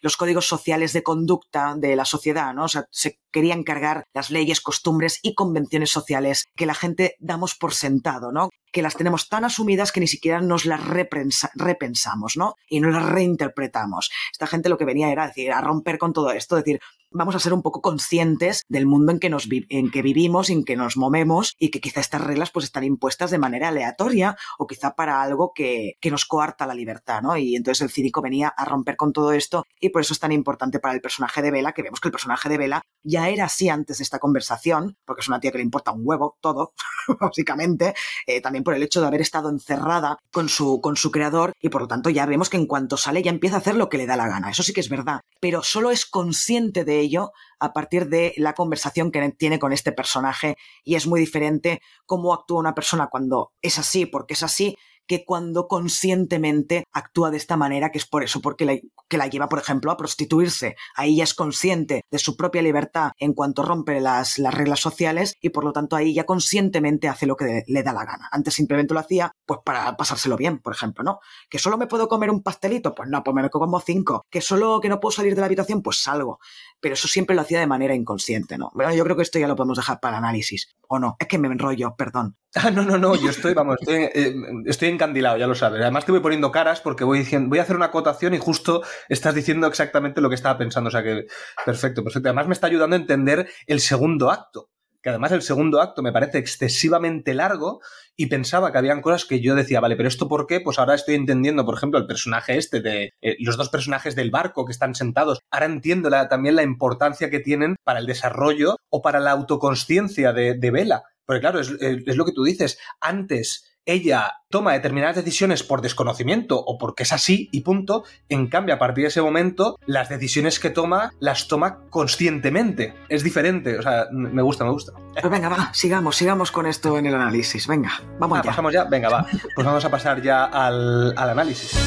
los 0.00 0.16
códigos 0.16 0.46
sociales 0.46 0.92
de 0.92 1.02
conducta 1.02 1.74
de 1.76 1.96
la 1.96 2.04
sociedad, 2.04 2.54
¿no? 2.54 2.64
O 2.64 2.68
sea, 2.68 2.86
se 2.90 3.20
querían 3.36 3.64
cargar 3.64 4.04
las 4.14 4.30
leyes, 4.30 4.62
costumbres 4.62 5.18
y 5.20 5.34
convenciones 5.34 5.90
sociales 5.90 6.46
que 6.56 6.64
la 6.64 6.72
gente 6.72 7.16
damos 7.18 7.54
por 7.54 7.74
sentado, 7.74 8.32
¿no? 8.32 8.48
Que 8.72 8.80
las 8.80 8.96
tenemos 8.96 9.28
tan 9.28 9.44
asumidas 9.44 9.92
que 9.92 10.00
ni 10.00 10.06
siquiera 10.06 10.40
nos 10.40 10.64
las 10.64 10.80
repensamos, 10.86 12.38
¿no? 12.38 12.54
Y 12.66 12.80
no 12.80 12.88
las 12.88 13.04
reinterpretamos. 13.04 14.08
Esta 14.32 14.46
gente 14.46 14.70
lo 14.70 14.78
que 14.78 14.86
venía 14.86 15.12
era 15.12 15.26
decir, 15.26 15.52
a 15.52 15.60
romper 15.60 15.98
con 15.98 16.14
todo 16.14 16.30
esto, 16.30 16.56
decir, 16.56 16.80
vamos 17.10 17.34
a 17.34 17.40
ser 17.40 17.52
un 17.52 17.62
poco 17.62 17.80
conscientes 17.80 18.62
del 18.68 18.86
mundo 18.86 19.12
en 19.12 19.18
que, 19.18 19.30
nos 19.30 19.48
en 19.50 19.90
que 19.90 20.02
vivimos, 20.02 20.50
en 20.50 20.64
que 20.64 20.76
nos 20.76 20.96
movemos 20.96 21.54
y 21.58 21.70
que 21.70 21.80
quizá 21.80 22.00
estas 22.00 22.20
reglas 22.20 22.50
pues 22.50 22.64
están 22.64 22.84
impuestas 22.84 23.30
de 23.30 23.38
manera 23.38 23.68
aleatoria 23.68 24.36
o 24.58 24.66
quizá 24.66 24.94
para 24.94 25.22
algo 25.22 25.52
que, 25.54 25.94
que 26.00 26.10
nos 26.10 26.24
coarta 26.24 26.66
la 26.66 26.74
libertad, 26.74 27.22
¿no? 27.22 27.36
Y 27.36 27.56
entonces 27.56 27.82
el 27.82 27.90
cínico 27.90 28.22
venía 28.22 28.48
a 28.48 28.64
romper 28.64 28.96
con 28.96 29.12
todo 29.12 29.32
esto 29.32 29.64
y 29.80 29.90
por 29.90 30.02
eso 30.02 30.12
es 30.12 30.20
tan 30.20 30.32
importante 30.32 30.78
para 30.78 30.94
el 30.94 31.00
personaje 31.00 31.42
de 31.42 31.50
Vela, 31.50 31.72
que 31.72 31.82
vemos 31.82 32.00
que 32.00 32.08
el 32.08 32.12
personaje 32.12 32.48
de 32.48 32.58
Vela 32.58 32.82
ya 33.02 33.25
era 33.28 33.44
así 33.44 33.68
antes 33.68 33.98
de 33.98 34.04
esta 34.04 34.18
conversación, 34.18 34.96
porque 35.04 35.20
es 35.20 35.28
una 35.28 35.40
tía 35.40 35.52
que 35.52 35.58
le 35.58 35.64
importa 35.64 35.92
un 35.92 36.02
huevo 36.04 36.36
todo, 36.40 36.72
básicamente, 37.20 37.94
eh, 38.26 38.40
también 38.40 38.64
por 38.64 38.74
el 38.74 38.82
hecho 38.82 39.00
de 39.00 39.06
haber 39.06 39.20
estado 39.20 39.48
encerrada 39.48 40.18
con 40.32 40.48
su, 40.48 40.80
con 40.80 40.96
su 40.96 41.10
creador 41.10 41.52
y 41.60 41.68
por 41.68 41.82
lo 41.82 41.88
tanto 41.88 42.10
ya 42.10 42.26
vemos 42.26 42.50
que 42.50 42.56
en 42.56 42.66
cuanto 42.66 42.96
sale 42.96 43.22
ya 43.22 43.30
empieza 43.30 43.56
a 43.56 43.58
hacer 43.58 43.76
lo 43.76 43.88
que 43.88 43.98
le 43.98 44.06
da 44.06 44.16
la 44.16 44.28
gana, 44.28 44.50
eso 44.50 44.62
sí 44.62 44.72
que 44.72 44.80
es 44.80 44.88
verdad, 44.88 45.20
pero 45.40 45.62
solo 45.62 45.90
es 45.90 46.06
consciente 46.06 46.84
de 46.84 47.00
ello 47.00 47.32
a 47.58 47.72
partir 47.72 48.08
de 48.08 48.34
la 48.36 48.54
conversación 48.54 49.10
que 49.10 49.26
tiene 49.32 49.58
con 49.58 49.72
este 49.72 49.92
personaje 49.92 50.56
y 50.84 50.94
es 50.94 51.06
muy 51.06 51.20
diferente 51.20 51.80
cómo 52.04 52.32
actúa 52.32 52.60
una 52.60 52.74
persona 52.74 53.08
cuando 53.08 53.52
es 53.62 53.78
así, 53.78 54.06
porque 54.06 54.34
es 54.34 54.42
así, 54.42 54.76
que 55.06 55.24
cuando 55.24 55.68
conscientemente 55.68 56.84
actúa 56.92 57.30
de 57.30 57.36
esta 57.36 57.56
manera, 57.56 57.90
que 57.90 57.98
es 57.98 58.06
por 58.06 58.22
eso, 58.22 58.40
porque 58.40 58.64
la, 58.64 58.76
que 59.08 59.18
la 59.18 59.26
lleva, 59.26 59.48
por 59.48 59.58
ejemplo, 59.58 59.90
a 59.90 59.96
prostituirse. 59.96 60.76
Ahí 60.94 61.16
ya 61.16 61.24
es 61.24 61.34
consciente 61.34 62.04
de 62.10 62.18
su 62.18 62.36
propia 62.36 62.62
libertad 62.62 63.12
en 63.18 63.32
cuanto 63.32 63.62
rompe 63.62 64.00
las, 64.00 64.38
las 64.38 64.54
reglas 64.54 64.80
sociales 64.80 65.34
y 65.40 65.50
por 65.50 65.64
lo 65.64 65.72
tanto 65.72 65.96
ahí 65.96 66.14
ya 66.14 66.24
conscientemente 66.24 67.08
hace 67.08 67.26
lo 67.26 67.36
que 67.36 67.64
le 67.66 67.82
da 67.82 67.92
la 67.92 68.04
gana. 68.04 68.28
Antes 68.30 68.54
simplemente 68.54 68.94
lo 68.94 69.00
hacía 69.00 69.32
pues 69.44 69.60
para 69.64 69.96
pasárselo 69.96 70.36
bien, 70.36 70.58
por 70.58 70.74
ejemplo, 70.74 71.04
¿no? 71.04 71.20
Que 71.48 71.58
solo 71.58 71.78
me 71.78 71.86
puedo 71.86 72.08
comer 72.08 72.30
un 72.30 72.42
pastelito, 72.42 72.94
pues 72.94 73.08
no, 73.08 73.22
pues 73.22 73.34
me 73.34 73.48
como 73.50 73.80
cinco. 73.80 74.24
Que 74.30 74.40
solo 74.40 74.80
que 74.80 74.88
no 74.88 75.00
puedo 75.00 75.12
salir 75.12 75.34
de 75.34 75.40
la 75.40 75.46
habitación, 75.46 75.82
pues 75.82 76.02
salgo. 76.02 76.38
Pero 76.80 76.94
eso 76.94 77.08
siempre 77.08 77.34
lo 77.34 77.42
hacía 77.42 77.60
de 77.60 77.66
manera 77.66 77.94
inconsciente, 77.94 78.58
¿no? 78.58 78.70
Bueno, 78.74 78.94
yo 78.94 79.04
creo 79.04 79.16
que 79.16 79.22
esto 79.22 79.38
ya 79.38 79.48
lo 79.48 79.56
podemos 79.56 79.78
dejar 79.78 80.00
para 80.00 80.18
análisis. 80.18 80.68
¿O 80.88 80.98
no? 80.98 81.16
Es 81.18 81.26
que 81.26 81.38
me 81.38 81.48
enrollo, 81.48 81.94
perdón. 81.96 82.36
Ah, 82.58 82.70
no, 82.70 82.82
no, 82.84 82.96
no, 82.96 83.14
yo 83.14 83.28
estoy, 83.28 83.52
vamos, 83.52 83.76
estoy, 83.78 84.04
eh, 84.14 84.34
estoy 84.64 84.88
encandilado, 84.96 85.36
ya 85.36 85.46
lo 85.46 85.54
sabes. 85.54 85.80
Además 85.80 86.04
te 86.04 86.12
voy 86.12 86.20
poniendo 86.20 86.50
caras 86.50 86.80
porque 86.80 87.04
voy 87.04 87.20
diciendo, 87.20 87.48
voy 87.48 87.58
a 87.58 87.62
hacer 87.62 87.76
una 87.76 87.86
acotación 87.86 88.34
y 88.34 88.38
justo 88.38 88.82
estás 89.08 89.34
diciendo 89.34 89.66
exactamente 89.66 90.20
lo 90.20 90.28
que 90.28 90.34
estaba 90.34 90.58
pensando. 90.58 90.88
O 90.88 90.90
sea 90.90 91.02
que, 91.02 91.26
perfecto, 91.64 92.02
perfecto. 92.02 92.28
Además 92.28 92.48
me 92.48 92.54
está 92.54 92.66
ayudando 92.66 92.96
a 92.96 92.98
entender 92.98 93.48
el 93.66 93.80
segundo 93.80 94.30
acto. 94.30 94.70
Que 95.02 95.10
además 95.10 95.30
el 95.30 95.42
segundo 95.42 95.80
acto 95.80 96.02
me 96.02 96.10
parece 96.10 96.38
excesivamente 96.38 97.32
largo 97.32 97.80
y 98.16 98.26
pensaba 98.26 98.72
que 98.72 98.78
habían 98.78 99.02
cosas 99.02 99.24
que 99.24 99.40
yo 99.40 99.54
decía, 99.54 99.78
vale, 99.78 99.94
pero 99.94 100.08
¿esto 100.08 100.26
por 100.26 100.48
qué? 100.48 100.60
Pues 100.60 100.80
ahora 100.80 100.96
estoy 100.96 101.14
entendiendo, 101.14 101.64
por 101.64 101.76
ejemplo, 101.76 102.00
el 102.00 102.08
personaje 102.08 102.56
este 102.56 102.80
de 102.80 103.12
eh, 103.20 103.36
los 103.38 103.56
dos 103.56 103.68
personajes 103.68 104.16
del 104.16 104.32
barco 104.32 104.64
que 104.64 104.72
están 104.72 104.96
sentados. 104.96 105.38
Ahora 105.52 105.66
entiendo 105.66 106.10
también 106.28 106.56
la 106.56 106.64
importancia 106.64 107.30
que 107.30 107.38
tienen 107.38 107.76
para 107.84 108.00
el 108.00 108.06
desarrollo 108.06 108.78
o 108.90 109.00
para 109.00 109.20
la 109.20 109.30
autoconsciencia 109.30 110.32
de, 110.32 110.54
de 110.54 110.70
Vela. 110.72 111.04
Porque 111.24 111.40
claro, 111.40 111.60
es, 111.60 111.70
es 111.80 112.16
lo 112.16 112.24
que 112.24 112.32
tú 112.32 112.42
dices. 112.42 112.78
Antes 113.00 113.75
ella 113.86 114.42
toma 114.50 114.72
determinadas 114.72 115.16
decisiones 115.16 115.62
por 115.62 115.80
desconocimiento 115.80 116.58
o 116.58 116.76
porque 116.76 117.04
es 117.04 117.12
así 117.12 117.48
y 117.52 117.60
punto, 117.60 118.04
en 118.28 118.48
cambio 118.48 118.74
a 118.74 118.78
partir 118.78 119.02
de 119.02 119.08
ese 119.08 119.22
momento 119.22 119.78
las 119.86 120.08
decisiones 120.08 120.58
que 120.58 120.70
toma 120.70 121.12
las 121.20 121.46
toma 121.46 121.78
conscientemente. 121.88 122.94
Es 123.08 123.22
diferente, 123.22 123.78
o 123.78 123.82
sea, 123.82 124.08
me 124.10 124.42
gusta, 124.42 124.64
me 124.64 124.70
gusta. 124.70 124.92
Pues 125.12 125.30
venga, 125.30 125.48
va, 125.48 125.70
sigamos, 125.72 126.16
sigamos 126.16 126.50
con 126.50 126.66
esto 126.66 126.98
en 126.98 127.06
el 127.06 127.14
análisis. 127.14 127.66
Venga, 127.68 127.92
vamos 128.18 128.38
ah, 128.38 128.42
ya. 128.44 128.50
Pasamos 128.50 128.72
ya, 128.72 128.84
venga, 128.84 129.08
va. 129.08 129.26
Pues 129.54 129.64
vamos 129.64 129.84
a 129.84 129.90
pasar 129.90 130.20
ya 130.20 130.44
al, 130.44 131.16
al 131.16 131.30
análisis. 131.30 131.78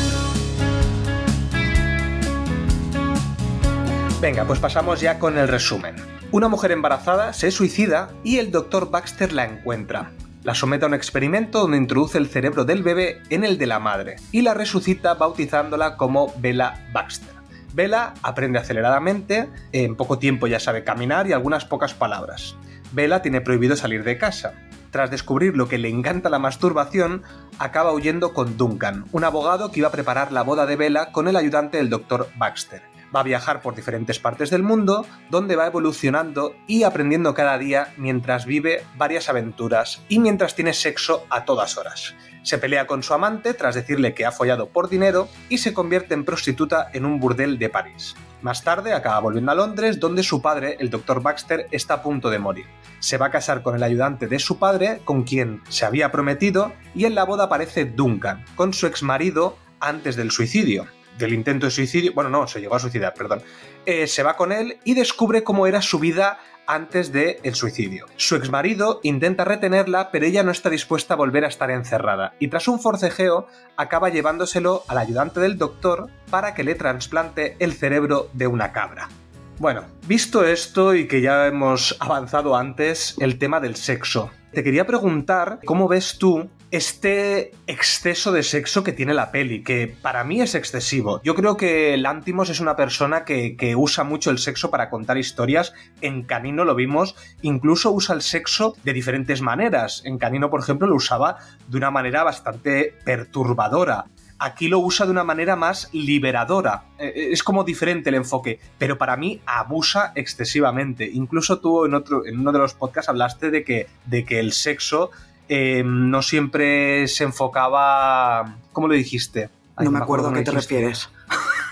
Venga, 4.22 4.46
pues 4.46 4.60
pasamos 4.60 5.02
ya 5.02 5.20
con 5.20 5.38
el 5.38 5.48
resumen. 5.48 5.96
Una 6.32 6.48
mujer 6.48 6.72
embarazada 6.72 7.34
se 7.34 7.52
suicida 7.52 8.12
y 8.24 8.38
el 8.38 8.52
doctor 8.52 8.90
Baxter 8.90 9.34
la 9.34 9.46
encuentra. 9.46 10.12
La 10.50 10.56
somete 10.56 10.84
a 10.84 10.88
un 10.88 10.96
experimento 10.96 11.60
donde 11.60 11.78
introduce 11.78 12.18
el 12.18 12.28
cerebro 12.28 12.66
del 12.66 12.82
bebé 12.82 13.22
en 13.30 13.44
el 13.44 13.60
de 13.60 13.68
la 13.68 13.78
madre 13.78 14.16
y 14.32 14.42
la 14.42 14.56
resucita 14.56 15.14
bautizándola 15.14 15.96
como 15.96 16.34
Bella 16.40 16.88
Baxter. 16.92 17.36
Bella 17.76 18.16
aprende 18.24 18.58
aceleradamente, 18.58 19.48
en 19.74 19.96
poco 19.96 20.18
tiempo 20.18 20.48
ya 20.48 20.60
sabe 20.60 20.84
caminar 20.84 21.28
y 21.28 21.34
algunas 21.34 21.66
pocas 21.66 21.94
palabras. 21.94 22.56
Bella 22.94 23.22
tiene 23.22 23.42
prohibido 23.42 23.76
salir 23.76 24.04
de 24.04 24.18
casa. 24.18 24.56
Tras 24.90 25.12
descubrir 25.12 25.56
lo 25.56 25.68
que 25.68 25.78
le 25.78 25.88
encanta 25.90 26.32
la 26.32 26.40
masturbación, 26.40 27.22
acaba 27.60 27.94
huyendo 27.94 28.34
con 28.34 28.58
Duncan, 28.58 29.06
un 29.12 29.26
abogado 29.26 29.72
que 29.72 29.82
iba 29.82 29.90
a 29.90 29.92
preparar 29.92 30.32
la 30.32 30.42
boda 30.42 30.66
de 30.66 30.78
Bella 30.78 31.12
con 31.12 31.28
el 31.28 31.36
ayudante 31.36 31.78
del 31.78 31.92
Dr. 31.92 32.28
Baxter 32.38 32.82
va 33.16 33.22
a 33.22 33.24
viajar 33.24 33.62
por 33.62 33.76
diferentes 33.76 34.20
partes 34.20 34.50
del 34.50 34.64
mundo, 34.64 35.06
donde 35.30 35.56
va 35.56 35.68
evolucionando 35.68 36.56
y 36.68 36.84
aprendiendo 36.84 37.34
cada 37.34 37.58
día 37.58 37.94
mientras 37.98 38.46
vive 38.46 38.84
varias 38.98 39.30
aventuras 39.30 40.02
y 40.10 40.20
mientras 40.20 40.56
tiene 40.56 40.74
sexo 40.74 41.26
a 41.30 41.46
todas 41.46 41.78
horas. 41.78 42.16
Se 42.44 42.58
pelea 42.58 42.88
con 42.88 43.04
su 43.04 43.14
amante 43.14 43.54
tras 43.54 43.76
decirle 43.76 44.14
que 44.14 44.26
ha 44.26 44.32
follado 44.32 44.70
por 44.70 44.90
dinero 44.90 45.28
y 45.50 45.58
se 45.58 45.74
convierte 45.74 46.14
en 46.14 46.26
prostituta 46.26 46.90
en 46.94 47.06
un 47.06 47.20
burdel 47.20 47.60
de 47.60 47.70
París. 47.70 48.16
Más 48.42 48.64
tarde 48.64 48.94
acaba 48.94 49.20
volviendo 49.20 49.52
a 49.52 49.56
Londres, 49.56 50.00
donde 50.00 50.24
su 50.24 50.42
padre, 50.42 50.78
el 50.80 50.90
Dr. 50.90 51.22
Baxter, 51.22 51.68
está 51.72 51.96
a 51.96 52.02
punto 52.02 52.30
de 52.30 52.40
morir. 52.40 52.66
Se 53.00 53.18
va 53.18 53.28
a 53.28 53.32
casar 53.32 53.64
con 53.64 53.76
el 53.76 53.84
ayudante 53.84 54.28
de 54.28 54.40
su 54.40 54.58
padre, 54.58 55.02
con 55.04 55.24
quien 55.24 55.62
se 55.68 55.86
había 55.86 56.12
prometido, 56.12 56.72
y 56.96 57.04
en 57.04 57.16
la 57.16 57.26
boda 57.26 57.46
aparece 57.46 57.84
Duncan, 57.84 58.46
con 58.56 58.74
su 58.74 58.88
ex 58.88 59.04
marido 59.04 59.58
antes 59.82 60.16
del 60.16 60.32
suicidio 60.32 60.88
del 61.20 61.34
intento 61.34 61.68
de 61.68 61.72
suicidio, 61.72 62.14
bueno, 62.16 62.30
no, 62.30 62.48
se 62.48 62.60
llegó 62.60 62.76
a 62.76 62.80
suicidar, 62.80 63.14
perdón, 63.14 63.44
eh, 63.86 64.08
se 64.08 64.24
va 64.24 64.36
con 64.36 64.52
él 64.52 64.80
y 64.84 64.96
descubre 64.96 65.44
cómo 65.44 65.68
era 65.68 65.82
su 65.82 66.00
vida 66.00 66.40
antes 66.66 67.12
del 67.12 67.38
el 67.44 67.56
suicidio. 67.56 68.06
Su 68.16 68.36
exmarido 68.36 69.00
intenta 69.04 69.44
retenerla, 69.44 70.12
pero 70.12 70.26
ella 70.26 70.44
no 70.44 70.52
está 70.52 70.70
dispuesta 70.70 71.16
a 71.16 71.18
volver 71.18 71.44
a 71.44 71.48
estar 71.48 71.70
encerrada, 71.72 72.34
y 72.40 72.48
tras 72.48 72.68
un 72.68 72.80
forcejeo 72.80 73.48
acaba 73.76 74.10
llevándoselo 74.10 74.84
al 74.88 75.00
ayudante 75.00 75.40
del 75.40 75.58
doctor 75.58 76.10
para 76.30 76.54
que 76.54 76.64
le 76.64 76.76
trasplante 76.76 77.56
el 77.60 77.74
cerebro 77.74 78.30
de 78.34 78.48
una 78.48 78.72
cabra. 78.72 79.10
Bueno, 79.58 79.84
visto 80.08 80.46
esto 80.46 80.96
y 80.96 81.08
que 81.08 81.22
ya 81.22 81.48
hemos 81.48 81.98
avanzado 82.00 82.56
antes, 82.56 83.16
el 83.20 83.38
tema 83.38 83.60
del 83.60 83.76
sexo. 83.76 84.32
Te 84.54 84.64
quería 84.64 84.88
preguntar 84.88 85.60
cómo 85.66 85.90
ves 85.90 86.18
tú 86.18 86.50
este 86.72 87.52
exceso 87.66 88.32
de 88.32 88.44
sexo 88.44 88.84
que 88.84 88.92
tiene 88.92 89.14
la 89.14 89.32
peli, 89.32 89.64
que 89.64 89.88
para 90.02 90.24
mí 90.24 90.42
es 90.42 90.54
excesivo. 90.54 91.22
Yo 91.24 91.34
creo 91.34 91.58
que 91.58 91.98
Lantimos 91.98 92.50
es 92.50 92.60
una 92.60 92.76
persona 92.76 93.26
que, 93.26 93.76
usa 93.76 94.04
mucho 94.04 94.30
el 94.30 94.38
sexo 94.38 94.70
para 94.70 94.90
contar 94.90 95.18
historias. 95.18 95.74
En 96.02 96.24
Canino 96.24 96.66
lo 96.66 96.76
vimos, 96.76 97.16
incluso 97.42 97.92
usa 97.92 98.16
el 98.16 98.22
sexo 98.22 98.76
de 98.84 98.94
diferentes 98.94 99.42
maneras. 99.42 100.02
En 100.06 100.18
Canino, 100.18 100.50
por 100.50 100.60
ejemplo, 100.60 100.88
lo 100.88 100.96
usaba 100.96 101.38
de 101.68 101.78
una 101.78 101.92
manera 101.92 102.24
bastante 102.24 102.94
perturbadora. 103.04 104.06
aquí 104.42 104.70
lo 104.70 104.80
usa 104.80 105.06
de 105.06 105.12
una 105.12 105.26
manera 105.26 105.58
más 105.58 105.90
liberadora. 105.92 106.86
Eh, 106.98 107.12
eh, 107.14 107.30
es 107.32 107.44
como 107.44 107.66
diferente 107.66 108.08
el 108.08 108.16
enfoque, 108.16 108.60
pero 108.78 108.98
para 108.98 109.18
mí 109.18 109.42
abusa 109.46 110.14
excesivamente. 110.16 111.10
Incluso 111.12 111.60
tú 111.60 111.86
en, 111.86 111.94
otro, 111.94 112.26
en 112.26 112.40
uno 112.40 112.54
de 112.54 112.60
los 112.60 112.74
podcasts 112.74 113.10
hablaste 113.10 113.52
de 113.52 113.66
que, 113.66 113.88
de 114.06 114.24
que 114.24 114.40
el 114.40 114.54
sexo 114.54 115.12
eh, 115.50 115.84
no 115.86 116.22
siempre 116.22 117.08
se 117.08 117.26
enfocaba... 117.26 118.56
¿Cómo 118.72 118.88
lo 118.88 118.94
dijiste? 118.94 119.50
no, 119.78 119.92
me 119.92 120.00
acuerdo 120.00 120.30
a 120.30 120.34
qué 120.34 120.44
te 120.44 120.52
refieres. 120.52 121.10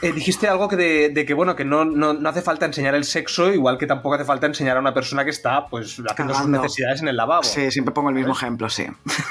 Eh, 0.04 0.12
dijiste 0.12 0.48
algo 0.48 0.68
que 0.68 0.76
de, 0.76 1.26
que, 1.26 1.34
bueno, 1.34 1.56
que 1.56 1.66
no, 1.66 1.84
no, 1.84 2.30
hace 2.30 2.44
falta 2.44 2.68
enseñar 2.68 2.94
el 2.94 3.04
sexo, 3.04 3.52
igual 3.52 3.80
que 3.80 3.88
tampoco 3.88 4.14
hace 4.14 4.26
falta 4.26 4.46
enseñar 4.46 4.78
a 4.78 4.80
una 4.80 4.94
persona 4.94 5.24
que 5.24 5.32
está, 5.32 5.66
pues, 5.66 6.00
haciendo 6.08 6.36
sus 6.36 6.48
necesidades 6.48 7.02
en 7.02 7.08
el 7.08 7.18
lavabo. 7.18 7.42
Sí, 7.42 7.72
siempre 7.72 7.96
pongo 7.96 8.10
el 8.10 8.16
mismo 8.16 8.34
ejemplo, 8.34 8.70
sí. 8.70 8.86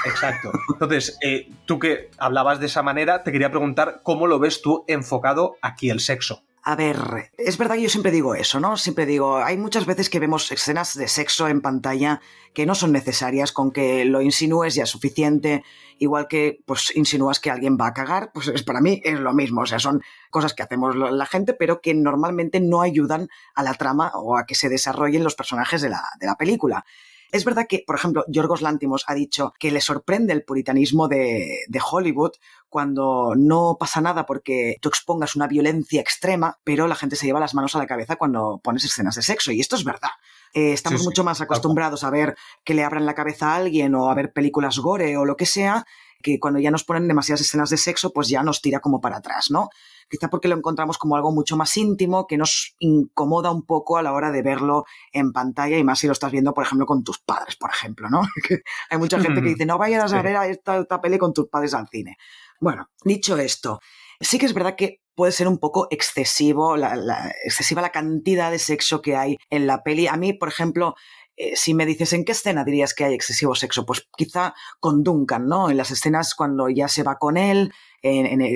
Exacto. 0.05 0.51
Entonces, 0.73 1.17
eh, 1.21 1.49
tú 1.65 1.79
que 1.79 2.09
hablabas 2.17 2.59
de 2.59 2.65
esa 2.65 2.83
manera, 2.83 3.23
te 3.23 3.31
quería 3.31 3.49
preguntar 3.49 4.01
cómo 4.03 4.27
lo 4.27 4.39
ves 4.39 4.61
tú 4.61 4.83
enfocado 4.89 5.55
aquí 5.61 5.89
el 5.89 6.01
sexo. 6.01 6.43
A 6.69 6.75
ver, 6.75 7.31
es 7.37 7.57
verdad 7.57 7.75
que 7.75 7.83
yo 7.83 7.89
siempre 7.89 8.11
digo 8.11 8.35
eso, 8.35 8.59
¿no? 8.59 8.75
Siempre 8.75 9.05
digo, 9.05 9.37
hay 9.37 9.55
muchas 9.55 9.85
veces 9.85 10.09
que 10.09 10.19
vemos 10.19 10.51
escenas 10.51 10.97
de 10.97 11.07
sexo 11.07 11.47
en 11.47 11.61
pantalla 11.61 12.19
que 12.53 12.65
no 12.65 12.75
son 12.75 12.91
necesarias, 12.91 13.53
con 13.53 13.71
que 13.71 14.03
lo 14.03 14.21
insinúes 14.21 14.75
ya 14.75 14.83
es 14.83 14.89
suficiente, 14.89 15.63
igual 15.97 16.27
que 16.27 16.59
pues 16.65 16.93
insinúas 16.93 17.39
que 17.39 17.51
alguien 17.51 17.77
va 17.79 17.87
a 17.87 17.93
cagar, 17.93 18.31
pues 18.33 18.49
es, 18.49 18.63
para 18.63 18.81
mí 18.81 19.01
es 19.05 19.17
lo 19.17 19.33
mismo, 19.33 19.61
o 19.61 19.65
sea, 19.65 19.79
son 19.79 20.01
cosas 20.29 20.53
que 20.53 20.61
hacemos 20.61 20.93
la 20.97 21.25
gente, 21.25 21.53
pero 21.53 21.79
que 21.79 21.93
normalmente 21.93 22.59
no 22.59 22.81
ayudan 22.81 23.29
a 23.55 23.63
la 23.63 23.73
trama 23.75 24.11
o 24.15 24.37
a 24.37 24.45
que 24.45 24.55
se 24.55 24.67
desarrollen 24.67 25.23
los 25.23 25.35
personajes 25.35 25.81
de 25.81 25.87
la, 25.87 26.03
de 26.19 26.25
la 26.27 26.35
película. 26.35 26.83
Es 27.31 27.43
verdad 27.43 27.65
que, 27.67 27.83
por 27.85 27.95
ejemplo, 27.95 28.23
Yorgos 28.27 28.61
Lántimos 28.61 29.03
ha 29.07 29.13
dicho 29.13 29.53
que 29.59 29.71
le 29.71 29.81
sorprende 29.81 30.33
el 30.33 30.43
puritanismo 30.43 31.07
de, 31.07 31.65
Hollywood 31.89 32.31
cuando 32.69 33.33
no 33.35 33.77
pasa 33.79 34.01
nada 34.01 34.25
porque 34.25 34.77
tú 34.81 34.89
expongas 34.89 35.35
una 35.35 35.47
violencia 35.47 36.01
extrema, 36.01 36.57
pero 36.63 36.87
la 36.87 36.95
gente 36.95 37.15
se 37.15 37.25
lleva 37.25 37.39
las 37.39 37.53
manos 37.53 37.75
a 37.75 37.79
la 37.79 37.87
cabeza 37.87 38.15
cuando 38.15 38.59
pones 38.63 38.83
escenas 38.85 39.15
de 39.15 39.21
sexo. 39.21 39.51
Y 39.51 39.59
esto 39.59 39.75
es 39.75 39.83
verdad. 39.83 40.09
Eh, 40.53 40.73
estamos 40.73 41.03
mucho 41.03 41.23
más 41.23 41.41
acostumbrados 41.41 42.03
a 42.03 42.09
ver 42.09 42.35
que 42.63 42.73
le 42.73 42.83
abran 42.83 43.05
la 43.05 43.13
cabeza 43.13 43.51
a 43.51 43.55
alguien 43.55 43.93
o 43.95 44.09
a 44.09 44.15
ver 44.15 44.31
películas 44.31 44.79
gore 44.79 45.17
o 45.17 45.25
lo 45.25 45.35
que 45.35 45.45
sea, 45.45 45.85
que 46.21 46.39
cuando 46.39 46.59
ya 46.59 46.71
nos 46.71 46.83
ponen 46.83 47.07
demasiadas 47.07 47.41
escenas 47.41 47.69
de 47.69 47.77
sexo, 47.77 48.11
pues 48.11 48.27
ya 48.29 48.43
nos 48.43 48.61
tira 48.61 48.79
como 48.79 49.01
para 49.01 49.17
atrás, 49.17 49.51
¿no? 49.51 49.69
Quizá 50.09 50.29
porque 50.29 50.47
lo 50.47 50.55
encontramos 50.55 50.97
como 50.97 51.15
algo 51.15 51.31
mucho 51.31 51.57
más 51.57 51.75
íntimo, 51.77 52.27
que 52.27 52.37
nos 52.37 52.75
incomoda 52.79 53.51
un 53.51 53.65
poco 53.65 53.97
a 53.97 54.03
la 54.03 54.13
hora 54.13 54.31
de 54.31 54.41
verlo 54.41 54.85
en 55.11 55.31
pantalla 55.31 55.77
y 55.77 55.83
más 55.83 55.99
si 55.99 56.07
lo 56.07 56.13
estás 56.13 56.31
viendo, 56.31 56.53
por 56.53 56.65
ejemplo, 56.65 56.85
con 56.85 57.03
tus 57.03 57.19
padres, 57.19 57.55
por 57.55 57.69
ejemplo, 57.69 58.09
¿no? 58.09 58.21
hay 58.89 58.97
mucha 58.97 59.19
gente 59.19 59.41
que 59.41 59.49
dice, 59.49 59.65
no 59.65 59.77
vayas 59.77 60.13
a 60.13 60.21
ver 60.21 60.35
esta, 60.49 60.77
esta 60.77 61.01
peli 61.01 61.17
con 61.17 61.33
tus 61.33 61.47
padres 61.47 61.73
al 61.73 61.87
cine. 61.87 62.17
Bueno, 62.59 62.89
dicho 63.03 63.37
esto, 63.37 63.79
sí 64.19 64.39
que 64.39 64.45
es 64.45 64.53
verdad 64.53 64.75
que 64.75 65.01
puede 65.15 65.31
ser 65.31 65.47
un 65.47 65.57
poco 65.57 65.87
excesivo, 65.89 66.77
la, 66.77 67.33
excesiva 67.43 67.81
la 67.81 67.91
cantidad 67.91 68.51
de 68.51 68.59
sexo 68.59 69.01
que 69.01 69.15
hay 69.15 69.37
en 69.49 69.65
la 69.65 69.81
peli. 69.83 70.07
A 70.07 70.15
mí, 70.15 70.33
por 70.33 70.47
ejemplo, 70.47 70.95
eh, 71.35 71.55
si 71.55 71.73
me 71.73 71.85
dices 71.87 72.13
en 72.13 72.23
qué 72.23 72.33
escena 72.33 72.63
dirías 72.63 72.93
que 72.93 73.03
hay 73.03 73.13
excesivo 73.15 73.55
sexo, 73.55 73.85
pues 73.85 74.07
quizá 74.15 74.53
con 74.79 75.03
Duncan, 75.03 75.47
¿no? 75.47 75.69
En 75.69 75.77
las 75.77 75.91
escenas 75.91 76.35
cuando 76.35 76.69
ya 76.69 76.87
se 76.87 77.03
va 77.03 77.17
con 77.17 77.37
él, 77.37 77.73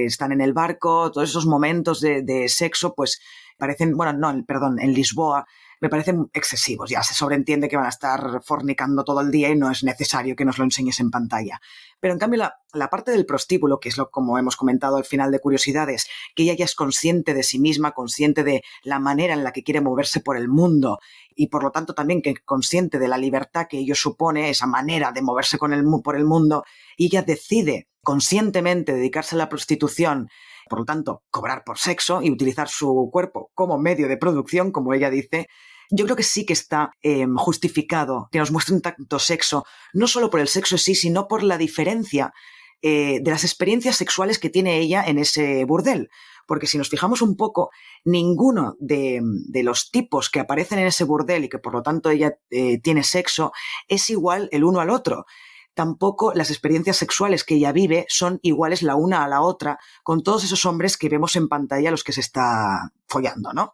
están 0.05 0.31
en 0.31 0.41
el 0.41 0.53
barco, 0.53 1.11
todos 1.11 1.29
esos 1.29 1.45
momentos 1.45 2.01
de, 2.01 2.45
sexo, 2.47 2.93
pues 2.95 3.21
parecen, 3.57 3.95
bueno, 3.95 4.13
no, 4.13 4.43
perdón, 4.45 4.79
en 4.79 4.93
Lisboa, 4.93 5.45
me 5.81 5.89
parecen 5.89 6.29
excesivos. 6.33 6.89
Ya 6.91 7.01
se 7.01 7.15
sobreentiende 7.15 7.67
que 7.67 7.75
van 7.75 7.87
a 7.87 7.89
estar 7.89 8.41
fornicando 8.43 9.03
todo 9.03 9.19
el 9.19 9.31
día 9.31 9.49
y 9.49 9.55
no 9.55 9.71
es 9.71 9.83
necesario 9.83 10.35
que 10.35 10.45
nos 10.45 10.59
lo 10.59 10.63
enseñes 10.63 10.99
en 10.99 11.09
pantalla. 11.09 11.59
Pero 11.99 12.13
en 12.13 12.19
cambio, 12.19 12.43
la, 12.73 12.89
parte 12.89 13.11
del 13.11 13.25
prostíbulo, 13.25 13.79
que 13.79 13.89
es 13.89 13.97
lo 13.97 14.11
como 14.11 14.37
hemos 14.37 14.55
comentado 14.55 14.97
al 14.97 15.05
final 15.05 15.31
de 15.31 15.39
Curiosidades, 15.39 16.07
que 16.35 16.43
ella 16.43 16.53
ya 16.53 16.65
es 16.65 16.75
consciente 16.75 17.33
de 17.33 17.41
sí 17.41 17.59
misma, 17.59 17.93
consciente 17.93 18.43
de 18.43 18.61
la 18.83 18.99
manera 18.99 19.33
en 19.33 19.43
la 19.43 19.51
que 19.51 19.63
quiere 19.63 19.81
moverse 19.81 20.19
por 20.19 20.37
el 20.37 20.47
mundo 20.47 20.99
y 21.35 21.47
por 21.47 21.63
lo 21.63 21.71
tanto 21.71 21.95
también 21.95 22.21
que 22.21 22.35
consciente 22.45 22.99
de 22.99 23.07
la 23.07 23.17
libertad 23.17 23.65
que 23.67 23.79
ello 23.79 23.95
supone, 23.95 24.51
esa 24.51 24.67
manera 24.67 25.11
de 25.11 25.23
moverse 25.23 25.57
por 25.57 26.15
el 26.15 26.25
mundo, 26.25 26.63
y 26.95 27.07
ella 27.07 27.23
decide 27.23 27.87
conscientemente 28.03 28.93
dedicarse 28.93 29.35
a 29.35 29.37
la 29.37 29.49
prostitución, 29.49 30.29
por 30.69 30.79
lo 30.79 30.85
tanto, 30.85 31.23
cobrar 31.29 31.63
por 31.63 31.77
sexo 31.77 32.21
y 32.21 32.31
utilizar 32.31 32.69
su 32.69 33.09
cuerpo 33.11 33.51
como 33.53 33.77
medio 33.77 34.07
de 34.07 34.17
producción, 34.17 34.71
como 34.71 34.93
ella 34.93 35.09
dice, 35.09 35.47
yo 35.91 36.05
creo 36.05 36.15
que 36.15 36.23
sí 36.23 36.45
que 36.45 36.53
está 36.53 36.91
em, 37.01 37.35
justificado 37.35 38.29
que 38.31 38.39
nos 38.39 38.51
muestren 38.51 38.81
tanto 38.81 39.19
sexo, 39.19 39.65
no 39.93 40.07
solo 40.07 40.29
por 40.29 40.39
el 40.39 40.47
sexo 40.47 40.75
en 40.75 40.79
sí, 40.79 40.95
sino 40.95 41.27
por 41.27 41.43
la 41.43 41.57
diferencia 41.57 42.33
eh, 42.81 43.19
de 43.21 43.31
las 43.31 43.43
experiencias 43.43 43.97
sexuales 43.97 44.39
que 44.39 44.49
tiene 44.49 44.79
ella 44.79 45.03
en 45.05 45.19
ese 45.19 45.65
burdel. 45.65 46.09
Porque 46.47 46.65
si 46.65 46.77
nos 46.77 46.89
fijamos 46.89 47.21
un 47.21 47.35
poco, 47.35 47.69
ninguno 48.03 48.75
de, 48.79 49.21
los 49.63 49.91
tipos 49.91 50.29
que 50.29 50.39
aparecen 50.39 50.79
en 50.79 50.87
ese 50.87 51.03
burdel 51.03 51.43
y 51.43 51.49
que 51.49 51.59
por 51.59 51.73
lo 51.73 51.83
tanto 51.83 52.09
ella 52.09 52.37
eh, 52.49 52.79
tiene 52.81 53.03
sexo 53.03 53.51
es 53.87 54.09
igual 54.09 54.49
el 54.51 54.63
uno 54.63 54.79
al 54.79 54.89
otro 54.89 55.25
tampoco 55.73 56.33
las 56.33 56.49
experiencias 56.49 56.97
sexuales 56.97 57.43
que 57.43 57.55
ella 57.55 57.71
vive 57.71 58.05
son 58.09 58.39
iguales 58.41 58.81
la 58.83 58.95
una 58.95 59.23
a 59.23 59.27
la 59.27 59.41
otra 59.41 59.79
con 60.03 60.23
todos 60.23 60.43
esos 60.43 60.65
hombres 60.65 60.97
que 60.97 61.09
vemos 61.09 61.35
en 61.35 61.47
pantalla 61.47 61.91
los 61.91 62.03
que 62.03 62.13
se 62.13 62.21
está 62.21 62.91
follando, 63.07 63.53
¿no? 63.53 63.73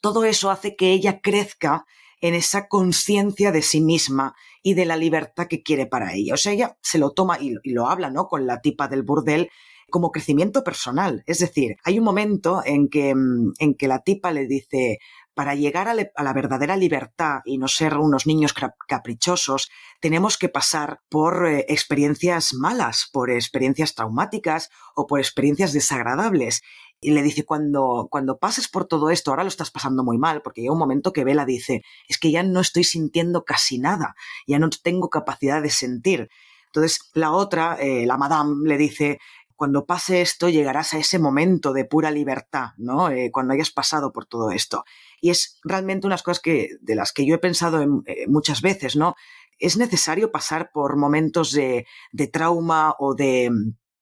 Todo 0.00 0.24
eso 0.24 0.50
hace 0.50 0.76
que 0.76 0.92
ella 0.92 1.20
crezca 1.20 1.86
en 2.20 2.34
esa 2.34 2.68
conciencia 2.68 3.52
de 3.52 3.62
sí 3.62 3.80
misma 3.80 4.34
y 4.62 4.74
de 4.74 4.86
la 4.86 4.96
libertad 4.96 5.46
que 5.46 5.62
quiere 5.62 5.86
para 5.86 6.14
ella. 6.14 6.34
O 6.34 6.36
sea, 6.38 6.52
ella 6.52 6.78
se 6.80 6.98
lo 6.98 7.12
toma 7.12 7.38
y, 7.38 7.54
lo 7.64 7.88
habla, 7.88 8.10
¿no? 8.10 8.28
Con 8.28 8.46
la 8.46 8.60
tipa 8.60 8.88
del 8.88 9.02
burdel 9.02 9.50
como 9.90 10.10
crecimiento 10.10 10.64
personal. 10.64 11.22
Es 11.26 11.38
decir, 11.38 11.76
hay 11.84 11.98
un 11.98 12.04
momento 12.04 12.62
en 12.64 12.88
que, 12.88 13.14
mm, 13.14 13.52
en 13.58 13.74
que 13.74 13.88
la 13.88 14.02
tipa 14.02 14.32
le 14.32 14.46
dice, 14.46 14.98
para 15.34 15.54
llegar 15.54 15.88
a, 15.88 15.94
la 15.94 16.32
verdadera 16.32 16.76
libertad 16.76 17.40
y 17.44 17.58
no 17.58 17.68
ser 17.68 17.96
unos 17.96 18.26
niños 18.26 18.54
caprichosos, 18.88 19.70
tenemos 20.00 20.38
que 20.38 20.48
pasar 20.48 21.00
por 21.08 21.46
eh, 21.46 21.66
experiencias 21.68 22.54
malas, 22.54 23.08
por 23.12 23.30
experiencias 23.30 23.94
traumáticas 23.94 24.70
o 24.94 25.06
por 25.06 25.18
experiencias 25.18 25.72
desagradables. 25.72 26.62
Y 27.00 27.10
le 27.10 27.22
dice, 27.22 27.44
cuando, 27.44 28.08
cuando 28.10 28.38
pases 28.38 28.68
por 28.68 28.86
todo 28.86 29.10
esto, 29.10 29.30
ahora 29.30 29.42
lo 29.42 29.48
estás 29.48 29.70
pasando 29.70 30.04
muy 30.04 30.16
mal, 30.16 30.40
porque 30.40 30.62
llega 30.62 30.72
un 30.72 30.78
momento 30.78 31.12
que 31.12 31.24
Vela 31.24 31.44
dice, 31.44 31.82
es 32.08 32.18
que 32.18 32.30
ya 32.30 32.42
no 32.42 32.60
estoy 32.60 32.84
sintiendo 32.84 33.44
casi 33.44 33.78
nada, 33.78 34.14
ya 34.46 34.58
no 34.58 34.70
tengo 34.70 35.10
capacidad 35.10 35.60
de 35.60 35.70
sentir. 35.70 36.30
Entonces 36.66 37.10
la 37.14 37.32
otra, 37.32 37.76
eh, 37.78 38.06
la 38.06 38.16
madame, 38.16 38.66
le 38.68 38.78
dice, 38.78 39.18
cuando 39.56 39.86
pase 39.86 40.20
esto 40.20 40.48
llegarás 40.48 40.94
a 40.94 40.98
ese 40.98 41.18
momento 41.18 41.72
de 41.72 41.84
pura 41.84 42.10
libertad, 42.10 42.70
¿no? 42.76 43.10
Eh, 43.10 43.30
cuando 43.32 43.54
hayas 43.54 43.70
pasado 43.70 44.12
por 44.12 44.26
todo 44.26 44.50
esto. 44.50 44.84
Y 45.24 45.30
es 45.30 45.58
realmente 45.64 46.06
unas 46.06 46.22
cosas 46.22 46.42
que, 46.42 46.76
de 46.82 46.94
las 46.94 47.10
que 47.14 47.24
yo 47.24 47.36
he 47.36 47.38
pensado 47.38 47.82
eh, 48.04 48.26
muchas 48.28 48.60
veces, 48.60 48.94
¿no? 48.94 49.14
Es 49.58 49.78
necesario 49.78 50.30
pasar 50.30 50.70
por 50.70 50.98
momentos 50.98 51.50
de, 51.50 51.86
trauma 52.30 52.94
o 52.98 53.14
de, 53.14 53.50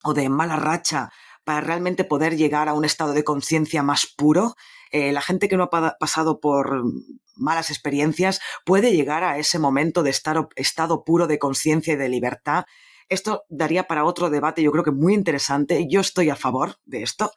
o 0.03 0.15
de 0.15 0.29
mala 0.29 0.57
racha 0.57 1.13
para 1.45 1.61
realmente 1.61 2.03
poder 2.03 2.37
llegar 2.37 2.69
a 2.69 2.73
un 2.73 2.85
estado 2.85 3.13
de 3.13 3.23
conciencia 3.23 3.85
más 3.85 4.05
puro. 4.05 4.57
Eh, 4.91 5.13
la 5.13 5.23
gente 5.23 5.49
que 5.49 5.57
no 5.57 5.71
ha 5.71 5.97
pasado 5.97 6.41
por 6.41 6.83
malas 7.37 7.71
experiencias 7.71 8.41
puede 8.65 8.91
llegar 8.91 9.23
a 9.23 9.39
ese 9.39 9.61
momento 9.61 10.03
de 10.03 10.11
estar, 10.11 10.49
estado 10.57 11.05
puro 11.05 11.29
de 11.29 11.39
conciencia 11.39 11.95
y 11.95 11.99
de 11.99 12.09
libertad 12.09 12.65
esto 13.13 13.45
daría 13.51 13.87
para 13.87 14.05
otro 14.05 14.31
debate, 14.31 14.63
yo 14.63 14.73
creo 14.73 14.85
que 14.85 14.91
muy 14.91 15.13
interesante. 15.13 15.87
Yo 15.87 16.01
estoy 16.01 16.31
a 16.31 16.37
favor 16.37 16.79
de 16.87 17.03
esto. 17.03 17.33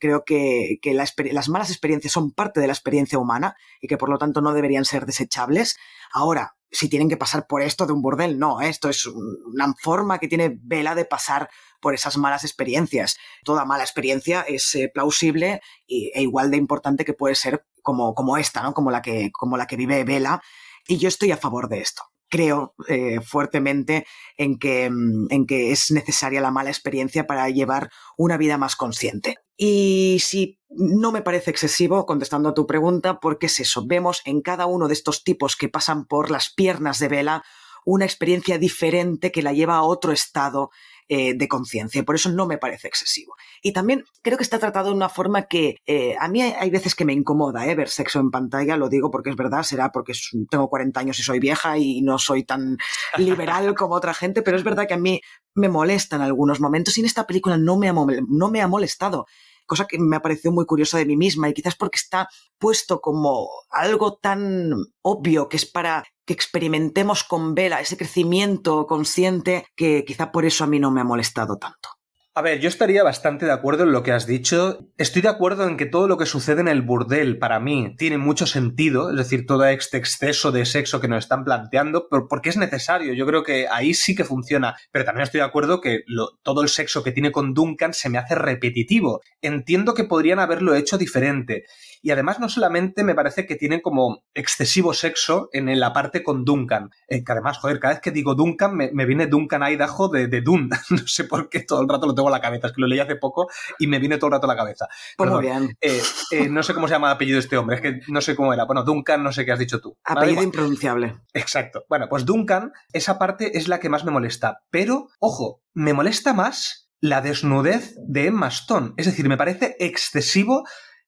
Creo 0.00 0.24
que, 0.24 0.80
las 0.82 1.48
malas 1.48 1.70
experiencias 1.70 2.12
son 2.12 2.32
parte 2.32 2.58
de 2.58 2.66
la 2.66 2.72
experiencia 2.72 3.18
humana 3.18 3.54
y 3.80 3.86
que 3.86 3.98
por 3.98 4.08
lo 4.08 4.18
tanto 4.18 4.40
no 4.40 4.52
deberían 4.52 4.84
ser 4.84 5.06
desechables. 5.06 5.76
Ahora, 6.12 6.56
si 6.72 6.88
tienen 6.88 7.08
que 7.08 7.16
pasar 7.16 7.46
por 7.46 7.62
esto 7.62 7.86
de 7.86 7.92
un 7.92 8.02
burdel, 8.02 8.38
no, 8.38 8.60
esto 8.60 8.88
es 8.88 9.06
una 9.06 9.74
forma 9.78 10.18
que 10.18 10.28
tiene 10.28 10.58
Vela 10.62 10.94
de 10.94 11.04
pasar 11.04 11.50
por 11.80 11.94
esas 11.94 12.16
malas 12.16 12.44
experiencias. 12.44 13.18
Toda 13.44 13.64
mala 13.64 13.84
experiencia 13.84 14.42
es 14.42 14.74
eh, 14.74 14.90
plausible 14.92 15.60
e 15.86 16.22
igual 16.22 16.50
de 16.50 16.56
importante 16.56 17.04
que 17.04 17.14
puede 17.14 17.34
ser 17.34 17.66
como, 17.82 18.14
como 18.14 18.36
esta, 18.36 18.62
¿no? 18.62 18.72
Como 18.72 18.90
la 18.90 19.02
que, 19.02 19.30
como 19.32 19.56
la 19.56 19.66
que 19.66 19.76
vive 19.76 20.04
Vela. 20.04 20.42
Y 20.88 20.98
yo 20.98 21.08
estoy 21.08 21.32
a 21.32 21.36
favor 21.36 21.68
de 21.68 21.80
esto 21.80 22.02
creo 22.30 22.74
eh, 22.88 23.20
fuertemente 23.20 24.06
en 24.36 24.58
que, 24.58 24.88
mm, 24.88 25.26
en 25.30 25.46
que 25.46 25.72
es 25.72 25.90
necesaria 25.90 26.40
la 26.40 26.52
mala 26.52 26.70
experiencia 26.70 27.26
para 27.26 27.50
llevar 27.50 27.90
una 28.16 28.38
vida 28.38 28.56
más 28.56 28.76
consciente. 28.76 29.36
Y 29.62 30.20
si 30.20 30.58
no 30.70 31.12
me 31.12 31.20
parece 31.20 31.50
excesivo, 31.50 32.06
contestando 32.06 32.48
a 32.48 32.54
tu 32.54 32.66
pregunta, 32.66 33.20
porque 33.20 33.44
es 33.44 33.60
eso, 33.60 33.84
vemos 33.86 34.22
en 34.24 34.40
cada 34.40 34.64
uno 34.64 34.88
de 34.88 34.94
estos 34.94 35.22
tipos 35.22 35.54
que 35.54 35.68
pasan 35.68 36.06
por 36.06 36.30
las 36.30 36.50
piernas 36.54 36.98
de 36.98 37.08
Vela 37.08 37.44
una 37.84 38.06
experiencia 38.06 38.56
diferente 38.56 39.30
que 39.30 39.42
la 39.42 39.52
lleva 39.52 39.76
a 39.76 39.82
otro 39.82 40.12
estado 40.12 40.70
eh, 41.10 41.34
de 41.34 41.46
conciencia. 41.46 42.02
Por 42.04 42.14
eso 42.14 42.30
no 42.30 42.46
me 42.46 42.56
parece 42.56 42.88
excesivo. 42.88 43.34
Y 43.60 43.74
también 43.74 44.04
creo 44.22 44.38
que 44.38 44.44
está 44.44 44.58
tratado 44.58 44.88
de 44.88 44.94
una 44.94 45.10
forma 45.10 45.42
que 45.42 45.76
eh, 45.84 46.16
a 46.18 46.28
mí 46.28 46.40
hay, 46.40 46.70
veces 46.70 46.94
que 46.94 47.04
me 47.04 47.12
incomoda 47.12 47.66
ver 47.74 47.90
sexo 47.90 48.18
en 48.18 48.30
pantalla, 48.30 48.78
lo 48.78 48.88
digo 48.88 49.10
porque 49.10 49.28
es 49.28 49.36
verdad, 49.36 49.62
será 49.62 49.92
porque 49.92 50.14
tengo 50.50 50.70
40 50.70 51.00
años 51.00 51.18
y 51.18 51.22
soy 51.22 51.38
vieja 51.38 51.76
y 51.76 52.00
no 52.00 52.18
soy 52.18 52.44
tan 52.44 52.78
liberal 53.18 53.74
como 53.76 53.94
otra 53.94 54.14
gente, 54.14 54.40
pero 54.40 54.56
es 54.56 54.64
verdad 54.64 54.88
que 54.88 54.94
a 54.94 54.98
mí 54.98 55.20
me 55.54 55.68
molesta 55.68 56.16
en 56.16 56.22
algunos 56.22 56.60
momentos 56.60 56.96
y 56.96 57.00
en 57.00 57.06
esta 57.06 57.26
película 57.26 57.58
no 57.58 57.76
me 57.76 57.92
no 57.92 58.50
me 58.50 58.62
ha 58.62 58.68
molestado 58.68 59.26
cosa 59.70 59.86
que 59.86 60.00
me 60.00 60.16
ha 60.16 60.20
parecido 60.20 60.50
muy 60.52 60.66
curiosa 60.66 60.98
de 60.98 61.06
mí 61.06 61.16
misma 61.16 61.48
y 61.48 61.54
quizás 61.54 61.76
porque 61.76 61.96
está 61.96 62.28
puesto 62.58 63.00
como 63.00 63.48
algo 63.70 64.18
tan 64.20 64.74
obvio 65.00 65.48
que 65.48 65.58
es 65.58 65.64
para 65.64 66.02
que 66.26 66.32
experimentemos 66.32 67.22
con 67.22 67.54
Vela 67.54 67.80
ese 67.80 67.96
crecimiento 67.96 68.84
consciente 68.88 69.64
que 69.76 70.04
quizá 70.04 70.32
por 70.32 70.44
eso 70.44 70.64
a 70.64 70.66
mí 70.66 70.80
no 70.80 70.90
me 70.90 71.00
ha 71.00 71.04
molestado 71.04 71.56
tanto. 71.56 71.99
A 72.32 72.42
ver, 72.42 72.60
yo 72.60 72.68
estaría 72.68 73.02
bastante 73.02 73.44
de 73.44 73.50
acuerdo 73.50 73.82
en 73.82 73.90
lo 73.90 74.04
que 74.04 74.12
has 74.12 74.24
dicho. 74.24 74.86
Estoy 74.96 75.20
de 75.20 75.28
acuerdo 75.28 75.66
en 75.66 75.76
que 75.76 75.84
todo 75.84 76.06
lo 76.06 76.16
que 76.16 76.26
sucede 76.26 76.60
en 76.60 76.68
el 76.68 76.80
burdel 76.80 77.38
para 77.38 77.58
mí 77.58 77.96
tiene 77.98 78.18
mucho 78.18 78.46
sentido, 78.46 79.10
es 79.10 79.16
decir, 79.16 79.46
todo 79.46 79.64
este 79.64 79.96
exceso 79.96 80.52
de 80.52 80.64
sexo 80.64 81.00
que 81.00 81.08
nos 81.08 81.24
están 81.24 81.42
planteando, 81.42 82.06
porque 82.08 82.50
es 82.50 82.56
necesario. 82.56 83.14
Yo 83.14 83.26
creo 83.26 83.42
que 83.42 83.66
ahí 83.66 83.94
sí 83.94 84.14
que 84.14 84.22
funciona. 84.22 84.76
Pero 84.92 85.04
también 85.04 85.24
estoy 85.24 85.40
de 85.40 85.46
acuerdo 85.46 85.80
que 85.80 86.04
todo 86.44 86.62
el 86.62 86.68
sexo 86.68 87.02
que 87.02 87.10
tiene 87.10 87.32
con 87.32 87.52
Duncan 87.52 87.94
se 87.94 88.08
me 88.08 88.18
hace 88.18 88.36
repetitivo. 88.36 89.22
Entiendo 89.42 89.94
que 89.94 90.04
podrían 90.04 90.38
haberlo 90.38 90.76
hecho 90.76 90.98
diferente. 90.98 91.64
Y 92.00 92.12
además 92.12 92.38
no 92.40 92.48
solamente 92.48 93.02
me 93.04 93.14
parece 93.14 93.44
que 93.44 93.56
tienen 93.56 93.80
como 93.80 94.22
excesivo 94.34 94.94
sexo 94.94 95.50
en 95.52 95.78
la 95.78 95.92
parte 95.92 96.22
con 96.22 96.44
Duncan, 96.44 96.90
eh, 97.08 97.22
que 97.24 97.32
además, 97.32 97.58
joder, 97.58 97.78
cada 97.78 97.94
vez 97.94 98.00
que 98.00 98.10
digo 98.10 98.34
Duncan 98.34 98.74
me, 98.74 99.04
viene 99.04 99.26
Duncan 99.26 99.62
Idaho 99.62 100.08
de, 100.08 100.28
de 100.28 100.40
Dune. 100.40 100.70
no 100.90 101.06
sé 101.06 101.24
por 101.24 101.50
qué 101.50 101.60
todo 101.60 101.82
el 101.82 101.88
rato 101.88 102.06
lo 102.06 102.14
tengo 102.20 102.28
en 102.28 102.32
la 102.32 102.40
cabeza, 102.40 102.66
es 102.68 102.72
que 102.72 102.80
lo 102.80 102.86
leí 102.86 103.00
hace 103.00 103.16
poco 103.16 103.48
y 103.78 103.86
me 103.86 103.98
viene 103.98 104.18
todo 104.18 104.28
el 104.28 104.32
rato 104.32 104.46
a 104.46 104.54
la 104.54 104.56
cabeza. 104.56 104.86
Pues 105.16 105.30
muy 105.30 105.42
bien. 105.42 105.76
Eh, 105.80 106.02
eh, 106.30 106.48
no 106.48 106.62
sé 106.62 106.74
cómo 106.74 106.86
se 106.86 106.94
llama 106.94 107.08
el 107.08 107.14
apellido 107.14 107.36
de 107.36 107.40
este 107.40 107.56
hombre, 107.56 107.76
es 107.76 107.82
que 107.82 108.00
no 108.08 108.20
sé 108.20 108.36
cómo 108.36 108.52
era. 108.52 108.64
Bueno, 108.64 108.84
Duncan, 108.84 109.22
no 109.22 109.32
sé 109.32 109.44
qué 109.44 109.52
has 109.52 109.58
dicho 109.58 109.80
tú. 109.80 109.96
Apellido 110.04 110.42
impronunciable. 110.42 111.20
Exacto. 111.32 111.84
Bueno, 111.88 112.08
pues 112.08 112.24
Duncan, 112.24 112.72
esa 112.92 113.18
parte 113.18 113.56
es 113.58 113.68
la 113.68 113.80
que 113.80 113.88
más 113.88 114.04
me 114.04 114.10
molesta. 114.10 114.62
Pero, 114.70 115.08
ojo, 115.18 115.62
me 115.74 115.94
molesta 115.94 116.34
más 116.34 116.90
la 117.00 117.22
desnudez 117.22 117.94
de 118.06 118.26
Emma 118.26 118.48
Stone. 118.48 118.92
Es 118.96 119.06
decir, 119.06 119.28
me 119.28 119.38
parece 119.38 119.76
excesivo 119.80 120.64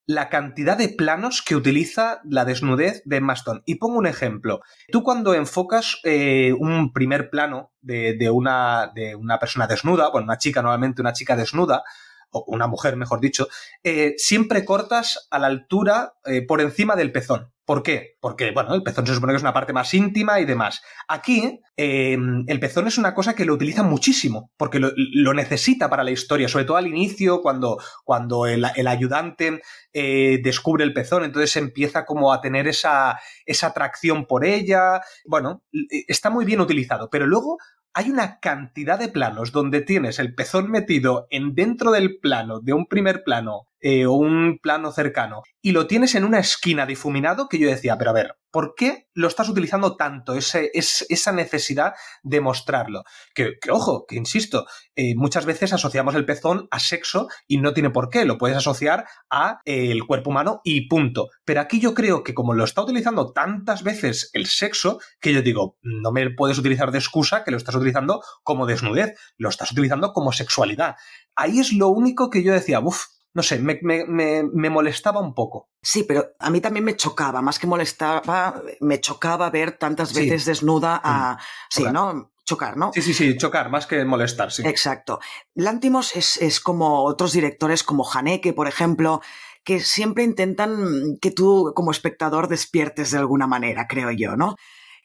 la 0.06 0.28
cantidad 0.28 0.76
de 0.76 0.88
planos 0.88 1.42
que 1.42 1.56
utiliza 1.56 2.20
la 2.24 2.44
desnudez 2.44 3.02
de 3.04 3.16
Emma 3.16 3.34
Stone. 3.34 3.62
Y 3.66 3.76
pongo 3.76 3.98
un 3.98 4.06
ejemplo. 4.06 4.60
Tú 4.90 5.02
cuando 5.02 5.34
enfocas 5.34 5.98
eh, 6.04 6.52
un 6.58 6.92
primer 6.92 7.30
plano 7.30 7.72
de, 7.80 8.30
una, 8.30 8.90
de 8.94 9.14
una 9.14 9.38
persona 9.38 9.66
desnuda, 9.66 10.10
bueno, 10.10 10.24
una 10.24 10.38
chica, 10.38 10.62
normalmente 10.62 11.00
una 11.00 11.12
chica 11.12 11.36
desnuda, 11.36 11.82
o 12.30 12.44
una 12.48 12.66
mujer, 12.66 12.96
mejor 12.96 13.20
dicho, 13.20 13.48
eh, 13.84 14.14
siempre 14.16 14.64
cortas 14.64 15.28
a 15.30 15.38
la 15.38 15.48
altura 15.48 16.14
eh, 16.24 16.44
por 16.44 16.60
encima 16.60 16.96
del 16.96 17.12
pezón. 17.12 17.51
¿Por 17.64 17.84
qué? 17.84 18.16
Porque, 18.20 18.50
bueno, 18.50 18.74
el 18.74 18.82
pezón 18.82 19.06
se 19.06 19.14
supone 19.14 19.32
que 19.32 19.36
es 19.36 19.42
una 19.42 19.52
parte 19.52 19.72
más 19.72 19.94
íntima 19.94 20.40
y 20.40 20.44
demás. 20.44 20.82
Aquí, 21.06 21.60
em, 21.76 22.44
el 22.48 22.58
pezón 22.58 22.88
es 22.88 22.98
una 22.98 23.14
cosa 23.14 23.34
que 23.34 23.44
lo 23.44 23.54
utiliza 23.54 23.84
muchísimo, 23.84 24.50
porque 24.56 24.80
lo, 24.80 25.34
necesita 25.34 25.88
para 25.88 26.02
la 26.02 26.10
historia, 26.10 26.48
sobre 26.48 26.64
todo 26.64 26.76
al 26.76 26.88
inicio, 26.88 27.40
cuando, 27.40 27.78
cuando 28.04 28.46
el, 28.46 28.64
ayudante 28.64 29.62
eh, 29.92 30.40
descubre 30.42 30.82
el 30.82 30.92
pezón, 30.92 31.22
entonces 31.24 31.56
empieza 31.56 32.04
como 32.04 32.32
a 32.32 32.40
tener 32.40 32.66
esa, 32.66 33.20
esa 33.46 33.68
atracción 33.68 34.26
por 34.26 34.44
ella. 34.44 35.00
Bueno, 35.24 35.62
está 36.08 36.30
muy 36.30 36.44
bien 36.44 36.60
utilizado, 36.60 37.10
pero 37.10 37.26
luego 37.26 37.58
hay 37.94 38.10
una 38.10 38.40
cantidad 38.40 38.98
de 38.98 39.08
planos 39.08 39.52
donde 39.52 39.82
tienes 39.82 40.18
el 40.18 40.34
pezón 40.34 40.70
metido 40.70 41.26
en 41.30 41.54
dentro 41.54 41.92
del 41.92 42.18
plano 42.18 42.60
de 42.60 42.72
un 42.72 42.86
primer 42.86 43.22
plano 43.22 43.68
eh, 43.82 44.06
o 44.06 44.12
un 44.12 44.58
plano 44.62 44.92
cercano 44.92 45.42
y 45.60 45.72
lo 45.72 45.86
tienes 45.86 46.14
en 46.14 46.24
una 46.24 46.38
esquina 46.38 46.86
difuminado 46.86 47.48
que 47.48 47.58
yo 47.58 47.68
decía, 47.68 47.98
pero 47.98 48.10
a 48.10 48.14
ver, 48.14 48.36
¿por 48.50 48.74
qué 48.76 49.08
lo 49.14 49.28
estás 49.28 49.48
utilizando 49.48 49.96
tanto? 49.96 50.34
Ese, 50.34 50.70
es, 50.74 51.06
esa 51.08 51.32
necesidad 51.32 51.94
de 52.22 52.40
mostrarlo. 52.40 53.02
Que, 53.34 53.54
ojo, 53.70 54.04
que 54.06 54.16
insisto, 54.16 54.66
eh, 54.94 55.14
muchas 55.16 55.46
veces 55.46 55.72
asociamos 55.72 56.14
el 56.14 56.26
pezón 56.26 56.68
a 56.70 56.78
sexo 56.78 57.28
y 57.48 57.58
no 57.58 57.72
tiene 57.74 57.90
por 57.90 58.08
qué, 58.08 58.24
lo 58.24 58.38
puedes 58.38 58.56
asociar 58.56 59.04
a 59.30 59.60
eh, 59.64 59.90
el 59.90 60.04
cuerpo 60.04 60.30
humano 60.30 60.60
y 60.62 60.88
punto. 60.88 61.28
Pero 61.44 61.60
aquí 61.60 61.80
yo 61.80 61.94
creo 61.94 62.22
que 62.22 62.34
como 62.34 62.54
lo 62.54 62.64
está 62.64 62.82
utilizando 62.82 63.32
tantas 63.32 63.82
veces 63.82 64.30
el 64.32 64.46
sexo, 64.46 65.00
que 65.20 65.32
yo 65.32 65.42
digo, 65.42 65.76
no 65.82 66.12
me 66.12 66.30
puedes 66.30 66.58
utilizar 66.58 66.92
de 66.92 66.98
excusa 66.98 67.44
que 67.44 67.50
lo 67.50 67.56
estás 67.56 67.74
utilizando 67.74 68.22
como 68.42 68.66
desnudez, 68.66 69.14
lo 69.38 69.48
estás 69.48 69.72
utilizando 69.72 70.12
como 70.12 70.32
sexualidad. 70.32 70.96
Ahí 71.34 71.60
es 71.60 71.72
lo 71.72 71.88
único 71.88 72.30
que 72.30 72.42
yo 72.42 72.52
decía, 72.52 72.80
uff, 72.80 73.06
no 73.34 73.42
sé, 73.42 73.58
me, 73.58 73.78
me, 73.82 74.70
molestaba 74.70 75.20
un 75.20 75.34
poco. 75.34 75.70
Sí, 75.80 76.04
pero 76.04 76.32
a 76.38 76.50
mí 76.50 76.60
también 76.60 76.84
me 76.84 76.96
chocaba, 76.96 77.40
más 77.40 77.58
que 77.58 77.66
molestaba, 77.66 78.62
me 78.80 79.00
chocaba 79.00 79.48
ver 79.50 79.78
tantas 79.78 80.12
veces 80.12 80.44
desnuda 80.44 81.00
a... 81.02 81.34
Mm, 81.34 81.38
sí, 81.70 81.84
¿no? 81.90 82.32
Chocar, 82.44 82.76
¿no? 82.76 82.90
Sí, 82.92 83.02
sí, 83.02 83.14
sí, 83.14 83.36
chocar, 83.36 83.70
más 83.70 83.86
que 83.86 84.04
molestar, 84.04 84.50
sí. 84.50 84.62
Exacto. 84.66 85.20
Lántimos 85.54 86.14
es, 86.16 86.36
es 86.38 86.60
como 86.60 87.04
otros 87.04 87.32
directores 87.32 87.84
como 87.84 88.04
Haneke, 88.10 88.52
por 88.52 88.68
ejemplo, 88.68 89.22
que 89.64 89.80
siempre 89.80 90.24
intentan 90.24 91.18
que 91.20 91.30
tú 91.30 91.72
como 91.74 91.90
espectador 91.92 92.48
despiertes 92.48 93.12
de 93.12 93.18
alguna 93.18 93.46
manera, 93.46 93.86
creo 93.88 94.10
yo, 94.10 94.36
¿no? 94.36 94.56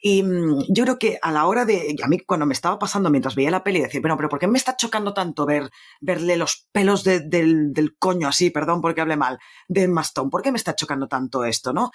Y 0.02 0.24
mm, 0.24 0.66
yo 0.70 0.84
creo 0.84 1.00
que 1.00 1.18
a 1.22 1.32
la 1.32 1.48
hora 1.48 1.66
de, 1.66 1.95
a 2.04 2.08
mí 2.08 2.20
cuando 2.20 2.45
me 2.45 2.54
estaba 2.54 2.78
pasando 2.78 3.10
mientras 3.10 3.36
veía 3.36 3.52
la 3.52 3.64
peli, 3.64 3.82
decir, 3.82 4.02
bueno, 4.02 4.16
pero 4.18 4.30
¿por 4.30 4.39
qué 4.39 4.48
me 4.48 4.58
está 4.58 4.76
chocando 4.78 5.14
tanto 5.14 5.45
ver, 5.45 5.70
verle 6.00 6.38
los 6.38 6.68
pelos 6.72 7.04
del, 7.04 7.30
del, 7.30 7.98
coño 7.98 8.28
así, 8.28 8.50
perdón 8.52 8.82
porque 8.82 9.02
hable 9.02 9.18
mal, 9.18 9.39
de 9.68 9.88
Mastón? 9.88 10.30
¿Por 10.30 10.41
qué 10.41 10.52
me 10.52 10.58
está 10.58 10.76
chocando 10.76 11.08
tanto 11.08 11.43
esto, 11.45 11.74
no? 11.74 11.91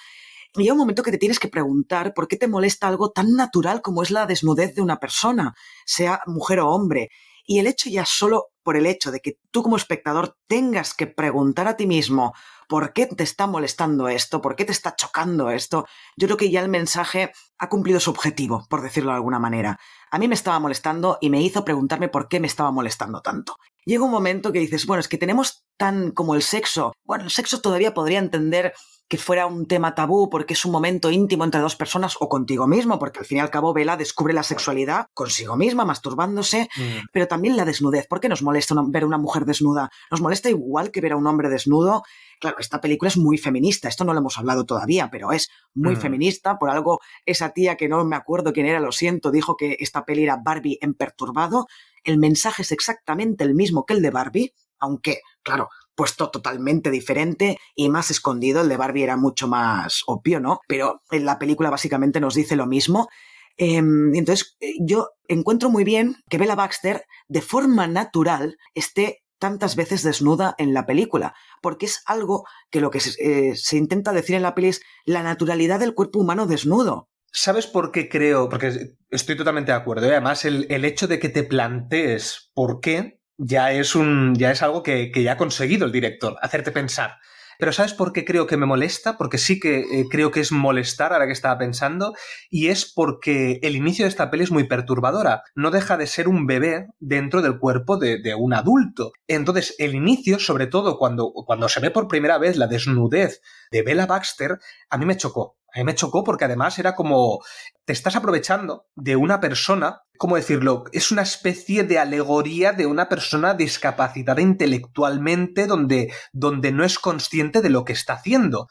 Y 0.55 0.63
llega 0.63 0.75
un 0.75 0.81
momento 0.81 1.03
que 1.03 1.13
te 1.13 1.19
tienes 1.19 1.39
que 1.39 1.49
preguntar 1.49 2.13
por 2.13 2.29
qué 2.29 2.37
te 2.37 2.49
molesta 2.49 2.87
algo 2.87 3.11
tan 3.11 3.33
natural 3.33 3.81
como 3.81 4.03
es 4.03 4.11
la 4.11 4.27
desnudez 4.27 4.75
de 4.75 4.83
una 4.83 4.99
persona, 4.99 5.55
sea 5.87 6.21
mujer 6.27 6.61
o 6.61 6.69
hombre. 6.71 7.09
Y 7.47 7.59
el 7.59 7.67
hecho 7.67 7.89
ya 7.89 8.05
solo 8.05 8.52
por 8.63 8.77
el 8.77 8.87
hecho 8.87 9.11
de 9.11 9.21
que 9.21 9.39
tú 9.51 9.63
como 9.63 9.77
espectador 9.77 10.37
tengas 10.47 10.95
que 10.95 11.07
preguntar 11.07 11.69
a 11.69 11.77
ti 11.77 11.87
mismo 11.87 12.35
por 12.69 12.93
qué 12.93 13.07
te 13.07 13.23
está 13.23 13.47
molestando 13.47 14.09
esto, 14.09 14.41
por 14.41 14.57
qué 14.57 14.65
te 14.65 14.73
está 14.73 14.97
chocando 14.97 15.51
esto, 15.51 15.87
yo 16.17 16.27
creo 16.27 16.37
que 16.37 16.51
ya 16.51 16.61
el 16.61 16.69
mensaje 16.69 17.33
ha 17.59 17.69
cumplido 17.69 18.01
su 18.01 18.11
objetivo, 18.11 18.67
por 18.71 18.83
decirlo 18.83 19.11
de 19.11 19.17
alguna 19.17 19.39
manera. 19.39 19.79
A 20.11 20.19
mí 20.19 20.27
me 20.27 20.35
estaba 20.35 20.59
molestando 20.59 21.19
y 21.21 21.31
me 21.31 21.43
hizo 21.43 21.65
preguntarme 21.65 22.09
por 22.09 22.29
qué 22.29 22.41
me 22.41 22.47
estaba 22.47 22.71
molestando 22.71 23.21
tanto. 23.21 23.57
Llega 23.85 24.05
un 24.05 24.11
momento 24.11 24.53
que 24.53 24.61
dices, 24.61 24.87
bueno, 24.87 25.01
es 25.01 25.09
que 25.09 25.19
tenemos 25.19 25.65
tan 25.77 26.13
como 26.13 26.35
el 26.35 26.43
sexo, 26.43 26.93
bueno, 27.05 27.25
el 27.25 27.31
sexo 27.31 27.61
todavía 27.61 27.95
podría 27.95 28.21
entender 28.21 28.73
que 29.13 29.19
fuera 29.19 29.45
un 29.45 29.67
tema 29.67 29.95
tabú 29.95 30.31
porque 30.31 30.55
es 30.55 30.65
un 30.65 30.73
momento 30.73 31.11
íntimo 31.11 31.45
entre 31.45 31.61
dos 31.61 31.77
personas 31.77 32.17
o 32.19 32.31
contigo 32.31 32.67
mismo, 32.67 32.99
porque 32.99 33.19
al 33.19 33.27
fin 33.27 33.37
y 33.37 33.41
al 33.43 33.51
cabo 33.51 33.75
Vela 33.75 33.99
descubre 33.99 34.33
la 34.33 34.43
sexualidad 34.43 35.09
consigo 35.13 35.55
misma, 35.55 35.85
masturbándose, 35.85 36.71
mm. 36.75 37.09
pero 37.13 37.29
también 37.29 37.59
la 37.59 37.67
desnudez. 37.67 38.07
¿Por 38.07 38.21
qué 38.21 38.31
nos 38.31 38.43
molesta 38.43 38.75
ver 38.87 39.03
a 39.03 39.07
una 39.07 39.19
mujer 39.19 39.45
desnuda? 39.45 39.91
Nos 40.11 40.23
molesta 40.23 40.49
igual 40.49 40.91
que 40.91 41.03
ver 41.03 41.13
a 41.13 41.19
un 41.19 41.27
hombre 41.27 41.51
desnudo. 41.51 42.05
Claro, 42.41 42.57
esta 42.59 42.81
película 42.81 43.09
es 43.11 43.19
muy 43.19 43.37
feminista, 43.37 43.87
esto 43.87 44.03
no 44.07 44.15
lo 44.15 44.21
hemos 44.21 44.39
hablado 44.39 44.65
todavía, 44.65 45.11
pero 45.13 45.31
es 45.31 45.51
muy 45.75 45.95
mm. 45.97 46.01
feminista. 46.01 46.59
Por 46.59 46.71
algo, 46.71 47.01
esa 47.27 47.51
tía 47.51 47.77
que 47.77 47.91
no 47.91 48.07
me 48.07 48.17
acuerdo 48.17 48.55
quién 48.55 48.65
era, 48.65 48.81
lo 48.81 48.93
siento, 48.93 49.31
dijo 49.31 49.59
que 49.59 49.77
esta 49.79 50.07
peli 50.07 50.23
era 50.23 50.41
Barbie 50.43 50.79
en 50.81 50.95
perturbado. 50.95 51.67
El 52.03 52.17
mensaje 52.17 52.63
es 52.63 52.73
exactamente 52.73 53.45
el 53.45 53.55
mismo 53.55 53.85
que 53.85 53.93
el 53.93 54.01
de 54.01 54.09
Barbie, 54.09 54.55
aunque, 54.79 55.21
claro, 55.43 55.69
puesto 56.03 56.33
totalmente 56.33 56.91
diferente 56.91 57.61
y 57.77 57.89
más 57.89 58.11
escondido. 58.11 58.63
El 58.63 58.69
de 58.69 58.77
Barbie 58.77 59.05
era 59.05 59.17
mucho 59.17 59.47
más 59.47 60.03
obvio, 60.09 60.41
¿no? 60.41 60.59
Pero 60.67 61.01
en 61.13 61.25
la 61.25 61.39
película 61.39 61.71
básicamente 61.71 62.19
nos 62.19 62.35
dice 62.35 62.57
lo 62.57 62.67
mismo. 62.67 63.09
Em, 63.57 64.13
entonces, 64.17 64.57
eh, 64.59 64.75
yo 64.81 65.11
encuentro 65.29 65.71
muy 65.71 65.85
bien 65.85 66.17
que 66.29 66.39
Bella 66.39 66.57
Baxter, 66.57 67.05
de 67.29 67.41
forma 67.41 67.87
natural, 67.87 68.57
esté 68.75 69.23
tantas 69.39 69.77
veces 69.77 70.03
desnuda 70.03 70.57
en 70.59 70.75
la 70.75 70.87
película, 70.87 71.37
porque 71.61 71.87
es 71.87 72.03
algo 72.07 72.47
que 72.73 72.81
lo 72.81 72.91
que 72.91 72.99
se, 72.99 73.13
eh, 73.21 73.55
intenta 73.71 74.13
decir 74.13 74.35
en 74.35 74.43
la 74.43 74.57
peli 74.57 74.71
es 74.71 74.83
la 75.05 75.23
naturalidad 75.23 75.79
del 75.79 75.95
cuerpo 75.95 76.19
humano 76.19 76.47
desnudo. 76.47 77.11
¿Sabes 77.31 77.69
por 77.69 77.93
qué 77.93 78.09
creo? 78.09 78.49
Porque 78.49 78.97
estoy 79.09 79.37
totalmente 79.37 79.71
de 79.71 79.79
acuerdo. 79.79 80.09
¿eh? 80.09 80.11
además, 80.11 80.45
el, 80.45 80.67
el, 80.69 80.85
hecho 80.85 81.07
de 81.07 81.21
que 81.21 81.29
te 81.29 81.45
plantees 81.45 82.51
por 82.55 82.81
qué 82.81 83.22
ya 83.39 83.73
es, 83.73 83.95
un, 83.95 84.35
ya 84.35 84.51
es 84.51 84.63
algo 84.63 84.83
que, 84.83 85.11
ya 85.15 85.33
ha 85.33 85.37
conseguido 85.37 85.87
el 85.87 85.93
director, 85.93 86.37
hacerte 86.43 86.73
pensar. 86.73 87.19
Pero 87.59 87.73
¿sabes 87.73 87.93
por 87.95 88.13
qué 88.13 88.25
creo 88.25 88.47
que 88.47 88.57
me 88.57 88.67
molesta? 88.67 89.17
Porque 89.17 89.39
sí 89.39 89.61
que 89.61 89.81
eh, 89.81 90.07
creo 90.11 90.33
que 90.33 90.41
es 90.41 90.51
molestar 90.51 91.13
ahora 91.13 91.27
que 91.27 91.33
estaba 91.33 91.59
pensando, 91.59 92.15
y 92.51 92.69
es 92.69 92.91
porque 92.93 93.61
el 93.63 93.77
inicio 93.77 94.05
de 94.05 94.09
esta 94.09 94.31
peli 94.31 94.45
es 94.45 94.51
muy 94.51 94.65
perturbadora. 94.65 95.43
No 95.55 95.71
deja 95.71 95.97
de 95.97 96.07
ser 96.07 96.29
un 96.29 96.47
bebé 96.47 96.89
dentro 96.99 97.41
del 97.41 97.59
cuerpo 97.59 97.99
de, 97.99 98.21
de 98.21 98.35
un 98.35 98.53
adulto. 98.53 99.13
Entonces, 99.29 99.77
el 99.79 99.95
inicio, 99.95 100.41
sobre 100.41 100.67
todo 100.67 100.99
cuando, 100.99 101.33
cuando 101.33 101.69
se 101.69 101.81
ve 101.81 101.91
por 101.91 102.09
primera 102.09 102.39
vez 102.39 102.57
la 102.57 102.67
desnudez 102.67 103.43
de 103.71 103.83
Bella 103.83 104.07
Baxter, 104.07 104.59
a 104.91 104.99
mí 104.99 105.07
me 105.07 105.17
chocó 105.17 105.57
A 105.75 105.79
mí 105.79 105.85
me 105.85 105.95
chocó 105.95 106.23
porque 106.23 106.45
además 106.45 106.79
era 106.79 106.95
como 106.95 107.41
te 107.87 107.93
estás 107.93 108.15
aprovechando 108.15 108.87
de 108.95 109.17
una 109.17 109.41
persona, 109.41 110.03
¿cómo 110.19 110.37
decirlo? 110.37 110.85
Es 110.93 111.11
una 111.11 111.23
especie 111.23 111.83
de 111.85 111.99
alegoría 111.99 112.73
de 112.73 112.87
una 112.87 113.09
persona 113.09 113.55
discapacitada 113.55 114.43
intelectualmente 114.43 115.67
donde, 115.67 116.13
donde 116.33 116.73
no 116.73 116.85
es 116.85 116.99
consciente 116.99 117.63
de 117.63 117.71
lo 117.71 117.85
que 117.85 117.95
está 117.95 118.15
haciendo. 118.15 118.67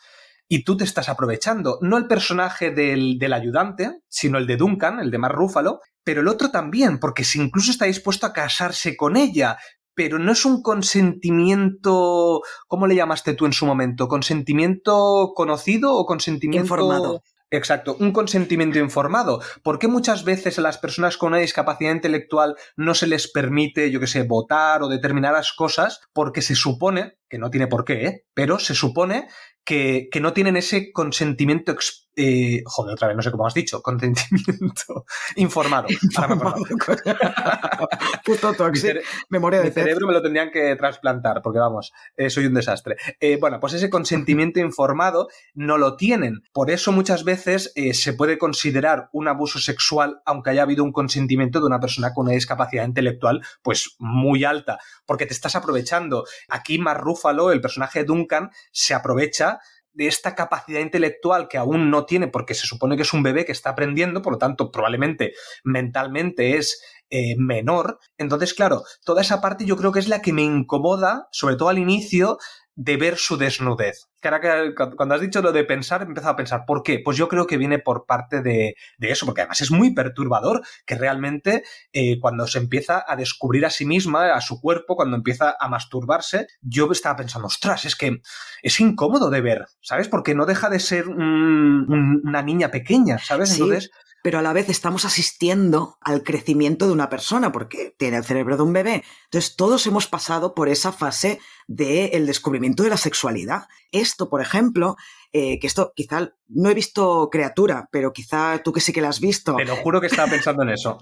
Y 0.47 0.63
tú 0.63 0.75
te 0.75 0.83
estás 0.83 1.07
aprovechando, 1.07 1.79
no 1.81 1.97
el 1.97 2.07
personaje 2.07 2.71
del, 2.71 3.17
del 3.17 3.33
ayudante, 3.33 4.01
sino 4.09 4.37
el 4.37 4.45
de 4.45 4.57
Duncan, 4.57 4.99
el 4.99 5.09
de 5.09 5.17
Mark 5.17 5.33
Ruffalo, 5.33 5.79
pero 6.03 6.21
el 6.21 6.27
otro 6.27 6.51
también, 6.51 6.99
porque 6.99 7.23
si 7.23 7.39
incluso 7.39 7.71
está 7.71 7.85
dispuesto 7.85 8.25
a 8.25 8.33
casarse 8.33 8.97
con 8.97 9.15
ella, 9.15 9.57
pero 9.93 10.19
no 10.19 10.31
es 10.31 10.45
un 10.45 10.61
consentimiento, 10.61 12.41
¿cómo 12.67 12.87
le 12.87 12.95
llamaste 12.95 13.33
tú 13.33 13.45
en 13.45 13.53
su 13.53 13.65
momento? 13.65 14.07
¿Consentimiento 14.07 15.33
conocido 15.35 15.95
o 15.95 16.05
consentimiento 16.05 16.65
informado? 16.65 17.21
Exacto, 17.53 17.97
un 17.99 18.13
consentimiento 18.13 18.79
informado. 18.79 19.41
¿Por 19.61 19.77
qué 19.77 19.89
muchas 19.89 20.23
veces 20.23 20.57
a 20.57 20.61
las 20.61 20.77
personas 20.77 21.17
con 21.17 21.33
una 21.33 21.41
discapacidad 21.41 21.91
intelectual 21.91 22.55
no 22.77 22.95
se 22.95 23.07
les 23.07 23.29
permite, 23.29 23.91
yo 23.91 23.99
que 23.99 24.07
sé, 24.07 24.23
votar 24.23 24.83
o 24.83 24.87
determinadas 24.87 25.51
cosas? 25.51 25.99
Porque 26.13 26.41
se 26.41 26.55
supone, 26.55 27.17
que 27.27 27.37
no 27.37 27.49
tiene 27.49 27.67
por 27.67 27.83
qué, 27.83 28.05
¿eh? 28.05 28.25
pero 28.33 28.57
se 28.57 28.73
supone 28.73 29.27
que, 29.65 30.07
que 30.09 30.21
no 30.21 30.31
tienen 30.31 30.55
ese 30.55 30.93
consentimiento 30.93 31.75
eh, 32.15 32.61
joder, 32.65 32.93
otra 32.93 33.07
vez, 33.07 33.17
no 33.17 33.23
sé 33.23 33.31
cómo 33.31 33.47
has 33.47 33.53
dicho, 33.53 33.81
consentimiento 33.81 35.05
informado. 35.35 35.87
Puto 38.25 38.53
tóxico. 38.53 38.99
Memoria 39.29 39.59
de 39.59 39.65
Mi 39.65 39.71
cerebro 39.71 40.07
me 40.07 40.13
lo 40.13 40.21
tendrían 40.21 40.51
que 40.51 40.75
trasplantar, 40.75 41.41
porque 41.41 41.59
vamos, 41.59 41.91
eh, 42.15 42.29
soy 42.29 42.45
un 42.45 42.53
desastre. 42.53 42.97
Eh, 43.19 43.37
bueno, 43.39 43.59
pues 43.59 43.73
ese 43.73 43.89
consentimiento 43.89 44.59
informado 44.71 45.27
no 45.53 45.77
lo 45.77 45.95
tienen. 45.95 46.41
Por 46.53 46.71
eso 46.71 46.91
muchas 46.91 47.23
veces 47.23 47.71
eh, 47.75 47.93
se 47.93 48.13
puede 48.13 48.37
considerar 48.37 49.09
un 49.11 49.27
abuso 49.27 49.59
sexual, 49.59 50.21
aunque 50.25 50.51
haya 50.51 50.63
habido 50.63 50.83
un 50.83 50.91
consentimiento 50.91 51.59
de 51.59 51.67
una 51.67 51.79
persona 51.79 52.13
con 52.13 52.25
una 52.25 52.33
discapacidad 52.33 52.85
intelectual, 52.85 53.41
pues 53.61 53.95
muy 53.99 54.43
alta, 54.43 54.79
porque 55.05 55.25
te 55.25 55.33
estás 55.33 55.55
aprovechando. 55.55 56.25
Aquí 56.49 56.77
Marrúfalo, 56.77 57.51
el 57.51 57.61
personaje 57.61 57.99
de 57.99 58.05
Duncan, 58.05 58.51
se 58.71 58.93
aprovecha 58.93 59.59
de 59.93 60.07
esta 60.07 60.35
capacidad 60.35 60.79
intelectual 60.79 61.47
que 61.47 61.57
aún 61.57 61.89
no 61.89 62.05
tiene 62.05 62.27
porque 62.27 62.53
se 62.53 62.67
supone 62.67 62.95
que 62.95 63.03
es 63.03 63.13
un 63.13 63.23
bebé 63.23 63.45
que 63.45 63.51
está 63.51 63.71
aprendiendo, 63.71 64.21
por 64.21 64.33
lo 64.33 64.39
tanto 64.39 64.71
probablemente 64.71 65.33
mentalmente 65.63 66.57
es 66.57 66.81
eh, 67.09 67.35
menor. 67.37 67.99
Entonces, 68.17 68.53
claro, 68.53 68.83
toda 69.03 69.21
esa 69.21 69.41
parte 69.41 69.65
yo 69.65 69.75
creo 69.75 69.91
que 69.91 69.99
es 69.99 70.07
la 70.07 70.21
que 70.21 70.31
me 70.31 70.43
incomoda, 70.43 71.27
sobre 71.31 71.57
todo 71.57 71.67
al 71.67 71.77
inicio, 71.77 72.37
de 72.75 72.97
ver 72.97 73.17
su 73.17 73.37
desnudez. 73.37 74.07
Que 74.21 74.27
ahora 74.27 74.41
que 74.41 74.95
cuando 74.95 75.15
has 75.15 75.21
dicho 75.21 75.41
lo 75.41 75.51
de 75.51 75.63
pensar, 75.63 76.01
he 76.01 76.05
empezado 76.05 76.33
a 76.33 76.35
pensar, 76.35 76.63
¿por 76.65 76.83
qué? 76.83 77.01
Pues 77.03 77.17
yo 77.17 77.27
creo 77.27 77.47
que 77.47 77.57
viene 77.57 77.79
por 77.79 78.05
parte 78.05 78.41
de, 78.41 78.75
de 78.97 79.11
eso, 79.11 79.25
porque 79.25 79.41
además 79.41 79.61
es 79.61 79.71
muy 79.71 79.93
perturbador 79.93 80.61
que 80.85 80.95
realmente 80.95 81.63
eh, 81.91 82.19
cuando 82.19 82.47
se 82.47 82.59
empieza 82.59 83.03
a 83.07 83.15
descubrir 83.15 83.65
a 83.65 83.69
sí 83.69 83.85
misma, 83.85 84.33
a 84.33 84.41
su 84.41 84.61
cuerpo, 84.61 84.95
cuando 84.95 85.17
empieza 85.17 85.55
a 85.59 85.67
masturbarse, 85.67 86.47
yo 86.61 86.91
estaba 86.91 87.17
pensando, 87.17 87.47
ostras, 87.47 87.85
es 87.85 87.95
que 87.95 88.21
es 88.61 88.79
incómodo 88.79 89.29
de 89.29 89.41
ver, 89.41 89.65
¿sabes? 89.81 90.07
Porque 90.07 90.35
no 90.35 90.45
deja 90.45 90.69
de 90.69 90.79
ser 90.79 91.07
un, 91.07 91.21
un, 91.21 92.21
una 92.23 92.41
niña 92.41 92.69
pequeña, 92.69 93.17
¿sabes? 93.17 93.49
Sí. 93.49 93.61
Entonces 93.61 93.91
pero 94.23 94.39
a 94.39 94.41
la 94.41 94.53
vez 94.53 94.69
estamos 94.69 95.05
asistiendo 95.05 95.97
al 96.01 96.23
crecimiento 96.23 96.85
de 96.87 96.93
una 96.93 97.09
persona, 97.09 97.51
porque 97.51 97.95
tiene 97.97 98.17
el 98.17 98.23
cerebro 98.23 98.57
de 98.57 98.63
un 98.63 98.73
bebé. 98.73 99.03
Entonces, 99.25 99.55
todos 99.55 99.85
hemos 99.87 100.07
pasado 100.07 100.53
por 100.53 100.69
esa 100.69 100.91
fase 100.91 101.39
del 101.67 102.09
el 102.13 102.25
descubrimiento 102.27 102.83
de 102.83 102.89
la 102.89 102.97
sexualidad. 102.97 103.67
Esto, 103.91 104.29
por 104.29 104.41
ejemplo, 104.41 104.95
eh, 105.33 105.59
que 105.59 105.67
esto 105.67 105.93
quizá 105.95 106.33
no 106.49 106.69
he 106.69 106.73
visto 106.73 107.29
criatura, 107.31 107.87
pero 107.91 108.11
quizá 108.13 108.61
tú 108.63 108.73
que 108.73 108.81
sí 108.81 108.93
que 108.93 109.01
la 109.01 109.09
has 109.09 109.19
visto. 109.19 109.55
Te 109.55 109.65
lo 109.65 109.77
juro 109.77 110.01
que 110.01 110.07
estaba 110.07 110.29
pensando 110.29 110.63
en 110.63 110.69
eso. 110.69 110.97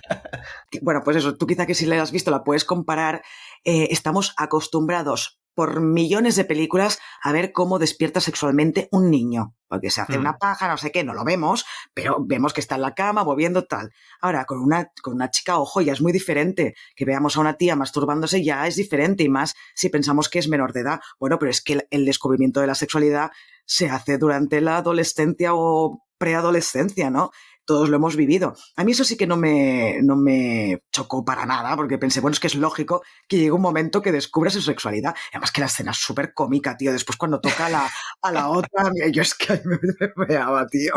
bueno, 0.82 1.02
pues 1.04 1.16
eso, 1.16 1.34
tú 1.36 1.46
quizá 1.46 1.66
que 1.66 1.74
sí 1.74 1.86
la 1.86 2.00
has 2.02 2.12
visto, 2.12 2.30
la 2.30 2.44
puedes 2.44 2.64
comparar. 2.64 3.22
Eh, 3.64 3.88
estamos 3.90 4.34
acostumbrados 4.36 5.40
por 5.58 5.80
millones 5.80 6.36
de 6.36 6.44
películas 6.44 7.00
a 7.20 7.32
ver 7.32 7.50
cómo 7.50 7.80
despierta 7.80 8.20
sexualmente 8.20 8.88
un 8.92 9.10
niño. 9.10 9.56
Porque 9.66 9.90
se 9.90 10.00
hace 10.00 10.16
mm. 10.16 10.20
una 10.20 10.38
paja, 10.38 10.68
no 10.68 10.76
sé 10.76 10.92
qué, 10.92 11.02
no 11.02 11.14
lo 11.14 11.24
vemos, 11.24 11.66
pero 11.92 12.18
vemos 12.24 12.52
que 12.52 12.60
está 12.60 12.76
en 12.76 12.82
la 12.82 12.94
cama 12.94 13.24
moviendo 13.24 13.64
tal. 13.64 13.90
Ahora, 14.20 14.44
con 14.44 14.60
una, 14.60 14.92
con 15.02 15.14
una 15.14 15.32
chica, 15.32 15.58
ojo, 15.58 15.80
ya 15.80 15.92
es 15.92 16.00
muy 16.00 16.12
diferente. 16.12 16.76
Que 16.94 17.04
veamos 17.04 17.36
a 17.36 17.40
una 17.40 17.54
tía 17.54 17.74
masturbándose 17.74 18.44
ya 18.44 18.68
es 18.68 18.76
diferente 18.76 19.24
y 19.24 19.28
más 19.28 19.56
si 19.74 19.88
pensamos 19.88 20.28
que 20.28 20.38
es 20.38 20.48
menor 20.48 20.72
de 20.72 20.82
edad. 20.82 21.00
Bueno, 21.18 21.40
pero 21.40 21.50
es 21.50 21.60
que 21.60 21.72
el, 21.72 21.88
el 21.90 22.04
descubrimiento 22.04 22.60
de 22.60 22.68
la 22.68 22.76
sexualidad 22.76 23.32
se 23.64 23.90
hace 23.90 24.16
durante 24.16 24.60
la 24.60 24.76
adolescencia 24.76 25.54
o 25.54 26.06
preadolescencia, 26.18 27.10
¿no? 27.10 27.32
Todos 27.68 27.90
lo 27.90 27.96
hemos 27.96 28.16
vivido. 28.16 28.56
A 28.76 28.82
mí 28.82 28.92
eso 28.92 29.04
sí 29.04 29.18
que 29.18 29.26
no 29.26 29.36
me, 29.36 29.98
no 30.02 30.16
me 30.16 30.80
chocó 30.90 31.22
para 31.22 31.44
nada, 31.44 31.76
porque 31.76 31.98
pensé, 31.98 32.20
bueno, 32.20 32.32
es 32.32 32.40
que 32.40 32.46
es 32.46 32.54
lógico 32.54 33.02
que 33.28 33.36
llegue 33.36 33.52
un 33.52 33.60
momento 33.60 34.00
que 34.00 34.10
descubra 34.10 34.50
su 34.50 34.62
sexualidad. 34.62 35.14
Además 35.32 35.52
que 35.52 35.60
la 35.60 35.66
escena 35.66 35.90
es 35.90 35.98
súper 35.98 36.32
cómica, 36.32 36.78
tío. 36.78 36.92
Después 36.92 37.18
cuando 37.18 37.42
toca 37.42 37.66
a 37.66 37.70
la, 37.70 37.90
a 38.22 38.32
la 38.32 38.48
otra, 38.48 38.90
yo 39.12 39.20
es 39.20 39.34
que 39.34 39.60
me, 39.66 39.78
me 40.16 40.66
tío. 40.70 40.94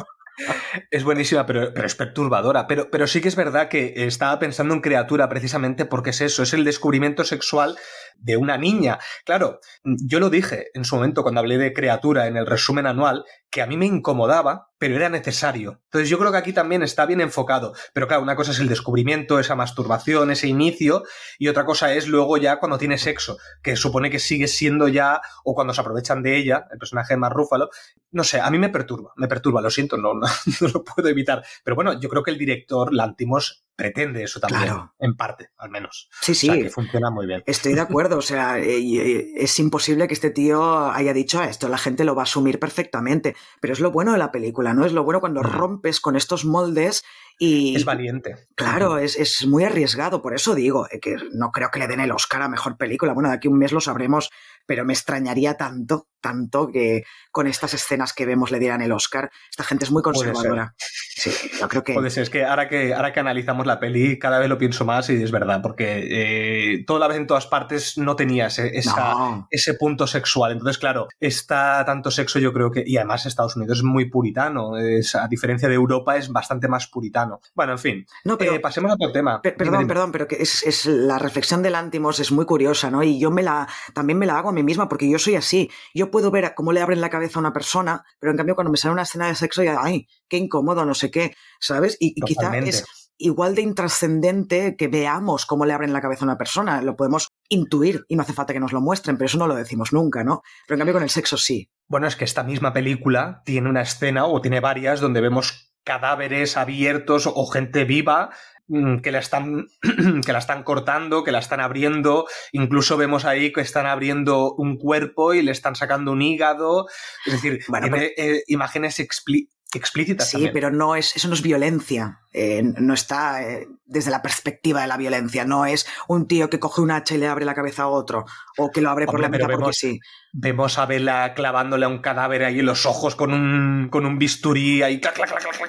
Es 0.89 1.03
buenísima, 1.03 1.45
pero, 1.45 1.73
pero, 1.73 1.85
es 1.85 1.95
perturbadora. 1.95 2.65
Pero, 2.67 2.89
pero 2.89 3.05
sí 3.05 3.19
que 3.19 3.27
es 3.27 3.35
verdad 3.35 3.67
que 3.67 3.93
estaba 3.97 4.39
pensando 4.39 4.73
en 4.73 4.81
criatura 4.81 5.27
precisamente 5.27 5.85
porque 5.85 6.11
es 6.11 6.21
eso, 6.21 6.43
es 6.43 6.53
el 6.53 6.63
descubrimiento 6.63 7.25
sexual 7.25 7.77
de 8.15 8.37
una 8.37 8.57
niña. 8.57 8.99
Claro, 9.25 9.59
yo 9.83 10.19
lo 10.19 10.29
dije 10.29 10.67
en 10.73 10.85
su 10.85 10.95
momento 10.95 11.23
cuando 11.23 11.41
hablé 11.41 11.57
de 11.57 11.73
criatura 11.73 12.27
en 12.27 12.37
el 12.37 12.45
resumen 12.45 12.85
anual, 12.85 13.25
que 13.51 13.61
a 13.61 13.67
mí 13.67 13.75
me 13.75 13.85
incomodaba, 13.85 14.71
pero 14.77 14.95
era 14.95 15.09
necesario. 15.09 15.81
Entonces 15.83 16.09
yo 16.09 16.17
creo 16.17 16.31
que 16.31 16.37
aquí 16.37 16.53
también 16.53 16.83
está 16.83 17.05
bien 17.05 17.19
enfocado. 17.19 17.73
Pero 17.93 18.07
claro, 18.07 18.23
una 18.23 18.37
cosa 18.37 18.51
es 18.51 18.59
el 18.59 18.69
descubrimiento, 18.69 19.39
esa 19.39 19.55
masturbación, 19.55 20.31
ese 20.31 20.47
inicio, 20.47 21.03
y 21.37 21.49
otra 21.49 21.65
cosa 21.65 21.93
es 21.93 22.07
luego 22.07 22.37
ya 22.37 22.59
cuando 22.59 22.77
tiene 22.77 22.97
sexo, 22.97 23.37
que 23.61 23.75
supone 23.75 24.09
que 24.09 24.19
sigue 24.19 24.47
siendo 24.47 24.87
ya, 24.87 25.21
o 25.43 25.53
cuando 25.53 25.73
se 25.73 25.81
aprovechan 25.81 26.23
de 26.23 26.37
ella, 26.37 26.65
el 26.71 26.79
personaje 26.79 27.17
Mar 27.17 27.33
Rúfalo. 27.33 27.69
No 28.11 28.23
sé, 28.23 28.39
a 28.39 28.49
mí 28.49 28.57
me 28.57 28.69
perturba, 28.69 29.11
me 29.17 29.27
perturba, 29.27 29.61
lo 29.61 29.69
siento, 29.69 29.97
no, 29.97 30.13
no, 30.13 30.27
no 30.61 30.67
lo 30.69 30.83
puedo 30.85 31.09
evitar. 31.09 31.43
Pero 31.63 31.75
bueno, 31.75 31.99
yo 31.99 32.09
creo 32.09 32.23
que 32.23 32.31
el 32.31 32.37
director 32.37 32.93
Lantimos 32.93 33.65
pretende 33.81 34.23
eso 34.23 34.39
también, 34.39 34.61
claro. 34.61 34.93
en 34.99 35.15
parte, 35.15 35.49
al 35.57 35.71
menos. 35.71 36.07
Sí, 36.21 36.35
sí. 36.35 36.49
O 36.49 36.53
sea, 36.53 36.63
que 36.63 36.69
funciona 36.69 37.09
muy 37.09 37.25
bien. 37.25 37.41
Estoy 37.47 37.73
de 37.73 37.81
acuerdo, 37.81 38.17
o 38.17 38.21
sea, 38.21 38.59
es 38.59 39.59
imposible 39.59 40.07
que 40.07 40.13
este 40.13 40.29
tío 40.29 40.91
haya 40.91 41.13
dicho 41.13 41.41
esto, 41.41 41.67
la 41.67 41.79
gente 41.79 42.03
lo 42.03 42.13
va 42.13 42.21
a 42.21 42.23
asumir 42.23 42.59
perfectamente, 42.59 43.35
pero 43.59 43.73
es 43.73 43.79
lo 43.79 43.91
bueno 43.91 44.11
de 44.11 44.19
la 44.19 44.31
película, 44.31 44.75
¿no? 44.75 44.85
Es 44.85 44.93
lo 44.93 45.03
bueno 45.03 45.19
cuando 45.19 45.41
rompes 45.41 45.99
con 45.99 46.15
estos 46.15 46.45
moldes 46.45 47.03
y... 47.43 47.75
Es 47.75 47.85
valiente. 47.85 48.35
Claro, 48.53 48.99
es, 48.99 49.17
es, 49.17 49.47
muy 49.47 49.63
arriesgado, 49.63 50.21
por 50.21 50.35
eso 50.35 50.53
digo 50.53 50.87
eh, 50.91 50.99
que 50.99 51.15
no 51.33 51.51
creo 51.51 51.71
que 51.71 51.79
le 51.79 51.87
den 51.87 51.99
el 51.99 52.11
Oscar 52.11 52.43
a 52.43 52.47
Mejor 52.47 52.77
Película, 52.77 53.13
bueno, 53.13 53.29
de 53.29 53.35
aquí 53.35 53.47
un 53.47 53.57
mes 53.57 53.71
lo 53.71 53.81
sabremos, 53.81 54.29
pero 54.67 54.85
me 54.85 54.93
extrañaría 54.93 55.55
tanto, 55.55 56.07
tanto 56.21 56.69
que 56.71 57.03
con 57.31 57.47
estas 57.47 57.73
escenas 57.73 58.13
que 58.13 58.27
vemos 58.27 58.51
le 58.51 58.59
dieran 58.59 58.81
el 58.81 58.91
Oscar. 58.91 59.31
Esta 59.49 59.63
gente 59.63 59.85
es 59.85 59.91
muy 59.91 60.03
conservadora. 60.03 60.75
Sí, 60.77 61.31
yo 61.59 61.67
creo 61.67 61.83
que... 61.83 61.93
Puede 61.93 62.11
ser, 62.11 62.23
es 62.23 62.29
que 62.29 62.45
ahora 62.45 62.69
que, 62.69 62.93
ahora 62.93 63.11
que 63.11 63.19
analizamos 63.19 63.65
la 63.65 63.79
peli, 63.79 64.19
cada 64.19 64.37
vez 64.37 64.47
lo 64.47 64.57
pienso 64.57 64.85
más 64.85 65.09
y 65.09 65.21
es 65.21 65.31
verdad, 65.31 65.61
porque 65.63 66.07
eh, 66.11 66.83
toda 66.85 66.99
la 66.99 67.07
vez 67.07 67.17
en 67.17 67.27
todas 67.27 67.47
partes 67.47 67.97
no 67.97 68.15
tenía 68.15 68.47
ese, 68.47 68.77
esa, 68.77 69.13
no. 69.13 69.47
ese 69.49 69.73
punto 69.73 70.05
sexual. 70.05 70.51
Entonces, 70.51 70.77
claro, 70.77 71.07
está 71.19 71.83
tanto 71.85 72.11
sexo 72.11 72.37
yo 72.37 72.53
creo 72.53 72.69
que... 72.69 72.83
Y 72.85 72.97
además 72.97 73.25
Estados 73.25 73.55
Unidos 73.55 73.79
es 73.79 73.83
muy 73.83 74.09
puritano, 74.09 74.77
es, 74.77 75.15
a 75.15 75.27
diferencia 75.27 75.67
de 75.67 75.75
Europa 75.75 76.17
es 76.17 76.29
bastante 76.29 76.67
más 76.67 76.87
puritano. 76.87 77.30
Bueno, 77.55 77.73
en 77.73 77.79
fin, 77.79 78.05
no, 78.25 78.37
pero, 78.37 78.55
eh, 78.55 78.59
pasemos 78.59 78.91
a 78.91 78.95
otro 78.95 79.11
tema. 79.11 79.41
Per 79.41 79.55
perdón, 79.55 79.73
dime, 79.73 79.83
dime. 79.83 79.93
perdón, 79.93 80.11
pero 80.11 80.27
que 80.27 80.35
es, 80.35 80.63
es, 80.63 80.85
la 80.85 81.19
reflexión 81.19 81.61
del 81.61 81.75
Antimos 81.75 82.19
es 82.19 82.31
muy 82.31 82.45
curiosa, 82.45 82.91
¿no? 82.91 83.03
Y 83.03 83.19
yo 83.19 83.31
me 83.31 83.43
la, 83.43 83.67
también 83.93 84.19
me 84.19 84.25
la 84.25 84.37
hago 84.37 84.49
a 84.49 84.53
mí 84.53 84.63
misma 84.63 84.89
porque 84.89 85.09
yo 85.09 85.19
soy 85.19 85.35
así. 85.35 85.69
Yo 85.93 86.11
puedo 86.11 86.31
ver 86.31 86.53
cómo 86.55 86.73
le 86.73 86.81
abren 86.81 87.01
la 87.01 87.09
cabeza 87.09 87.39
a 87.39 87.41
una 87.41 87.53
persona, 87.53 88.03
pero 88.19 88.31
en 88.31 88.37
cambio 88.37 88.55
cuando 88.55 88.71
me 88.71 88.77
sale 88.77 88.93
una 88.93 89.03
escena 89.03 89.27
de 89.27 89.35
sexo, 89.35 89.63
ya, 89.63 89.77
ay, 89.81 90.07
qué 90.27 90.37
incómodo, 90.37 90.85
no 90.85 90.93
sé 90.93 91.11
qué, 91.11 91.35
¿sabes? 91.59 91.97
Y, 91.99 92.13
y 92.15 92.21
quizá 92.21 92.57
es 92.57 92.85
igual 93.21 93.55
de 93.55 93.61
intrascendente 93.61 94.75
que 94.75 94.87
veamos 94.87 95.45
cómo 95.45 95.65
le 95.65 95.73
abren 95.73 95.93
la 95.93 96.01
cabeza 96.01 96.25
a 96.25 96.27
una 96.27 96.37
persona. 96.37 96.81
Lo 96.81 96.95
podemos 96.95 97.29
intuir 97.49 98.03
y 98.07 98.15
no 98.15 98.23
hace 98.23 98.33
falta 98.33 98.53
que 98.53 98.59
nos 98.59 98.73
lo 98.73 98.81
muestren, 98.81 99.17
pero 99.17 99.27
eso 99.27 99.37
no 99.37 99.47
lo 99.47 99.55
decimos 99.55 99.93
nunca, 99.93 100.23
¿no? 100.23 100.41
Pero 100.67 100.75
en 100.75 100.79
cambio 100.79 100.93
con 100.93 101.03
el 101.03 101.09
sexo 101.09 101.37
sí. 101.37 101.69
Bueno, 101.87 102.07
es 102.07 102.15
que 102.15 102.25
esta 102.25 102.43
misma 102.43 102.73
película 102.73 103.41
tiene 103.45 103.69
una 103.69 103.81
escena 103.81 104.25
o 104.25 104.41
tiene 104.41 104.59
varias 104.59 104.99
donde 104.99 105.21
vemos 105.21 105.70
cadáveres 105.83 106.57
abiertos 106.57 107.27
o 107.27 107.45
gente 107.47 107.85
viva 107.85 108.29
mm, 108.67 108.99
que 108.99 109.11
la 109.11 109.19
están 109.19 109.67
que 110.25 110.33
la 110.33 110.39
están 110.39 110.63
cortando, 110.63 111.23
que 111.23 111.31
la 111.31 111.39
están 111.39 111.59
abriendo, 111.59 112.27
incluso 112.51 112.97
vemos 112.97 113.25
ahí 113.25 113.51
que 113.51 113.61
están 113.61 113.85
abriendo 113.85 114.53
un 114.53 114.77
cuerpo 114.77 115.33
y 115.33 115.41
le 115.41 115.51
están 115.51 115.75
sacando 115.75 116.11
un 116.11 116.21
hígado, 116.21 116.87
es 117.25 117.33
decir, 117.33 117.59
bueno, 117.67 117.87
tiene 117.89 118.13
pero... 118.15 118.35
eh, 118.35 118.43
imágenes 118.47 118.99
expli 118.99 119.49
explícitas. 119.77 120.29
Sí, 120.29 120.49
pero 120.53 120.71
no 120.71 120.95
es, 120.95 121.15
eso 121.15 121.27
no 121.27 121.33
es 121.33 121.41
violencia. 121.41 122.19
Eh, 122.33 122.61
no 122.63 122.93
está 122.93 123.43
eh, 123.43 123.67
desde 123.85 124.11
la 124.11 124.21
perspectiva 124.21 124.81
de 124.81 124.87
la 124.87 124.97
violencia. 124.97 125.45
No 125.45 125.65
es 125.65 125.85
un 126.07 126.27
tío 126.27 126.49
que 126.49 126.59
coge 126.59 126.81
un 126.81 126.91
hacha 126.91 127.15
y 127.15 127.17
le 127.17 127.27
abre 127.27 127.45
la 127.45 127.53
cabeza 127.53 127.83
a 127.83 127.87
otro. 127.87 128.25
O 128.57 128.71
que 128.71 128.81
lo 128.81 128.89
abre 128.89 129.05
por 129.05 129.19
la 129.19 129.29
mitad 129.29 129.47
porque 129.49 129.73
sí. 129.73 129.99
Vemos 130.33 130.77
a 130.77 130.85
Vela 130.85 131.33
clavándole 131.33 131.85
a 131.85 131.89
un 131.89 131.99
cadáver 131.99 132.43
ahí 132.43 132.59
en 132.59 132.65
los 132.65 132.85
ojos 132.85 133.15
con 133.15 133.33
un, 133.33 133.89
con 133.89 134.05
un 134.05 134.17
bisturí 134.17 134.81
ahí. 134.81 135.01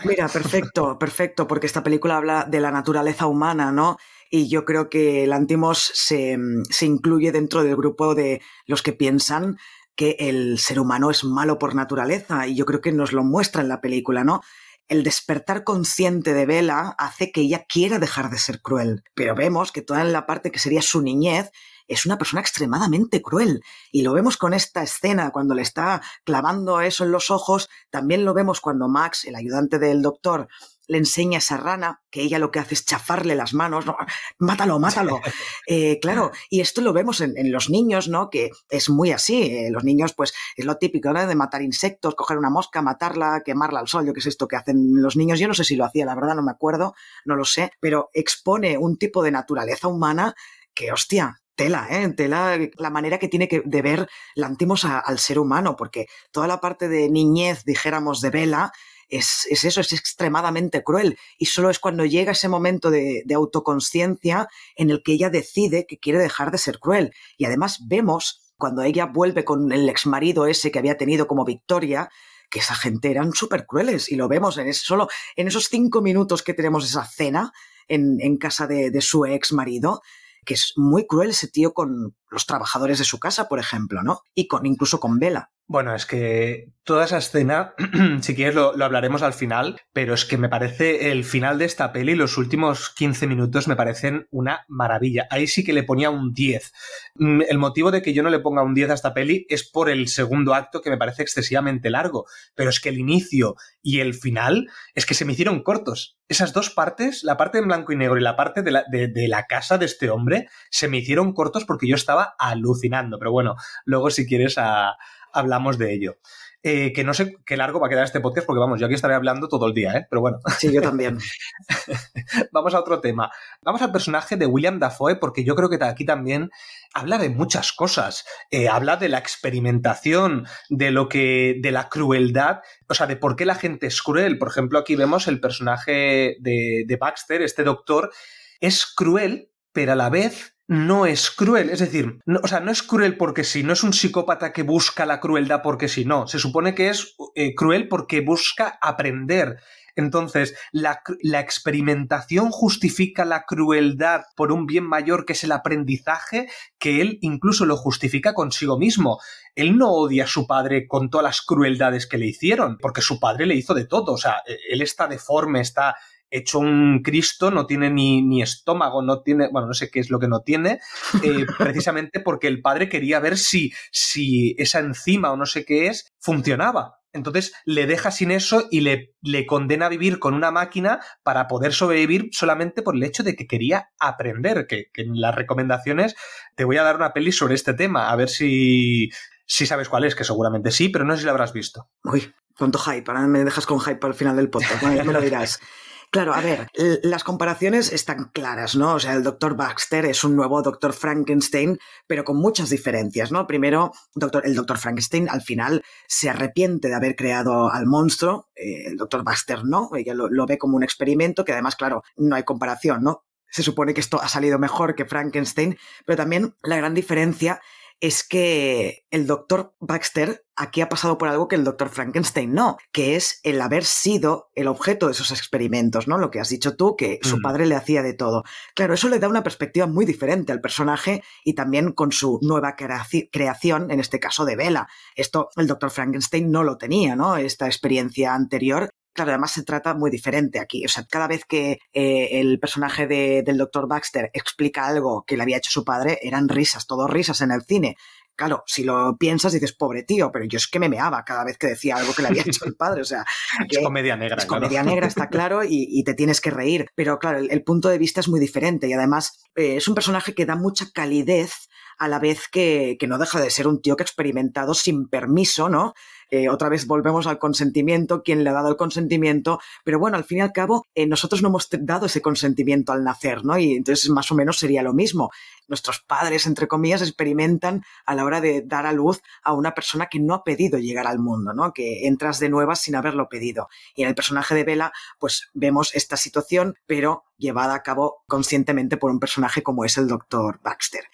Mira, 0.05 0.29
perfecto, 0.29 0.99
perfecto, 1.01 1.47
porque 1.47 1.67
esta 1.67 1.83
película 1.83 2.17
habla 2.17 2.45
de 2.45 2.61
la 2.61 2.71
naturaleza 2.71 3.27
humana, 3.27 3.73
¿no? 3.73 3.99
Y 4.31 4.49
yo 4.49 4.65
creo 4.65 4.89
que 4.89 5.27
Lantimos 5.27 5.91
se, 5.95 6.39
se 6.71 6.87
incluye 6.87 7.33
dentro 7.33 7.63
del 7.63 7.77
grupo 7.77 8.15
de 8.15 8.41
los 8.67 8.83
que 8.83 8.95
piensan 8.95 9.59
que 9.97 10.17
el 10.19 10.59
ser 10.59 10.81
humano 10.81 11.11
es 11.11 11.25
malo 11.25 11.59
por 11.59 11.75
naturaleza 11.75 12.47
y 12.47 12.55
yo 12.55 12.67
creo 12.67 12.81
que 12.81 12.93
nos 12.93 13.13
lo 13.13 13.25
muestra 13.25 13.63
en 13.63 13.69
la 13.69 13.81
película, 13.81 14.25
¿no? 14.25 14.41
El 14.89 15.05
despertar 15.05 15.65
consciente 15.65 16.35
de 16.35 16.47
Bella 16.47 16.95
hace 16.99 17.33
que 17.33 17.43
ella 17.43 17.65
quiera 17.69 17.99
dejar 17.99 18.31
de 18.31 18.39
ser 18.39 18.61
cruel, 18.61 19.05
pero 19.15 19.35
vemos 19.35 19.73
que 19.73 19.83
toda 19.83 20.05
la 20.05 20.27
parte 20.27 20.51
que 20.51 20.59
sería 20.59 20.83
su 20.83 21.03
niñez 21.03 21.51
es 21.89 22.07
una 22.07 22.19
persona 22.19 22.41
extremadamente 22.41 23.23
cruel. 23.23 23.63
Y 23.91 24.03
lo 24.03 24.13
vemos 24.13 24.37
con 24.37 24.55
esta 24.55 24.83
escena, 24.83 25.31
cuando 25.31 25.55
le 25.55 25.63
está 25.63 26.03
clavando 26.25 26.81
eso 26.81 27.05
en 27.05 27.13
los 27.13 27.31
ojos, 27.31 27.69
también 27.91 28.25
lo 28.25 28.35
vemos 28.35 28.61
cuando 28.61 28.89
Max, 28.89 29.25
el 29.25 29.37
ayudante 29.37 29.79
del 29.79 30.03
doctor, 30.03 30.49
le 30.89 30.99
enseña 30.99 31.39
a 31.39 31.39
esa 31.39 31.57
rana, 31.57 32.03
que 32.11 32.23
ella 32.23 32.39
lo 32.39 32.51
que 32.51 32.59
hace 32.59 32.75
es 32.75 32.85
chafarle 32.85 33.35
las 33.35 33.55
manos, 33.55 33.87
no, 33.87 33.97
mátalo, 34.39 34.79
mátalo. 34.79 35.21
Eh, 35.67 35.99
claro, 36.01 36.31
y 36.51 36.61
esto 36.61 36.81
lo 36.81 36.93
vemos 36.93 37.21
en, 37.21 37.53
los 37.53 37.71
niños, 37.71 38.09
¿no? 38.09 38.31
Que 38.31 38.51
es 38.69 38.91
muy 38.91 39.13
así. 39.13 39.43
Eh, 39.43 39.69
los 39.71 39.85
niños, 39.85 40.15
pues, 40.15 40.35
es 40.57 40.65
lo 40.65 40.77
típico, 40.77 41.13
¿no? 41.13 41.27
De 41.27 41.35
matar 41.35 41.63
insectos, 41.63 42.15
coger 42.15 42.39
una 42.39 42.51
mosca, 42.51 42.83
matarla, 42.83 43.43
quemarla 43.45 43.81
al 43.81 43.89
sol, 43.89 44.07
yo 44.07 44.13
qué 44.13 44.21
es 44.21 44.27
esto 44.27 44.49
que 44.49 44.57
hacen 44.57 45.03
los 45.03 45.17
niños. 45.17 45.39
Yo 45.39 45.49
no 45.49 45.55
sé 45.55 45.65
si 45.65 45.77
lo 45.77 45.85
hacía, 45.85 46.05
la 46.05 46.15
verdad, 46.15 46.35
no 46.35 46.43
me 46.43 46.53
acuerdo, 46.53 46.95
no 47.25 47.37
lo 47.37 47.45
sé, 47.45 47.73
pero 47.81 48.11
expone 48.13 48.79
un 48.79 48.97
tipo 48.99 49.23
de 49.23 49.31
naturaleza 49.31 49.89
humana 49.89 50.35
que, 50.75 50.93
hostia, 50.93 51.43
tela, 51.55 51.87
¿eh? 51.91 52.09
Tela, 52.11 52.59
la 52.77 52.91
manera 52.91 53.19
que 53.19 53.29
tiene 53.29 53.49
que, 53.49 53.63
de 53.65 53.83
ver 53.83 54.09
Lantimos 54.35 54.85
al 54.85 55.19
ser 55.19 55.39
humano, 55.39 55.77
porque 55.77 56.07
toda 56.31 56.47
la 56.47 56.61
parte 56.61 56.89
de 56.89 57.09
niñez, 57.11 57.65
dijéramos, 57.65 58.21
de 58.21 58.31
Vela, 58.31 58.73
es, 59.19 59.47
eso, 59.51 59.81
es 59.81 59.93
extremadamente 59.93 60.83
cruel. 60.83 61.19
Y 61.39 61.47
solo 61.47 61.71
es 61.71 61.79
cuando 61.79 62.05
llega 62.05 62.33
ese 62.33 62.49
momento 62.49 62.91
de, 62.91 63.23
de 63.25 63.35
autoconsciencia 63.35 64.49
en 64.77 64.91
el 64.91 65.03
que 65.03 65.13
ella 65.13 65.31
decide 65.31 65.87
que 65.87 65.99
quiere 65.99 66.19
dejar 66.19 66.51
de 66.51 66.59
ser 66.59 66.79
cruel. 66.79 67.13
Y 67.37 67.45
además 67.45 67.81
vemos, 67.87 68.55
cuando 68.57 68.83
ella 68.83 69.07
vuelve 69.07 69.45
con 69.45 69.73
el 69.73 69.89
exmarido 69.89 70.47
ese 70.47 70.71
que 70.71 70.79
había 70.79 70.97
tenido 70.97 71.27
como 71.27 71.45
Victoria, 71.45 72.09
que 72.51 72.61
esa 72.61 72.75
gente 72.75 73.11
eran 73.11 73.33
súper 73.33 73.67
crueles. 73.67 74.11
Y 74.11 74.17
lo 74.17 74.29
vemos 74.29 74.59
en 74.59 74.73
solo 74.75 75.09
en 75.37 75.49
esos 75.49 75.67
cinco 75.69 76.03
minutos 76.03 76.43
que 76.43 76.55
tenemos 76.55 76.85
esa 76.85 77.05
cena 77.05 77.53
en, 77.89 78.19
en 78.21 78.39
casa 78.39 78.67
de, 78.67 78.91
de 78.91 79.01
su 79.01 79.27
ex 79.27 79.53
marido 79.53 80.01
que 80.45 80.55
es 80.55 80.73
muy 80.77 81.07
cruel 81.07 81.31
ese 81.31 81.49
tío 81.49 81.73
con 81.73 82.17
los 82.33 82.47
trabajadores 82.47 82.99
de 82.99 83.05
su 83.05 83.21
casa, 83.21 83.49
por 83.49 83.59
ejemplo, 83.59 84.03
¿no? 84.03 84.23
Y 84.35 84.49
con 84.49 84.67
incluso 84.67 84.99
con 84.99 85.19
Vela. 85.19 85.51
Bueno, 85.73 85.95
es 85.95 86.05
que 86.05 86.73
toda 86.85 87.05
esa 87.05 87.19
escena, 87.19 87.75
si 88.21 88.35
quieres 88.35 88.55
lo, 88.55 88.73
hablaremos 88.85 89.23
al 89.23 89.33
final, 89.33 89.81
pero 89.93 90.13
es 90.13 90.25
que 90.25 90.37
me 90.37 90.51
parece 90.51 91.13
el 91.13 91.25
final 91.25 91.59
de 91.59 91.65
esta 91.65 91.93
peli, 91.93 92.15
los 92.15 92.37
últimos 92.37 92.91
15 92.91 93.27
minutos 93.27 93.69
me 93.69 93.77
parecen 93.77 94.27
una 94.31 94.67
maravilla. 94.69 95.27
Ahí 95.31 95.47
sí 95.47 95.65
que 95.65 95.73
le 95.73 95.85
ponía 95.85 96.11
un 96.11 96.35
10. 96.35 96.73
Mm, 97.15 97.43
el 97.49 97.59
motivo 97.59 97.91
de 97.91 98.03
que 98.03 98.13
yo 98.13 98.23
no 98.23 98.29
le 98.29 98.41
ponga 98.41 98.63
un 98.63 98.75
10 98.75 98.91
a 98.91 98.95
esta 98.95 99.15
peli 99.15 99.47
es 99.49 99.67
por 99.67 99.89
el 99.89 100.09
segundo 100.09 100.55
acto 100.55 100.83
que 100.83 100.91
me 100.91 100.99
parece 100.99 101.23
excesivamente 101.23 101.89
largo, 101.89 102.27
pero 102.55 102.69
es 102.69 102.79
que 102.79 102.91
el 102.91 102.99
inicio 102.99 103.57
y 103.81 104.01
el 104.01 104.13
final 104.13 104.69
es 104.95 105.07
que 105.07 105.15
se 105.15 105.25
me 105.25 105.33
hicieron 105.33 105.63
cortos. 105.63 106.19
Esas 106.29 106.53
dos 106.53 106.69
partes, 106.69 107.25
la 107.25 107.37
parte 107.37 107.59
en 107.59 107.67
blanco 107.67 107.93
y 107.93 107.97
negro 107.97 108.19
y 108.19 108.23
la 108.23 108.37
parte 108.37 108.63
de 108.63 108.73
la, 108.73 108.85
de 108.91 109.29
la 109.29 109.47
casa 109.47 109.79
de 109.79 109.87
este 109.87 110.11
hombre, 110.11 110.49
se 110.71 110.89
me 110.89 110.99
hicieron 110.99 111.33
cortos 111.33 111.65
porque 111.65 111.87
yo 111.87 111.95
estaba 111.95 112.22
alucinando. 112.39 113.19
Pero 113.19 113.33
bueno, 113.33 113.57
luego 113.85 114.11
si 114.11 114.27
quieres 114.27 114.59
a 114.59 114.97
hablamos 115.33 115.79
de 115.79 115.93
ello. 115.93 116.17
Eh, 116.65 116.93
que 116.93 117.03
no 117.03 117.13
sé 117.13 117.39
qué 117.45 117.57
largo 117.57 117.81
va 117.81 117.89
a 117.89 117.91
quedar 117.91 118.05
este 118.05 118.21
podcast, 118.21 118.47
porque 118.47 118.61
vamos, 118.61 118.79
yo 118.79 118.87
aquí 118.87 118.95
estaré 118.95 119.15
hablando 119.15 119.49
todo 119.49 119.67
el 119.67 119.75
día, 119.75 119.95
¿eh? 119.95 120.07
Pero 120.09 120.21
bueno. 120.21 120.39
Sí, 120.59 120.73
yo 120.73 120.81
también. 120.81 121.19
vamos 122.53 122.73
a 122.75 122.79
otro 122.79 123.01
tema. 123.01 123.33
Vamos 123.63 123.83
al 123.83 123.91
personaje 123.91 124.37
de 124.37 124.47
William 124.47 124.79
Dafoe, 124.79 125.17
porque 125.17 125.43
yo 125.43 125.57
creo 125.57 125.69
que 125.69 125.85
aquí 125.85 126.05
también 126.05 126.51
habla 126.95 127.19
de 127.19 127.31
muchas 127.31 127.73
cosas. 127.73 128.25
Eh, 128.53 128.69
habla 128.69 128.97
de 128.97 129.09
la 129.09 129.19
experimentación, 129.19 130.47
de 130.69 130.93
lo 130.93 131.09
que. 131.09 131.57
de 131.61 131.73
la 131.73 131.89
crueldad, 131.89 132.61
o 132.89 132.95
sea, 132.95 133.09
de 133.09 133.17
por 133.17 133.35
qué 133.35 133.45
la 133.45 133.57
gente 133.57 133.89
es 133.89 134.01
cruel. 134.01 134.39
Por 134.39 134.47
ejemplo, 134.47 134.79
aquí 134.79 134.95
vemos 134.95 135.27
el 135.27 135.41
personaje 135.41 136.37
de, 136.39 136.85
de 136.87 136.97
Baxter, 136.97 137.43
este 137.43 137.65
doctor, 137.65 138.13
es 138.61 138.87
cruel, 138.87 139.51
pero 139.73 139.93
a 139.93 139.97
la 139.97 140.11
vez 140.11 140.55
no 140.73 141.07
es 141.07 141.31
cruel. 141.31 141.71
Es 141.71 141.81
decir, 141.81 142.19
no, 142.25 142.41
o 142.43 142.49
sea, 142.49 142.61
no 142.61 142.71
es 142.71 142.83
cruel 142.83 143.17
porque 143.17 143.45
sí, 143.45 143.63
no 143.63 143.75
es 143.75 143.83
un 143.83 143.93
psicópata 143.93 144.53
que 144.53 144.63
busca 144.63 145.07
la 145.07 145.21
crueldad 145.21 145.61
porque 145.63 145.89
sí, 145.89 146.05
no. 146.05 146.27
Se 146.27 146.39
supone 146.39 146.75
que 146.75 146.89
es 146.89 147.15
eh, 147.35 147.55
cruel 147.55 147.89
porque 147.89 148.23
busca 148.23 148.79
aprender. 148.81 149.59
Entonces, 149.95 150.55
la, 150.73 151.03
la, 151.21 151.41
experimentación 151.41 152.51
justifica 152.51 153.27
la 153.27 153.45
crueldad 153.45 154.23
por 154.35 154.51
un 154.51 154.65
bien 154.65 154.85
mayor 154.85 155.27
que 155.27 155.35
es 155.35 155.45
el 155.45 155.53
aprendizaje, 155.53 156.49
que 156.79 157.03
él 157.03 157.19
incluso 157.21 157.67
lo 157.67 157.77
justifica 157.77 158.33
consigo 158.33 158.79
mismo. 158.79 159.21
Él 159.55 159.77
no 159.77 159.91
odia 159.91 160.25
a 160.25 160.29
su 160.29 160.47
padre 160.47 160.87
con 160.89 161.11
todas 161.11 161.25
las 161.25 161.43
crueldades 161.43 162.07
que 162.07 162.17
le 162.17 162.27
hicieron, 162.27 162.79
porque 162.79 163.03
su 163.03 163.21
padre 163.21 163.45
le 163.45 163.55
hizo 163.55 163.75
de 163.75 163.87
todo. 163.87 164.15
O 164.15 164.19
sea, 164.19 164.37
e, 164.47 164.57
él 164.71 164.81
está 164.81 165.07
deforme, 165.07 165.61
está 165.61 165.95
hecho 166.33 166.59
un 166.59 167.03
Cristo, 167.03 167.51
no 167.51 167.67
tiene 167.67 167.91
ni, 167.91 168.23
ni, 168.23 168.43
estómago, 168.43 169.03
no 169.03 169.23
tiene, 169.23 169.49
bueno, 169.53 169.69
no 169.69 169.75
sé 169.75 169.91
qué 169.91 170.01
es 170.01 170.11
lo 170.11 170.19
que 170.19 170.29
no 170.29 170.41
tiene, 170.41 170.81
eh, 171.23 171.47
precisamente 171.59 172.21
porque 172.21 172.49
el 172.49 172.63
padre 172.63 172.89
quería 172.89 173.21
ver 173.21 173.39
si, 173.39 173.73
si 173.93 174.55
esa 174.59 174.81
enzima 174.81 175.31
o 175.31 175.37
no 175.37 175.47
sé 175.47 175.65
qué 175.65 175.87
es 175.87 176.09
funcionaba. 176.19 176.99
Entonces 177.15 177.53
le 177.67 177.87
deja 177.87 178.11
sin 178.11 178.31
eso 178.31 178.69
y 178.71 178.81
le, 178.81 179.15
le 179.21 179.45
condena 179.45 179.87
a 179.87 179.91
vivir 179.91 180.19
con 180.19 180.33
una 180.33 180.51
máquina 180.51 181.01
para 181.23 181.47
poder 181.47 181.75
sobrevivir 181.75 182.31
solamente 182.33 182.81
por 182.81 182.97
el 182.97 183.03
hecho 183.03 183.23
de 183.23 183.37
que 183.37 183.47
quería 183.47 183.91
aprender, 184.01 184.67
que, 184.67 184.87
que 184.95 185.03
en 185.03 185.21
las 185.21 185.35
recomendaciones 185.35 186.15
te 186.57 186.65
voy 186.65 186.79
a 186.79 186.83
dar 186.83 186.97
una 186.97 187.13
peli 187.13 187.31
sobre 187.31 187.55
este 187.55 187.75
tema, 187.75 188.11
a 188.11 188.17
ver 188.17 188.31
si, 188.31 189.11
si 189.47 189.67
sabes 189.67 189.91
cuál 189.91 190.05
es, 190.05 190.15
que 190.15 190.25
seguramente 190.25 190.71
sí, 190.71 190.89
pero 190.89 191.05
no 191.05 191.13
sé 191.13 191.21
si 191.21 191.27
la 191.27 191.33
habrás 191.33 191.53
visto. 191.53 191.91
Uy, 192.05 192.33
cuánto 192.57 192.79
hype, 192.79 193.05
ahora 193.11 193.27
me 193.27 193.45
dejas 193.45 193.67
con 193.67 193.81
hype 193.81 194.07
al 194.07 194.15
final 194.15 194.37
del 194.37 194.49
podcast, 194.49 194.83
me 194.83 195.05
lo 195.05 195.21
dirás. 195.21 195.61
Claro, 196.13 196.35
a 196.35 196.43
ver, 196.43 196.69
las 197.03 197.25
comparaciones 197.25 197.91
están 197.91 198.31
claras, 198.35 198.77
¿no? 198.77 198.97
O 198.97 199.01
sea, 199.01 199.15
el 199.15 199.23
doctor 199.23 199.57
Baxter 199.57 200.05
es 200.05 200.25
un 200.25 200.37
nuevo 200.37 200.61
doctor 200.61 200.93
Frankenstein, 200.93 201.79
pero 202.07 202.23
con 202.23 202.37
muchas 202.37 202.69
diferencias, 202.69 203.33
¿no? 203.33 203.47
Primero, 203.47 203.93
doctor, 204.15 204.43
el 204.45 204.55
doctor 204.55 204.77
Frankenstein 204.77 205.31
al 205.31 205.41
final 205.41 205.83
se 206.07 206.29
arrepiente 206.29 206.89
de 206.89 206.95
haber 206.97 207.17
creado 207.17 207.71
al 207.71 207.87
monstruo, 207.87 208.51
eh, 208.55 208.89
el 208.89 208.99
doctor 208.99 209.25
Baxter 209.25 209.65
no, 209.65 209.89
ella 209.97 210.13
lo, 210.13 210.29
lo 210.29 210.45
ve 210.45 210.59
como 210.59 210.77
un 210.77 210.83
experimento 210.83 211.47
que 211.47 211.53
además, 211.53 211.77
claro, 211.77 212.03
no 212.17 212.37
hay 212.37 212.43
comparación, 212.43 213.03
¿no? 213.03 213.25
Se 213.49 213.63
supone 213.63 213.95
que 213.95 214.01
esto 214.03 214.21
ha 214.21 214.29
salido 214.29 214.59
mejor 214.59 214.95
que 214.95 215.07
Frankenstein, 215.07 215.79
pero 216.05 216.19
también 216.19 216.55
la 216.63 216.77
gran 216.77 216.93
diferencia 216.93 217.63
es 218.03 218.27
que 218.27 219.07
el 219.13 219.29
doctor 219.29 219.77
Baxter 219.79 220.45
aquí 220.57 220.81
ha 220.81 220.89
pasado 220.89 221.19
por 221.19 221.29
algo 221.29 221.47
que 221.47 221.55
el 221.55 221.63
doctor 221.63 221.89
Frankenstein 221.89 222.53
no, 222.53 222.77
que 222.91 223.15
es 223.15 223.39
el 223.45 223.61
haber 223.61 223.85
sido 223.85 224.51
el 224.57 224.67
objeto 224.67 225.07
de 225.07 225.13
esos 225.13 225.31
experimentos, 225.31 226.09
¿no? 226.09 226.19
Lo 226.19 226.33
que 226.33 226.41
has 226.41 226.49
dicho 226.49 226.75
tú, 226.75 226.97
que 226.97 227.21
su 227.23 227.41
padre 227.41 227.65
le 227.65 227.77
hacía 227.77 228.03
de 228.03 228.13
todo. 228.13 228.43
Claro, 228.75 228.95
eso 228.95 229.09
le 229.09 229.21
da 229.21 229.29
una 229.29 229.45
perspectiva 229.45 229.87
muy 229.87 230.05
diferente 230.05 230.51
al 230.51 230.61
personaje 230.61 231.23
y 231.45 231.55
también 231.55 231.93
con 231.93 232.11
su 232.11 232.41
nueva 232.43 232.75
creación, 232.75 233.93
en 233.93 234.01
este 234.01 234.19
caso 234.19 234.45
de 234.45 234.57
Bella. 234.57 234.89
Esto 235.15 235.51
el 235.57 235.69
doctor 235.69 235.93
Frankenstein 235.93 236.51
no 236.51 236.65
lo 236.65 236.79
tenía, 236.79 237.15
¿no? 237.15 237.37
Esta 237.37 237.67
experiencia 237.67 238.35
anterior 238.35 238.91
Claro, 239.13 239.33
además 239.33 239.53
se 239.53 239.63
trata 239.63 239.95
muy 239.95 240.11
diferente 240.11 240.59
aquí. 240.59 240.85
O 240.87 240.89
sea, 240.89 241.05
cada 241.05 241.29
vez 241.29 241.45
que 241.45 241.79
eh, 241.93 242.41
el 242.41 242.59
personaje 242.59 243.07
del 243.07 243.59
Dr. 243.59 243.87
Baxter 243.87 244.31
explica 244.33 244.87
algo 244.87 245.25
que 245.27 245.37
le 245.37 245.43
había 245.43 245.59
hecho 245.59 245.71
su 245.71 245.85
padre, 245.85 246.19
eran 246.23 246.49
risas, 246.49 246.87
todo 246.87 247.07
risas 247.07 247.43
en 247.43 247.51
el 247.51 247.63
cine. 247.63 247.97
Claro, 248.35 248.65
si 248.67 248.83
lo 248.83 249.17
piensas 249.19 249.53
dices, 249.53 249.75
pobre 249.75 250.05
tío, 250.05 250.33
pero 250.33 250.47
yo 250.47 250.57
es 250.57 250.67
que 250.67 250.79
me 250.79 250.89
meaba 250.89 251.23
cada 251.23 251.45
vez 251.45 251.59
que 251.59 251.67
decía 251.67 251.97
algo 251.97 252.15
que 252.15 252.23
le 252.23 252.29
había 252.29 252.43
hecho 252.43 252.65
el 252.65 252.75
padre. 252.75 253.03
O 253.03 253.05
sea, 253.05 253.25
es 253.69 253.79
comedia 253.81 254.17
negra. 254.17 254.37
Es 254.39 254.47
comedia 254.47 254.83
negra, 254.83 255.07
está 255.07 255.29
claro, 255.29 255.61
y, 255.63 256.03
te 256.05 256.15
tienes 256.15 256.41
que 256.41 256.51
reír. 256.51 256.87
Pero 256.95 257.19
claro, 257.19 257.39
el, 257.39 257.63
punto 257.63 257.91
de 257.91 257.99
vista 257.99 258.21
es 258.21 258.29
muy 258.29 258.41
diferente 258.41 258.89
y 258.89 258.95
además 258.95 259.45
eh, 259.55 259.77
es 259.77 259.87
un 259.89 259.95
personaje 259.95 260.35
que 260.35 260.47
da 260.47 260.57
mucha 260.57 260.87
calidez 260.93 261.69
a 261.99 262.09
la 262.09 262.19
vez 262.19 262.49
que, 262.51 262.97
que 262.99 263.07
no 263.07 263.19
deja 263.19 263.41
de 263.41 263.51
ser 263.51 263.67
un 263.67 263.81
tío 263.81 263.97
que 263.97 264.03
ha 264.03 264.07
experimentado 264.07 264.75
sin 264.75 265.09
permiso, 265.09 265.69
¿no? 265.69 265.95
Eh, 266.35 266.49
otra 266.49 266.71
vez 266.71 266.87
volvemos 266.87 267.27
al 267.27 267.39
consentimiento, 267.39 268.23
quién 268.23 268.43
le 268.43 268.49
ha 268.49 268.55
dado 268.55 268.71
el 268.71 268.77
consentimiento, 268.79 269.61
pero 269.85 269.99
bueno, 269.99 270.17
al 270.17 270.25
fin 270.25 270.39
y 270.39 270.41
al 270.41 270.51
cabo, 270.51 270.87
eh, 270.95 271.07
nosotros 271.07 271.43
no 271.43 271.49
hemos 271.49 271.69
dado 271.71 272.07
ese 272.07 272.23
consentimiento 272.23 272.91
al 272.93 273.05
nacer, 273.05 273.45
¿no? 273.45 273.59
Y 273.59 273.75
entonces 273.75 274.09
más 274.09 274.33
o 274.33 274.35
menos 274.35 274.59
sería 274.59 274.83
lo 274.83 274.95
mismo. 274.95 275.31
Nuestros 275.69 276.01
padres, 276.01 276.47
entre 276.47 276.69
comillas, 276.69 277.03
experimentan 277.03 277.85
a 278.07 278.15
la 278.15 278.25
hora 278.25 278.41
de 278.41 278.63
dar 278.63 278.87
a 278.87 278.93
luz 278.93 279.21
a 279.43 279.53
una 279.53 279.75
persona 279.75 280.07
que 280.07 280.21
no 280.21 280.33
ha 280.33 280.43
pedido 280.43 280.79
llegar 280.79 281.07
al 281.07 281.19
mundo, 281.19 281.53
¿no? 281.53 281.75
Que 281.75 282.07
entras 282.07 282.39
de 282.39 282.49
nuevas 282.49 282.81
sin 282.81 282.97
haberlo 282.97 283.29
pedido. 283.29 283.69
Y 283.95 284.05
en 284.05 284.09
el 284.09 284.15
personaje 284.15 284.55
de 284.55 284.65
Bella, 284.65 284.93
pues 285.19 285.51
vemos 285.53 285.95
esta 285.95 286.17
situación, 286.17 286.77
pero 286.87 287.25
llevada 287.37 287.75
a 287.75 287.83
cabo 287.83 288.23
conscientemente 288.27 288.97
por 288.97 289.11
un 289.11 289.21
personaje 289.21 289.63
como 289.63 289.85
es 289.85 289.99
el 289.99 290.09
doctor 290.09 290.61
Baxter 290.63 291.05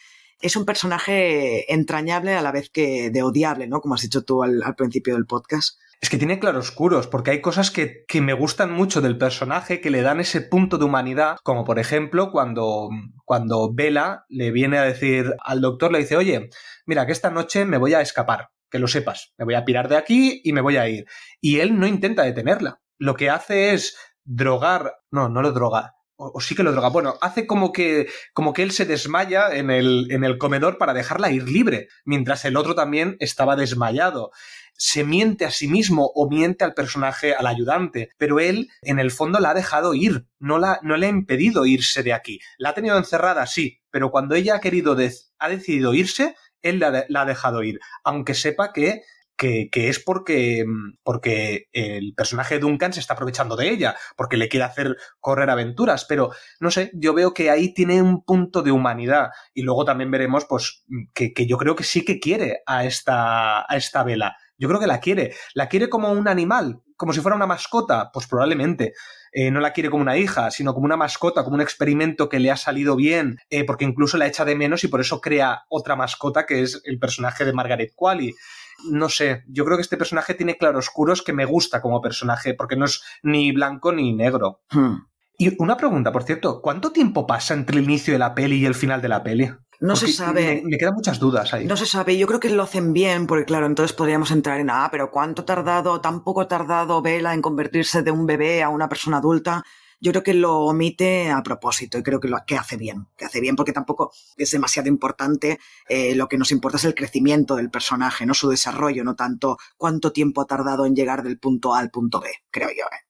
es 0.41 0.57
un 0.57 0.65
personaje 0.65 1.73
entrañable 1.73 2.35
a 2.35 2.43
la 2.43 2.53
vez 2.53 2.71
que 2.71 3.11
de 3.11 3.23
odiable, 3.23 3.67
¿no? 3.67 3.81
Como 3.81 3.95
has 3.95 4.03
dicho 4.03 4.23
tú 4.23 4.43
al, 4.43 4.63
principio 4.77 5.15
del 5.15 5.27
podcast. 5.27 5.79
Es 6.01 6.11
que 6.11 6.19
tiene 6.19 6.39
claroscuros, 6.39 7.09
porque 7.09 7.33
hay 7.33 7.41
cosas 7.41 7.73
que, 7.73 8.05
que, 8.07 8.21
me 8.21 8.33
gustan 8.33 8.73
mucho 8.73 9.01
del 9.01 9.19
personaje 9.19 9.81
que 9.81 9.91
le 9.91 10.03
dan 10.03 10.21
ese 10.21 10.41
punto 10.41 10.79
de 10.79 10.85
humanidad, 10.85 11.39
como 11.43 11.65
por 11.65 11.81
ejemplo 11.81 12.31
cuando, 12.31 12.89
cuando 13.25 13.73
Bella 13.73 14.25
le 14.29 14.53
viene 14.53 14.79
a 14.79 14.85
decir 14.85 15.35
al 15.45 15.61
doctor, 15.61 15.91
le 15.91 15.99
dice, 15.99 16.17
oye, 16.17 16.51
mira, 16.87 17.05
que 17.05 17.13
esta 17.13 17.31
noche 17.31 17.65
me 17.65 17.79
voy 17.79 17.95
a 17.95 18.01
escapar, 18.01 18.51
que 18.71 18.79
lo 18.79 18.87
sepas, 18.87 19.33
me 19.39 19.45
voy 19.45 19.55
a 19.55 19.65
pirar 19.65 19.89
de 19.89 19.97
aquí 19.97 20.41
y 20.45 20.53
me 20.53 20.61
voy 20.61 20.77
a 20.77 20.89
ir. 20.89 21.07
Y 21.41 21.59
él 21.59 21.79
no 21.81 21.87
intenta 21.89 22.23
detenerla. 22.23 22.81
Lo 22.99 23.15
que 23.15 23.31
hace 23.31 23.75
es 23.75 23.97
drogar, 24.25 24.95
no, 25.11 25.29
no 25.29 25.43
lo 25.43 25.51
droga, 25.51 25.98
o, 26.19 26.41
sí 26.41 26.55
que 26.55 26.63
lo 26.63 26.73
droga. 26.73 26.89
Bueno, 26.91 27.17
hace 27.21 27.47
como 27.47 27.73
que, 27.73 28.09
como 28.33 28.53
que 28.53 28.63
él 28.63 28.73
se 28.73 28.85
desmaya 28.85 29.55
en 29.55 29.71
el, 29.71 30.09
en 30.11 30.25
el 30.25 30.37
comedor 30.37 30.77
para 30.77 30.93
dejarla 30.93 31.31
ir 31.31 31.49
libre, 31.49 31.89
mientras 32.05 32.45
el 32.45 32.57
otro 32.57 32.75
también 32.75 33.17
estaba 33.21 33.57
desmayado. 33.57 34.33
Se 34.75 35.05
miente 35.05 35.45
a 35.45 35.51
sí 35.51 35.69
mismo 35.69 36.11
o 36.15 36.29
miente 36.29 36.65
al 36.65 36.75
personaje, 36.75 37.35
al 37.35 37.47
ayudante, 37.47 38.11
pero 38.19 38.41
él 38.41 38.69
en 38.83 38.99
el 38.99 39.11
fondo 39.11 39.41
la 39.41 39.51
ha 39.51 39.55
dejado 39.55 39.95
ir, 39.95 40.27
no, 40.39 40.59
la, 40.59 40.81
no 40.83 40.97
le 40.97 41.07
ha 41.07 41.11
impedido 41.11 41.67
irse 41.67 42.03
de 42.03 42.13
aquí. 42.13 42.41
La 42.59 42.71
ha 42.71 42.75
tenido 42.75 42.99
encerrada, 42.99 43.47
sí, 43.47 43.81
pero 43.91 44.11
cuando 44.11 44.35
ella 44.35 44.57
ha 44.57 44.61
querido, 44.61 44.97
ha 45.39 45.49
decidido 45.49 45.95
irse, 45.95 46.35
él 46.63 46.81
la, 46.81 47.05
la 47.09 47.23
ha 47.23 47.27
dejado 47.27 47.63
ir, 47.63 47.79
aunque 48.03 48.35
sepa 48.35 48.73
que 48.73 49.03
que, 49.39 49.69
es 49.73 50.01
porque, 50.01 50.67
porque 51.03 51.69
el 51.73 52.13
personaje 52.15 52.57
de 52.57 52.61
Duncan 52.61 52.93
se 52.93 53.01
está 53.01 53.15
aprovechando 53.15 53.57
de 53.57 53.71
ella, 53.71 53.97
porque 54.17 54.37
le 54.37 54.49
quiere 54.49 54.65
hacer 54.65 54.97
correr 55.21 55.49
aventuras, 55.49 56.05
pero 56.05 56.31
no 56.61 56.71
sé, 56.71 56.91
yo 56.93 57.15
veo 57.15 57.33
que 57.33 57.49
ahí 57.49 57.73
tiene 57.73 58.03
un 58.03 58.25
punto 58.25 58.63
de 58.63 58.73
humanidad 58.73 59.31
y 59.55 59.63
luego 59.63 59.85
también 59.85 60.11
veremos 60.11 60.45
pues 60.45 60.85
que, 61.15 61.33
yo 61.47 61.57
creo 61.57 61.77
que 61.77 61.85
sí 61.85 62.05
que 62.05 62.19
quiere 62.19 62.63
a 62.67 62.85
esta, 62.85 63.61
a 63.61 63.77
esta 63.77 64.03
vela. 64.03 64.37
Yo 64.59 64.67
creo 64.67 64.81
que 64.81 64.89
la 64.89 64.99
quiere. 64.99 65.35
¿La 65.55 65.69
quiere 65.69 65.89
como 65.89 66.11
un 66.11 66.27
animal? 66.27 66.83
¿Como 66.97 67.13
si 67.13 67.21
fuera 67.21 67.37
una 67.37 67.47
mascota? 67.47 68.11
Pues 68.13 68.27
probablemente. 68.27 68.93
Eh, 69.31 69.53
no 69.53 69.61
la 69.61 69.73
quiere 69.73 69.89
como 69.89 70.03
una 70.03 70.17
hija, 70.17 70.51
sino 70.51 70.75
como 70.75 70.87
una 70.87 70.97
mascota, 70.97 71.45
como 71.45 71.55
un 71.55 71.61
experimento 71.61 72.29
que 72.29 72.41
le 72.41 72.51
ha 72.51 72.57
salido 72.57 72.97
bien, 72.97 73.37
eh, 73.51 73.65
porque 73.65 73.85
incluso 73.85 74.17
la 74.17 74.27
echa 74.27 74.45
de 74.45 74.57
menos 74.57 74.83
y 74.83 74.89
por 74.89 75.01
eso 75.01 75.21
crea 75.21 75.65
otra 75.69 75.95
mascota 75.95 76.45
que 76.45 76.63
es 76.63 76.81
el 76.85 76.99
personaje 76.99 77.45
de 77.45 77.53
Margaret 77.53 77.93
Qualley 77.95 78.35
no 78.85 79.09
sé, 79.09 79.45
yo 79.49 79.65
creo 79.65 79.77
que 79.77 79.83
este 79.83 79.97
personaje 79.97 80.35
tiene 80.35 80.57
claroscuros 80.57 81.23
que 81.23 81.33
me 81.33 81.45
gusta 81.45 81.81
como 81.81 82.01
personaje, 82.01 82.55
porque 82.55 82.77
no 82.77 82.85
es 82.85 83.03
ni 83.23 83.53
blanco 83.53 83.93
ni 83.93 84.13
negro. 84.13 84.61
Hmm. 84.71 84.97
Y 85.37 85.55
una 85.63 85.77
pregunta, 85.77 86.11
por 86.11 86.25
cierto, 86.25 86.61
¿cuánto 86.61 86.91
tiempo 86.91 87.27
pasa 87.27 87.55
entre 87.55 87.79
el 87.79 87.85
inicio 87.85 88.13
de 88.13 88.19
la 88.19 88.35
peli 88.35 88.57
y 88.57 88.67
el 88.67 88.75
final 88.75 89.01
de 89.01 89.09
la 89.09 89.23
peli? 89.23 89.51
No 89.81 89.95
se 89.95 90.09
sabe. 90.09 90.63
Me, 90.65 90.77
quedan 90.77 90.95
muchas 90.95 91.21
dudas 91.21 91.55
ahí. 91.55 91.65
No 91.67 91.77
se 91.77 91.87
sabe. 91.87 92.19
Yo 92.19 92.27
creo 92.27 92.41
que 92.41 92.51
lo 92.51 92.65
hacen 92.65 92.93
bien, 92.93 93.29
porque 93.29 93.45
claro, 93.45 93.67
entonces 93.67 93.95
podríamos 93.95 94.33
entrar 94.33 94.59
en, 94.59 94.71
ah, 94.71 94.89
pero 94.91 95.13
¿cuánto 95.13 95.45
tardado, 95.45 96.01
tan 96.01 96.25
poco 96.25 96.49
tardado 96.49 97.01
Vela 97.01 97.35
en 97.35 97.43
convertirse 97.43 98.03
de 98.03 98.11
un 98.11 98.27
bebé 98.27 98.65
a 98.65 98.69
una 98.69 98.89
persona 98.89 99.19
adulta? 99.19 99.65
Yo 100.01 100.13
creo 100.13 100.23
que 100.23 100.35
lo 100.35 100.61
omite 100.61 101.31
a 101.31 101.43
propósito 101.43 101.99
y 101.99 102.03
creo 102.03 102.21
que 102.21 102.29
lo 102.29 102.39
que 102.47 102.57
hace 102.57 102.77
bien, 102.77 103.09
que 103.17 103.25
hace 103.25 103.41
bien 103.41 103.57
porque 103.57 103.73
tampoco 103.73 104.13
es 104.37 104.51
demasiado 104.51 104.89
importante, 104.89 105.59
eh, 105.89 106.15
lo 106.15 106.29
que 106.29 106.39
nos 106.39 106.53
importa 106.53 106.79
es 106.79 106.85
el 106.85 106.95
crecimiento 106.95 107.57
del 107.57 107.71
personaje, 107.71 108.27
no 108.27 108.35
su 108.35 108.49
desarrollo, 108.49 109.05
no 109.05 109.15
tanto 109.15 109.59
cuánto 109.77 110.13
tiempo 110.13 110.41
ha 110.43 110.47
tardado 110.47 110.87
en 110.87 110.95
llegar 110.95 111.23
del 111.23 111.39
punto 111.39 111.75
A 111.75 111.81
al 111.81 111.91
punto 111.91 112.21
B, 112.21 112.29
creo 112.51 112.69
yo. 112.69 112.85
¿eh? 112.85 113.09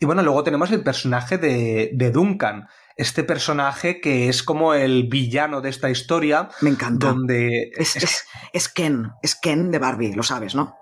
Y 0.00 0.06
bueno, 0.06 0.22
luego 0.22 0.42
tenemos 0.42 0.70
el 0.72 0.82
personaje 0.82 1.38
de, 1.38 1.90
de 1.94 2.10
Duncan, 2.10 2.68
este 2.96 3.24
personaje 3.24 4.00
que 4.00 4.28
es 4.28 4.42
como 4.42 4.74
el 4.74 5.08
villano 5.08 5.60
de 5.60 5.70
esta 5.70 5.90
historia. 5.90 6.48
Me 6.60 6.70
encanta. 6.70 7.08
Donde 7.08 7.70
es, 7.76 8.26
es, 8.52 8.68
Ken, 8.68 9.10
es 9.22 9.34
Ken 9.34 9.70
de 9.70 9.78
Barbie, 9.78 10.14
lo 10.14 10.22
sabes, 10.22 10.54
¿no? 10.54 10.76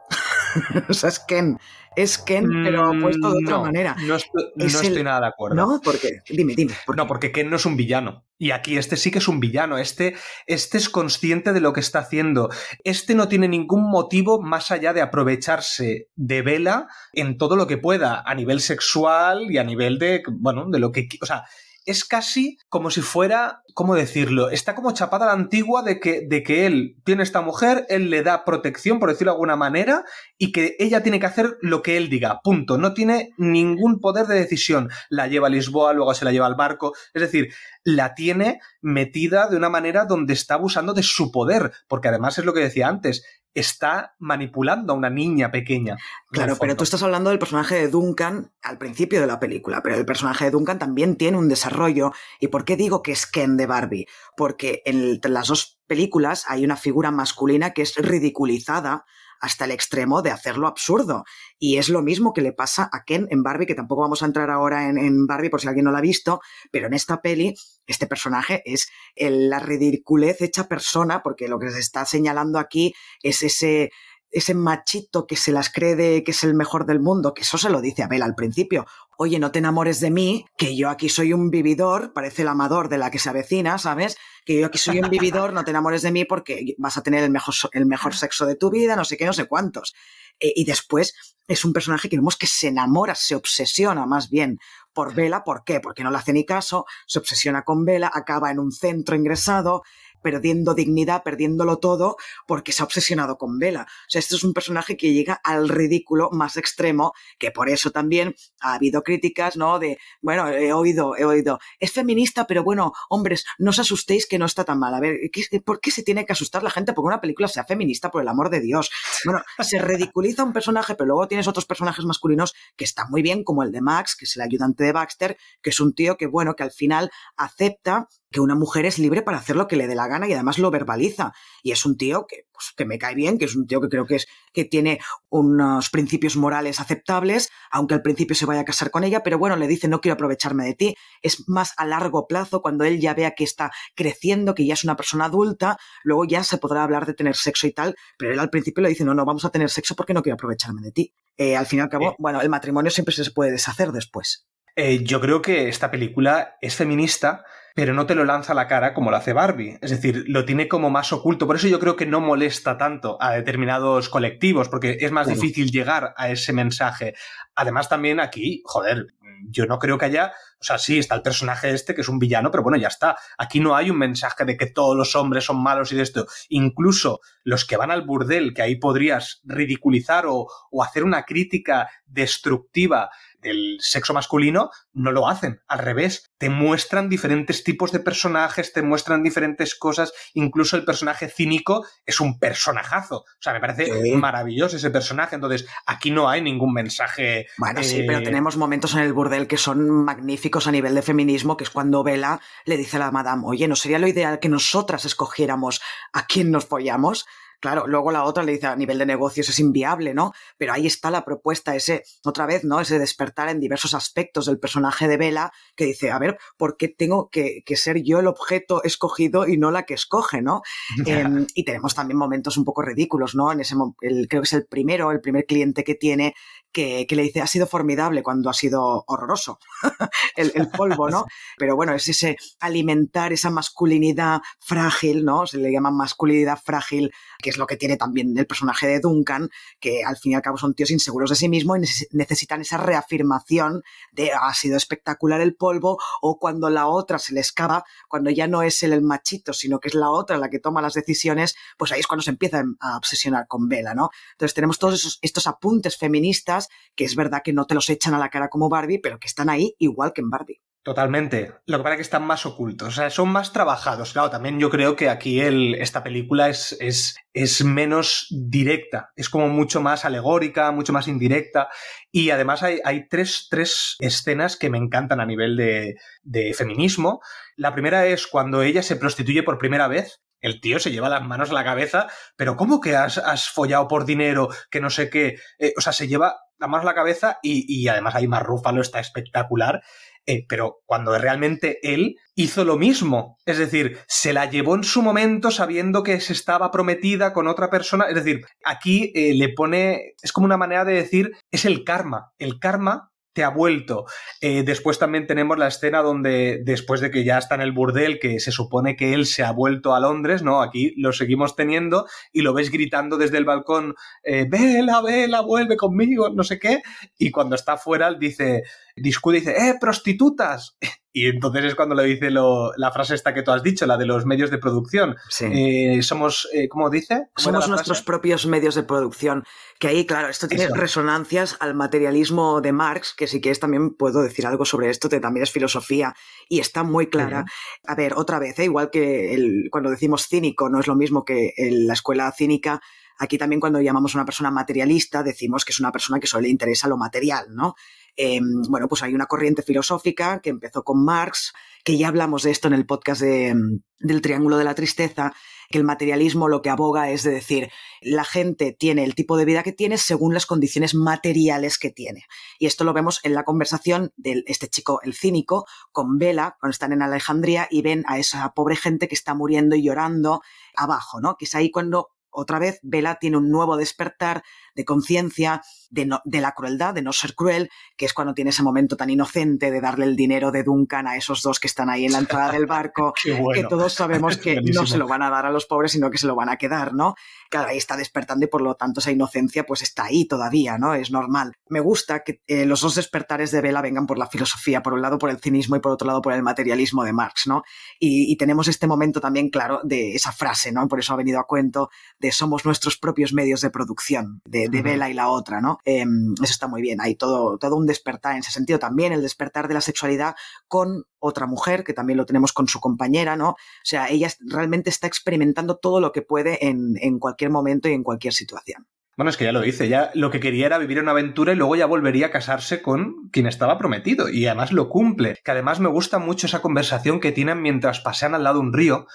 o 0.88 0.94
sea, 0.94 1.08
es 1.08 1.18
Ken. 1.20 1.58
Es 1.96 2.18
Ken, 2.18 2.48
pero 2.64 2.94
mm, 2.94 3.00
puesto 3.02 3.32
de 3.32 3.38
otra 3.44 3.58
manera. 3.58 3.96
No, 4.06 4.16
estoy, 4.16 5.02
nada 5.02 5.20
de 5.20 5.26
acuerdo. 5.26 5.56
¿No? 5.56 5.80
¿Por 5.80 5.98
qué? 5.98 6.20
Dime, 6.28 6.54
dime. 6.56 6.74
no, 6.96 7.06
porque 7.06 7.32
Ken 7.32 7.50
no 7.50 7.56
es 7.56 7.66
un 7.66 7.76
villano. 7.76 8.24
Y 8.38 8.50
aquí 8.50 8.76
este 8.76 8.96
sí 8.96 9.10
que 9.10 9.18
es 9.18 9.28
un 9.28 9.40
villano. 9.40 9.78
Este, 9.78 10.16
este 10.46 10.78
es 10.78 10.88
consciente 10.88 11.52
de 11.52 11.60
lo 11.60 11.72
que 11.72 11.80
está 11.80 12.00
haciendo. 12.00 12.50
Este 12.82 13.14
no 13.14 13.28
tiene 13.28 13.48
ningún 13.48 13.88
motivo 13.90 14.40
más 14.40 14.70
allá 14.70 14.92
de 14.92 15.00
aprovecharse 15.00 16.08
de 16.16 16.42
Vela 16.42 16.88
en 17.12 17.38
todo 17.38 17.56
lo 17.56 17.66
que 17.66 17.78
pueda, 17.78 18.22
a 18.24 18.34
nivel 18.34 18.60
sexual 18.60 19.50
y 19.50 19.58
a 19.58 19.64
nivel 19.64 19.98
de, 19.98 20.22
bueno, 20.28 20.66
de 20.70 20.78
lo 20.78 20.92
que... 20.92 21.08
O 21.20 21.26
sea, 21.26 21.44
es 21.86 22.04
casi 22.04 22.58
como 22.68 22.90
si 22.90 23.00
fuera, 23.00 23.62
¿cómo 23.74 23.94
decirlo? 23.94 24.50
Está 24.50 24.74
como 24.74 24.92
chapada 24.92 25.26
la 25.26 25.32
antigua 25.32 25.82
de 25.82 26.00
que, 26.00 26.26
de 26.26 26.42
que 26.42 26.66
él 26.66 26.96
tiene 27.04 27.22
esta 27.22 27.40
mujer, 27.40 27.86
él 27.88 28.10
le 28.10 28.22
da 28.22 28.44
protección, 28.44 28.98
por 28.98 29.10
decirlo 29.10 29.32
de 29.32 29.36
alguna 29.36 29.56
manera, 29.56 30.04
y 30.38 30.52
que 30.52 30.76
ella 30.78 31.02
tiene 31.02 31.20
que 31.20 31.26
hacer 31.26 31.56
lo 31.60 31.82
que 31.82 31.96
él 31.96 32.08
diga. 32.08 32.40
Punto. 32.42 32.78
No 32.78 32.94
tiene 32.94 33.30
ningún 33.36 34.00
poder 34.00 34.26
de 34.26 34.36
decisión. 34.36 34.90
La 35.08 35.26
lleva 35.26 35.48
a 35.48 35.50
Lisboa, 35.50 35.92
luego 35.92 36.14
se 36.14 36.24
la 36.24 36.32
lleva 36.32 36.46
al 36.46 36.54
barco. 36.54 36.92
Es 37.14 37.22
decir, 37.22 37.52
la 37.84 38.14
tiene 38.14 38.60
metida 38.80 39.48
de 39.48 39.56
una 39.56 39.68
manera 39.68 40.04
donde 40.04 40.34
está 40.34 40.54
abusando 40.54 40.94
de 40.94 41.02
su 41.02 41.30
poder. 41.30 41.72
Porque 41.88 42.08
además 42.08 42.38
es 42.38 42.44
lo 42.44 42.52
que 42.52 42.60
decía 42.60 42.88
antes 42.88 43.24
está 43.54 44.14
manipulando 44.18 44.92
a 44.92 44.96
una 44.96 45.10
niña 45.10 45.50
pequeña. 45.50 45.96
Claro, 46.30 46.56
pero 46.60 46.76
tú 46.76 46.84
estás 46.84 47.02
hablando 47.02 47.30
del 47.30 47.38
personaje 47.38 47.74
de 47.74 47.88
Duncan 47.88 48.52
al 48.62 48.78
principio 48.78 49.20
de 49.20 49.26
la 49.26 49.40
película, 49.40 49.82
pero 49.82 49.96
el 49.96 50.06
personaje 50.06 50.46
de 50.46 50.50
Duncan 50.52 50.78
también 50.78 51.16
tiene 51.16 51.38
un 51.38 51.48
desarrollo. 51.48 52.12
¿Y 52.40 52.48
por 52.48 52.64
qué 52.64 52.76
digo 52.76 53.02
que 53.02 53.12
es 53.12 53.26
Ken 53.26 53.56
de 53.56 53.66
Barbie? 53.66 54.06
Porque 54.36 54.82
en 54.84 55.20
las 55.22 55.48
dos 55.48 55.78
películas 55.86 56.44
hay 56.48 56.64
una 56.64 56.76
figura 56.76 57.10
masculina 57.10 57.72
que 57.72 57.82
es 57.82 57.96
ridiculizada 57.96 59.04
hasta 59.42 59.64
el 59.64 59.72
extremo 59.72 60.22
de 60.22 60.30
hacerlo 60.30 60.68
absurdo. 60.68 61.24
Y 61.58 61.76
es 61.76 61.88
lo 61.88 62.00
mismo 62.00 62.32
que 62.32 62.40
le 62.40 62.52
pasa 62.52 62.88
a 62.92 63.02
Ken 63.04 63.26
en 63.30 63.42
Barbie, 63.42 63.66
que 63.66 63.74
tampoco 63.74 64.02
vamos 64.02 64.22
a 64.22 64.26
entrar 64.26 64.50
ahora 64.50 64.88
en, 64.88 65.26
Barbie 65.26 65.50
por 65.50 65.60
si 65.60 65.66
alguien 65.66 65.84
no 65.84 65.90
la 65.90 65.98
ha 65.98 66.02
visto, 66.02 66.40
pero 66.70 66.86
en 66.86 66.94
esta 66.94 67.20
peli 67.20 67.54
este 67.86 68.06
personaje 68.06 68.62
es 68.64 68.88
la 69.16 69.58
ridiculez 69.58 70.40
hecha 70.40 70.68
persona, 70.68 71.22
porque 71.22 71.48
lo 71.48 71.58
que 71.58 71.70
se 71.70 71.80
está 71.80 72.04
señalando 72.04 72.60
aquí 72.60 72.94
es 73.22 73.42
ese 73.42 73.90
ese 74.32 74.54
machito 74.54 75.26
que 75.26 75.36
se 75.36 75.52
las 75.52 75.70
cree 75.70 76.24
que 76.24 76.30
es 76.30 76.42
el 76.42 76.54
mejor 76.54 76.86
del 76.86 77.00
mundo, 77.00 77.34
que 77.34 77.42
eso 77.42 77.58
se 77.58 77.70
lo 77.70 77.80
dice 77.80 78.02
a 78.02 78.08
Bella 78.08 78.24
al 78.24 78.34
principio. 78.34 78.86
Oye, 79.18 79.38
no 79.38 79.52
te 79.52 79.60
enamores 79.60 80.00
de 80.00 80.10
mí, 80.10 80.46
que 80.56 80.74
yo 80.76 80.88
aquí 80.88 81.08
soy 81.08 81.32
un 81.32 81.50
vividor, 81.50 82.12
parece 82.12 82.42
el 82.42 82.48
amador 82.48 82.88
de 82.88 82.98
la 82.98 83.10
que 83.10 83.18
se 83.18 83.28
avecina, 83.28 83.78
¿sabes? 83.78 84.16
que 84.44 84.60
yo 84.60 84.66
aquí 84.66 84.78
soy 84.78 84.98
un 84.98 85.08
vividor, 85.08 85.52
no 85.52 85.64
te 85.64 85.70
enamores 85.70 86.02
de 86.02 86.10
mí 86.10 86.24
porque 86.24 86.74
vas 86.78 86.96
a 86.96 87.02
tener 87.02 87.22
el 87.22 87.30
mejor, 87.30 87.54
el 87.72 87.86
mejor 87.86 88.14
sexo 88.14 88.46
de 88.46 88.56
tu 88.56 88.70
vida, 88.70 88.96
no 88.96 89.04
sé 89.04 89.16
qué, 89.16 89.24
no 89.24 89.32
sé 89.32 89.46
cuántos. 89.46 89.94
Eh, 90.40 90.52
y 90.56 90.64
después 90.64 91.14
es 91.46 91.64
un 91.64 91.72
personaje 91.72 92.08
que 92.08 92.16
vemos 92.16 92.36
que 92.36 92.46
se 92.46 92.68
enamora, 92.68 93.14
se 93.14 93.34
obsesiona 93.34 94.06
más 94.06 94.30
bien 94.30 94.58
por 94.92 95.14
Vela. 95.14 95.44
¿Por 95.44 95.64
qué? 95.64 95.80
Porque 95.80 96.02
no 96.02 96.10
le 96.10 96.18
hace 96.18 96.32
ni 96.32 96.44
caso, 96.44 96.86
se 97.06 97.18
obsesiona 97.18 97.62
con 97.62 97.84
Vela, 97.84 98.10
acaba 98.12 98.50
en 98.50 98.58
un 98.58 98.72
centro 98.72 99.14
ingresado, 99.14 99.82
perdiendo 100.22 100.74
dignidad, 100.74 101.22
perdiéndolo 101.22 101.78
todo, 101.78 102.16
porque 102.46 102.72
se 102.72 102.82
ha 102.82 102.86
obsesionado 102.86 103.36
con 103.36 103.58
Vela. 103.58 103.82
O 103.82 104.10
sea, 104.10 104.18
este 104.18 104.36
es 104.36 104.44
un 104.44 104.52
personaje 104.52 104.96
que 104.96 105.12
llega 105.12 105.40
al 105.44 105.68
ridículo 105.68 106.30
más 106.32 106.56
extremo, 106.56 107.12
que 107.38 107.50
por 107.50 107.68
eso 107.68 107.90
también 107.90 108.34
ha 108.60 108.74
habido 108.74 109.02
críticas, 109.02 109.56
¿no? 109.56 109.78
De, 109.78 109.98
bueno, 110.20 110.48
he 110.48 110.72
oído, 110.72 111.16
he 111.16 111.24
oído, 111.24 111.58
es 111.78 111.92
feminista, 111.92 112.46
pero 112.46 112.62
bueno, 112.62 112.92
hombres, 113.08 113.44
no 113.58 113.70
os 113.70 113.78
asustéis 113.78 114.26
que 114.26 114.38
no 114.38 114.46
está 114.46 114.64
tan 114.64 114.78
mal. 114.78 114.94
A 114.94 115.00
ver, 115.00 115.18
¿por 115.64 115.80
qué 115.80 115.90
se 115.90 116.02
tiene 116.02 116.24
que 116.24 116.32
asustar 116.32 116.62
la 116.62 116.70
gente 116.70 116.92
porque 116.92 117.08
una 117.08 117.20
película 117.20 117.48
sea 117.48 117.64
feminista, 117.64 118.10
por 118.10 118.22
el 118.22 118.28
amor 118.28 118.50
de 118.50 118.60
Dios? 118.60 118.90
Bueno, 119.24 119.42
se 119.58 119.78
ridiculiza 119.78 120.44
un 120.44 120.52
personaje, 120.52 120.94
pero 120.94 121.08
luego 121.08 121.28
tienes 121.28 121.48
otros 121.48 121.66
personajes 121.66 122.04
masculinos 122.04 122.54
que 122.76 122.84
están 122.84 123.10
muy 123.10 123.22
bien, 123.22 123.44
como 123.44 123.62
el 123.62 123.72
de 123.72 123.80
Max, 123.80 124.16
que 124.16 124.24
es 124.24 124.36
el 124.36 124.42
ayudante 124.42 124.84
de 124.84 124.92
Baxter, 124.92 125.36
que 125.60 125.70
es 125.70 125.80
un 125.80 125.94
tío 125.94 126.16
que, 126.16 126.26
bueno, 126.26 126.54
que 126.54 126.62
al 126.62 126.72
final 126.72 127.10
acepta 127.36 128.08
que 128.32 128.40
una 128.40 128.54
mujer 128.54 128.86
es 128.86 128.98
libre 128.98 129.22
para 129.22 129.38
hacer 129.38 129.54
lo 129.54 129.68
que 129.68 129.76
le 129.76 129.86
dé 129.86 129.94
la 129.94 130.08
gana 130.08 130.26
y 130.26 130.32
además 130.32 130.58
lo 130.58 130.70
verbaliza. 130.70 131.32
Y 131.62 131.70
es 131.70 131.86
un 131.86 131.96
tío 131.96 132.26
que, 132.26 132.46
pues, 132.52 132.72
que 132.76 132.84
me 132.84 132.98
cae 132.98 133.14
bien, 133.14 133.38
que 133.38 133.44
es 133.44 133.54
un 133.54 133.66
tío 133.66 133.80
que 133.80 133.88
creo 133.88 134.06
que, 134.06 134.16
es, 134.16 134.26
que 134.52 134.64
tiene 134.64 134.98
unos 135.28 135.90
principios 135.90 136.36
morales 136.36 136.80
aceptables, 136.80 137.50
aunque 137.70 137.94
al 137.94 138.02
principio 138.02 138.34
se 138.34 138.46
vaya 138.46 138.62
a 138.62 138.64
casar 138.64 138.90
con 138.90 139.04
ella, 139.04 139.22
pero 139.22 139.38
bueno, 139.38 139.56
le 139.56 139.68
dice 139.68 139.86
no 139.86 140.00
quiero 140.00 140.14
aprovecharme 140.14 140.64
de 140.64 140.74
ti. 140.74 140.96
Es 141.22 141.48
más 141.48 141.74
a 141.76 141.86
largo 141.86 142.26
plazo, 142.26 142.62
cuando 142.62 142.84
él 142.84 143.00
ya 143.00 143.14
vea 143.14 143.32
que 143.32 143.44
está 143.44 143.70
creciendo, 143.94 144.54
que 144.54 144.66
ya 144.66 144.74
es 144.74 144.84
una 144.84 144.96
persona 144.96 145.26
adulta, 145.26 145.78
luego 146.02 146.24
ya 146.24 146.42
se 146.42 146.58
podrá 146.58 146.82
hablar 146.82 147.06
de 147.06 147.14
tener 147.14 147.36
sexo 147.36 147.66
y 147.66 147.72
tal, 147.72 147.94
pero 148.18 148.32
él 148.32 148.40
al 148.40 148.50
principio 148.50 148.82
le 148.82 148.88
dice 148.88 149.04
no, 149.04 149.14
no, 149.14 149.24
vamos 149.24 149.44
a 149.44 149.50
tener 149.50 149.70
sexo 149.70 149.94
porque 149.94 150.14
no 150.14 150.22
quiero 150.22 150.34
aprovecharme 150.34 150.82
de 150.82 150.92
ti. 150.92 151.14
Eh, 151.36 151.56
al 151.56 151.66
fin 151.66 151.78
y 151.78 151.82
al 151.82 151.88
cabo, 151.88 152.14
bueno, 152.18 152.40
el 152.40 152.48
matrimonio 152.48 152.90
siempre 152.90 153.14
se 153.14 153.30
puede 153.30 153.52
deshacer 153.52 153.92
después. 153.92 154.46
Eh, 154.76 155.02
yo 155.04 155.20
creo 155.20 155.42
que 155.42 155.68
esta 155.68 155.90
película 155.90 156.56
es 156.60 156.76
feminista, 156.76 157.44
pero 157.74 157.94
no 157.94 158.06
te 158.06 158.14
lo 158.14 158.24
lanza 158.24 158.52
a 158.52 158.56
la 158.56 158.68
cara 158.68 158.94
como 158.94 159.10
lo 159.10 159.16
hace 159.16 159.32
Barbie. 159.32 159.78
Es 159.80 159.90
decir, 159.90 160.24
lo 160.26 160.44
tiene 160.44 160.68
como 160.68 160.90
más 160.90 161.12
oculto. 161.12 161.46
Por 161.46 161.56
eso 161.56 161.68
yo 161.68 161.80
creo 161.80 161.96
que 161.96 162.06
no 162.06 162.20
molesta 162.20 162.76
tanto 162.78 163.16
a 163.20 163.32
determinados 163.32 164.08
colectivos, 164.08 164.68
porque 164.68 164.98
es 165.00 165.12
más 165.12 165.26
difícil 165.26 165.70
llegar 165.70 166.14
a 166.16 166.30
ese 166.30 166.52
mensaje. 166.52 167.14
Además, 167.54 167.88
también 167.88 168.20
aquí, 168.20 168.62
joder, 168.64 169.06
yo 169.48 169.66
no 169.66 169.78
creo 169.78 169.98
que 169.98 170.06
haya. 170.06 170.32
O 170.60 170.64
sea, 170.64 170.78
sí, 170.78 170.98
está 170.98 171.16
el 171.16 171.22
personaje 171.22 171.70
este 171.70 171.94
que 171.94 172.02
es 172.02 172.08
un 172.08 172.18
villano, 172.18 172.50
pero 172.50 172.62
bueno, 172.62 172.78
ya 172.78 172.88
está. 172.88 173.16
Aquí 173.36 173.58
no 173.58 173.74
hay 173.74 173.90
un 173.90 173.98
mensaje 173.98 174.44
de 174.44 174.56
que 174.56 174.66
todos 174.66 174.96
los 174.96 175.16
hombres 175.16 175.44
son 175.44 175.62
malos 175.62 175.92
y 175.92 175.96
de 175.96 176.02
esto. 176.02 176.26
Incluso 176.48 177.20
los 177.42 177.64
que 177.64 177.76
van 177.76 177.90
al 177.90 178.02
burdel, 178.02 178.54
que 178.54 178.62
ahí 178.62 178.76
podrías 178.76 179.40
ridiculizar 179.44 180.26
o, 180.26 180.46
o 180.70 180.82
hacer 180.82 181.04
una 181.04 181.24
crítica 181.24 181.88
destructiva 182.06 183.10
del 183.40 183.78
sexo 183.80 184.14
masculino 184.14 184.70
no 184.92 185.10
lo 185.10 185.28
hacen. 185.28 185.60
Al 185.66 185.80
revés, 185.80 186.30
te 186.38 186.48
muestran 186.48 187.08
diferentes 187.08 187.61
tipos 187.64 187.92
de 187.92 188.00
personajes, 188.00 188.72
te 188.72 188.82
muestran 188.82 189.22
diferentes 189.22 189.74
cosas. 189.74 190.12
Incluso 190.34 190.76
el 190.76 190.84
personaje 190.84 191.28
cínico 191.28 191.86
es 192.04 192.20
un 192.20 192.38
personajazo. 192.38 193.18
O 193.18 193.40
sea, 193.40 193.52
me 193.52 193.60
parece 193.60 194.16
maravilloso 194.16 194.76
ese 194.76 194.90
personaje. 194.90 195.34
Entonces, 195.34 195.66
aquí 195.86 196.10
no 196.10 196.28
hay 196.28 196.42
ningún 196.42 196.72
mensaje. 196.72 197.46
Bueno, 197.58 197.82
sí, 197.82 198.04
pero 198.06 198.18
eh, 198.18 198.22
tenemos 198.22 198.56
momentos 198.56 198.94
en 198.94 199.00
el 199.00 199.12
burdel 199.12 199.46
que 199.46 199.56
son 199.56 199.90
magníficos 200.04 200.66
a 200.66 200.72
nivel 200.72 200.94
de 200.94 201.02
feminismo, 201.02 201.56
que 201.56 201.64
es 201.64 201.70
cuando 201.70 202.02
Vela 202.02 202.40
le 202.64 202.76
dice 202.76 202.96
a 202.96 203.00
la 203.00 203.10
madame, 203.10 203.42
oye, 203.46 203.68
¿no 203.68 203.76
sería 203.76 203.98
lo 203.98 204.06
ideal 204.06 204.40
que 204.40 204.48
nosotras 204.48 205.04
escogiéramos 205.04 205.80
a 206.12 206.26
quién 206.26 206.50
nos 206.50 206.66
follamos? 206.66 207.26
Claro, 207.62 207.86
luego 207.86 208.10
la 208.10 208.24
otra 208.24 208.42
le 208.42 208.50
dice 208.50 208.66
a 208.66 208.74
nivel 208.74 208.98
de 208.98 209.06
negocios 209.06 209.48
es 209.48 209.60
inviable, 209.60 210.14
¿no? 210.14 210.32
Pero 210.58 210.72
ahí 210.72 210.84
está 210.84 211.12
la 211.12 211.24
propuesta, 211.24 211.76
ese, 211.76 212.02
otra 212.24 212.44
vez, 212.44 212.64
¿no? 212.64 212.80
Ese 212.80 212.98
despertar 212.98 213.48
en 213.48 213.60
diversos 213.60 213.94
aspectos 213.94 214.46
del 214.46 214.58
personaje 214.58 215.06
de 215.06 215.16
Vela 215.16 215.52
que 215.76 215.84
dice, 215.84 216.10
a 216.10 216.18
ver, 216.18 216.38
¿por 216.56 216.76
qué 216.76 216.88
tengo 216.88 217.30
que, 217.30 217.62
ser 217.76 218.02
yo 218.02 218.18
el 218.18 218.26
objeto 218.26 218.82
escogido 218.82 219.46
y 219.46 219.58
no 219.58 219.70
la 219.70 219.84
que 219.84 219.94
escoge, 219.94 220.42
¿no? 220.42 220.62
Em, 221.06 221.46
y 221.54 221.64
tenemos 221.64 221.94
también 221.94 222.18
momentos 222.18 222.56
un 222.56 222.64
poco 222.64 222.82
ridículos, 222.82 223.36
¿no? 223.36 223.52
En 223.52 223.60
ese, 223.60 223.76
el, 224.00 224.26
creo 224.26 224.42
que 224.42 224.46
es 224.46 224.52
el 224.54 224.66
primero, 224.66 225.12
el 225.12 225.20
primer 225.20 225.46
cliente 225.46 225.84
que 225.84 225.94
tiene, 225.94 226.34
que, 226.72 227.06
le 227.08 227.22
dice, 227.22 227.40
ha 227.40 227.46
sido 227.46 227.66
formidable 227.66 228.22
cuando 228.22 228.50
ha 228.50 228.54
sido 228.54 229.04
horroroso 229.06 229.58
el, 230.36 230.68
polvo, 230.70 231.08
¿no? 231.08 231.26
Pero 231.58 231.76
bueno, 231.76 231.94
es 231.94 232.08
ese 232.08 232.36
alimentar 232.60 233.32
esa 233.32 233.50
masculinidad 233.50 234.40
frágil, 234.58 235.24
¿no? 235.24 235.46
Se 235.46 235.58
le 235.58 235.70
llama 235.70 235.90
masculinidad 235.90 236.58
frágil, 236.62 237.12
que 237.38 237.51
es 237.52 237.58
lo 237.58 237.66
que 237.66 237.76
tiene 237.76 237.96
también 237.96 238.36
el 238.36 238.46
personaje 238.46 238.86
de 238.86 239.00
Duncan, 239.00 239.50
que 239.80 240.04
al 240.04 240.16
fin 240.16 240.32
y 240.32 240.34
al 240.34 240.42
cabo 240.42 240.58
son 240.58 240.74
tíos 240.74 240.90
inseguros 240.90 241.30
de 241.30 241.36
sí 241.36 241.48
mismos 241.48 241.78
y 241.78 242.16
necesitan 242.16 242.60
esa 242.60 242.78
reafirmación 242.78 243.82
de 244.12 244.32
ha 244.32 244.52
sido 244.54 244.76
espectacular 244.76 245.40
el 245.40 245.54
polvo 245.54 245.98
o 246.20 246.38
cuando 246.38 246.70
la 246.70 246.86
otra 246.86 247.18
se 247.18 247.34
le 247.34 247.40
escapa, 247.40 247.84
cuando 248.08 248.30
ya 248.30 248.46
no 248.46 248.62
es 248.62 248.82
él 248.82 248.92
el 248.92 249.02
machito, 249.02 249.52
sino 249.52 249.78
que 249.80 249.88
es 249.88 249.94
la 249.94 250.10
otra 250.10 250.36
la 250.36 250.50
que 250.50 250.58
toma 250.58 250.82
las 250.82 250.94
decisiones, 250.94 251.54
pues 251.76 251.92
ahí 251.92 252.00
es 252.00 252.06
cuando 252.06 252.22
se 252.22 252.30
empieza 252.30 252.62
a 252.80 252.96
obsesionar 252.96 253.46
con 253.46 253.68
Vela, 253.68 253.94
¿no? 253.94 254.10
Entonces 254.32 254.54
tenemos 254.54 254.78
todos 254.78 254.94
esos, 254.94 255.18
estos 255.22 255.46
apuntes 255.46 255.96
feministas 255.96 256.68
que 256.94 257.04
es 257.04 257.14
verdad 257.14 257.42
que 257.44 257.52
no 257.52 257.66
te 257.66 257.74
los 257.74 257.88
echan 257.90 258.14
a 258.14 258.18
la 258.18 258.30
cara 258.30 258.48
como 258.48 258.68
Barbie, 258.68 258.98
pero 258.98 259.18
que 259.18 259.28
están 259.28 259.48
ahí 259.48 259.74
igual 259.78 260.12
que 260.12 260.20
en 260.20 260.30
Barbie. 260.30 260.60
Totalmente. 260.84 261.52
Lo 261.66 261.78
que 261.78 261.82
pasa 261.84 261.94
es 261.94 261.98
que 261.98 262.02
están 262.02 262.24
más 262.24 262.44
ocultos, 262.44 262.88
o 262.88 262.90
sea, 262.90 263.08
son 263.08 263.28
más 263.28 263.52
trabajados. 263.52 264.12
Claro, 264.12 264.30
también 264.30 264.58
yo 264.58 264.68
creo 264.68 264.96
que 264.96 265.08
aquí 265.08 265.40
el, 265.40 265.76
esta 265.76 266.02
película 266.02 266.48
es, 266.48 266.76
es, 266.80 267.14
es 267.32 267.64
menos 267.64 268.26
directa, 268.30 269.12
es 269.14 269.28
como 269.28 269.46
mucho 269.48 269.80
más 269.80 270.04
alegórica, 270.04 270.72
mucho 270.72 270.92
más 270.92 271.06
indirecta. 271.06 271.68
Y 272.10 272.30
además 272.30 272.64
hay, 272.64 272.80
hay 272.84 273.06
tres, 273.08 273.46
tres 273.48 273.94
escenas 274.00 274.56
que 274.56 274.70
me 274.70 274.78
encantan 274.78 275.20
a 275.20 275.26
nivel 275.26 275.56
de, 275.56 275.94
de 276.22 276.52
feminismo. 276.52 277.20
La 277.56 277.74
primera 277.74 278.06
es 278.06 278.26
cuando 278.26 278.62
ella 278.62 278.82
se 278.82 278.96
prostituye 278.96 279.44
por 279.44 279.58
primera 279.58 279.86
vez 279.86 280.20
el 280.42 280.60
tío 280.60 280.80
se 280.80 280.90
lleva 280.90 281.08
las 281.08 281.22
manos 281.22 281.50
a 281.50 281.54
la 281.54 281.64
cabeza, 281.64 282.08
pero 282.36 282.56
¿cómo 282.56 282.80
que 282.80 282.96
has, 282.96 283.16
has 283.16 283.48
follado 283.48 283.86
por 283.86 284.04
dinero? 284.04 284.48
Que 284.70 284.80
no 284.80 284.90
sé 284.90 285.08
qué. 285.08 285.36
Eh, 285.58 285.72
o 285.78 285.80
sea, 285.80 285.92
se 285.92 286.08
lleva 286.08 286.40
las 286.58 286.68
manos 286.68 286.84
a 286.84 286.90
la 286.90 286.94
cabeza 286.94 287.38
y, 287.42 287.64
y 287.72 287.86
además 287.88 288.16
ahí 288.16 288.26
Marrúfalo 288.26 288.82
está 288.82 288.98
espectacular. 288.98 289.82
Eh, 290.26 290.44
pero 290.48 290.80
cuando 290.86 291.18
realmente 291.18 291.78
él 291.82 292.16
hizo 292.34 292.64
lo 292.64 292.76
mismo. 292.76 293.38
Es 293.44 293.58
decir, 293.58 293.98
se 294.06 294.32
la 294.32 294.48
llevó 294.48 294.74
en 294.74 294.84
su 294.84 295.02
momento 295.02 295.50
sabiendo 295.50 296.02
que 296.02 296.20
se 296.20 296.32
estaba 296.32 296.70
prometida 296.70 297.32
con 297.32 297.48
otra 297.48 297.70
persona. 297.70 298.06
Es 298.06 298.14
decir, 298.14 298.44
aquí 298.64 299.12
eh, 299.14 299.34
le 299.34 299.48
pone. 299.50 300.14
Es 300.22 300.32
como 300.32 300.46
una 300.46 300.56
manera 300.56 300.84
de 300.84 300.94
decir, 300.94 301.32
es 301.50 301.64
el 301.64 301.84
karma. 301.84 302.32
El 302.38 302.58
karma 302.58 303.11
te 303.32 303.44
ha 303.44 303.50
vuelto. 303.50 304.06
Eh, 304.40 304.62
después 304.62 304.98
también 304.98 305.26
tenemos 305.26 305.58
la 305.58 305.68
escena 305.68 306.02
donde, 306.02 306.60
después 306.64 307.00
de 307.00 307.10
que 307.10 307.24
ya 307.24 307.38
está 307.38 307.54
en 307.54 307.62
el 307.62 307.72
burdel, 307.72 308.18
que 308.18 308.40
se 308.40 308.52
supone 308.52 308.96
que 308.96 309.14
él 309.14 309.26
se 309.26 309.42
ha 309.42 309.52
vuelto 309.52 309.94
a 309.94 310.00
Londres, 310.00 310.42
¿no? 310.42 310.62
Aquí 310.62 310.94
lo 310.96 311.12
seguimos 311.12 311.56
teniendo 311.56 312.06
y 312.32 312.42
lo 312.42 312.54
ves 312.54 312.70
gritando 312.70 313.16
desde 313.16 313.38
el 313.38 313.44
balcón, 313.44 313.94
eh, 314.22 314.46
vela, 314.48 315.00
vela, 315.02 315.40
vuelve 315.40 315.76
conmigo, 315.76 316.30
no 316.30 316.44
sé 316.44 316.58
qué. 316.58 316.82
Y 317.18 317.30
cuando 317.30 317.54
está 317.54 317.76
fuera, 317.76 318.12
dice, 318.14 318.62
discute 318.96 319.38
dice, 319.38 319.52
¡eh, 319.56 319.74
prostitutas! 319.80 320.76
Y 321.14 321.26
entonces 321.26 321.64
es 321.64 321.74
cuando 321.74 321.94
le 321.94 322.04
dice 322.04 322.30
la 322.30 322.90
frase 322.92 323.14
esta 323.14 323.34
que 323.34 323.42
tú 323.42 323.50
has 323.50 323.62
dicho, 323.62 323.84
la 323.84 323.98
de 323.98 324.06
los 324.06 324.24
medios 324.24 324.50
de 324.50 324.56
producción. 324.56 325.16
Eh, 325.40 326.02
somos, 326.02 326.48
eh, 326.54 326.68
¿cómo 326.68 326.88
dice? 326.88 327.28
somos 327.36 327.68
nuestros 327.68 328.02
propios 328.02 328.46
medios 328.46 328.74
de 328.74 328.82
producción. 328.82 329.44
Que 329.78 329.88
ahí, 329.88 330.06
claro, 330.06 330.28
esto 330.28 330.48
tiene 330.48 330.68
resonancias 330.68 331.56
al 331.60 331.74
materialismo 331.74 332.62
de 332.62 332.72
Marx, 332.72 333.14
que 333.14 333.26
si 333.26 333.42
quieres 333.42 333.60
también 333.60 333.90
puedo 333.94 334.22
decir 334.22 334.46
algo 334.46 334.64
sobre 334.64 334.88
esto, 334.88 335.10
que 335.10 335.20
también 335.20 335.42
es 335.42 335.50
filosofía 335.50 336.14
y 336.48 336.60
está 336.60 336.82
muy 336.82 337.08
clara. 337.08 337.44
A 337.86 337.94
ver, 337.94 338.14
otra 338.14 338.38
vez, 338.38 338.58
¿eh? 338.58 338.64
igual 338.64 338.88
que 338.90 339.34
el, 339.34 339.68
cuando 339.70 339.90
decimos 339.90 340.28
cínico, 340.28 340.70
no 340.70 340.80
es 340.80 340.86
lo 340.86 340.96
mismo 340.96 341.24
que 341.24 341.52
la 341.58 341.92
escuela 341.92 342.32
cínica. 342.32 342.80
Aquí 343.18 343.36
también 343.36 343.60
cuando 343.60 343.80
llamamos 343.80 344.14
a 344.14 344.18
una 344.18 344.24
persona 344.24 344.50
materialista 344.50 345.22
decimos 345.22 345.64
que 345.64 345.72
es 345.72 345.80
una 345.80 345.92
persona 345.92 346.18
que 346.18 346.26
solo 346.26 346.42
le 346.42 346.48
interesa 346.48 346.88
lo 346.88 346.96
material, 346.96 347.46
¿no? 347.50 347.74
Em, 348.16 348.62
bueno, 348.68 348.88
pues 348.88 349.02
hay 349.02 349.14
una 349.14 349.26
corriente 349.26 349.62
filosófica 349.62 350.40
que 350.40 350.50
empezó 350.50 350.84
con 350.84 351.02
Marx, 351.04 351.52
que 351.82 351.96
ya 351.96 352.08
hablamos 352.08 352.42
de 352.42 352.50
esto 352.50 352.68
en 352.68 352.74
el 352.74 352.84
podcast 352.84 353.22
em, 353.22 353.80
del 353.98 354.20
Triángulo 354.20 354.58
de 354.58 354.64
la 354.64 354.74
Tristeza, 354.74 355.32
que 355.70 355.78
el 355.78 355.84
materialismo 355.84 356.48
lo 356.48 356.60
que 356.60 356.68
aboga 356.68 357.10
es 357.10 357.22
de 357.22 357.30
decir, 357.30 357.70
la 358.02 358.24
gente 358.24 358.76
tiene 358.78 359.04
el 359.04 359.14
tipo 359.14 359.38
de 359.38 359.46
vida 359.46 359.62
que 359.62 359.72
tiene 359.72 359.96
según 359.96 360.34
las 360.34 360.44
condiciones 360.44 360.94
materiales 360.94 361.78
que 361.78 361.90
tiene. 361.90 362.26
Y 362.58 362.66
esto 362.66 362.84
lo 362.84 362.92
vemos 362.92 363.20
en 363.22 363.32
la 363.34 363.44
conversación 363.44 364.12
de 364.16 364.44
este 364.46 364.68
chico, 364.68 365.00
el 365.02 365.14
cínico, 365.14 365.66
con 365.90 366.18
Vela, 366.18 366.56
cuando 366.60 366.72
están 366.72 366.92
en 366.92 367.02
Alejandría 367.02 367.66
y 367.70 367.80
ven 367.80 368.04
a 368.06 368.18
esa 368.18 368.52
pobre 368.52 368.76
gente 368.76 369.08
que 369.08 369.14
está 369.14 369.34
muriendo 369.34 369.74
y 369.74 369.82
llorando 369.82 370.42
abajo, 370.76 371.20
¿no? 371.20 371.36
Que 371.36 371.46
es 371.46 371.54
ahí 371.54 371.70
cuando 371.70 372.10
otra 372.32 372.58
vez 372.58 372.78
Vela 372.82 373.18
tiene 373.20 373.36
un 373.36 373.50
nuevo 373.50 373.76
despertar 373.76 374.42
de 374.74 374.84
conciencia, 374.84 375.62
de, 375.90 376.10
de, 376.24 376.40
la 376.40 376.52
crueldad, 376.52 376.94
de 376.94 377.02
no 377.02 377.12
ser 377.12 377.34
cruel, 377.34 377.70
que 377.96 378.06
es 378.06 378.14
cuando 378.14 378.34
tiene 378.34 378.50
ese 378.50 378.62
momento 378.62 378.96
tan 378.96 379.10
inocente 379.10 379.70
de 379.70 379.80
darle 379.80 380.06
el 380.06 380.16
dinero 380.16 380.50
de 380.50 380.62
Duncan 380.62 381.06
a 381.06 381.16
esos 381.16 381.42
dos 381.42 381.60
que 381.60 381.66
están 381.66 381.90
ahí 381.90 382.04
en 382.04 382.12
la 382.12 382.18
entrada 382.18 382.52
del 382.52 382.66
barco, 382.66 383.12
que 383.22 383.64
todos 383.68 383.92
sabemos 383.92 384.36
que 384.36 384.60
no 384.62 384.86
se 384.86 384.98
lo 384.98 385.06
van 385.06 385.22
a 385.22 385.30
dar 385.30 385.46
a 385.46 385.50
los 385.50 385.66
pobres, 385.66 385.92
sino 385.92 386.10
que 386.10 386.18
se 386.18 386.26
lo 386.26 386.34
van 386.34 386.48
a 386.48 386.56
quedar, 386.56 386.94
¿no? 386.94 387.14
Claro, 387.50 387.68
ahí 387.68 387.76
está 387.76 387.96
despertando 387.96 388.46
y 388.46 388.48
por 388.48 388.62
lo 388.62 388.74
tanto 388.74 389.00
esa 389.00 389.10
inocencia 389.10 389.64
pues 389.64 389.82
está 389.82 390.04
ahí 390.04 390.24
todavía, 390.26 390.78
¿no? 390.78 390.94
Es 390.94 391.10
normal. 391.10 391.52
Me 391.68 391.80
gusta 391.80 392.22
que 392.24 392.42
eh, 392.46 392.64
los 392.64 392.80
dos 392.80 392.94
despertares 392.94 393.50
de 393.50 393.60
Vela 393.60 393.82
vengan 393.82 394.06
por 394.06 394.18
la 394.18 394.26
filosofía, 394.26 394.82
por 394.82 394.94
un 394.94 395.02
lado 395.02 395.18
por 395.18 395.30
el 395.30 395.38
cinismo 395.38 395.76
y 395.76 395.80
por 395.80 395.92
otro 395.92 396.06
lado 396.06 396.22
por 396.22 396.32
el 396.32 396.42
materialismo 396.42 397.04
de 397.04 397.12
Marx, 397.12 397.46
¿no? 397.46 397.62
Y, 397.98 398.32
y 398.32 398.36
tenemos 398.36 398.68
este 398.68 398.86
momento 398.86 399.20
también 399.20 399.50
claro 399.50 399.80
de 399.84 400.14
esa 400.14 400.32
frase, 400.32 400.72
¿no? 400.72 400.88
Por 400.88 400.98
eso 400.98 401.12
ha 401.12 401.16
venido 401.16 401.38
a 401.38 401.46
cuento 401.46 401.90
de 402.18 402.32
somos 402.32 402.64
nuestros 402.64 402.96
propios 402.96 403.32
medios 403.32 403.60
de 403.60 403.70
producción, 403.70 404.40
de 404.44 404.61
de, 404.68 404.82
Vela 404.82 405.10
y 405.10 405.14
la 405.14 405.28
otra, 405.28 405.60
¿no? 405.60 405.78
Em, 405.84 406.34
eso 406.42 406.52
está 406.52 406.68
muy 406.68 406.82
bien. 406.82 407.00
Hay 407.00 407.14
todo, 407.14 407.58
todo 407.58 407.76
un 407.76 407.86
despertar 407.86 408.32
en 408.32 408.40
ese 408.40 408.50
sentido. 408.50 408.78
También 408.78 409.12
el 409.12 409.22
despertar 409.22 409.68
de 409.68 409.74
la 409.74 409.80
sexualidad 409.80 410.34
con 410.68 411.04
otra 411.18 411.46
mujer, 411.46 411.84
que 411.84 411.94
también 411.94 412.16
lo 412.16 412.26
tenemos 412.26 412.52
con 412.52 412.68
su 412.68 412.80
compañera, 412.80 413.36
¿no? 413.36 413.50
O 413.50 413.56
sea, 413.84 414.08
ella 414.08 414.28
realmente 414.40 414.90
está 414.90 415.06
experimentando 415.06 415.76
todo 415.76 416.00
lo 416.00 416.12
que 416.12 416.22
puede 416.22 416.66
en, 416.66 416.94
en 417.00 417.18
cualquier 417.18 417.50
momento 417.50 417.88
y 417.88 417.92
en 417.92 418.02
cualquier 418.02 418.34
situación. 418.34 418.86
Bueno, 419.16 419.28
es 419.28 419.36
que 419.36 419.44
ya 419.44 419.52
lo 419.52 419.60
dice, 419.60 419.88
ya 419.88 420.10
lo 420.14 420.30
que 420.30 420.40
quería 420.40 420.66
era 420.66 420.78
vivir 420.78 420.98
una 420.98 421.10
aventura 421.10 421.52
y 421.52 421.56
luego 421.56 421.76
ya 421.76 421.84
volvería 421.84 422.26
a 422.26 422.30
casarse 422.30 422.80
con 422.80 423.28
quien 423.30 423.46
estaba 423.46 423.76
prometido 423.76 424.30
y 424.30 424.46
además 424.46 424.72
lo 424.72 424.88
cumple. 424.88 425.38
Que 425.44 425.50
además 425.50 425.80
me 425.80 425.90
gusta 425.90 426.18
mucho 426.18 426.46
esa 426.46 426.62
conversación 426.62 427.20
que 427.20 427.30
tienen 427.30 427.60
mientras 427.60 428.00
pasean 428.00 428.34
al 428.34 428.42
lado 428.42 428.60
de 428.60 428.66
un 428.66 428.72
río, 428.72 429.06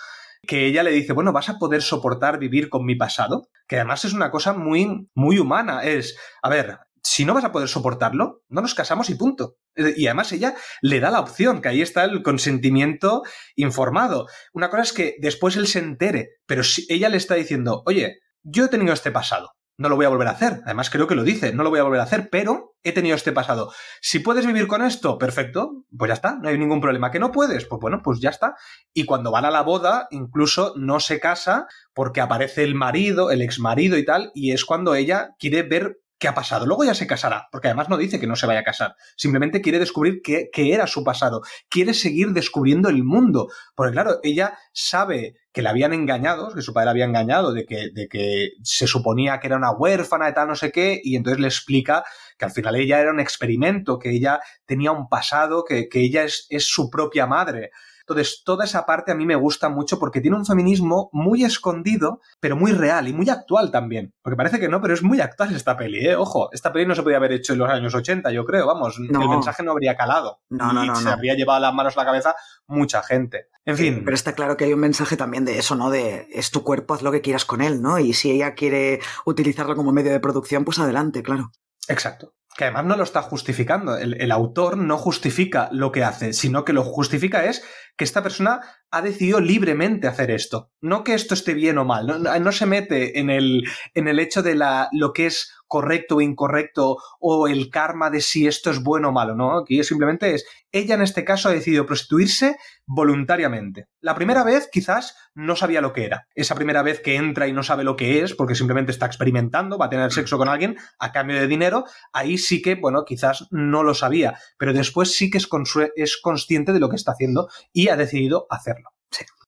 que 0.46 0.66
ella 0.66 0.84
le 0.84 0.92
dice, 0.92 1.14
bueno, 1.14 1.34
¿vas 1.34 1.50
a 1.50 1.58
poder 1.58 1.82
soportar 1.82 2.40
vivir 2.40 2.70
con 2.70 2.86
mi 2.86 2.96
pasado? 2.96 3.50
Que 3.68 3.78
además 3.78 4.06
es 4.06 4.14
una 4.14 4.32
cosa 4.32 4.54
muy, 4.54 5.10
muy 5.14 5.40
humana. 5.40 5.84
Es, 5.84 6.18
a 6.42 6.50
ver, 6.50 6.80
si 7.04 7.26
no 7.26 7.34
vas 7.34 7.46
a 7.46 7.52
poder 7.52 7.70
soportarlo, 7.70 8.44
no 8.50 8.62
nos 8.62 8.76
casamos 8.76 9.10
y 9.10 9.16
punto. 9.16 9.56
Y 9.76 10.08
además 10.08 10.32
ella 10.34 10.56
le 10.82 11.00
da 11.00 11.12
la 11.12 11.20
opción, 11.20 11.62
que 11.62 11.70
ahí 11.70 11.82
está 11.82 12.04
el 12.04 12.22
consentimiento 12.22 13.24
informado. 13.56 14.28
Una 14.54 14.70
cosa 14.70 14.84
es 14.84 14.94
que 14.94 15.16
después 15.20 15.56
él 15.56 15.68
se 15.68 15.80
entere, 15.80 16.32
pero 16.46 16.64
ella 16.90 17.10
le 17.10 17.18
está 17.18 17.36
diciendo, 17.36 17.84
oye, 17.86 18.20
yo 18.44 18.66
he 18.66 18.70
tenido 18.70 18.94
este 18.94 19.12
pasado, 19.12 19.52
no 19.78 19.90
lo 19.90 19.96
voy 19.96 20.06
a 20.06 20.10
volver 20.10 20.28
a 20.28 20.32
hacer. 20.32 20.62
Además, 20.66 20.90
creo 20.90 21.08
que 21.08 21.16
lo 21.16 21.24
dice, 21.24 21.54
no 21.54 21.64
lo 21.64 21.70
voy 21.70 21.80
a 21.80 21.84
volver 21.84 22.00
a 22.00 22.04
hacer, 22.04 22.30
pero 22.30 22.76
he 22.84 22.92
tenido 22.92 23.16
este 23.16 23.32
pasado. 23.32 23.72
Si 24.02 24.20
puedes 24.20 24.46
vivir 24.46 24.68
con 24.68 24.82
esto, 24.82 25.18
perfecto, 25.18 25.86
pues 25.96 26.10
ya 26.10 26.16
está, 26.16 26.38
no 26.42 26.50
hay 26.50 26.58
ningún 26.58 26.82
problema. 26.82 27.12
¿Que 27.12 27.20
no 27.20 27.32
puedes? 27.32 27.66
Pues 27.66 27.80
bueno, 27.80 28.02
pues 28.04 28.20
ya 28.20 28.30
está. 28.30 28.56
Y 28.94 29.06
cuando 29.06 29.32
van 29.32 29.46
a 29.46 29.52
la 29.52 29.62
boda, 29.62 30.08
incluso 30.10 30.74
no 30.78 31.00
se 31.00 31.20
casa 31.20 31.68
porque 31.94 32.22
aparece 32.22 32.64
el 32.64 32.76
marido, 32.76 33.30
el 33.30 33.42
ex 33.42 33.60
marido 33.60 33.98
y 33.98 34.06
tal, 34.06 34.32
y 34.34 34.52
es 34.52 34.66
cuando 34.66 34.96
ella 34.96 35.36
quiere 35.38 35.64
ver 35.64 36.00
qué 36.20 36.28
ha 36.28 36.34
pasado. 36.34 36.66
Luego 36.66 36.84
ya 36.84 36.94
se 36.94 37.08
casará, 37.08 37.48
porque 37.52 37.68
además 37.68 37.90
no 37.90 37.98
dice 37.98 38.20
que 38.20 38.28
no 38.28 38.36
se 38.36 38.48
vaya 38.48 38.62
a 38.62 38.64
casar. 38.64 38.96
Simplemente 39.16 39.62
quiere 39.62 39.80
descubrir 39.80 40.22
qué, 40.24 40.50
era 40.56 40.88
su 40.88 41.04
pasado. 41.04 41.42
Quiere 41.70 41.94
seguir 41.94 42.30
descubriendo 42.30 42.90
el 42.90 43.04
mundo. 43.04 43.50
Porque 43.76 43.94
claro, 43.94 44.20
ella 44.24 44.58
sabe 44.74 45.36
que 45.52 45.62
la 45.62 45.72
habían 45.72 45.94
engañado, 45.94 46.54
que 46.54 46.62
su 46.62 46.74
padre 46.74 46.86
la 46.86 46.92
había 46.92 47.06
engañado, 47.06 47.54
de 47.54 47.66
que, 47.66 47.90
de 47.94 48.08
que 48.08 48.52
se 48.64 48.88
suponía 48.88 49.40
que 49.40 49.48
era 49.48 49.58
una 49.58 49.72
huérfana 49.72 50.30
y 50.30 50.34
tal, 50.34 50.48
no 50.48 50.56
sé 50.56 50.72
qué, 50.72 51.00
y 51.04 51.16
entonces 51.16 51.40
le 51.40 51.48
explica 51.48 52.04
que 52.38 52.46
al 52.46 52.52
final 52.52 52.76
ella 52.76 53.00
era 53.00 53.12
un 53.12 53.20
experimento, 53.20 53.98
que 53.98 54.12
ella 54.12 54.40
tenía 54.66 54.92
un 54.92 55.10
pasado, 55.10 55.64
que, 55.64 55.88
que 55.90 56.02
ella 56.02 56.24
es, 56.24 56.46
es 56.50 56.66
su 56.68 56.90
propia 56.90 57.26
madre. 57.26 57.72
Entonces, 58.08 58.42
toda 58.46 58.64
esa 58.64 58.86
parte 58.86 59.12
a 59.12 59.16
mí 59.16 59.26
me 59.26 59.36
gusta 59.36 59.68
mucho 59.68 60.00
porque 60.00 60.22
tiene 60.22 60.38
un 60.38 60.46
feminismo 60.46 61.10
muy 61.12 61.44
escondido, 61.44 62.22
pero 62.40 62.56
muy 62.56 62.72
real 62.72 63.10
y 63.10 63.14
muy 63.14 63.30
actual 63.30 63.70
también. 63.70 64.14
Porque 64.22 64.38
parece 64.38 64.62
que 64.62 64.70
no, 64.70 64.82
pero 64.82 64.94
es 64.94 65.04
muy 65.04 65.20
actual 65.20 65.54
esta 65.54 65.76
peli, 65.76 66.08
¿eh? 66.08 66.16
Ojo, 66.16 66.50
esta 66.54 66.72
peli 66.72 66.86
no 66.86 66.96
se 66.96 67.04
podía 67.04 67.18
haber 67.18 67.34
hecho 67.34 67.52
en 67.52 67.60
los 67.60 67.70
años 67.70 67.94
80, 67.94 68.32
yo 68.32 68.46
creo, 68.46 68.66
vamos, 68.66 68.98
el 68.98 69.10
mensaje 69.10 69.62
no 69.62 69.72
habría 69.72 69.98
calado. 69.98 70.40
No, 70.50 70.72
no, 70.72 70.86
no. 70.86 70.96
Se 70.96 71.10
habría 71.10 71.36
llevado 71.36 71.60
las 71.60 71.74
manos 71.74 71.98
a 71.98 72.00
la 72.00 72.06
cabeza 72.06 72.36
mucha 72.66 73.04
gente. 73.04 73.50
En 73.66 73.76
fin. 73.76 74.04
Pero 74.06 74.16
está 74.16 74.34
claro 74.34 74.56
que 74.56 74.64
hay 74.64 74.74
un 74.74 74.80
mensaje 74.80 75.18
también 75.18 75.44
de 75.44 75.60
eso, 75.60 75.76
¿no? 75.76 75.90
De 75.90 76.28
es 76.32 76.52
tu 76.52 76.64
cuerpo, 76.64 76.94
haz 76.94 77.02
lo 77.02 77.12
que 77.12 77.22
quieras 77.22 77.44
con 77.44 77.62
él, 77.62 77.82
¿no? 77.82 78.00
Y 78.00 78.14
si 78.14 78.32
ella 78.32 78.54
quiere 78.54 79.02
utilizarlo 79.26 79.76
como 79.76 79.92
medio 79.92 80.14
de 80.14 80.22
producción, 80.22 80.64
pues 80.64 80.80
adelante, 80.80 81.24
claro. 81.24 81.52
Exacto 81.90 82.37
que 82.58 82.64
además 82.64 82.86
no 82.86 82.98
lo 82.98 83.04
está 83.04 83.22
justificando. 83.22 83.98
El, 83.98 84.20
el, 84.20 84.32
autor 84.32 84.78
no 84.78 84.98
justifica 84.98 85.70
lo 85.72 85.92
que 85.92 86.04
hace, 86.04 86.34
sino 86.34 86.66
que 86.66 86.74
lo 86.74 86.84
justifica 86.84 87.46
es 87.46 87.64
que 87.96 88.04
esta 88.04 88.24
persona 88.24 88.62
ha 88.90 89.02
decidido 89.02 89.40
libremente 89.40 90.08
hacer 90.08 90.32
esto. 90.32 90.72
No 90.82 91.04
que 91.04 91.14
esto 91.14 91.36
esté 91.36 91.54
bien 91.54 91.78
o 91.78 91.86
mal, 91.86 92.08
no, 92.08 92.52
se 92.52 92.66
mete 92.66 93.20
en 93.20 93.30
el, 93.30 93.64
en 93.94 94.08
el 94.08 94.20
hecho 94.20 94.42
de 94.42 94.56
la, 94.56 94.90
lo 94.92 95.14
que 95.14 95.28
es 95.28 95.54
correcto 95.68 96.18
o 96.18 96.22
incorrecto 96.22 96.98
o 97.20 97.48
el 97.48 97.70
karma 97.70 98.10
de 98.10 98.22
si 98.22 98.48
esto 98.48 98.72
es 98.72 98.82
bueno 98.82 99.10
o 99.10 99.12
malo, 99.12 99.36
¿no? 99.36 99.60
Aquí 99.60 99.84
simplemente 99.84 100.34
es, 100.34 100.46
ella 100.72 100.96
en 100.96 101.02
este 101.02 101.24
caso 101.24 101.50
ha 101.50 101.54
decidido 101.54 101.86
prostituirse 101.86 102.58
voluntariamente. 102.86 103.88
La 104.00 104.16
primera 104.16 104.44
vez 104.44 104.70
quizás 104.72 105.16
no 105.36 105.56
sabía 105.56 105.82
lo 105.82 105.94
que 105.94 106.06
era. 106.06 106.28
Esa 106.36 106.56
primera 106.56 106.82
vez 106.82 107.02
que 107.02 107.16
entra 107.16 107.48
y 107.48 107.54
no 107.54 107.64
sabe 107.64 107.84
lo 107.84 107.96
que 107.96 108.22
es 108.22 108.34
porque 108.34 108.56
simplemente 108.56 108.92
está 108.92 109.06
experimentando, 109.06 109.78
va 109.78 109.88
a 109.88 109.90
tener 109.90 110.12
sexo 110.12 110.38
con 110.38 110.50
alguien 110.50 110.78
a 111.00 111.12
cambio 111.12 111.40
de 111.40 111.48
dinero, 111.48 111.86
ahí 112.14 112.38
sí 112.38 112.62
que, 112.62 112.76
bueno, 112.76 113.06
quizás 113.06 113.48
no 113.52 113.84
lo 113.84 113.94
sabía, 113.94 114.40
pero 114.58 114.74
después 114.74 115.14
sí 115.14 115.30
que 115.30 115.38
es, 115.38 115.48
es 115.96 116.18
consciente 116.18 116.74
de 116.74 116.80
lo 116.80 116.90
que 116.90 116.96
está 116.96 117.12
haciendo 117.12 117.50
y 117.74 117.90
ha 117.90 117.98
decidido 117.98 118.48
hacerlo. 118.50 118.97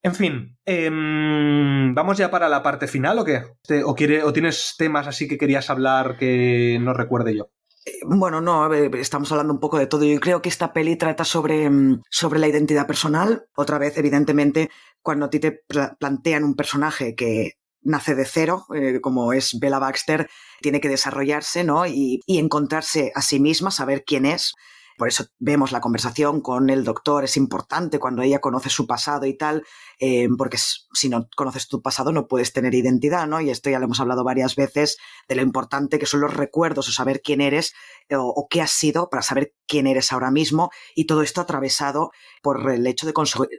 En 0.01 0.15
fin, 0.15 0.57
em, 0.65 1.93
¿vamos 1.93 2.17
ya 2.17 2.31
para 2.31 2.47
la 2.47 2.63
parte 2.63 2.87
final 2.87 3.19
o 3.19 3.25
qué? 3.25 3.43
¿O, 3.83 3.91
¿O 3.91 4.33
tienes 4.33 4.75
temas 4.77 5.07
así 5.07 5.27
que 5.27 5.37
querías 5.37 5.69
hablar 5.69 6.15
que 6.17 6.77
no 6.79 6.93
recuerde 6.93 7.35
yo? 7.35 7.49
Eh, 7.85 7.99
bueno, 8.05 8.39
no, 8.39 8.73
estamos 8.73 9.29
hablando 9.31 9.53
un 9.53 9.59
poco 9.59 9.77
de 9.77 9.87
todo. 9.87 10.05
Yo 10.05 10.19
creo 10.21 10.41
que 10.41 10.47
esta 10.47 10.71
peli 10.71 10.95
trata 10.95 11.25
sobre, 11.25 11.69
mm, 11.69 12.03
sobre 12.09 12.39
la 12.39 12.47
identidad 12.47 12.87
personal. 12.87 13.47
Otra 13.57 13.77
vez, 13.77 13.97
evidentemente, 13.97 14.69
cuando 15.01 15.25
a 15.25 15.29
ti 15.29 15.39
te 15.39 15.63
plantean 15.99 16.45
un 16.45 16.55
personaje 16.55 17.13
que 17.15 17.53
nace 17.81 18.15
de 18.15 18.25
cero, 18.25 18.67
eh, 18.73 18.99
como 19.01 19.33
es 19.33 19.57
Bella 19.59 19.79
Baxter, 19.79 20.29
tiene 20.61 20.79
que 20.79 20.89
desarrollarse, 20.89 21.65
¿no? 21.65 21.85
Y 21.85 22.21
encontrarse 22.27 23.11
a 23.15 23.21
sí 23.21 23.39
misma, 23.39 23.71
saber 23.71 24.03
quién 24.05 24.25
es. 24.25 24.53
Por 24.99 25.07
eso 25.07 25.27
vemos 25.39 25.71
la 25.71 25.79
conversación 25.79 26.41
con 26.41 26.69
el 26.69 26.83
doctor, 26.83 27.23
es 27.23 27.37
importante 27.37 27.99
cuando 27.99 28.21
ella 28.21 28.41
conoce 28.41 28.69
su 28.69 28.85
pasado 28.85 29.25
y 29.25 29.37
tal, 29.37 29.63
eh, 29.97 30.27
porque 30.37 30.57
si 30.57 31.07
no 31.07 31.29
conoces 31.37 31.69
tu 31.69 31.81
pasado 31.81 32.11
no 32.11 32.27
puedes 32.27 32.51
tener 32.51 32.75
identidad, 32.75 33.25
¿no? 33.25 33.39
Y 33.39 33.49
esto 33.49 33.69
ya 33.69 33.79
lo 33.79 33.85
hemos 33.85 34.01
hablado 34.01 34.25
varias 34.25 34.57
veces, 34.57 34.97
de 35.29 35.35
lo 35.35 35.41
importante 35.41 35.99
que 35.99 36.05
son 36.05 36.19
los 36.19 36.33
recuerdos 36.33 36.89
o 36.89 36.91
saber 36.91 37.21
quién 37.21 37.39
eres 37.39 37.73
o, 38.17 38.47
qué 38.49 38.61
has 38.61 38.71
sido 38.71 39.09
para 39.09 39.21
saber 39.21 39.53
quién 39.67 39.87
eres 39.87 40.11
ahora 40.11 40.31
mismo 40.31 40.71
y 40.95 41.05
todo 41.05 41.21
esto 41.21 41.41
atravesado 41.41 42.11
por 42.41 42.71
el 42.71 42.85
hecho 42.87 43.05
de 43.05 43.13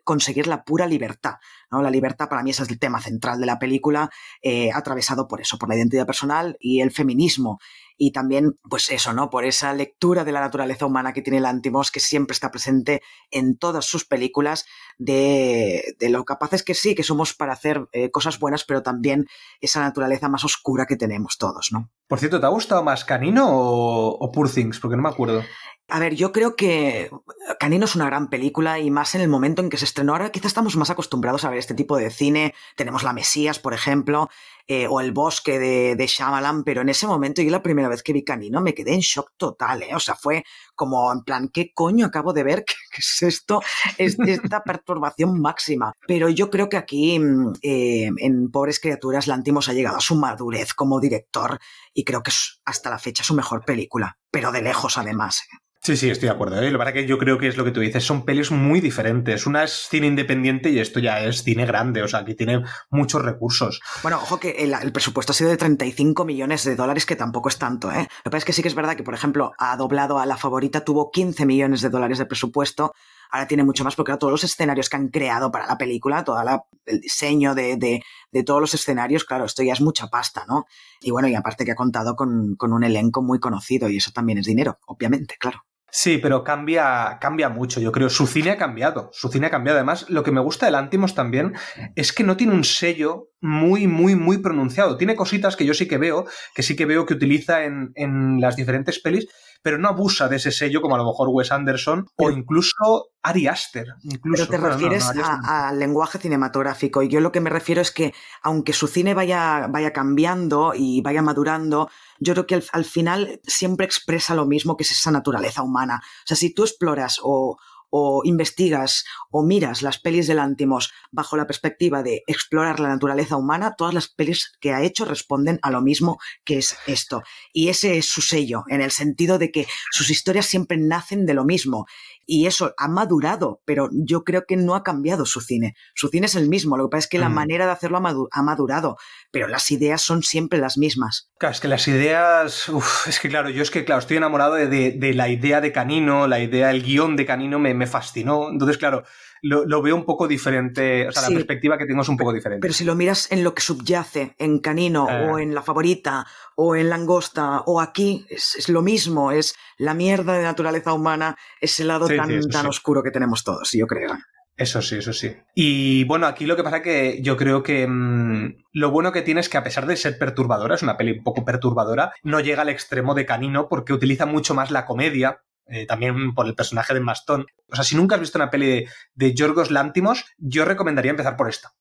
conseguir 0.04 0.46
la 0.46 0.64
pura 0.64 0.86
libertad, 0.86 1.34
¿no? 1.70 1.82
La 1.82 1.90
libertad 1.90 2.28
para 2.28 2.42
mí 2.42 2.50
ese 2.50 2.64
es 2.64 2.70
el 2.70 2.78
tema 2.78 3.00
central 3.00 3.40
de 3.40 3.46
la 3.46 3.58
película, 3.58 4.10
eh, 4.42 4.70
atravesado 4.72 5.28
por 5.28 5.40
eso, 5.40 5.58
por 5.58 5.68
la 5.68 5.76
identidad 5.76 6.06
personal 6.06 6.56
y 6.58 6.80
el 6.80 6.90
feminismo 6.90 7.58
y 8.02 8.12
también, 8.12 8.58
pues 8.62 8.90
eso, 8.90 9.12
¿no? 9.12 9.28
Por 9.28 9.44
esa 9.44 9.74
lectura 9.74 10.24
de 10.24 10.32
la 10.32 10.40
naturaleza 10.40 10.86
humana 10.86 11.12
que 11.12 11.20
tiene 11.20 11.38
Lantimos, 11.38 11.90
que 11.90 12.00
siempre 12.00 12.32
está 12.32 12.50
presente 12.50 13.02
en 13.30 13.58
todas 13.58 13.84
sus 13.84 14.06
películas, 14.06 14.64
de, 14.96 15.94
lo 16.08 16.24
capaces 16.24 16.62
que 16.62 16.72
sí, 16.72 16.94
que 16.94 17.02
somos 17.02 17.34
para 17.34 17.52
hacer 17.52 17.88
eh, 17.92 18.10
cosas 18.10 18.38
buenas, 18.38 18.64
pero 18.64 18.82
también 18.82 19.26
esa 19.60 19.80
naturaleza 19.80 20.30
más 20.30 20.44
oscura 20.44 20.86
que 20.86 20.96
tenemos 20.96 21.36
todos, 21.36 21.72
¿no? 21.72 21.90
Por 22.08 22.18
cierto, 22.18 22.40
¿te 22.40 22.46
ha 22.46 22.48
gustado 22.48 22.82
más 22.82 23.04
Canino 23.04 23.48
o 23.50 24.32
Poor 24.40 24.48
Things? 24.48 24.80
Porque 24.80 24.96
no 24.96 25.02
me 25.02 25.10
acuerdo. 25.10 25.44
A 25.90 25.98
ver, 25.98 26.14
yo 26.14 26.30
creo 26.30 26.54
que 26.54 27.10
Canino 27.58 27.84
es 27.84 27.96
una 27.96 28.06
gran 28.06 28.30
película 28.30 28.78
y 28.78 28.90
más 28.90 29.14
en 29.14 29.22
el 29.22 29.28
momento 29.28 29.60
en 29.60 29.70
que 29.70 29.76
se 29.76 29.84
estrenó. 29.84 30.12
Ahora 30.12 30.30
quizás 30.30 30.46
estamos 30.46 30.76
más 30.76 30.90
acostumbrados 30.90 31.44
a 31.44 31.50
ver 31.50 31.58
este 31.58 31.74
tipo 31.74 31.96
de 31.96 32.10
cine. 32.10 32.54
Tenemos 32.76 33.02
La 33.02 33.12
Mesías, 33.12 33.58
por 33.58 33.74
ejemplo, 33.74 34.28
eh, 34.68 34.86
o 34.88 35.00
El 35.00 35.10
Bosque 35.10 35.58
de, 35.58 35.96
de 35.96 36.06
Shyamalan, 36.06 36.62
pero 36.62 36.82
en 36.82 36.90
ese 36.90 37.08
momento 37.08 37.42
yo 37.42 37.50
la 37.50 37.62
primera 37.62 37.88
vez 37.88 38.04
que 38.04 38.12
vi 38.12 38.22
Canino 38.22 38.60
me 38.60 38.72
quedé 38.72 38.94
en 38.94 39.00
shock 39.00 39.32
total, 39.36 39.82
¿eh? 39.82 39.94
O 39.94 40.00
sea, 40.00 40.14
fue 40.14 40.44
como 40.76 41.12
en 41.12 41.22
plan, 41.24 41.48
¿qué 41.48 41.72
coño 41.74 42.06
acabo 42.06 42.32
de 42.32 42.44
ver? 42.44 42.64
¿Qué, 42.66 42.74
es 42.98 43.22
esto? 43.22 43.60
Es, 43.98 44.16
esta 44.18 44.62
perturbación 44.64 45.40
máxima. 45.40 45.92
Pero 46.06 46.28
yo 46.28 46.50
creo 46.50 46.68
que 46.68 46.76
aquí, 46.76 47.18
mm, 47.18 47.54
eh, 47.62 48.10
en 48.18 48.50
Pobres 48.52 48.78
Criaturas, 48.78 49.26
Lantimos 49.26 49.68
ha 49.68 49.72
llegado 49.72 49.96
a 49.96 50.00
su 50.00 50.14
madurez 50.14 50.72
como 50.72 51.00
director 51.00 51.58
y 51.92 52.04
creo 52.04 52.22
que 52.22 52.30
es 52.30 52.60
hasta 52.64 52.90
la 52.90 52.98
fecha 52.98 53.24
su 53.24 53.34
mejor 53.34 53.64
película, 53.64 54.18
pero 54.30 54.52
de 54.52 54.62
lejos 54.62 54.98
además. 54.98 55.42
Sí, 55.82 55.96
sí, 55.96 56.10
estoy 56.10 56.28
de 56.28 56.34
acuerdo. 56.34 56.60
¿eh? 56.60 56.70
Lo 56.70 56.78
que 56.84 56.92
que 56.92 57.06
yo 57.06 57.16
creo 57.16 57.38
que 57.38 57.48
es 57.48 57.56
lo 57.56 57.64
que 57.64 57.70
tú 57.70 57.80
dices, 57.80 58.04
son 58.04 58.26
pelis 58.26 58.50
muy 58.50 58.80
diferentes. 58.82 59.46
Una 59.46 59.64
es 59.64 59.88
cine 59.88 60.08
independiente 60.08 60.68
y 60.68 60.78
esto 60.78 61.00
ya 61.00 61.20
es 61.20 61.42
cine 61.42 61.64
grande, 61.64 62.02
o 62.02 62.08
sea, 62.08 62.22
que 62.22 62.34
tiene 62.34 62.62
muchos 62.90 63.22
recursos. 63.22 63.80
Bueno, 64.02 64.18
ojo 64.18 64.38
que 64.38 64.50
el, 64.50 64.92
presupuesto 64.92 65.32
ha 65.32 65.34
sido 65.34 65.48
de 65.48 65.56
35 65.56 66.26
millones 66.26 66.64
de 66.64 66.76
dólares, 66.76 67.06
que 67.06 67.16
tampoco 67.16 67.48
es 67.48 67.56
tanto, 67.56 67.90
¿eh? 67.90 68.06
Lo 68.24 68.24
que 68.24 68.30
pasa 68.30 68.38
es 68.38 68.44
que 68.44 68.52
sí 68.52 68.60
que 68.60 68.68
es 68.68 68.74
verdad 68.74 68.94
que, 68.94 69.02
por 69.02 69.14
ejemplo, 69.14 69.52
ha 69.56 69.74
doblado 69.78 70.18
a 70.18 70.26
La 70.26 70.36
Favorita, 70.36 70.84
tuvo 70.84 71.10
15 71.10 71.46
millones 71.46 71.80
de 71.80 71.88
dólares 71.88 72.18
de 72.18 72.26
presupuesto, 72.26 72.92
ahora 73.30 73.46
tiene 73.46 73.64
mucho 73.64 73.82
más 73.82 73.96
porque 73.96 74.14
todos 74.18 74.32
los 74.32 74.44
escenarios 74.44 74.90
que 74.90 74.96
han 74.96 75.08
creado 75.08 75.50
para 75.50 75.66
la 75.66 75.78
película, 75.78 76.24
todo 76.24 76.38
el 76.84 77.00
diseño 77.00 77.54
de, 77.54 77.76
de, 77.76 78.02
de, 78.32 78.42
todos 78.42 78.60
los 78.60 78.74
escenarios, 78.74 79.24
claro, 79.24 79.46
esto 79.46 79.62
ya 79.62 79.72
es 79.72 79.80
mucha 79.80 80.08
pasta, 80.08 80.44
¿no? 80.46 80.66
Y 81.00 81.10
bueno, 81.10 81.28
y 81.28 81.34
aparte 81.34 81.64
que 81.64 81.72
ha 81.72 81.76
contado 81.76 82.16
con, 82.16 82.56
con 82.56 82.74
un 82.74 82.84
elenco 82.84 83.22
muy 83.22 83.40
conocido 83.40 83.88
y 83.88 83.96
eso 83.96 84.10
también 84.12 84.38
es 84.38 84.44
dinero, 84.44 84.78
obviamente, 84.86 85.36
claro. 85.38 85.64
Sí, 85.92 86.18
pero 86.18 86.44
cambia, 86.44 87.18
cambia 87.20 87.48
mucho, 87.48 87.80
yo 87.80 87.92
creo. 87.92 88.08
Su 88.08 88.26
cine 88.26 88.50
ha 88.50 88.56
cambiado. 88.56 89.10
Su 89.12 89.28
cine 89.28 89.48
ha 89.48 89.50
cambiado. 89.50 89.78
Además, 89.78 90.08
lo 90.08 90.22
que 90.22 90.30
me 90.30 90.40
gusta 90.40 90.66
del 90.66 90.76
Antimos 90.76 91.14
también 91.14 91.54
es 91.96 92.12
que 92.12 92.24
no 92.24 92.36
tiene 92.36 92.54
un 92.54 92.64
sello 92.64 93.30
muy, 93.40 93.86
muy, 93.86 94.14
muy 94.14 94.38
pronunciado. 94.38 94.96
Tiene 94.96 95.16
cositas 95.16 95.56
que 95.56 95.64
yo 95.64 95.74
sí 95.74 95.88
que 95.88 95.98
veo, 95.98 96.26
que 96.54 96.62
sí 96.62 96.76
que 96.76 96.86
veo 96.86 97.06
que 97.06 97.14
utiliza 97.14 97.64
en, 97.64 97.90
en 97.94 98.40
las 98.40 98.56
diferentes 98.56 99.00
pelis, 99.00 99.26
pero 99.62 99.78
no 99.78 99.88
abusa 99.88 100.28
de 100.28 100.36
ese 100.36 100.52
sello 100.52 100.80
como 100.80 100.94
a 100.94 100.98
lo 100.98 101.04
mejor 101.04 101.28
Wes 101.30 101.52
Anderson 101.52 102.06
o 102.16 102.30
incluso 102.30 103.10
Ari 103.22 103.46
Aster. 103.46 103.86
Incluso. 104.02 104.46
Pero 104.46 104.62
te 104.62 104.68
refieres 104.68 105.06
al 105.44 105.78
lenguaje 105.78 106.18
cinematográfico. 106.18 107.02
Y 107.02 107.08
yo 107.08 107.20
lo 107.20 107.32
que 107.32 107.40
me 107.40 107.50
refiero 107.50 107.80
es 107.80 107.90
que, 107.90 108.14
aunque 108.42 108.72
su 108.72 108.86
cine 108.86 109.12
vaya, 109.12 109.66
vaya 109.68 109.92
cambiando 109.92 110.72
y 110.74 111.02
vaya 111.02 111.20
madurando, 111.20 111.90
yo 112.18 112.32
creo 112.32 112.46
que 112.46 112.62
al, 112.72 112.84
final 112.84 113.40
siempre 113.44 113.84
expresa 113.84 114.34
lo 114.34 114.46
mismo 114.46 114.76
que 114.76 114.84
es 114.84 114.92
esa 114.92 115.10
naturaleza 115.10 115.62
humana. 115.62 116.00
O 116.02 116.26
sea, 116.26 116.36
si 116.36 116.54
tú 116.54 116.62
exploras 116.62 117.18
o, 117.22 117.58
o 117.90 118.22
investigas 118.24 119.04
o 119.30 119.42
miras 119.42 119.82
las 119.82 119.98
pelis 119.98 120.26
de 120.26 120.34
Lantimos 120.34 120.92
bajo 121.10 121.36
la 121.36 121.46
perspectiva 121.46 122.02
de 122.02 122.22
explorar 122.26 122.80
la 122.80 122.88
naturaleza 122.88 123.36
humana, 123.36 123.74
todas 123.76 123.94
las 123.94 124.08
pelis 124.08 124.52
que 124.60 124.72
ha 124.72 124.82
hecho 124.82 125.04
responden 125.04 125.58
a 125.62 125.70
lo 125.70 125.82
mismo 125.82 126.18
que 126.44 126.58
es 126.58 126.76
esto. 126.86 127.22
Y 127.52 127.68
ese 127.68 127.98
es 127.98 128.06
su 128.06 128.22
sello, 128.22 128.64
en 128.68 128.80
el 128.80 128.90
sentido 128.90 129.38
de 129.38 129.50
que 129.50 129.66
sus 129.90 130.10
historias 130.10 130.46
siempre 130.46 130.78
nacen 130.78 131.26
de 131.26 131.34
lo 131.34 131.44
mismo. 131.44 131.86
Y 132.26 132.46
eso 132.46 132.74
ha 132.76 132.88
madurado, 132.88 133.60
pero 133.64 133.88
yo 133.92 134.24
creo 134.24 134.44
que 134.46 134.56
no 134.56 134.74
ha 134.74 134.82
cambiado 134.82 135.26
su 135.26 135.40
cine. 135.40 135.74
Su 135.94 136.08
cine 136.08 136.26
es 136.26 136.34
el 136.36 136.48
mismo, 136.48 136.76
lo 136.76 136.84
que 136.84 136.92
pasa 136.92 137.06
es 137.06 137.08
que 137.08 137.18
la 137.18 137.28
mm. 137.28 137.34
manera 137.34 137.66
de 137.66 137.72
hacerlo 137.72 137.98
ha 138.30 138.42
madurado, 138.42 138.96
pero 139.30 139.48
las 139.48 139.70
ideas 139.70 140.02
son 140.02 140.22
siempre 140.22 140.58
las 140.58 140.78
mismas. 140.78 141.30
Claro, 141.38 141.52
es 141.52 141.60
que 141.60 141.68
las 141.68 141.88
ideas, 141.88 142.70
es 143.06 143.20
que 143.20 143.28
claro, 143.28 143.50
yo 143.50 143.62
es 143.62 143.70
que 143.70 143.84
claro, 143.84 144.00
estoy 144.00 144.16
enamorado 144.18 144.54
de, 144.54 145.12
la 145.14 145.28
idea 145.28 145.60
de 145.60 145.72
Canino, 145.72 146.26
la 146.26 146.40
idea, 146.40 146.70
el 146.70 146.82
guion 146.82 147.16
de 147.16 147.26
Canino 147.26 147.58
me, 147.58 147.74
me 147.74 147.86
fascinó. 147.86 148.50
Entonces, 148.50 148.78
claro, 148.78 149.04
lo, 149.42 149.82
veo 149.82 149.96
un 149.96 150.04
poco 150.04 150.28
diferente, 150.28 151.08
o 151.08 151.12
sea, 151.12 151.22
la 151.22 151.34
perspectiva 151.34 151.78
que 151.78 151.86
tengo 151.86 152.02
es 152.02 152.08
un 152.08 152.16
poco 152.16 152.32
diferente. 152.32 152.62
Pero 152.62 152.74
si 152.74 152.84
lo 152.84 152.94
miras 152.94 153.30
en 153.32 153.44
lo 153.44 153.54
que 153.54 153.62
subyace, 153.62 154.34
en 154.38 154.58
Canino 154.58 155.04
o 155.04 155.38
eh. 155.38 155.42
en 155.42 155.54
La 155.54 155.62
Favorita 155.62 156.26
o 156.56 156.76
en 156.76 156.88
Langosta 156.90 157.60
o 157.66 157.80
aquí, 157.80 158.26
es, 158.28 158.68
lo 158.68 158.82
mismo, 158.82 159.32
es 159.32 159.54
la 159.78 159.94
mierda 159.94 160.34
de 160.34 160.42
naturaleza 160.42 160.92
humana, 160.92 161.36
ese 161.60 161.84
lado 161.84 162.06
tan, 162.06 162.40
tan 162.48 162.66
oscuro 162.66 163.02
que 163.02 163.10
tenemos 163.10 163.44
todos, 163.44 163.70
yo 163.72 163.86
creo. 163.86 164.16
Eso 164.60 164.82
sí, 164.82 164.96
eso 164.96 165.14
sí. 165.14 165.34
Y 165.54 166.04
bueno, 166.04 166.26
aquí 166.26 166.44
lo 166.44 166.54
que 166.54 166.62
pasa 166.62 166.82
que 166.82 167.22
yo 167.22 167.38
creo 167.38 167.62
que 167.62 167.86
mm, 167.86 168.56
lo 168.74 168.90
bueno 168.90 169.10
que 169.10 169.22
tiene 169.22 169.40
es 169.40 169.48
que 169.48 169.56
a 169.56 169.62
pesar 169.62 169.86
de 169.86 169.96
ser 169.96 170.18
perturbadora, 170.18 170.74
es 170.74 170.82
una 170.82 170.98
peli 170.98 171.12
un 171.12 171.24
poco 171.24 171.46
perturbadora, 171.46 172.12
no 172.24 172.40
llega 172.40 172.60
al 172.60 172.68
extremo 172.68 173.14
de 173.14 173.24
Canino 173.24 173.70
porque 173.70 173.94
utiliza 173.94 174.26
mucho 174.26 174.52
más 174.52 174.70
la 174.70 174.84
comedia 174.84 175.40
eh, 175.70 175.86
también 175.86 176.34
por 176.34 176.46
el 176.46 176.54
personaje 176.54 176.94
de 176.94 177.00
Mastón. 177.00 177.46
O 177.70 177.76
sea, 177.76 177.84
si 177.84 177.96
nunca 177.96 178.16
has 178.16 178.20
visto 178.20 178.38
una 178.38 178.50
peli 178.50 178.86
de, 179.14 179.34
Yorgos 179.34 179.70
Lántimos, 179.70 180.24
yo 180.38 180.64
recomendaría 180.64 181.12
empezar 181.12 181.36
por 181.36 181.48
esta. 181.48 181.72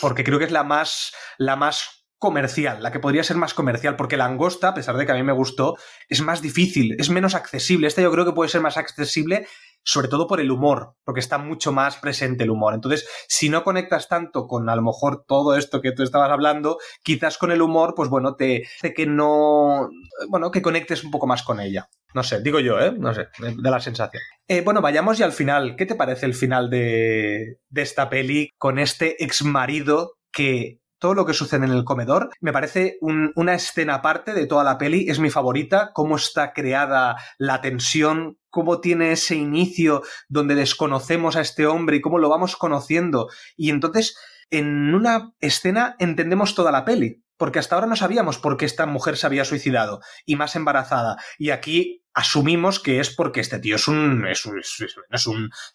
Porque 0.00 0.24
creo 0.24 0.38
que 0.38 0.46
es 0.46 0.50
la 0.50 0.64
más, 0.64 1.12
la 1.38 1.56
más 1.56 2.06
comercial, 2.18 2.82
la 2.82 2.92
que 2.92 3.00
podría 3.00 3.24
ser 3.24 3.36
más 3.36 3.54
comercial, 3.54 3.96
porque 3.96 4.16
la 4.16 4.26
angosta, 4.26 4.68
a 4.68 4.74
pesar 4.74 4.96
de 4.96 5.06
que 5.06 5.12
a 5.12 5.14
mí 5.14 5.22
me 5.22 5.32
gustó, 5.32 5.78
es 6.08 6.20
más 6.20 6.42
difícil, 6.42 6.96
es 6.98 7.08
menos 7.08 7.34
accesible. 7.34 7.86
Esta 7.86 8.02
yo 8.02 8.12
creo 8.12 8.24
que 8.24 8.32
puede 8.32 8.50
ser 8.50 8.60
más 8.60 8.76
accesible 8.76 9.46
sobre 9.82 10.08
todo 10.08 10.26
por 10.26 10.40
el 10.40 10.50
humor, 10.50 10.94
porque 11.04 11.20
está 11.20 11.38
mucho 11.38 11.72
más 11.72 11.96
presente 11.96 12.44
el 12.44 12.50
humor. 12.50 12.74
Entonces, 12.74 13.08
si 13.28 13.48
no 13.48 13.64
conectas 13.64 14.08
tanto 14.08 14.46
con 14.46 14.68
a 14.68 14.76
lo 14.76 14.82
mejor 14.82 15.24
todo 15.26 15.56
esto 15.56 15.80
que 15.80 15.92
tú 15.92 16.02
estabas 16.02 16.30
hablando, 16.30 16.78
quizás 17.02 17.38
con 17.38 17.50
el 17.52 17.62
humor, 17.62 17.94
pues 17.96 18.08
bueno, 18.08 18.36
te 18.36 18.66
hace 18.78 18.94
que 18.94 19.06
no, 19.06 19.88
bueno, 20.28 20.50
que 20.50 20.62
conectes 20.62 21.04
un 21.04 21.10
poco 21.10 21.26
más 21.26 21.42
con 21.42 21.60
ella. 21.60 21.88
No 22.12 22.22
sé, 22.22 22.42
digo 22.42 22.58
yo, 22.58 22.80
¿eh? 22.80 22.92
No 22.96 23.14
sé, 23.14 23.28
da 23.38 23.70
la 23.70 23.80
sensación. 23.80 24.22
Eh, 24.48 24.62
bueno, 24.62 24.80
vayamos 24.80 25.16
ya 25.18 25.26
al 25.26 25.32
final. 25.32 25.76
¿Qué 25.76 25.86
te 25.86 25.94
parece 25.94 26.26
el 26.26 26.34
final 26.34 26.68
de, 26.68 27.58
de 27.68 27.82
esta 27.82 28.10
peli 28.10 28.50
con 28.58 28.80
este 28.80 29.22
ex 29.22 29.44
marido 29.44 30.14
que 30.32 30.79
todo 31.00 31.14
lo 31.14 31.26
que 31.26 31.34
sucede 31.34 31.66
en 31.66 31.72
el 31.72 31.84
comedor. 31.84 32.30
Me 32.40 32.52
parece 32.52 32.98
una 33.00 33.54
escena 33.54 33.94
aparte 33.94 34.32
de 34.32 34.46
toda 34.46 34.62
la 34.62 34.78
peli, 34.78 35.06
es 35.08 35.18
mi 35.18 35.30
favorita, 35.30 35.90
cómo 35.92 36.14
está 36.14 36.52
creada 36.52 37.16
la 37.38 37.60
tensión, 37.60 38.38
cómo 38.50 38.80
tiene 38.80 39.10
ese 39.10 39.34
inicio 39.34 40.02
donde 40.28 40.54
desconocemos 40.54 41.34
a 41.34 41.40
este 41.40 41.66
hombre 41.66 41.96
y 41.96 42.00
cómo 42.00 42.18
lo 42.18 42.28
vamos 42.28 42.54
conociendo. 42.54 43.28
Y 43.56 43.70
entonces, 43.70 44.16
en 44.50 44.94
una 44.94 45.32
escena 45.40 45.96
entendemos 45.98 46.54
toda 46.54 46.70
la 46.70 46.84
peli 46.84 47.24
porque 47.40 47.58
hasta 47.58 47.74
ahora 47.74 47.86
no 47.86 47.96
sabíamos 47.96 48.36
por 48.36 48.58
qué 48.58 48.66
esta 48.66 48.84
mujer 48.84 49.16
se 49.16 49.26
había 49.26 49.46
suicidado 49.46 50.02
y 50.26 50.36
más 50.36 50.56
embarazada. 50.56 51.16
Y 51.38 51.50
aquí 51.50 52.04
asumimos 52.12 52.80
que 52.80 53.00
es 53.00 53.16
porque 53.16 53.40
este 53.40 53.58
tío 53.60 53.76
es 53.76 53.88
un, 53.88 54.26
es 54.26 54.44
un, 54.44 54.60
es 54.60 55.26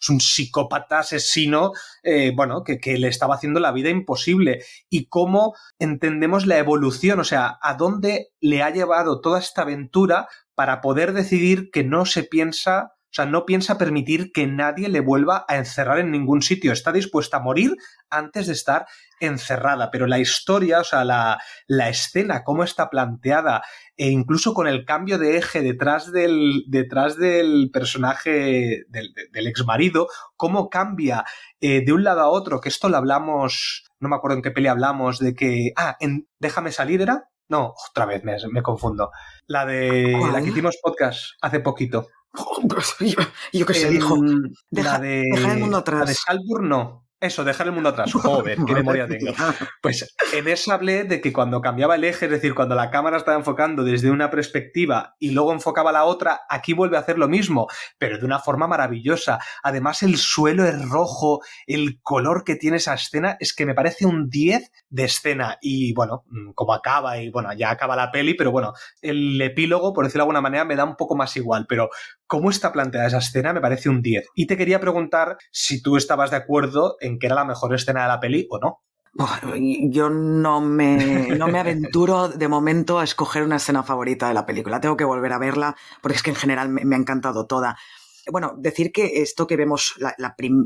un, 0.08 0.20
psicópata 0.20 1.00
asesino, 1.00 1.72
eh, 2.04 2.32
bueno, 2.36 2.62
que, 2.62 2.78
que, 2.78 2.98
le 2.98 3.08
estaba 3.08 3.34
haciendo 3.34 3.58
la 3.58 3.72
vida 3.72 3.90
imposible. 3.90 4.62
Y 4.88 5.08
cómo 5.08 5.56
entendemos 5.80 6.46
la 6.46 6.58
evolución, 6.58 7.18
o 7.18 7.24
sea, 7.24 7.58
a 7.60 7.74
dónde 7.74 8.28
le 8.38 8.62
ha 8.62 8.70
llevado 8.70 9.20
toda 9.20 9.40
esta 9.40 9.62
aventura 9.62 10.28
para 10.54 10.80
poder 10.80 11.14
decidir 11.14 11.70
que 11.72 11.82
no 11.82 12.06
se 12.06 12.22
piensa 12.22 12.92
sea, 13.16 13.26
no 13.26 13.46
piensa 13.46 13.78
permitir 13.78 14.30
que 14.32 14.46
nadie 14.46 14.88
le 14.88 15.00
vuelva 15.00 15.44
a 15.48 15.56
encerrar 15.56 15.98
en 15.98 16.10
ningún 16.10 16.42
sitio. 16.42 16.72
Está 16.72 16.92
dispuesta 16.92 17.38
a 17.38 17.40
morir 17.40 17.72
antes 18.10 18.46
de 18.46 18.52
estar 18.52 18.86
encerrada. 19.20 19.90
Pero 19.90 20.06
la 20.06 20.18
historia, 20.18 20.80
o 20.80 20.84
sea, 20.84 21.04
la, 21.04 21.38
la 21.66 21.88
escena, 21.88 22.44
cómo 22.44 22.62
está 22.62 22.90
planteada, 22.90 23.62
e 23.96 24.10
incluso 24.10 24.52
con 24.54 24.66
el 24.68 24.84
cambio 24.84 25.18
de 25.18 25.38
eje 25.38 25.62
detrás 25.62 26.12
del, 26.12 26.64
detrás 26.68 27.16
del 27.16 27.70
personaje 27.72 28.84
del, 28.88 29.14
del 29.32 29.46
ex 29.46 29.64
marido, 29.64 30.08
cómo 30.36 30.68
cambia 30.68 31.24
eh, 31.60 31.84
de 31.84 31.92
un 31.92 32.04
lado 32.04 32.20
a 32.20 32.28
otro, 32.28 32.60
que 32.60 32.68
esto 32.68 32.88
lo 32.88 32.98
hablamos, 32.98 33.86
no 33.98 34.08
me 34.08 34.16
acuerdo 34.16 34.36
en 34.36 34.42
qué 34.42 34.50
peli 34.50 34.68
hablamos, 34.68 35.18
de 35.18 35.34
que, 35.34 35.72
ah, 35.76 35.96
en 36.00 36.28
Déjame 36.38 36.70
salir 36.70 37.00
era. 37.00 37.30
No, 37.48 37.74
otra 37.90 38.06
vez 38.06 38.24
me, 38.24 38.36
me 38.50 38.62
confundo. 38.62 39.10
La 39.46 39.64
de 39.64 40.12
la 40.32 40.42
que 40.42 40.48
hicimos 40.48 40.78
podcast 40.82 41.30
hace 41.40 41.60
poquito. 41.60 42.08
yo, 43.52 43.66
qué 43.66 43.74
sé, 43.74 43.90
dijo. 43.90 44.16
Deja, 44.70 44.98
de, 44.98 45.22
el 45.22 45.58
mundo 45.58 45.78
atrás. 45.78 46.00
La 46.00 46.06
de 46.06 46.14
Salburn 46.14 46.68
no. 46.68 47.06
Eso, 47.18 47.44
dejar 47.44 47.66
el 47.66 47.72
mundo 47.72 47.88
atrás. 47.88 48.12
Joder, 48.12 48.58
qué 48.66 48.74
memoria 48.74 49.08
tengo. 49.08 49.32
Pues 49.80 50.14
en 50.34 50.48
esa 50.48 50.74
hablé 50.74 51.04
de 51.04 51.22
que 51.22 51.32
cuando 51.32 51.62
cambiaba 51.62 51.94
el 51.94 52.04
eje, 52.04 52.26
es 52.26 52.30
decir, 52.30 52.54
cuando 52.54 52.74
la 52.74 52.90
cámara 52.90 53.16
estaba 53.16 53.38
enfocando 53.38 53.84
desde 53.84 54.10
una 54.10 54.30
perspectiva 54.30 55.14
y 55.18 55.30
luego 55.30 55.52
enfocaba 55.52 55.92
la 55.92 56.04
otra, 56.04 56.42
aquí 56.50 56.74
vuelve 56.74 56.98
a 56.98 57.00
hacer 57.00 57.18
lo 57.18 57.26
mismo, 57.26 57.68
pero 57.96 58.18
de 58.18 58.26
una 58.26 58.38
forma 58.38 58.66
maravillosa. 58.66 59.38
Además, 59.62 60.02
el 60.02 60.18
suelo 60.18 60.66
es 60.66 60.88
rojo, 60.90 61.40
el 61.66 62.00
color 62.02 62.44
que 62.44 62.56
tiene 62.56 62.76
esa 62.76 62.92
escena 62.92 63.38
es 63.40 63.54
que 63.54 63.64
me 63.64 63.74
parece 63.74 64.04
un 64.04 64.28
10 64.28 64.70
de 64.90 65.04
escena. 65.04 65.56
Y 65.62 65.94
bueno, 65.94 66.24
mm, 66.26 66.52
como 66.52 66.74
acaba, 66.74 67.18
y 67.18 67.30
bueno, 67.30 67.50
ya 67.54 67.70
acaba 67.70 67.96
la 67.96 68.10
peli, 68.10 68.34
pero 68.34 68.52
bueno, 68.52 68.74
el 69.00 69.40
epílogo, 69.40 69.94
por 69.94 70.04
decirlo 70.04 70.20
de 70.20 70.24
alguna 70.24 70.42
manera, 70.42 70.66
me 70.66 70.76
da 70.76 70.84
un 70.84 70.96
poco 70.96 71.16
más 71.16 71.34
igual, 71.38 71.64
pero 71.66 71.88
cómo 72.26 72.50
está 72.50 72.72
planteada 72.72 73.06
esa 73.06 73.18
escena 73.18 73.52
me 73.52 73.60
parece 73.60 73.88
un 73.88 74.02
10. 74.02 74.26
Y 74.34 74.46
te 74.46 74.56
quería 74.56 74.80
preguntar 74.80 75.36
si 75.50 75.82
tú 75.82 75.96
estabas 75.96 76.30
de 76.30 76.36
acuerdo 76.36 76.96
en 77.00 77.18
que 77.18 77.26
era 77.26 77.36
la 77.36 77.44
mejor 77.44 77.74
escena 77.74 78.02
de 78.02 78.08
la 78.08 78.20
peli 78.20 78.46
o 78.50 78.58
no. 78.58 78.82
Yo 79.88 80.10
no 80.10 80.60
me, 80.60 81.28
no 81.38 81.48
me 81.48 81.58
aventuro 81.58 82.28
de 82.28 82.48
momento 82.48 82.98
a 82.98 83.04
escoger 83.04 83.42
una 83.42 83.56
escena 83.56 83.82
favorita 83.82 84.28
de 84.28 84.34
la 84.34 84.44
película. 84.44 84.80
Tengo 84.80 84.96
que 84.96 85.04
volver 85.04 85.32
a 85.32 85.38
verla 85.38 85.74
porque 86.02 86.16
es 86.16 86.22
que 86.22 86.30
en 86.30 86.36
general 86.36 86.68
me, 86.68 86.94
ha 86.94 86.98
encantado 86.98 87.46
toda. 87.46 87.78
Bueno, 88.30 88.54
decir 88.58 88.92
que 88.92 89.22
esto 89.22 89.46
que 89.46 89.56
vemos, 89.56 89.94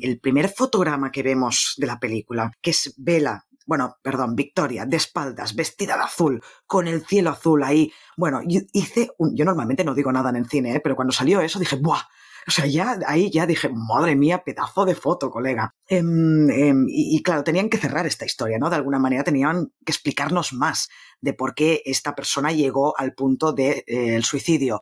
el 0.01 0.19
primer 0.19 0.49
fotograma 0.49 1.13
que 1.13 1.23
vemos 1.23 1.75
de 1.77 1.87
la 1.87 2.01
película, 2.01 2.51
que 2.61 2.71
es 2.71 2.95
Vela, 2.97 3.47
bueno, 3.71 3.99
perdón, 4.03 4.35
Victoria, 4.35 4.85
de 4.85 4.97
espaldas, 4.97 5.55
vestida 5.55 5.97
de 5.97 6.03
azul, 6.03 6.43
con 6.67 6.89
el 6.89 7.07
cielo 7.07 7.31
azul 7.31 7.63
ahí. 7.63 7.93
Bueno, 8.17 8.41
hice, 8.45 9.11
yo 9.17 9.45
normalmente 9.45 9.85
no 9.85 9.95
digo 9.95 10.11
nada 10.11 10.31
en 10.31 10.35
el 10.35 10.49
cine, 10.49 10.75
¿eh? 10.75 10.81
pero 10.81 10.97
cuando 10.97 11.13
salió 11.13 11.41
eso 11.41 11.61
dije, 11.61 11.77
¡buah! 11.77 12.01
O 12.49 12.51
sea, 12.51 12.67
ya 12.67 12.99
ahí 13.07 13.31
ya 13.31 13.47
dije, 13.47 13.69
madre 13.73 14.17
mía, 14.17 14.43
pedazo 14.45 14.85
de 14.85 14.97
foto, 14.97 15.31
colega. 15.31 15.73
Em, 15.87 16.51
em, 16.51 16.87
y, 16.89 17.23
claro, 17.23 17.45
tenían 17.45 17.69
que 17.69 17.79
cerrar 17.79 18.09
esta 18.09 18.25
historia, 18.25 18.59
¿no? 18.59 18.71
De 18.71 18.75
alguna 18.75 18.99
manera 18.99 19.23
tenían 19.23 19.71
que 19.87 19.93
explicarnos 19.93 20.53
más 20.53 20.89
de 21.21 21.33
por 21.33 21.55
qué 21.55 21.81
esta 21.85 22.17
persona 22.17 22.51
llegó 22.51 22.99
al 22.99 23.15
punto 23.15 23.53
del 23.53 23.85
de, 23.87 24.17
eh, 24.17 24.23
suicidio. 24.23 24.81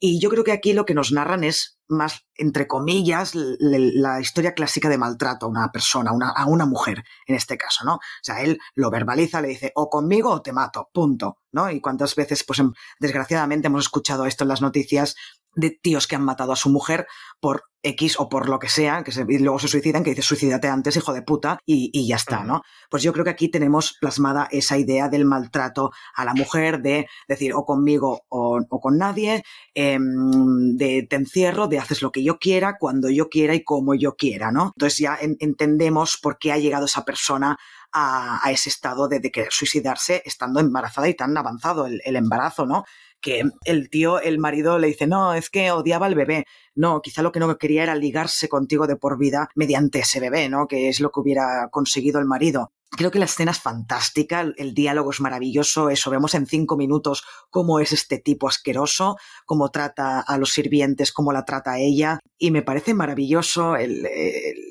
Y 0.00 0.20
yo 0.20 0.30
creo 0.30 0.44
que 0.44 0.52
aquí 0.52 0.72
lo 0.72 0.84
que 0.84 0.94
nos 0.94 1.10
narran 1.12 1.42
es 1.42 1.78
más, 1.88 2.26
entre 2.36 2.68
comillas, 2.68 3.32
la 3.34 4.20
historia 4.20 4.54
clásica 4.54 4.88
de 4.88 4.98
maltrato 4.98 5.46
a 5.46 5.48
una 5.48 5.72
persona, 5.72 6.12
a 6.36 6.46
una 6.46 6.66
mujer, 6.66 7.02
en 7.26 7.34
este 7.34 7.56
caso, 7.56 7.84
¿no? 7.84 7.94
O 7.94 8.00
sea, 8.22 8.42
él 8.42 8.58
lo 8.74 8.90
verbaliza, 8.90 9.40
le 9.40 9.48
dice, 9.48 9.72
o 9.74 9.88
conmigo 9.88 10.30
o 10.30 10.42
te 10.42 10.52
mato, 10.52 10.90
punto, 10.92 11.38
¿no? 11.50 11.70
Y 11.70 11.80
cuántas 11.80 12.14
veces, 12.14 12.44
pues 12.44 12.58
em, 12.60 12.72
desgraciadamente 13.00 13.68
hemos 13.68 13.84
escuchado 13.84 14.26
esto 14.26 14.44
en 14.44 14.48
las 14.48 14.60
noticias 14.60 15.16
de 15.54 15.70
tíos 15.70 16.06
que 16.06 16.16
han 16.16 16.24
matado 16.24 16.52
a 16.52 16.56
su 16.56 16.70
mujer 16.70 17.06
por 17.40 17.64
X 17.82 18.16
o 18.18 18.28
por 18.28 18.48
lo 18.48 18.58
que 18.58 18.68
sea, 18.68 19.04
que 19.04 19.12
y 19.28 19.38
luego 19.38 19.58
se 19.58 19.68
suicidan, 19.68 20.02
que 20.02 20.10
dice 20.10 20.22
suicídate 20.22 20.68
antes, 20.68 20.96
hijo 20.96 21.12
de 21.12 21.22
puta, 21.22 21.58
y, 21.64 22.06
ya 22.06 22.16
está, 22.16 22.42
¿no? 22.42 22.62
Pues 22.90 23.02
yo 23.02 23.12
creo 23.12 23.24
que 23.24 23.30
aquí 23.30 23.48
tenemos 23.48 23.96
plasmada 24.00 24.48
esa 24.50 24.78
idea 24.78 25.08
del 25.08 25.24
maltrato 25.24 25.90
a 26.14 26.24
la 26.24 26.34
mujer, 26.34 26.82
de 26.82 27.06
decir 27.28 27.52
o 27.54 27.64
conmigo 27.64 28.22
o, 28.28 28.60
con 28.80 28.98
nadie, 28.98 29.44
em, 29.74 30.76
de 30.76 31.06
te 31.08 31.16
encierro, 31.16 31.68
de 31.68 31.78
haces 31.78 32.02
lo 32.02 32.10
que 32.10 32.24
yo 32.24 32.38
quiera, 32.38 32.76
cuando 32.78 33.10
yo 33.10 33.28
quiera 33.28 33.54
y 33.54 33.62
como 33.62 33.94
yo 33.94 34.16
quiera, 34.16 34.50
¿no? 34.50 34.72
Entonces 34.76 34.98
ya 34.98 35.18
entendemos 35.20 36.18
por 36.20 36.38
qué 36.38 36.52
ha 36.52 36.58
llegado 36.58 36.86
esa 36.86 37.04
persona 37.04 37.58
a, 37.92 38.50
ese 38.50 38.68
estado 38.68 39.08
de, 39.08 39.20
querer 39.30 39.52
suicidarse 39.52 40.22
estando 40.24 40.60
embarazada 40.60 41.08
y 41.08 41.14
tan 41.14 41.36
avanzado 41.36 41.86
el, 41.86 42.00
el 42.04 42.16
embarazo, 42.16 42.66
¿no? 42.66 42.84
Que 43.20 43.42
el 43.64 43.90
tío, 43.90 44.20
el 44.20 44.38
marido 44.38 44.78
le 44.78 44.88
dice, 44.88 45.06
no, 45.06 45.34
es 45.34 45.50
que 45.50 45.70
odiaba 45.70 46.06
al 46.06 46.14
bebé. 46.14 46.44
No, 46.74 47.00
quizá 47.02 47.22
lo 47.22 47.32
que 47.32 47.40
no 47.40 47.58
quería 47.58 47.82
era 47.82 47.94
ligarse 47.94 48.48
contigo 48.48 48.86
de 48.86 48.96
por 48.96 49.18
vida 49.18 49.48
mediante 49.54 50.00
ese 50.00 50.20
bebé, 50.20 50.48
¿no? 50.48 50.66
Que 50.68 50.88
es 50.88 51.00
lo 51.00 51.10
que 51.10 51.20
hubiera 51.20 51.68
conseguido 51.70 52.20
el 52.20 52.26
marido. 52.26 52.72
Creo 52.90 53.10
que 53.10 53.18
la 53.18 53.26
escena 53.26 53.50
es 53.50 53.60
fantástica, 53.60 54.40
el 54.40 54.72
diálogo 54.72 55.10
es 55.10 55.20
maravilloso, 55.20 55.90
eso 55.90 56.10
vemos 56.10 56.34
en 56.34 56.46
cinco 56.46 56.78
minutos 56.78 57.22
cómo 57.50 57.80
es 57.80 57.92
este 57.92 58.18
tipo 58.18 58.48
asqueroso, 58.48 59.18
cómo 59.44 59.70
trata 59.70 60.20
a 60.20 60.38
los 60.38 60.52
sirvientes, 60.52 61.12
cómo 61.12 61.30
la 61.32 61.44
trata 61.44 61.78
ella, 61.78 62.18
y 62.38 62.50
me 62.50 62.62
parece 62.62 62.94
maravilloso 62.94 63.76
el, 63.76 64.08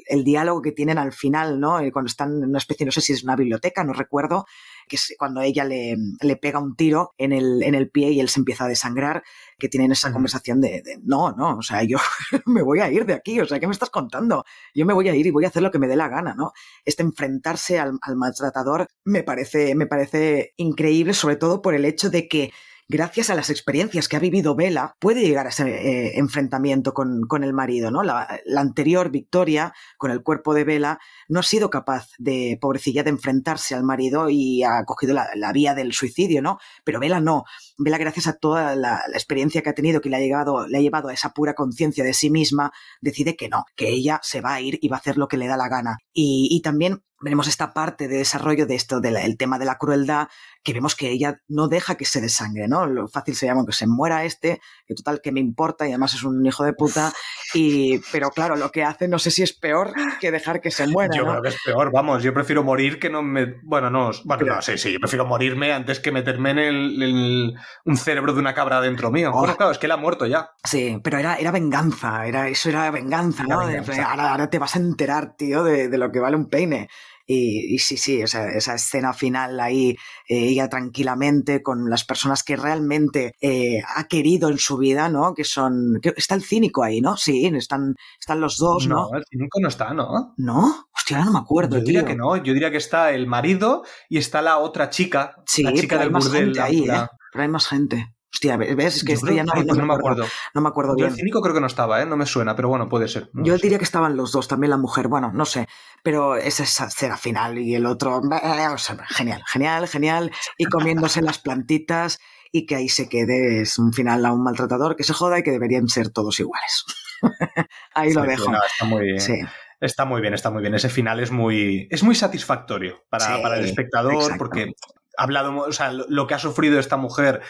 el 0.07 0.23
diálogo 0.23 0.63
que 0.63 0.71
tienen 0.71 0.97
al 0.97 1.13
final, 1.13 1.59
¿no? 1.59 1.79
Eh, 1.79 1.91
cuando 1.91 2.09
están 2.09 2.37
en 2.37 2.49
una 2.49 2.57
especie, 2.57 2.87
no 2.87 2.91
sé 2.91 3.01
si 3.01 3.13
es 3.13 3.23
una 3.23 3.35
biblioteca, 3.35 3.83
no 3.83 3.93
recuerdo, 3.93 4.45
que 4.87 4.95
es 4.95 5.13
cuando 5.17 5.41
ella 5.41 5.63
le, 5.63 5.95
le 6.21 6.35
pega 6.35 6.59
un 6.59 6.75
tiro 6.75 7.13
en 7.17 7.33
el, 7.33 7.63
en 7.63 7.75
el 7.75 7.89
pie 7.89 8.11
y 8.11 8.19
él 8.19 8.29
se 8.29 8.39
empieza 8.39 8.65
a 8.65 8.67
desangrar, 8.67 9.23
que 9.59 9.69
tienen 9.69 9.91
esa 9.91 10.11
conversación 10.11 10.61
de, 10.61 10.83
no, 11.03 11.31
no, 11.31 11.57
o 11.57 11.61
sea, 11.61 11.83
yo 11.83 11.97
me 12.45 12.61
voy 12.61 12.79
a 12.79 12.91
ir 12.91 13.05
de 13.05 13.13
aquí, 13.13 13.39
o 13.39 13.45
sea, 13.45 13.59
¿qué 13.59 13.67
me 13.67 13.73
estás 13.73 13.89
contando? 13.89 14.45
Yo 14.73 14.85
me 14.85 14.93
voy 14.93 15.09
a 15.09 15.15
ir 15.15 15.25
y 15.27 15.31
voy 15.31 15.45
a 15.45 15.49
hacer 15.49 15.63
lo 15.63 15.71
que 15.71 15.79
me 15.79 15.87
dé 15.87 15.95
la 15.95 16.09
gana, 16.09 16.33
¿no? 16.35 16.53
Este 16.85 17.03
enfrentarse 17.03 17.79
al, 17.79 17.97
al 18.01 18.15
maltratador 18.15 18.87
me 19.03 19.23
parece, 19.23 19.75
me 19.75 19.87
parece 19.87 20.53
increíble, 20.57 21.13
sobre 21.13 21.35
todo 21.35 21.61
por 21.61 21.75
el 21.75 21.85
hecho 21.85 22.09
de 22.09 22.27
que 22.27 22.51
gracias 22.87 23.29
a 23.29 23.35
las 23.35 23.49
experiencias 23.49 24.07
que 24.07 24.15
ha 24.15 24.19
vivido 24.19 24.55
Vela, 24.55 24.95
puede 24.99 25.21
llegar 25.21 25.45
a 25.45 25.49
ese 25.49 25.63
eh, 25.67 26.17
enfrentamiento 26.17 26.93
con, 26.93 27.21
con, 27.27 27.43
el 27.43 27.53
marido, 27.53 27.91
¿no? 27.91 28.03
La, 28.03 28.39
anterior 28.55 29.09
Victoria, 29.11 29.73
con 29.97 30.11
el 30.11 30.23
cuerpo 30.23 30.53
de 30.53 30.63
Vela, 30.63 30.99
no 31.27 31.39
ha 31.39 31.43
sido 31.43 31.69
capaz 31.69 32.09
de, 32.17 32.57
pobrecilla, 32.61 33.03
de 33.03 33.09
enfrentarse 33.09 33.75
al 33.75 33.83
marido 33.83 34.29
y 34.29 34.63
ha 34.63 34.83
cogido 34.85 35.13
la, 35.13 35.27
la 35.35 35.51
vía 35.51 35.75
del 35.75 35.93
suicidio, 35.93 36.41
¿no? 36.41 36.59
Pero 36.83 36.99
Vela 36.99 37.19
no. 37.19 37.43
Vela, 37.77 37.97
gracias 37.97 38.27
a 38.27 38.33
toda 38.33 38.75
la, 38.75 39.01
experiencia 39.13 39.61
que 39.61 39.69
ha 39.69 39.75
tenido, 39.75 40.01
que 40.01 40.09
le 40.09 40.15
ha, 40.15 40.19
llegado, 40.19 40.67
le 40.67 40.77
ha 40.77 40.81
llevado 40.81 41.09
a 41.09 41.13
esa 41.13 41.29
pura 41.31 41.53
conciencia 41.53 42.03
de 42.03 42.13
sí 42.13 42.29
misma, 42.29 42.71
decide 43.01 43.35
que 43.35 43.49
no, 43.49 43.65
que 43.75 43.89
ella 43.89 44.19
se 44.23 44.41
va 44.41 44.53
a 44.53 44.61
ir 44.61 44.79
y 44.81 44.87
va 44.87 44.97
a 44.97 44.99
hacer 44.99 45.17
lo 45.17 45.27
que 45.27 45.37
le 45.37 45.47
da 45.47 45.57
la 45.57 45.69
gana. 45.69 45.97
Y 46.13 46.61
también 46.63 47.03
veremos 47.19 47.47
esta 47.47 47.73
parte 47.73 48.07
de 48.07 48.17
desarrollo 48.17 48.65
de 48.65 48.75
esto, 48.75 48.99
del 48.99 49.37
tema 49.37 49.57
de 49.57 49.65
la 49.65 49.77
crueldad, 49.77 50.27
que 50.67 50.73
vemos 50.73 50.97
que 50.97 51.09
ella 51.09 51.39
no 51.47 51.69
deja 51.69 51.95
que 51.95 52.03
se 52.03 52.19
desangre, 52.19 52.67
¿no? 52.67 52.85
Lo 52.87 53.07
fácil 53.07 53.37
sería 53.37 53.55
que 53.65 53.71
se 53.71 53.87
muera 53.87 54.25
este, 54.25 54.59
que 54.85 54.95
total 54.95 55.21
que 55.23 55.31
me 55.31 55.39
importa 55.39 55.85
y 55.87 55.91
además 55.91 56.13
es 56.13 56.23
un 56.23 56.45
hijo 56.45 56.65
de 56.65 56.73
puta, 56.73 57.13
y, 57.53 57.99
pero 58.11 58.31
claro, 58.31 58.57
lo 58.57 58.69
que 58.69 58.83
hace 58.83 59.07
no 59.07 59.17
sé 59.17 59.31
si 59.31 59.43
es 59.43 59.53
peor 59.53 59.93
que 60.19 60.29
dejar 60.29 60.59
que 60.59 60.69
se 60.69 60.85
muera. 60.85 61.15
Yo 61.15 61.23
¿no? 61.23 61.31
creo 61.31 61.41
que 61.43 61.49
es 61.49 61.57
peor, 61.63 61.89
vamos, 61.93 62.21
yo 62.21 62.33
prefiero 62.33 62.65
morir 62.65 62.99
que 62.99 63.09
no 63.09 63.23
me... 63.23 63.61
Bueno, 63.63 63.89
no, 63.89 64.11
bueno, 64.25 64.39
pero, 64.39 64.55
no, 64.55 64.61
sí, 64.61 64.77
sí, 64.77 64.91
yo 64.91 64.99
prefiero 64.99 65.25
morirme 65.25 65.71
antes 65.71 66.01
que 66.01 66.11
meterme 66.11 66.51
en 66.51 66.59
el, 66.59 67.01
el 67.01 67.55
un 67.85 67.95
cerebro 67.95 68.33
de 68.33 68.41
una 68.41 68.53
cabra 68.53 68.81
dentro 68.81 69.09
mío. 69.09 69.31
Oh. 69.33 69.39
Bueno, 69.39 69.55
claro, 69.55 69.71
es 69.71 69.77
que 69.77 69.85
él 69.85 69.93
ha 69.93 69.97
muerto 69.97 70.25
ya. 70.25 70.49
Sí, 70.65 70.99
pero 71.01 71.17
era, 71.17 71.35
era 71.35 71.51
venganza, 71.51 72.27
era, 72.27 72.49
eso 72.49 72.67
era 72.67 72.91
venganza, 72.91 73.43
¿no? 73.43 73.65
Venganza. 73.65 74.03
Ahora, 74.03 74.31
ahora, 74.31 74.49
te 74.49 74.59
vas 74.59 74.75
a 74.75 74.79
enterar, 74.79 75.37
tío, 75.37 75.63
de, 75.63 75.87
de 75.87 75.97
lo 75.97 76.11
que 76.11 76.19
vale 76.19 76.35
un 76.35 76.49
peine. 76.49 76.89
Y, 77.27 77.75
y, 77.75 77.79
sí, 77.79 77.97
sí, 77.97 78.23
o 78.23 78.27
sea, 78.27 78.47
esa 78.47 78.75
escena 78.75 79.13
final 79.13 79.59
ahí, 79.59 79.89
eh, 79.89 80.47
ella 80.47 80.69
tranquilamente 80.69 81.61
con 81.61 81.89
las 81.89 82.05
personas 82.05 82.41
que 82.41 82.55
realmente 82.55 83.35
eh, 83.41 83.81
ha 83.95 84.05
querido 84.05 84.49
en 84.49 84.57
su 84.57 84.77
vida, 84.77 85.09
¿no? 85.09 85.33
Que 85.33 85.43
son. 85.43 85.99
Que 86.01 86.13
está 86.15 86.35
el 86.35 86.43
cínico 86.43 86.83
ahí, 86.83 87.01
¿no? 87.01 87.17
Sí, 87.17 87.45
están, 87.53 87.95
están 88.17 88.39
los 88.39 88.57
dos, 88.57 88.87
¿no? 88.87 89.09
No, 89.11 89.17
el 89.17 89.25
cínico 89.29 89.59
no 89.59 89.67
está, 89.67 89.93
¿no? 89.93 90.33
¿No? 90.37 90.87
Hostia, 90.95 91.25
no 91.25 91.33
me 91.33 91.39
acuerdo. 91.39 91.77
Yo 91.77 91.83
diría 91.83 92.01
tío. 92.01 92.07
que 92.07 92.15
no, 92.15 92.37
yo 92.37 92.53
diría 92.53 92.71
que 92.71 92.77
está 92.77 93.11
el 93.11 93.27
marido 93.27 93.83
y 94.09 94.17
está 94.17 94.41
la 94.41 94.57
otra 94.59 94.89
chica, 94.89 95.35
sí, 95.45 95.63
la 95.63 95.73
chica 95.73 95.97
del 95.97 96.09
burdel. 96.09 96.45
Gente 96.45 96.61
ahí, 96.61 96.85
¿eh? 96.89 97.07
Pero 97.31 97.43
hay 97.43 97.49
más 97.49 97.67
gente. 97.67 98.16
Hostia, 98.33 98.57
¿ves? 98.57 98.97
Es 98.97 99.03
que 99.03 99.13
esto 99.13 99.31
ya 99.31 99.43
no, 99.43 99.53
no, 99.55 99.85
me 99.85 99.93
acuerdo. 99.93 100.25
No 100.53 100.61
me 100.61 100.67
acuerdo 100.67 100.91
Yo 100.91 100.95
bien. 100.97 101.09
el 101.09 101.15
cínico 101.15 101.41
creo 101.41 101.55
que 101.55 101.61
no 101.61 101.67
estaba, 101.67 102.01
¿eh? 102.01 102.05
No 102.05 102.17
me 102.17 102.25
suena, 102.25 102.55
pero 102.55 102.67
bueno, 102.69 102.89
puede 102.89 103.07
ser. 103.07 103.29
No 103.33 103.43
Yo 103.45 103.57
diría 103.57 103.77
que 103.77 103.85
estaban 103.85 104.17
los 104.17 104.31
dos, 104.31 104.47
también 104.47 104.69
la 104.71 104.77
mujer, 104.77 105.07
bueno, 105.07 105.31
no 105.33 105.45
sé. 105.45 105.67
Pero 106.03 106.35
esa 106.35 106.63
es 106.63 106.69
esa 106.71 106.87
escena 106.87 107.17
final 107.17 107.57
y 107.57 107.73
el 107.73 107.85
otro. 107.85 108.17
O 108.19 108.77
sea, 108.77 108.97
genial, 109.09 109.41
genial, 109.47 109.87
genial. 109.87 110.31
Y 110.57 110.65
comiéndose 110.65 111.21
las 111.21 111.39
plantitas 111.39 112.19
y 112.51 112.65
que 112.65 112.75
ahí 112.75 112.89
se 112.89 113.07
quede. 113.09 113.61
Es 113.61 113.79
un 113.79 113.93
final 113.93 114.25
a 114.25 114.33
un 114.33 114.43
maltratador 114.43 114.95
que 114.95 115.03
se 115.03 115.13
joda 115.13 115.39
y 115.39 115.43
que 115.43 115.51
deberían 115.51 115.87
ser 115.87 116.09
todos 116.09 116.39
iguales. 116.39 116.83
ahí 117.95 118.09
Sí, 118.09 118.15
lo 118.15 118.23
dejo. 118.23 118.51
no, 118.51 118.59
está 118.63 118.85
muy 118.85 119.03
bien. 119.05 119.21
Sí. 119.21 119.33
Está 119.79 120.05
muy 120.05 120.21
bien, 120.21 120.33
está 120.33 120.49
muy 120.49 120.61
bien. 120.61 120.73
Ese 120.75 120.89
final 120.89 121.19
es 121.19 121.31
muy, 121.31 121.87
es 121.91 122.03
muy 122.03 122.15
satisfactorio 122.15 123.05
para, 123.09 123.25
Sí, 123.37 123.41
para 123.41 123.57
el 123.57 123.65
espectador 123.65 124.15
exacto. 124.15 124.37
porque 124.39 124.73
hablado, 125.17 125.55
o 125.57 125.71
sea, 125.71 125.91
lo, 125.91 126.27
que 126.27 126.33
ha 126.35 126.39
sufrido 126.39 126.79
esta 126.79 126.97
mujer, 126.97 127.41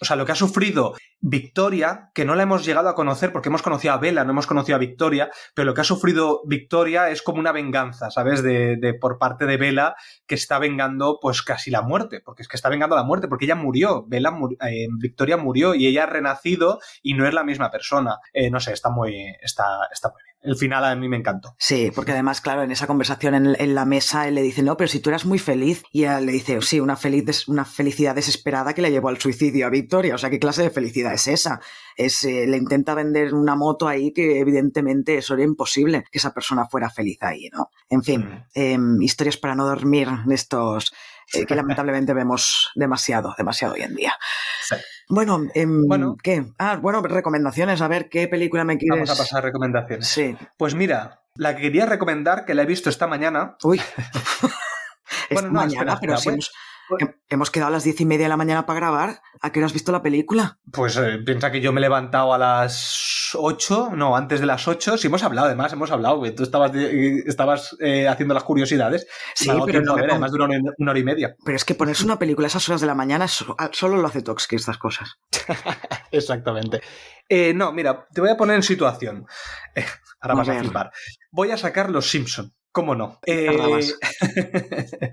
o 0.00 0.04
sea, 0.04 0.16
lo 0.16 0.26
que 0.26 0.32
ha 0.32 0.36
sufrido 0.36 0.94
Victoria, 1.20 2.10
que 2.14 2.24
no 2.24 2.34
la 2.34 2.42
hemos 2.42 2.64
llegado 2.64 2.88
a 2.88 2.94
conocer 2.94 3.32
porque 3.32 3.48
hemos 3.48 3.62
conocido 3.62 3.94
a 3.94 3.98
Bella, 3.98 4.24
no 4.24 4.32
hemos 4.32 4.46
conocido 4.46 4.76
a 4.76 4.78
Victoria, 4.80 5.30
pero 5.54 5.66
lo 5.66 5.74
que 5.74 5.80
ha 5.82 5.84
sufrido 5.84 6.42
Victoria 6.46 7.10
es 7.10 7.22
como 7.22 7.38
una 7.38 7.52
venganza, 7.52 8.10
¿sabes? 8.10 8.42
De, 8.42 8.76
de 8.76 8.94
por 8.94 9.18
parte 9.18 9.46
de 9.46 9.56
Bella 9.56 9.94
que 10.26 10.34
está 10.34 10.58
vengando 10.58 11.18
pues 11.22 11.42
casi 11.42 11.70
la 11.70 11.82
muerte, 11.82 12.20
porque 12.24 12.42
es 12.42 12.48
que 12.48 12.56
está 12.56 12.68
vengando 12.68 12.96
la 12.96 13.04
muerte, 13.04 13.28
porque 13.28 13.44
ella 13.44 13.54
murió, 13.54 14.04
muri- 14.08 14.56
eh, 14.68 14.88
Victoria 14.98 15.36
murió 15.36 15.74
y 15.74 15.86
ella 15.86 16.04
ha 16.04 16.06
renacido 16.06 16.80
y 17.02 17.14
no 17.14 17.26
es 17.26 17.34
la 17.34 17.44
misma 17.44 17.70
persona. 17.70 18.18
Eh, 18.32 18.50
no 18.50 18.58
sé, 18.60 18.72
está 18.72 18.90
muy, 18.90 19.14
está, 19.40 19.64
está 19.92 20.08
muy 20.10 20.22
bien. 20.24 20.31
El 20.42 20.56
final 20.56 20.84
a 20.84 20.96
mí 20.96 21.08
me 21.08 21.16
encantó. 21.16 21.54
Sí, 21.58 21.92
porque 21.94 22.12
además, 22.12 22.40
claro, 22.40 22.62
en 22.62 22.72
esa 22.72 22.86
conversación 22.86 23.34
en, 23.34 23.56
en, 23.58 23.74
la 23.74 23.84
mesa 23.84 24.26
él 24.26 24.34
le 24.34 24.42
dice, 24.42 24.62
no, 24.62 24.76
pero 24.76 24.88
si 24.88 25.00
tú 25.00 25.10
eras 25.10 25.24
muy 25.24 25.38
feliz, 25.38 25.82
y 25.92 26.00
ella 26.00 26.20
le 26.20 26.32
dice, 26.32 26.60
sí, 26.62 26.80
una, 26.80 26.96
feliz 26.96 27.46
una 27.48 27.64
felicidad 27.64 28.14
desesperada 28.14 28.74
que 28.74 28.82
le 28.82 28.90
llevó 28.90 29.08
al 29.08 29.20
suicidio 29.20 29.66
a 29.66 29.70
Victoria. 29.70 30.14
O 30.14 30.18
sea, 30.18 30.30
¿qué 30.30 30.38
clase 30.40 30.62
de 30.62 30.70
felicidad 30.70 31.14
es 31.14 31.28
esa? 31.28 31.60
Es, 31.96 32.24
eh, 32.24 32.46
le 32.46 32.56
intenta 32.56 32.94
vender 32.94 33.34
una 33.34 33.54
moto 33.54 33.86
ahí 33.86 34.12
que 34.12 34.40
evidentemente 34.40 35.16
eso 35.16 35.34
era 35.34 35.44
imposible 35.44 36.04
que 36.10 36.18
esa 36.18 36.32
persona 36.34 36.66
fuera 36.66 36.90
feliz 36.90 37.18
ahí, 37.22 37.48
¿no? 37.52 37.70
En 37.88 38.02
fin, 38.02 38.22
Mm. 38.22 38.44
eh, 38.54 38.78
historias 39.00 39.36
para 39.36 39.54
no 39.54 39.66
dormir 39.66 40.08
de 40.26 40.34
estos 40.34 40.92
eh, 41.34 41.46
que 41.46 41.54
lamentablemente 41.54 42.12
vemos 42.12 42.70
demasiado, 42.74 43.34
demasiado 43.38 43.74
hoy 43.74 43.82
en 43.82 43.94
día. 43.94 44.12
Sí. 44.68 44.76
Bueno, 45.12 45.42
eh, 45.54 45.66
Bueno. 45.68 46.16
¿qué? 46.22 46.46
Ah, 46.58 46.78
bueno, 46.80 47.02
recomendaciones, 47.02 47.82
a 47.82 47.88
ver 47.88 48.08
qué 48.08 48.28
película 48.28 48.64
me 48.64 48.78
quieres. 48.78 49.00
Vamos 49.00 49.10
a 49.10 49.22
pasar 49.22 49.38
a 49.40 49.42
recomendaciones. 49.42 50.08
Sí. 50.08 50.34
Pues 50.56 50.74
mira, 50.74 51.20
la 51.34 51.54
que 51.54 51.60
quería 51.60 51.84
recomendar, 51.84 52.46
que 52.46 52.54
la 52.54 52.62
he 52.62 52.66
visto 52.66 52.88
esta 52.88 53.06
mañana. 53.06 53.56
Uy. 53.62 53.80
Bueno, 55.30 55.48
no, 55.48 55.60
mañana, 55.60 55.92
espera, 55.94 55.98
pero 56.00 56.14
espera, 56.14 56.18
si 56.18 56.28
hemos, 56.30 56.52
hem- 56.98 57.16
hemos 57.28 57.50
quedado 57.50 57.68
a 57.68 57.72
las 57.72 57.84
diez 57.84 58.00
y 58.00 58.04
media 58.06 58.24
de 58.26 58.28
la 58.30 58.36
mañana 58.36 58.66
para 58.66 58.80
grabar. 58.80 59.20
¿A 59.40 59.50
qué 59.50 59.58
hora 59.60 59.66
has 59.66 59.72
visto 59.72 59.92
la 59.92 60.02
película? 60.02 60.58
Pues 60.72 60.96
eh, 60.96 61.18
piensa 61.24 61.50
que 61.50 61.60
yo 61.60 61.72
me 61.72 61.80
he 61.80 61.82
levantado 61.82 62.32
a 62.32 62.38
las 62.38 63.30
8, 63.34 63.90
no, 63.96 64.16
antes 64.16 64.40
de 64.40 64.46
las 64.46 64.66
8. 64.68 64.96
Si 64.98 65.06
hemos 65.08 65.22
hablado, 65.22 65.46
además, 65.48 65.72
hemos 65.72 65.90
hablado, 65.90 66.22
tú 66.34 66.42
estabas, 66.42 66.72
de- 66.72 67.24
estabas 67.26 67.76
eh, 67.80 68.06
haciendo 68.08 68.34
las 68.34 68.44
curiosidades. 68.44 69.06
Sí, 69.34 69.50
pero 69.66 69.80
no 69.82 69.94
ver, 69.96 70.10
además 70.10 70.30
de 70.32 70.36
una, 70.36 70.44
hora- 70.46 70.74
una 70.78 70.90
hora 70.90 71.00
y 71.00 71.04
media. 71.04 71.34
Pero 71.44 71.56
es 71.56 71.64
que 71.64 71.74
ponerse 71.74 72.04
una 72.04 72.18
película 72.18 72.46
a 72.46 72.48
esas 72.48 72.68
horas 72.68 72.80
de 72.80 72.86
la 72.86 72.94
mañana 72.94 73.26
solo 73.28 73.96
lo 73.96 74.06
hace 74.06 74.22
Tox 74.22 74.46
que 74.46 74.56
estas 74.56 74.78
cosas. 74.78 75.18
Exactamente. 76.10 76.80
Eh, 77.28 77.52
no, 77.54 77.72
mira, 77.72 78.06
te 78.12 78.20
voy 78.20 78.30
a 78.30 78.36
poner 78.36 78.56
en 78.56 78.62
situación. 78.62 79.26
Eh, 79.74 79.84
ahora 80.20 80.34
vas 80.34 80.48
a 80.50 80.54
flipar. 80.58 80.92
Voy 81.30 81.50
a 81.50 81.56
sacar 81.56 81.90
Los 81.90 82.10
Simpson. 82.10 82.52
¿Cómo 82.72 82.94
no? 82.94 83.18
Eh. 83.26 83.48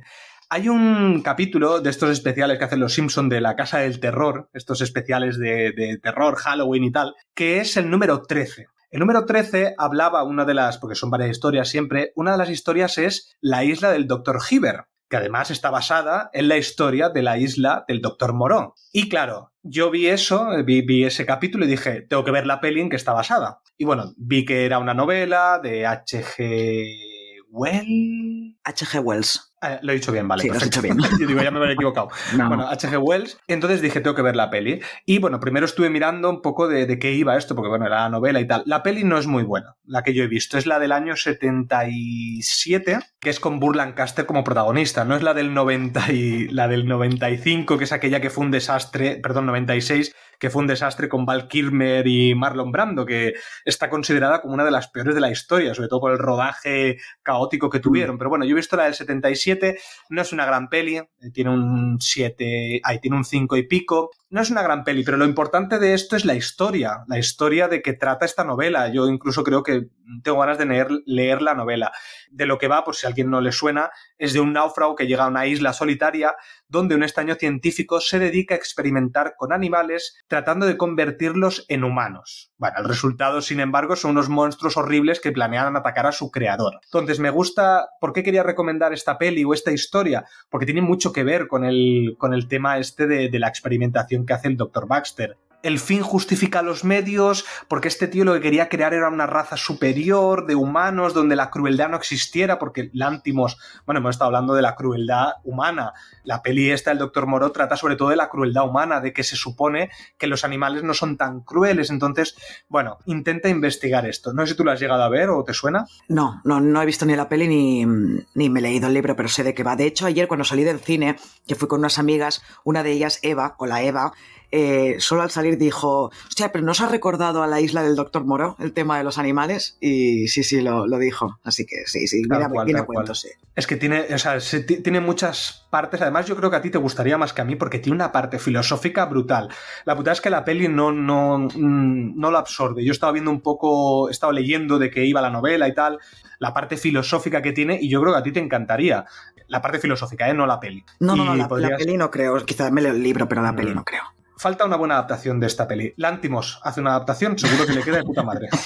hay 0.52 0.68
un 0.68 1.22
capítulo 1.22 1.80
de 1.80 1.92
estos 1.92 2.10
especiales 2.10 2.58
que 2.58 2.66
hacen 2.66 2.80
Los 2.80 2.94
Simpson 2.94 3.30
de 3.30 3.40
la 3.40 3.56
Casa 3.56 3.80
del 3.80 4.00
Terror, 4.00 4.50
estos 4.54 4.82
especiales 4.82 5.38
de, 5.38 6.00
terror, 6.02 6.36
Halloween 6.38 6.86
y 6.86 6.92
tal, 6.92 7.16
que 7.36 7.60
es 7.60 7.78
el 7.78 7.90
número 7.90 8.24
13. 8.24 8.66
El 8.90 9.00
número 9.00 9.26
13 9.26 9.76
hablaba 9.78 10.24
una 10.24 10.46
de 10.46 10.56
las, 10.56 10.80
porque 10.80 10.96
son 10.96 11.12
varias 11.12 11.30
historias 11.30 11.70
siempre, 11.70 12.12
una 12.16 12.32
de 12.32 12.40
las 12.40 12.50
historias 12.50 12.98
es 12.98 13.38
la 13.40 13.64
isla 13.64 13.92
del 13.92 14.08
Dr. 14.08 14.40
Hibbert, 14.50 14.88
que 15.08 15.18
además 15.18 15.52
está 15.52 15.70
basada 15.70 16.32
en 16.34 16.48
la 16.48 16.58
historia 16.58 17.10
de 17.10 17.22
la 17.22 17.38
isla 17.38 17.86
del 17.88 18.02
Dr. 18.02 18.34
Moró. 18.34 18.74
Y 18.92 19.08
claro, 19.08 19.54
yo 19.62 19.92
vi 19.92 20.08
eso, 20.08 20.50
vi, 20.66 20.82
vi 20.82 21.04
ese 21.04 21.28
capítulo 21.28 21.66
y 21.66 21.70
dije, 21.70 22.02
tengo 22.02 22.24
que 22.24 22.32
ver 22.32 22.48
la 22.48 22.60
peli 22.60 22.82
en 22.82 22.90
que 22.90 22.96
está 22.96 23.14
basada. 23.14 23.62
Y 23.78 23.86
bueno, 23.86 24.14
vi 24.18 24.46
que 24.46 24.66
era 24.66 24.80
una 24.80 24.96
novela 24.96 25.60
de 25.62 25.86
H.G. 25.86 27.46
Well. 27.52 28.58
H.G. 28.64 29.00
Wells. 29.00 29.49
Ah, 29.62 29.80
lo 29.82 29.92
he 29.92 29.96
dicho 29.96 30.12
bien, 30.12 30.28
vale. 30.28 30.44
Sí, 30.44 30.50
lo 30.50 30.56
has 30.56 30.64
dicho 30.64 30.82
bien. 30.82 30.98
Yo 31.20 31.28
digo, 31.28 31.42
ya 31.42 31.52
me 31.52 31.60
había 31.60 31.74
equivocado. 31.74 32.10
No. 32.38 32.48
Bueno, 32.48 32.68
H.G. 32.70 32.98
Wells. 32.98 33.38
Entonces 33.48 33.82
dije, 33.82 34.00
tengo 34.00 34.16
que 34.16 34.22
ver 34.22 34.36
la 34.36 34.50
peli. 34.50 34.80
Y 35.06 35.20
bueno, 35.20 35.40
primero 35.40 35.66
estuve 35.66 35.90
mirando 35.90 36.30
un 36.30 36.42
poco 36.42 36.68
de, 36.68 36.86
de 36.86 36.98
qué 36.98 37.12
iba 37.12 37.38
esto, 37.38 37.56
porque 37.56 37.70
bueno, 37.70 37.86
era 37.86 38.02
la 38.04 38.10
novela 38.10 38.40
y 38.40 38.48
tal. 38.48 38.64
La 38.66 38.84
peli 38.84 39.04
no 39.04 39.18
es 39.18 39.28
muy 39.28 39.44
buena, 39.44 39.76
la 39.86 40.04
que 40.04 40.14
yo 40.14 40.24
he 40.24 40.28
visto. 40.28 40.58
Es 40.58 40.66
la 40.66 40.80
del 40.80 40.94
año 40.94 41.16
77, 41.18 43.00
que 43.20 43.30
es 43.30 43.40
con 43.40 43.60
Burr 43.60 43.76
Lancaster 43.76 44.26
como 44.26 44.44
protagonista. 44.46 45.04
No 45.04 45.16
es 45.16 45.24
la 45.24 45.34
del 45.34 45.54
90 45.54 46.12
y 46.14 46.48
la 46.48 46.68
del 46.70 46.88
95, 46.88 47.78
que 47.78 47.84
es 47.84 47.92
aquella 47.92 48.22
que 48.22 48.30
fue 48.30 48.46
un 48.46 48.52
desastre, 48.52 49.18
perdón, 49.18 49.46
96, 49.48 50.16
que 50.40 50.50
fue 50.50 50.62
un 50.62 50.68
desastre 50.68 51.10
con 51.10 51.26
Val 51.26 51.48
Kilmer 51.48 52.08
y 52.08 52.34
Marlon 52.34 52.72
Brando, 52.72 53.06
que 53.06 53.34
está 53.66 53.90
considerada 53.90 54.42
como 54.42 54.54
una 54.54 54.66
de 54.66 54.72
las 54.72 54.88
peores 54.88 55.14
de 55.14 55.22
la 55.22 55.32
historia, 55.32 55.76
sobre 55.76 55.90
todo 55.90 56.00
por 56.00 56.12
el 56.12 56.18
rodaje 56.18 56.98
caótico 57.22 57.70
que 57.70 57.80
tuvieron. 57.80 58.18
Pero 58.18 58.30
bueno, 58.30 58.46
yo 58.46 58.52
he 58.52 58.56
visto 58.56 58.78
la 58.78 58.86
del 58.86 58.96
77, 58.96 59.78
no 60.10 60.22
es 60.22 60.32
una 60.32 60.46
gran 60.46 60.70
peli, 60.70 60.98
eh, 60.98 61.08
tiene 61.34 61.52
un 61.52 61.98
7, 62.00 62.82
ahí 62.84 63.00
tiene 63.00 63.18
un 63.18 63.26
5 63.26 63.58
y 63.58 63.68
pico. 63.68 64.12
No 64.32 64.42
es 64.42 64.52
una 64.52 64.62
gran 64.62 64.84
peli, 64.84 65.04
pero 65.04 65.18
lo 65.18 65.26
importante 65.26 65.80
de 65.80 65.94
esto 65.94 66.16
es 66.16 66.24
la 66.24 66.36
historia, 66.36 67.04
la 67.08 67.18
historia 67.18 67.68
de 67.68 67.82
que 67.82 67.94
trata 67.94 68.26
esta 68.26 68.44
novela. 68.44 68.88
Yo 68.90 69.08
incluso 69.08 69.44
creo 69.44 69.64
que 69.64 69.88
tengo 70.24 70.40
ganas 70.40 70.60
de 70.60 71.02
leer, 71.06 71.42
la 71.42 71.56
novela. 71.56 71.92
De 72.30 72.46
lo 72.46 72.60
que 72.60 72.68
va, 72.68 72.84
por 72.84 72.96
si 72.96 73.06
a 73.06 73.10
alguien 73.10 73.32
no 73.32 73.42
le 73.42 73.52
suena, 73.52 73.90
es 74.18 74.34
de 74.34 74.40
un 74.40 74.54
náufrago 74.54 74.96
que 74.96 75.08
llega 75.08 75.24
a 75.24 75.30
una 75.30 75.48
isla 75.48 75.74
solitaria 75.74 76.36
donde 76.68 76.96
un 76.96 77.02
extraño 77.02 77.36
científico 77.36 78.00
se 78.00 78.20
dedica 78.20 78.54
a 78.54 78.58
experimentar 78.58 79.34
con 79.36 79.52
animales 79.52 80.16
tratando 80.28 80.68
de 80.68 80.78
convertirlos 80.78 81.66
en 81.68 81.84
humanos. 81.84 82.52
Bueno, 82.58 82.78
el 82.80 82.86
resultado, 82.86 83.42
sin 83.42 83.60
embargo, 83.60 83.96
son 83.96 84.12
unos 84.12 84.30
monstruos 84.30 84.78
horribles 84.78 85.20
que 85.20 85.32
planean 85.32 85.76
atacar 85.76 86.06
a 86.06 86.12
su 86.12 86.30
creador. 86.30 86.80
Entonces, 86.84 87.20
me 87.20 87.32
gusta, 87.32 87.90
¿por 88.00 88.14
qué 88.14 88.22
quería 88.22 88.44
recomendar 88.44 88.94
esta 88.94 89.18
peli 89.18 89.44
o 89.44 89.54
esta 89.54 89.72
historia? 89.72 90.26
Porque 90.50 90.66
tiene 90.66 90.82
mucho 90.82 91.12
que 91.12 91.24
ver 91.24 91.48
con 91.48 91.66
el, 91.66 92.16
con 92.20 92.34
el 92.34 92.48
tema 92.48 92.78
este 92.78 93.08
de 93.08 93.40
la 93.40 93.48
experimentación 93.48 94.19
que 94.26 94.34
hace 94.34 94.48
el 94.48 94.58
Dr. 94.58 94.88
Baxter 94.88 95.38
el 95.64 95.80
fin 95.80 96.02
justifica 96.02 96.62
los 96.62 96.84
medios, 96.84 97.46
porque 97.68 97.88
este 97.88 98.08
tío 98.08 98.24
lo 98.24 98.34
que 98.34 98.42
quería 98.42 98.70
crear 98.70 98.94
era 98.94 99.10
una 99.10 99.28
raza 99.28 99.58
superior 99.58 100.46
de 100.46 100.56
humanos 100.56 101.14
donde 101.14 101.36
la 101.36 101.50
crueldad 101.50 101.90
no 101.90 101.98
existiera, 101.98 102.60
porque 102.60 102.90
Lántimos, 102.94 103.58
bueno, 103.86 104.00
hemos 104.00 104.16
estado 104.16 104.28
hablando 104.28 104.54
de 104.54 104.62
la 104.62 104.76
crueldad 104.76 105.34
humana. 105.44 105.94
La 106.24 106.42
peli 106.42 106.72
esta, 106.72 106.92
el 106.92 106.98
Doctor 106.98 107.26
Moro, 107.26 107.52
trata 107.52 107.76
sobre 107.76 107.96
todo 107.96 108.10
de 108.10 108.16
la 108.16 108.30
crueldad 108.30 108.68
humana, 108.68 109.02
de 109.02 109.14
que 109.14 109.24
se 109.24 109.36
supone 109.36 109.90
que 110.18 110.28
los 110.28 110.44
animales 110.44 110.84
no 110.84 110.94
son 110.94 111.18
tan 111.18 111.42
crueles. 111.42 111.90
Entonces, 111.90 112.36
bueno, 112.68 112.98
intenta 113.06 113.50
investigar 113.50 114.06
esto. 114.06 114.34
No 114.34 114.44
sé 114.44 114.54
si 114.54 114.58
tú 114.58 114.64
lo 114.64 114.72
has 114.72 114.80
llegado 114.80 115.04
a 115.04 115.10
ver 115.10 115.30
o 115.30 115.44
te 115.44 115.54
suena. 115.54 115.86
No, 116.08 116.42
no, 116.44 116.62
no 116.62 116.82
he 116.82 116.86
visto 116.86 117.06
ni 117.06 117.16
la 117.16 117.28
peli 117.28 117.48
ni, 117.48 117.86
ni 118.34 118.50
me 118.50 118.60
he 118.60 118.64
leído 118.64 118.88
el 118.88 118.94
libro, 118.94 119.16
pero 119.16 119.30
sé 119.30 119.44
de 119.44 119.54
qué 119.54 119.64
va. 119.64 119.76
De 119.76 119.86
hecho, 119.86 120.06
ayer 120.06 120.28
cuando 120.28 120.46
salí 120.46 120.64
del 120.64 120.80
cine, 120.80 121.18
que 121.48 121.56
fui 121.56 121.68
con 121.68 121.80
unas 121.80 122.00
amigas, 122.00 122.42
una 122.64 122.84
de 122.84 122.92
ellas, 122.92 123.20
Eva, 123.24 123.56
o 123.58 123.66
la 123.66 123.82
Eva, 123.84 124.14
eh, 124.52 124.96
solo 125.00 125.22
al 125.22 125.30
salir 125.30 125.58
dijo, 125.58 126.12
hostia, 126.28 126.52
pero 126.52 126.66
¿nos 126.66 126.82
ha 126.82 126.88
recordado 126.88 127.44
a 127.44 127.48
la 127.48 127.62
isla 127.62 127.84
del 127.84 127.96
Doctor 127.96 128.26
Moro 128.26 128.56
el 128.60 128.74
tema 128.74 128.98
de 128.98 129.04
los 129.04 129.18
animales? 129.20 129.78
Y 129.80 130.28
sí, 130.28 130.44
sí, 130.44 130.62
lo, 130.62 130.86
dijo. 130.98 131.40
Así 131.44 131.66
que 131.66 131.86
sí, 131.86 132.08
sí, 132.08 132.24
mira, 132.28 132.50
tiene 132.66 132.84
cuento, 132.84 133.14
sí. 133.14 133.30
Es 133.56 133.68
que 133.68 133.76
tiene, 133.76 134.06
o 134.14 134.18
sea, 134.18 134.38
tiene 134.66 135.02
muchas 135.02 135.68
partes. 135.70 136.02
Además, 136.02 136.26
yo 136.26 136.36
creo 136.36 136.50
que 136.50 136.56
a 136.56 136.62
ti 136.62 136.72
te 136.72 136.78
gustaría 136.78 137.18
más 137.18 137.34
que 137.34 137.42
a 137.42 137.46
mí 137.46 137.56
porque 137.56 137.80
tiene 137.80 137.96
una 137.96 138.12
parte 138.12 138.40
filosófica 138.40 139.06
brutal. 139.06 139.50
La 139.86 139.96
putada 139.96 140.14
es 140.14 140.22
que 140.22 140.30
la 140.30 140.44
peli 140.44 140.68
no, 140.68 140.92
no, 140.92 141.38
mm, 141.40 142.20
no 142.20 142.32
lo 142.32 142.38
absorbe. 142.38 142.84
Yo 142.84 142.92
estaba 142.92 143.12
viendo 143.12 143.30
un 143.30 143.42
poco, 143.42 144.10
he 144.10 144.12
estado 144.12 144.32
leyendo 144.32 144.80
de 144.80 144.90
qué 144.90 145.06
iba 145.06 145.22
la 145.22 145.30
novela 145.30 145.68
y 145.68 145.76
tal, 145.76 146.00
la 146.40 146.54
parte 146.54 146.78
filosófica 146.78 147.42
que 147.42 147.52
tiene, 147.52 147.78
y 147.80 147.90
yo 147.90 148.02
creo 148.02 148.14
que 148.14 148.20
a 148.20 148.24
ti 148.24 148.32
te 148.32 148.40
encantaría. 148.40 149.06
La 149.48 149.62
parte 149.62 149.80
filosófica, 149.80 150.30
¿eh? 150.30 150.34
No 150.34 150.46
la 150.46 150.60
peli. 150.60 150.84
No, 151.00 151.16
no, 151.16 151.26
no, 151.26 151.36
la, 151.36 151.76
peli 151.76 151.98
no 151.98 152.10
creo. 152.10 152.38
Quizás 152.46 152.72
me 152.72 152.82
leo 152.82 152.94
el 152.94 153.04
libro, 153.04 153.28
pero 153.28 153.42
la 153.42 153.56
peli 153.56 153.72
mm. 153.72 153.76
no 153.76 153.84
creo 153.84 154.04
falta 154.40 154.66
una 154.66 154.78
buena 154.78 154.96
adaptación 154.96 155.40
de 155.40 155.48
esta 155.48 155.68
peli. 155.68 155.94
Lántimos 155.98 156.60
hace 156.64 156.80
una 156.80 156.92
adaptación, 156.92 157.38
seguro 157.38 157.66
que 157.66 157.74
le 157.74 157.84
queda 157.84 157.98
de 157.98 158.04
puta 158.04 158.24
madre. 158.24 158.50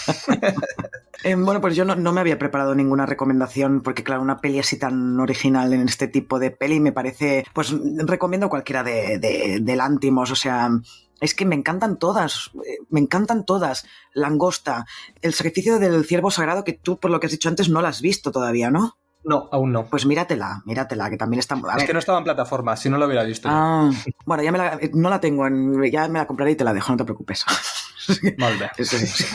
Eh, 1.26 1.36
bueno, 1.36 1.62
pues 1.62 1.74
yo 1.74 1.86
no, 1.86 2.12
me 2.12 2.20
había 2.20 2.38
preparado 2.38 2.76
ninguna 2.76 3.06
recomendación, 3.06 3.82
porque 3.82 4.04
claro, 4.04 4.22
una 4.22 4.42
peli 4.42 4.60
así 4.60 4.78
tan 4.78 5.18
original 5.22 5.72
en 5.72 5.88
este 5.88 6.10
tipo 6.10 6.38
de 6.38 6.52
peli 6.52 6.82
me 6.82 6.92
parece, 6.92 7.46
pues 7.54 7.74
recomiendo 8.06 8.50
cualquiera 8.50 8.84
de, 8.84 9.20
de, 9.62 9.76
Lántimos, 9.78 10.32
o 10.32 10.36
sea, 10.36 10.70
es 11.22 11.34
que 11.34 11.46
me 11.46 11.56
encantan 11.56 11.98
todas, 11.98 12.52
eh, 12.68 12.80
me 12.90 13.00
encantan 13.00 13.46
todas. 13.46 13.86
Langosta, 14.14 14.86
el 15.22 15.34
sacrificio 15.34 15.80
del 15.80 16.04
ciervo 16.04 16.30
sagrado 16.30 16.66
que 16.66 16.74
tú, 16.74 17.00
por 17.00 17.10
lo 17.10 17.22
que 17.22 17.28
has 17.28 17.32
dicho 17.32 17.48
antes, 17.48 17.70
no 17.70 17.82
la 17.82 17.90
has 17.90 18.02
visto 18.02 18.34
todavía, 18.34 18.70
¿no? 18.70 18.98
No, 19.24 19.50
aún 19.52 19.72
no. 19.72 19.86
Pues 19.86 20.06
míratela, 20.06 20.62
míratela, 20.66 21.10
que 21.10 21.18
también 21.18 21.40
está... 21.40 21.56
es 21.78 21.84
que 21.86 21.94
no 21.94 22.00
estaba 22.00 22.18
en 22.18 22.24
plataforma, 22.26 22.76
si 22.76 22.90
no 22.90 22.98
lo 22.98 23.06
hubiera 23.06 23.24
visto. 23.24 23.48
Ah, 23.52 23.90
bueno, 24.26 24.44
ya 24.44 24.52
me 24.52 24.58
la, 24.58 24.80
no 24.94 25.10
la 25.10 25.20
tengo, 25.20 25.48
ya 25.88 26.08
me 26.08 26.20
la 26.20 26.28
compraré 26.28 26.52
y 26.52 26.56
te 26.56 26.64
la 26.64 26.74
dejo, 26.74 26.92
no 26.92 26.98
te 26.98 27.06
preocupes. 27.06 27.46
Vale. 28.38 28.72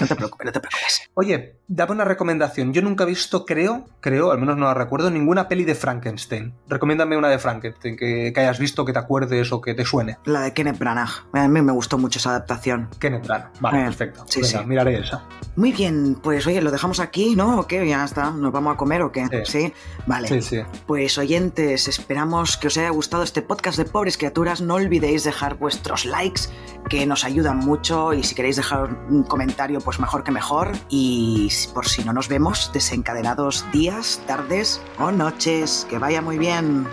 no 0.01 0.07
te 0.07 0.15
preocupes, 0.16 0.47
no 0.47 0.53
te 0.53 0.61
preocupes. 0.61 1.11
Oye, 1.15 1.57
dame 1.66 1.93
una 1.93 2.05
recomendación. 2.05 2.73
Yo 2.73 2.82
nunca 2.82 3.05
he 3.05 3.07
visto, 3.07 3.45
creo, 3.45 3.86
creo, 4.01 4.31
al 4.31 4.39
menos 4.39 4.57
no 4.57 4.66
la 4.66 4.74
recuerdo, 4.74 5.11
ninguna 5.11 5.49
peli 5.49 5.65
de 5.65 5.74
Frankenstein. 5.74 6.55
Recomiéndame 6.69 7.16
una 7.16 7.28
de 7.28 7.39
Frankenstein 7.39 7.97
que, 7.97 8.32
hayas 8.36 8.59
visto, 8.59 8.85
que 8.85 8.93
te 8.93 8.99
acuerdes 8.99 9.53
o 9.53 9.61
que 9.61 9.74
te 9.74 9.85
suene. 9.85 10.19
La 10.24 10.43
de 10.43 10.55
Kenneth 10.55 10.78
Branagh. 10.78 11.11
A 11.32 11.49
mí 11.49 11.62
me 11.62 11.73
gustó 11.73 11.99
mucho 11.99 12.19
esa 12.19 12.31
adaptación. 12.31 12.89
Kenneth 12.99 13.27
Branagh. 13.27 13.53
Vale, 13.61 13.85
perfecto. 13.85 14.24
Sí, 14.28 14.45
sí. 14.45 14.59
miraré 14.65 15.01
esa. 15.01 15.24
Muy 15.57 15.73
bien, 15.73 16.16
pues 16.23 16.47
oye, 16.47 16.61
lo 16.61 16.70
dejamos 16.70 17.01
aquí, 17.01 17.35
¿no? 17.35 17.61
¿O 17.61 17.66
qué? 17.66 17.86
Ya 17.89 18.05
está. 18.05 18.31
¿Nos 18.31 18.53
vamos 18.53 18.74
a 18.74 18.77
comer 18.77 19.03
o 19.03 19.11
qué? 19.11 19.27
Sí. 19.45 19.73
Vale. 20.07 20.28
Sí, 20.28 20.43
sí. 20.43 20.59
Pues 20.86 21.19
oyentes, 21.19 21.89
esperamos 21.89 22.57
que 22.57 22.69
os 22.69 22.77
haya 22.77 22.90
gustado 22.90 23.23
este 23.23 23.43
podcast 23.43 23.78
de 23.78 23.85
Pobres 23.85 24.16
Criaturas. 24.16 24.61
No 24.61 24.74
olvidéis 24.74 25.24
dejar 25.24 25.57
vuestros 25.57 26.05
likes, 26.05 26.43
que 26.89 27.07
nos 27.07 27.24
ayudan 27.24 27.59
mucho. 27.59 28.12
Y 28.12 28.23
si 28.23 28.35
queréis 28.35 28.58
dejar 28.59 28.91
un 29.09 29.23
comentario, 29.23 29.81
pues 29.81 29.99
mejor 29.99 30.23
que 30.23 30.31
mejor. 30.31 30.73
Y 30.91 31.49
por 31.73 31.89
si 31.89 32.05
no 32.05 32.13
nos 32.13 32.29
vemos, 32.29 32.71
desencadenados 32.75 33.65
días, 33.73 34.21
tardes 34.27 34.83
o 34.99 35.11
noches. 35.11 35.87
Que 35.89 35.99
vaya 35.99 36.21
muy 36.21 36.37
bien. 36.39 36.87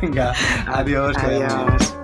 Venga, 0.00 0.32
adiós. 0.66 1.16
Adiós. 1.18 1.99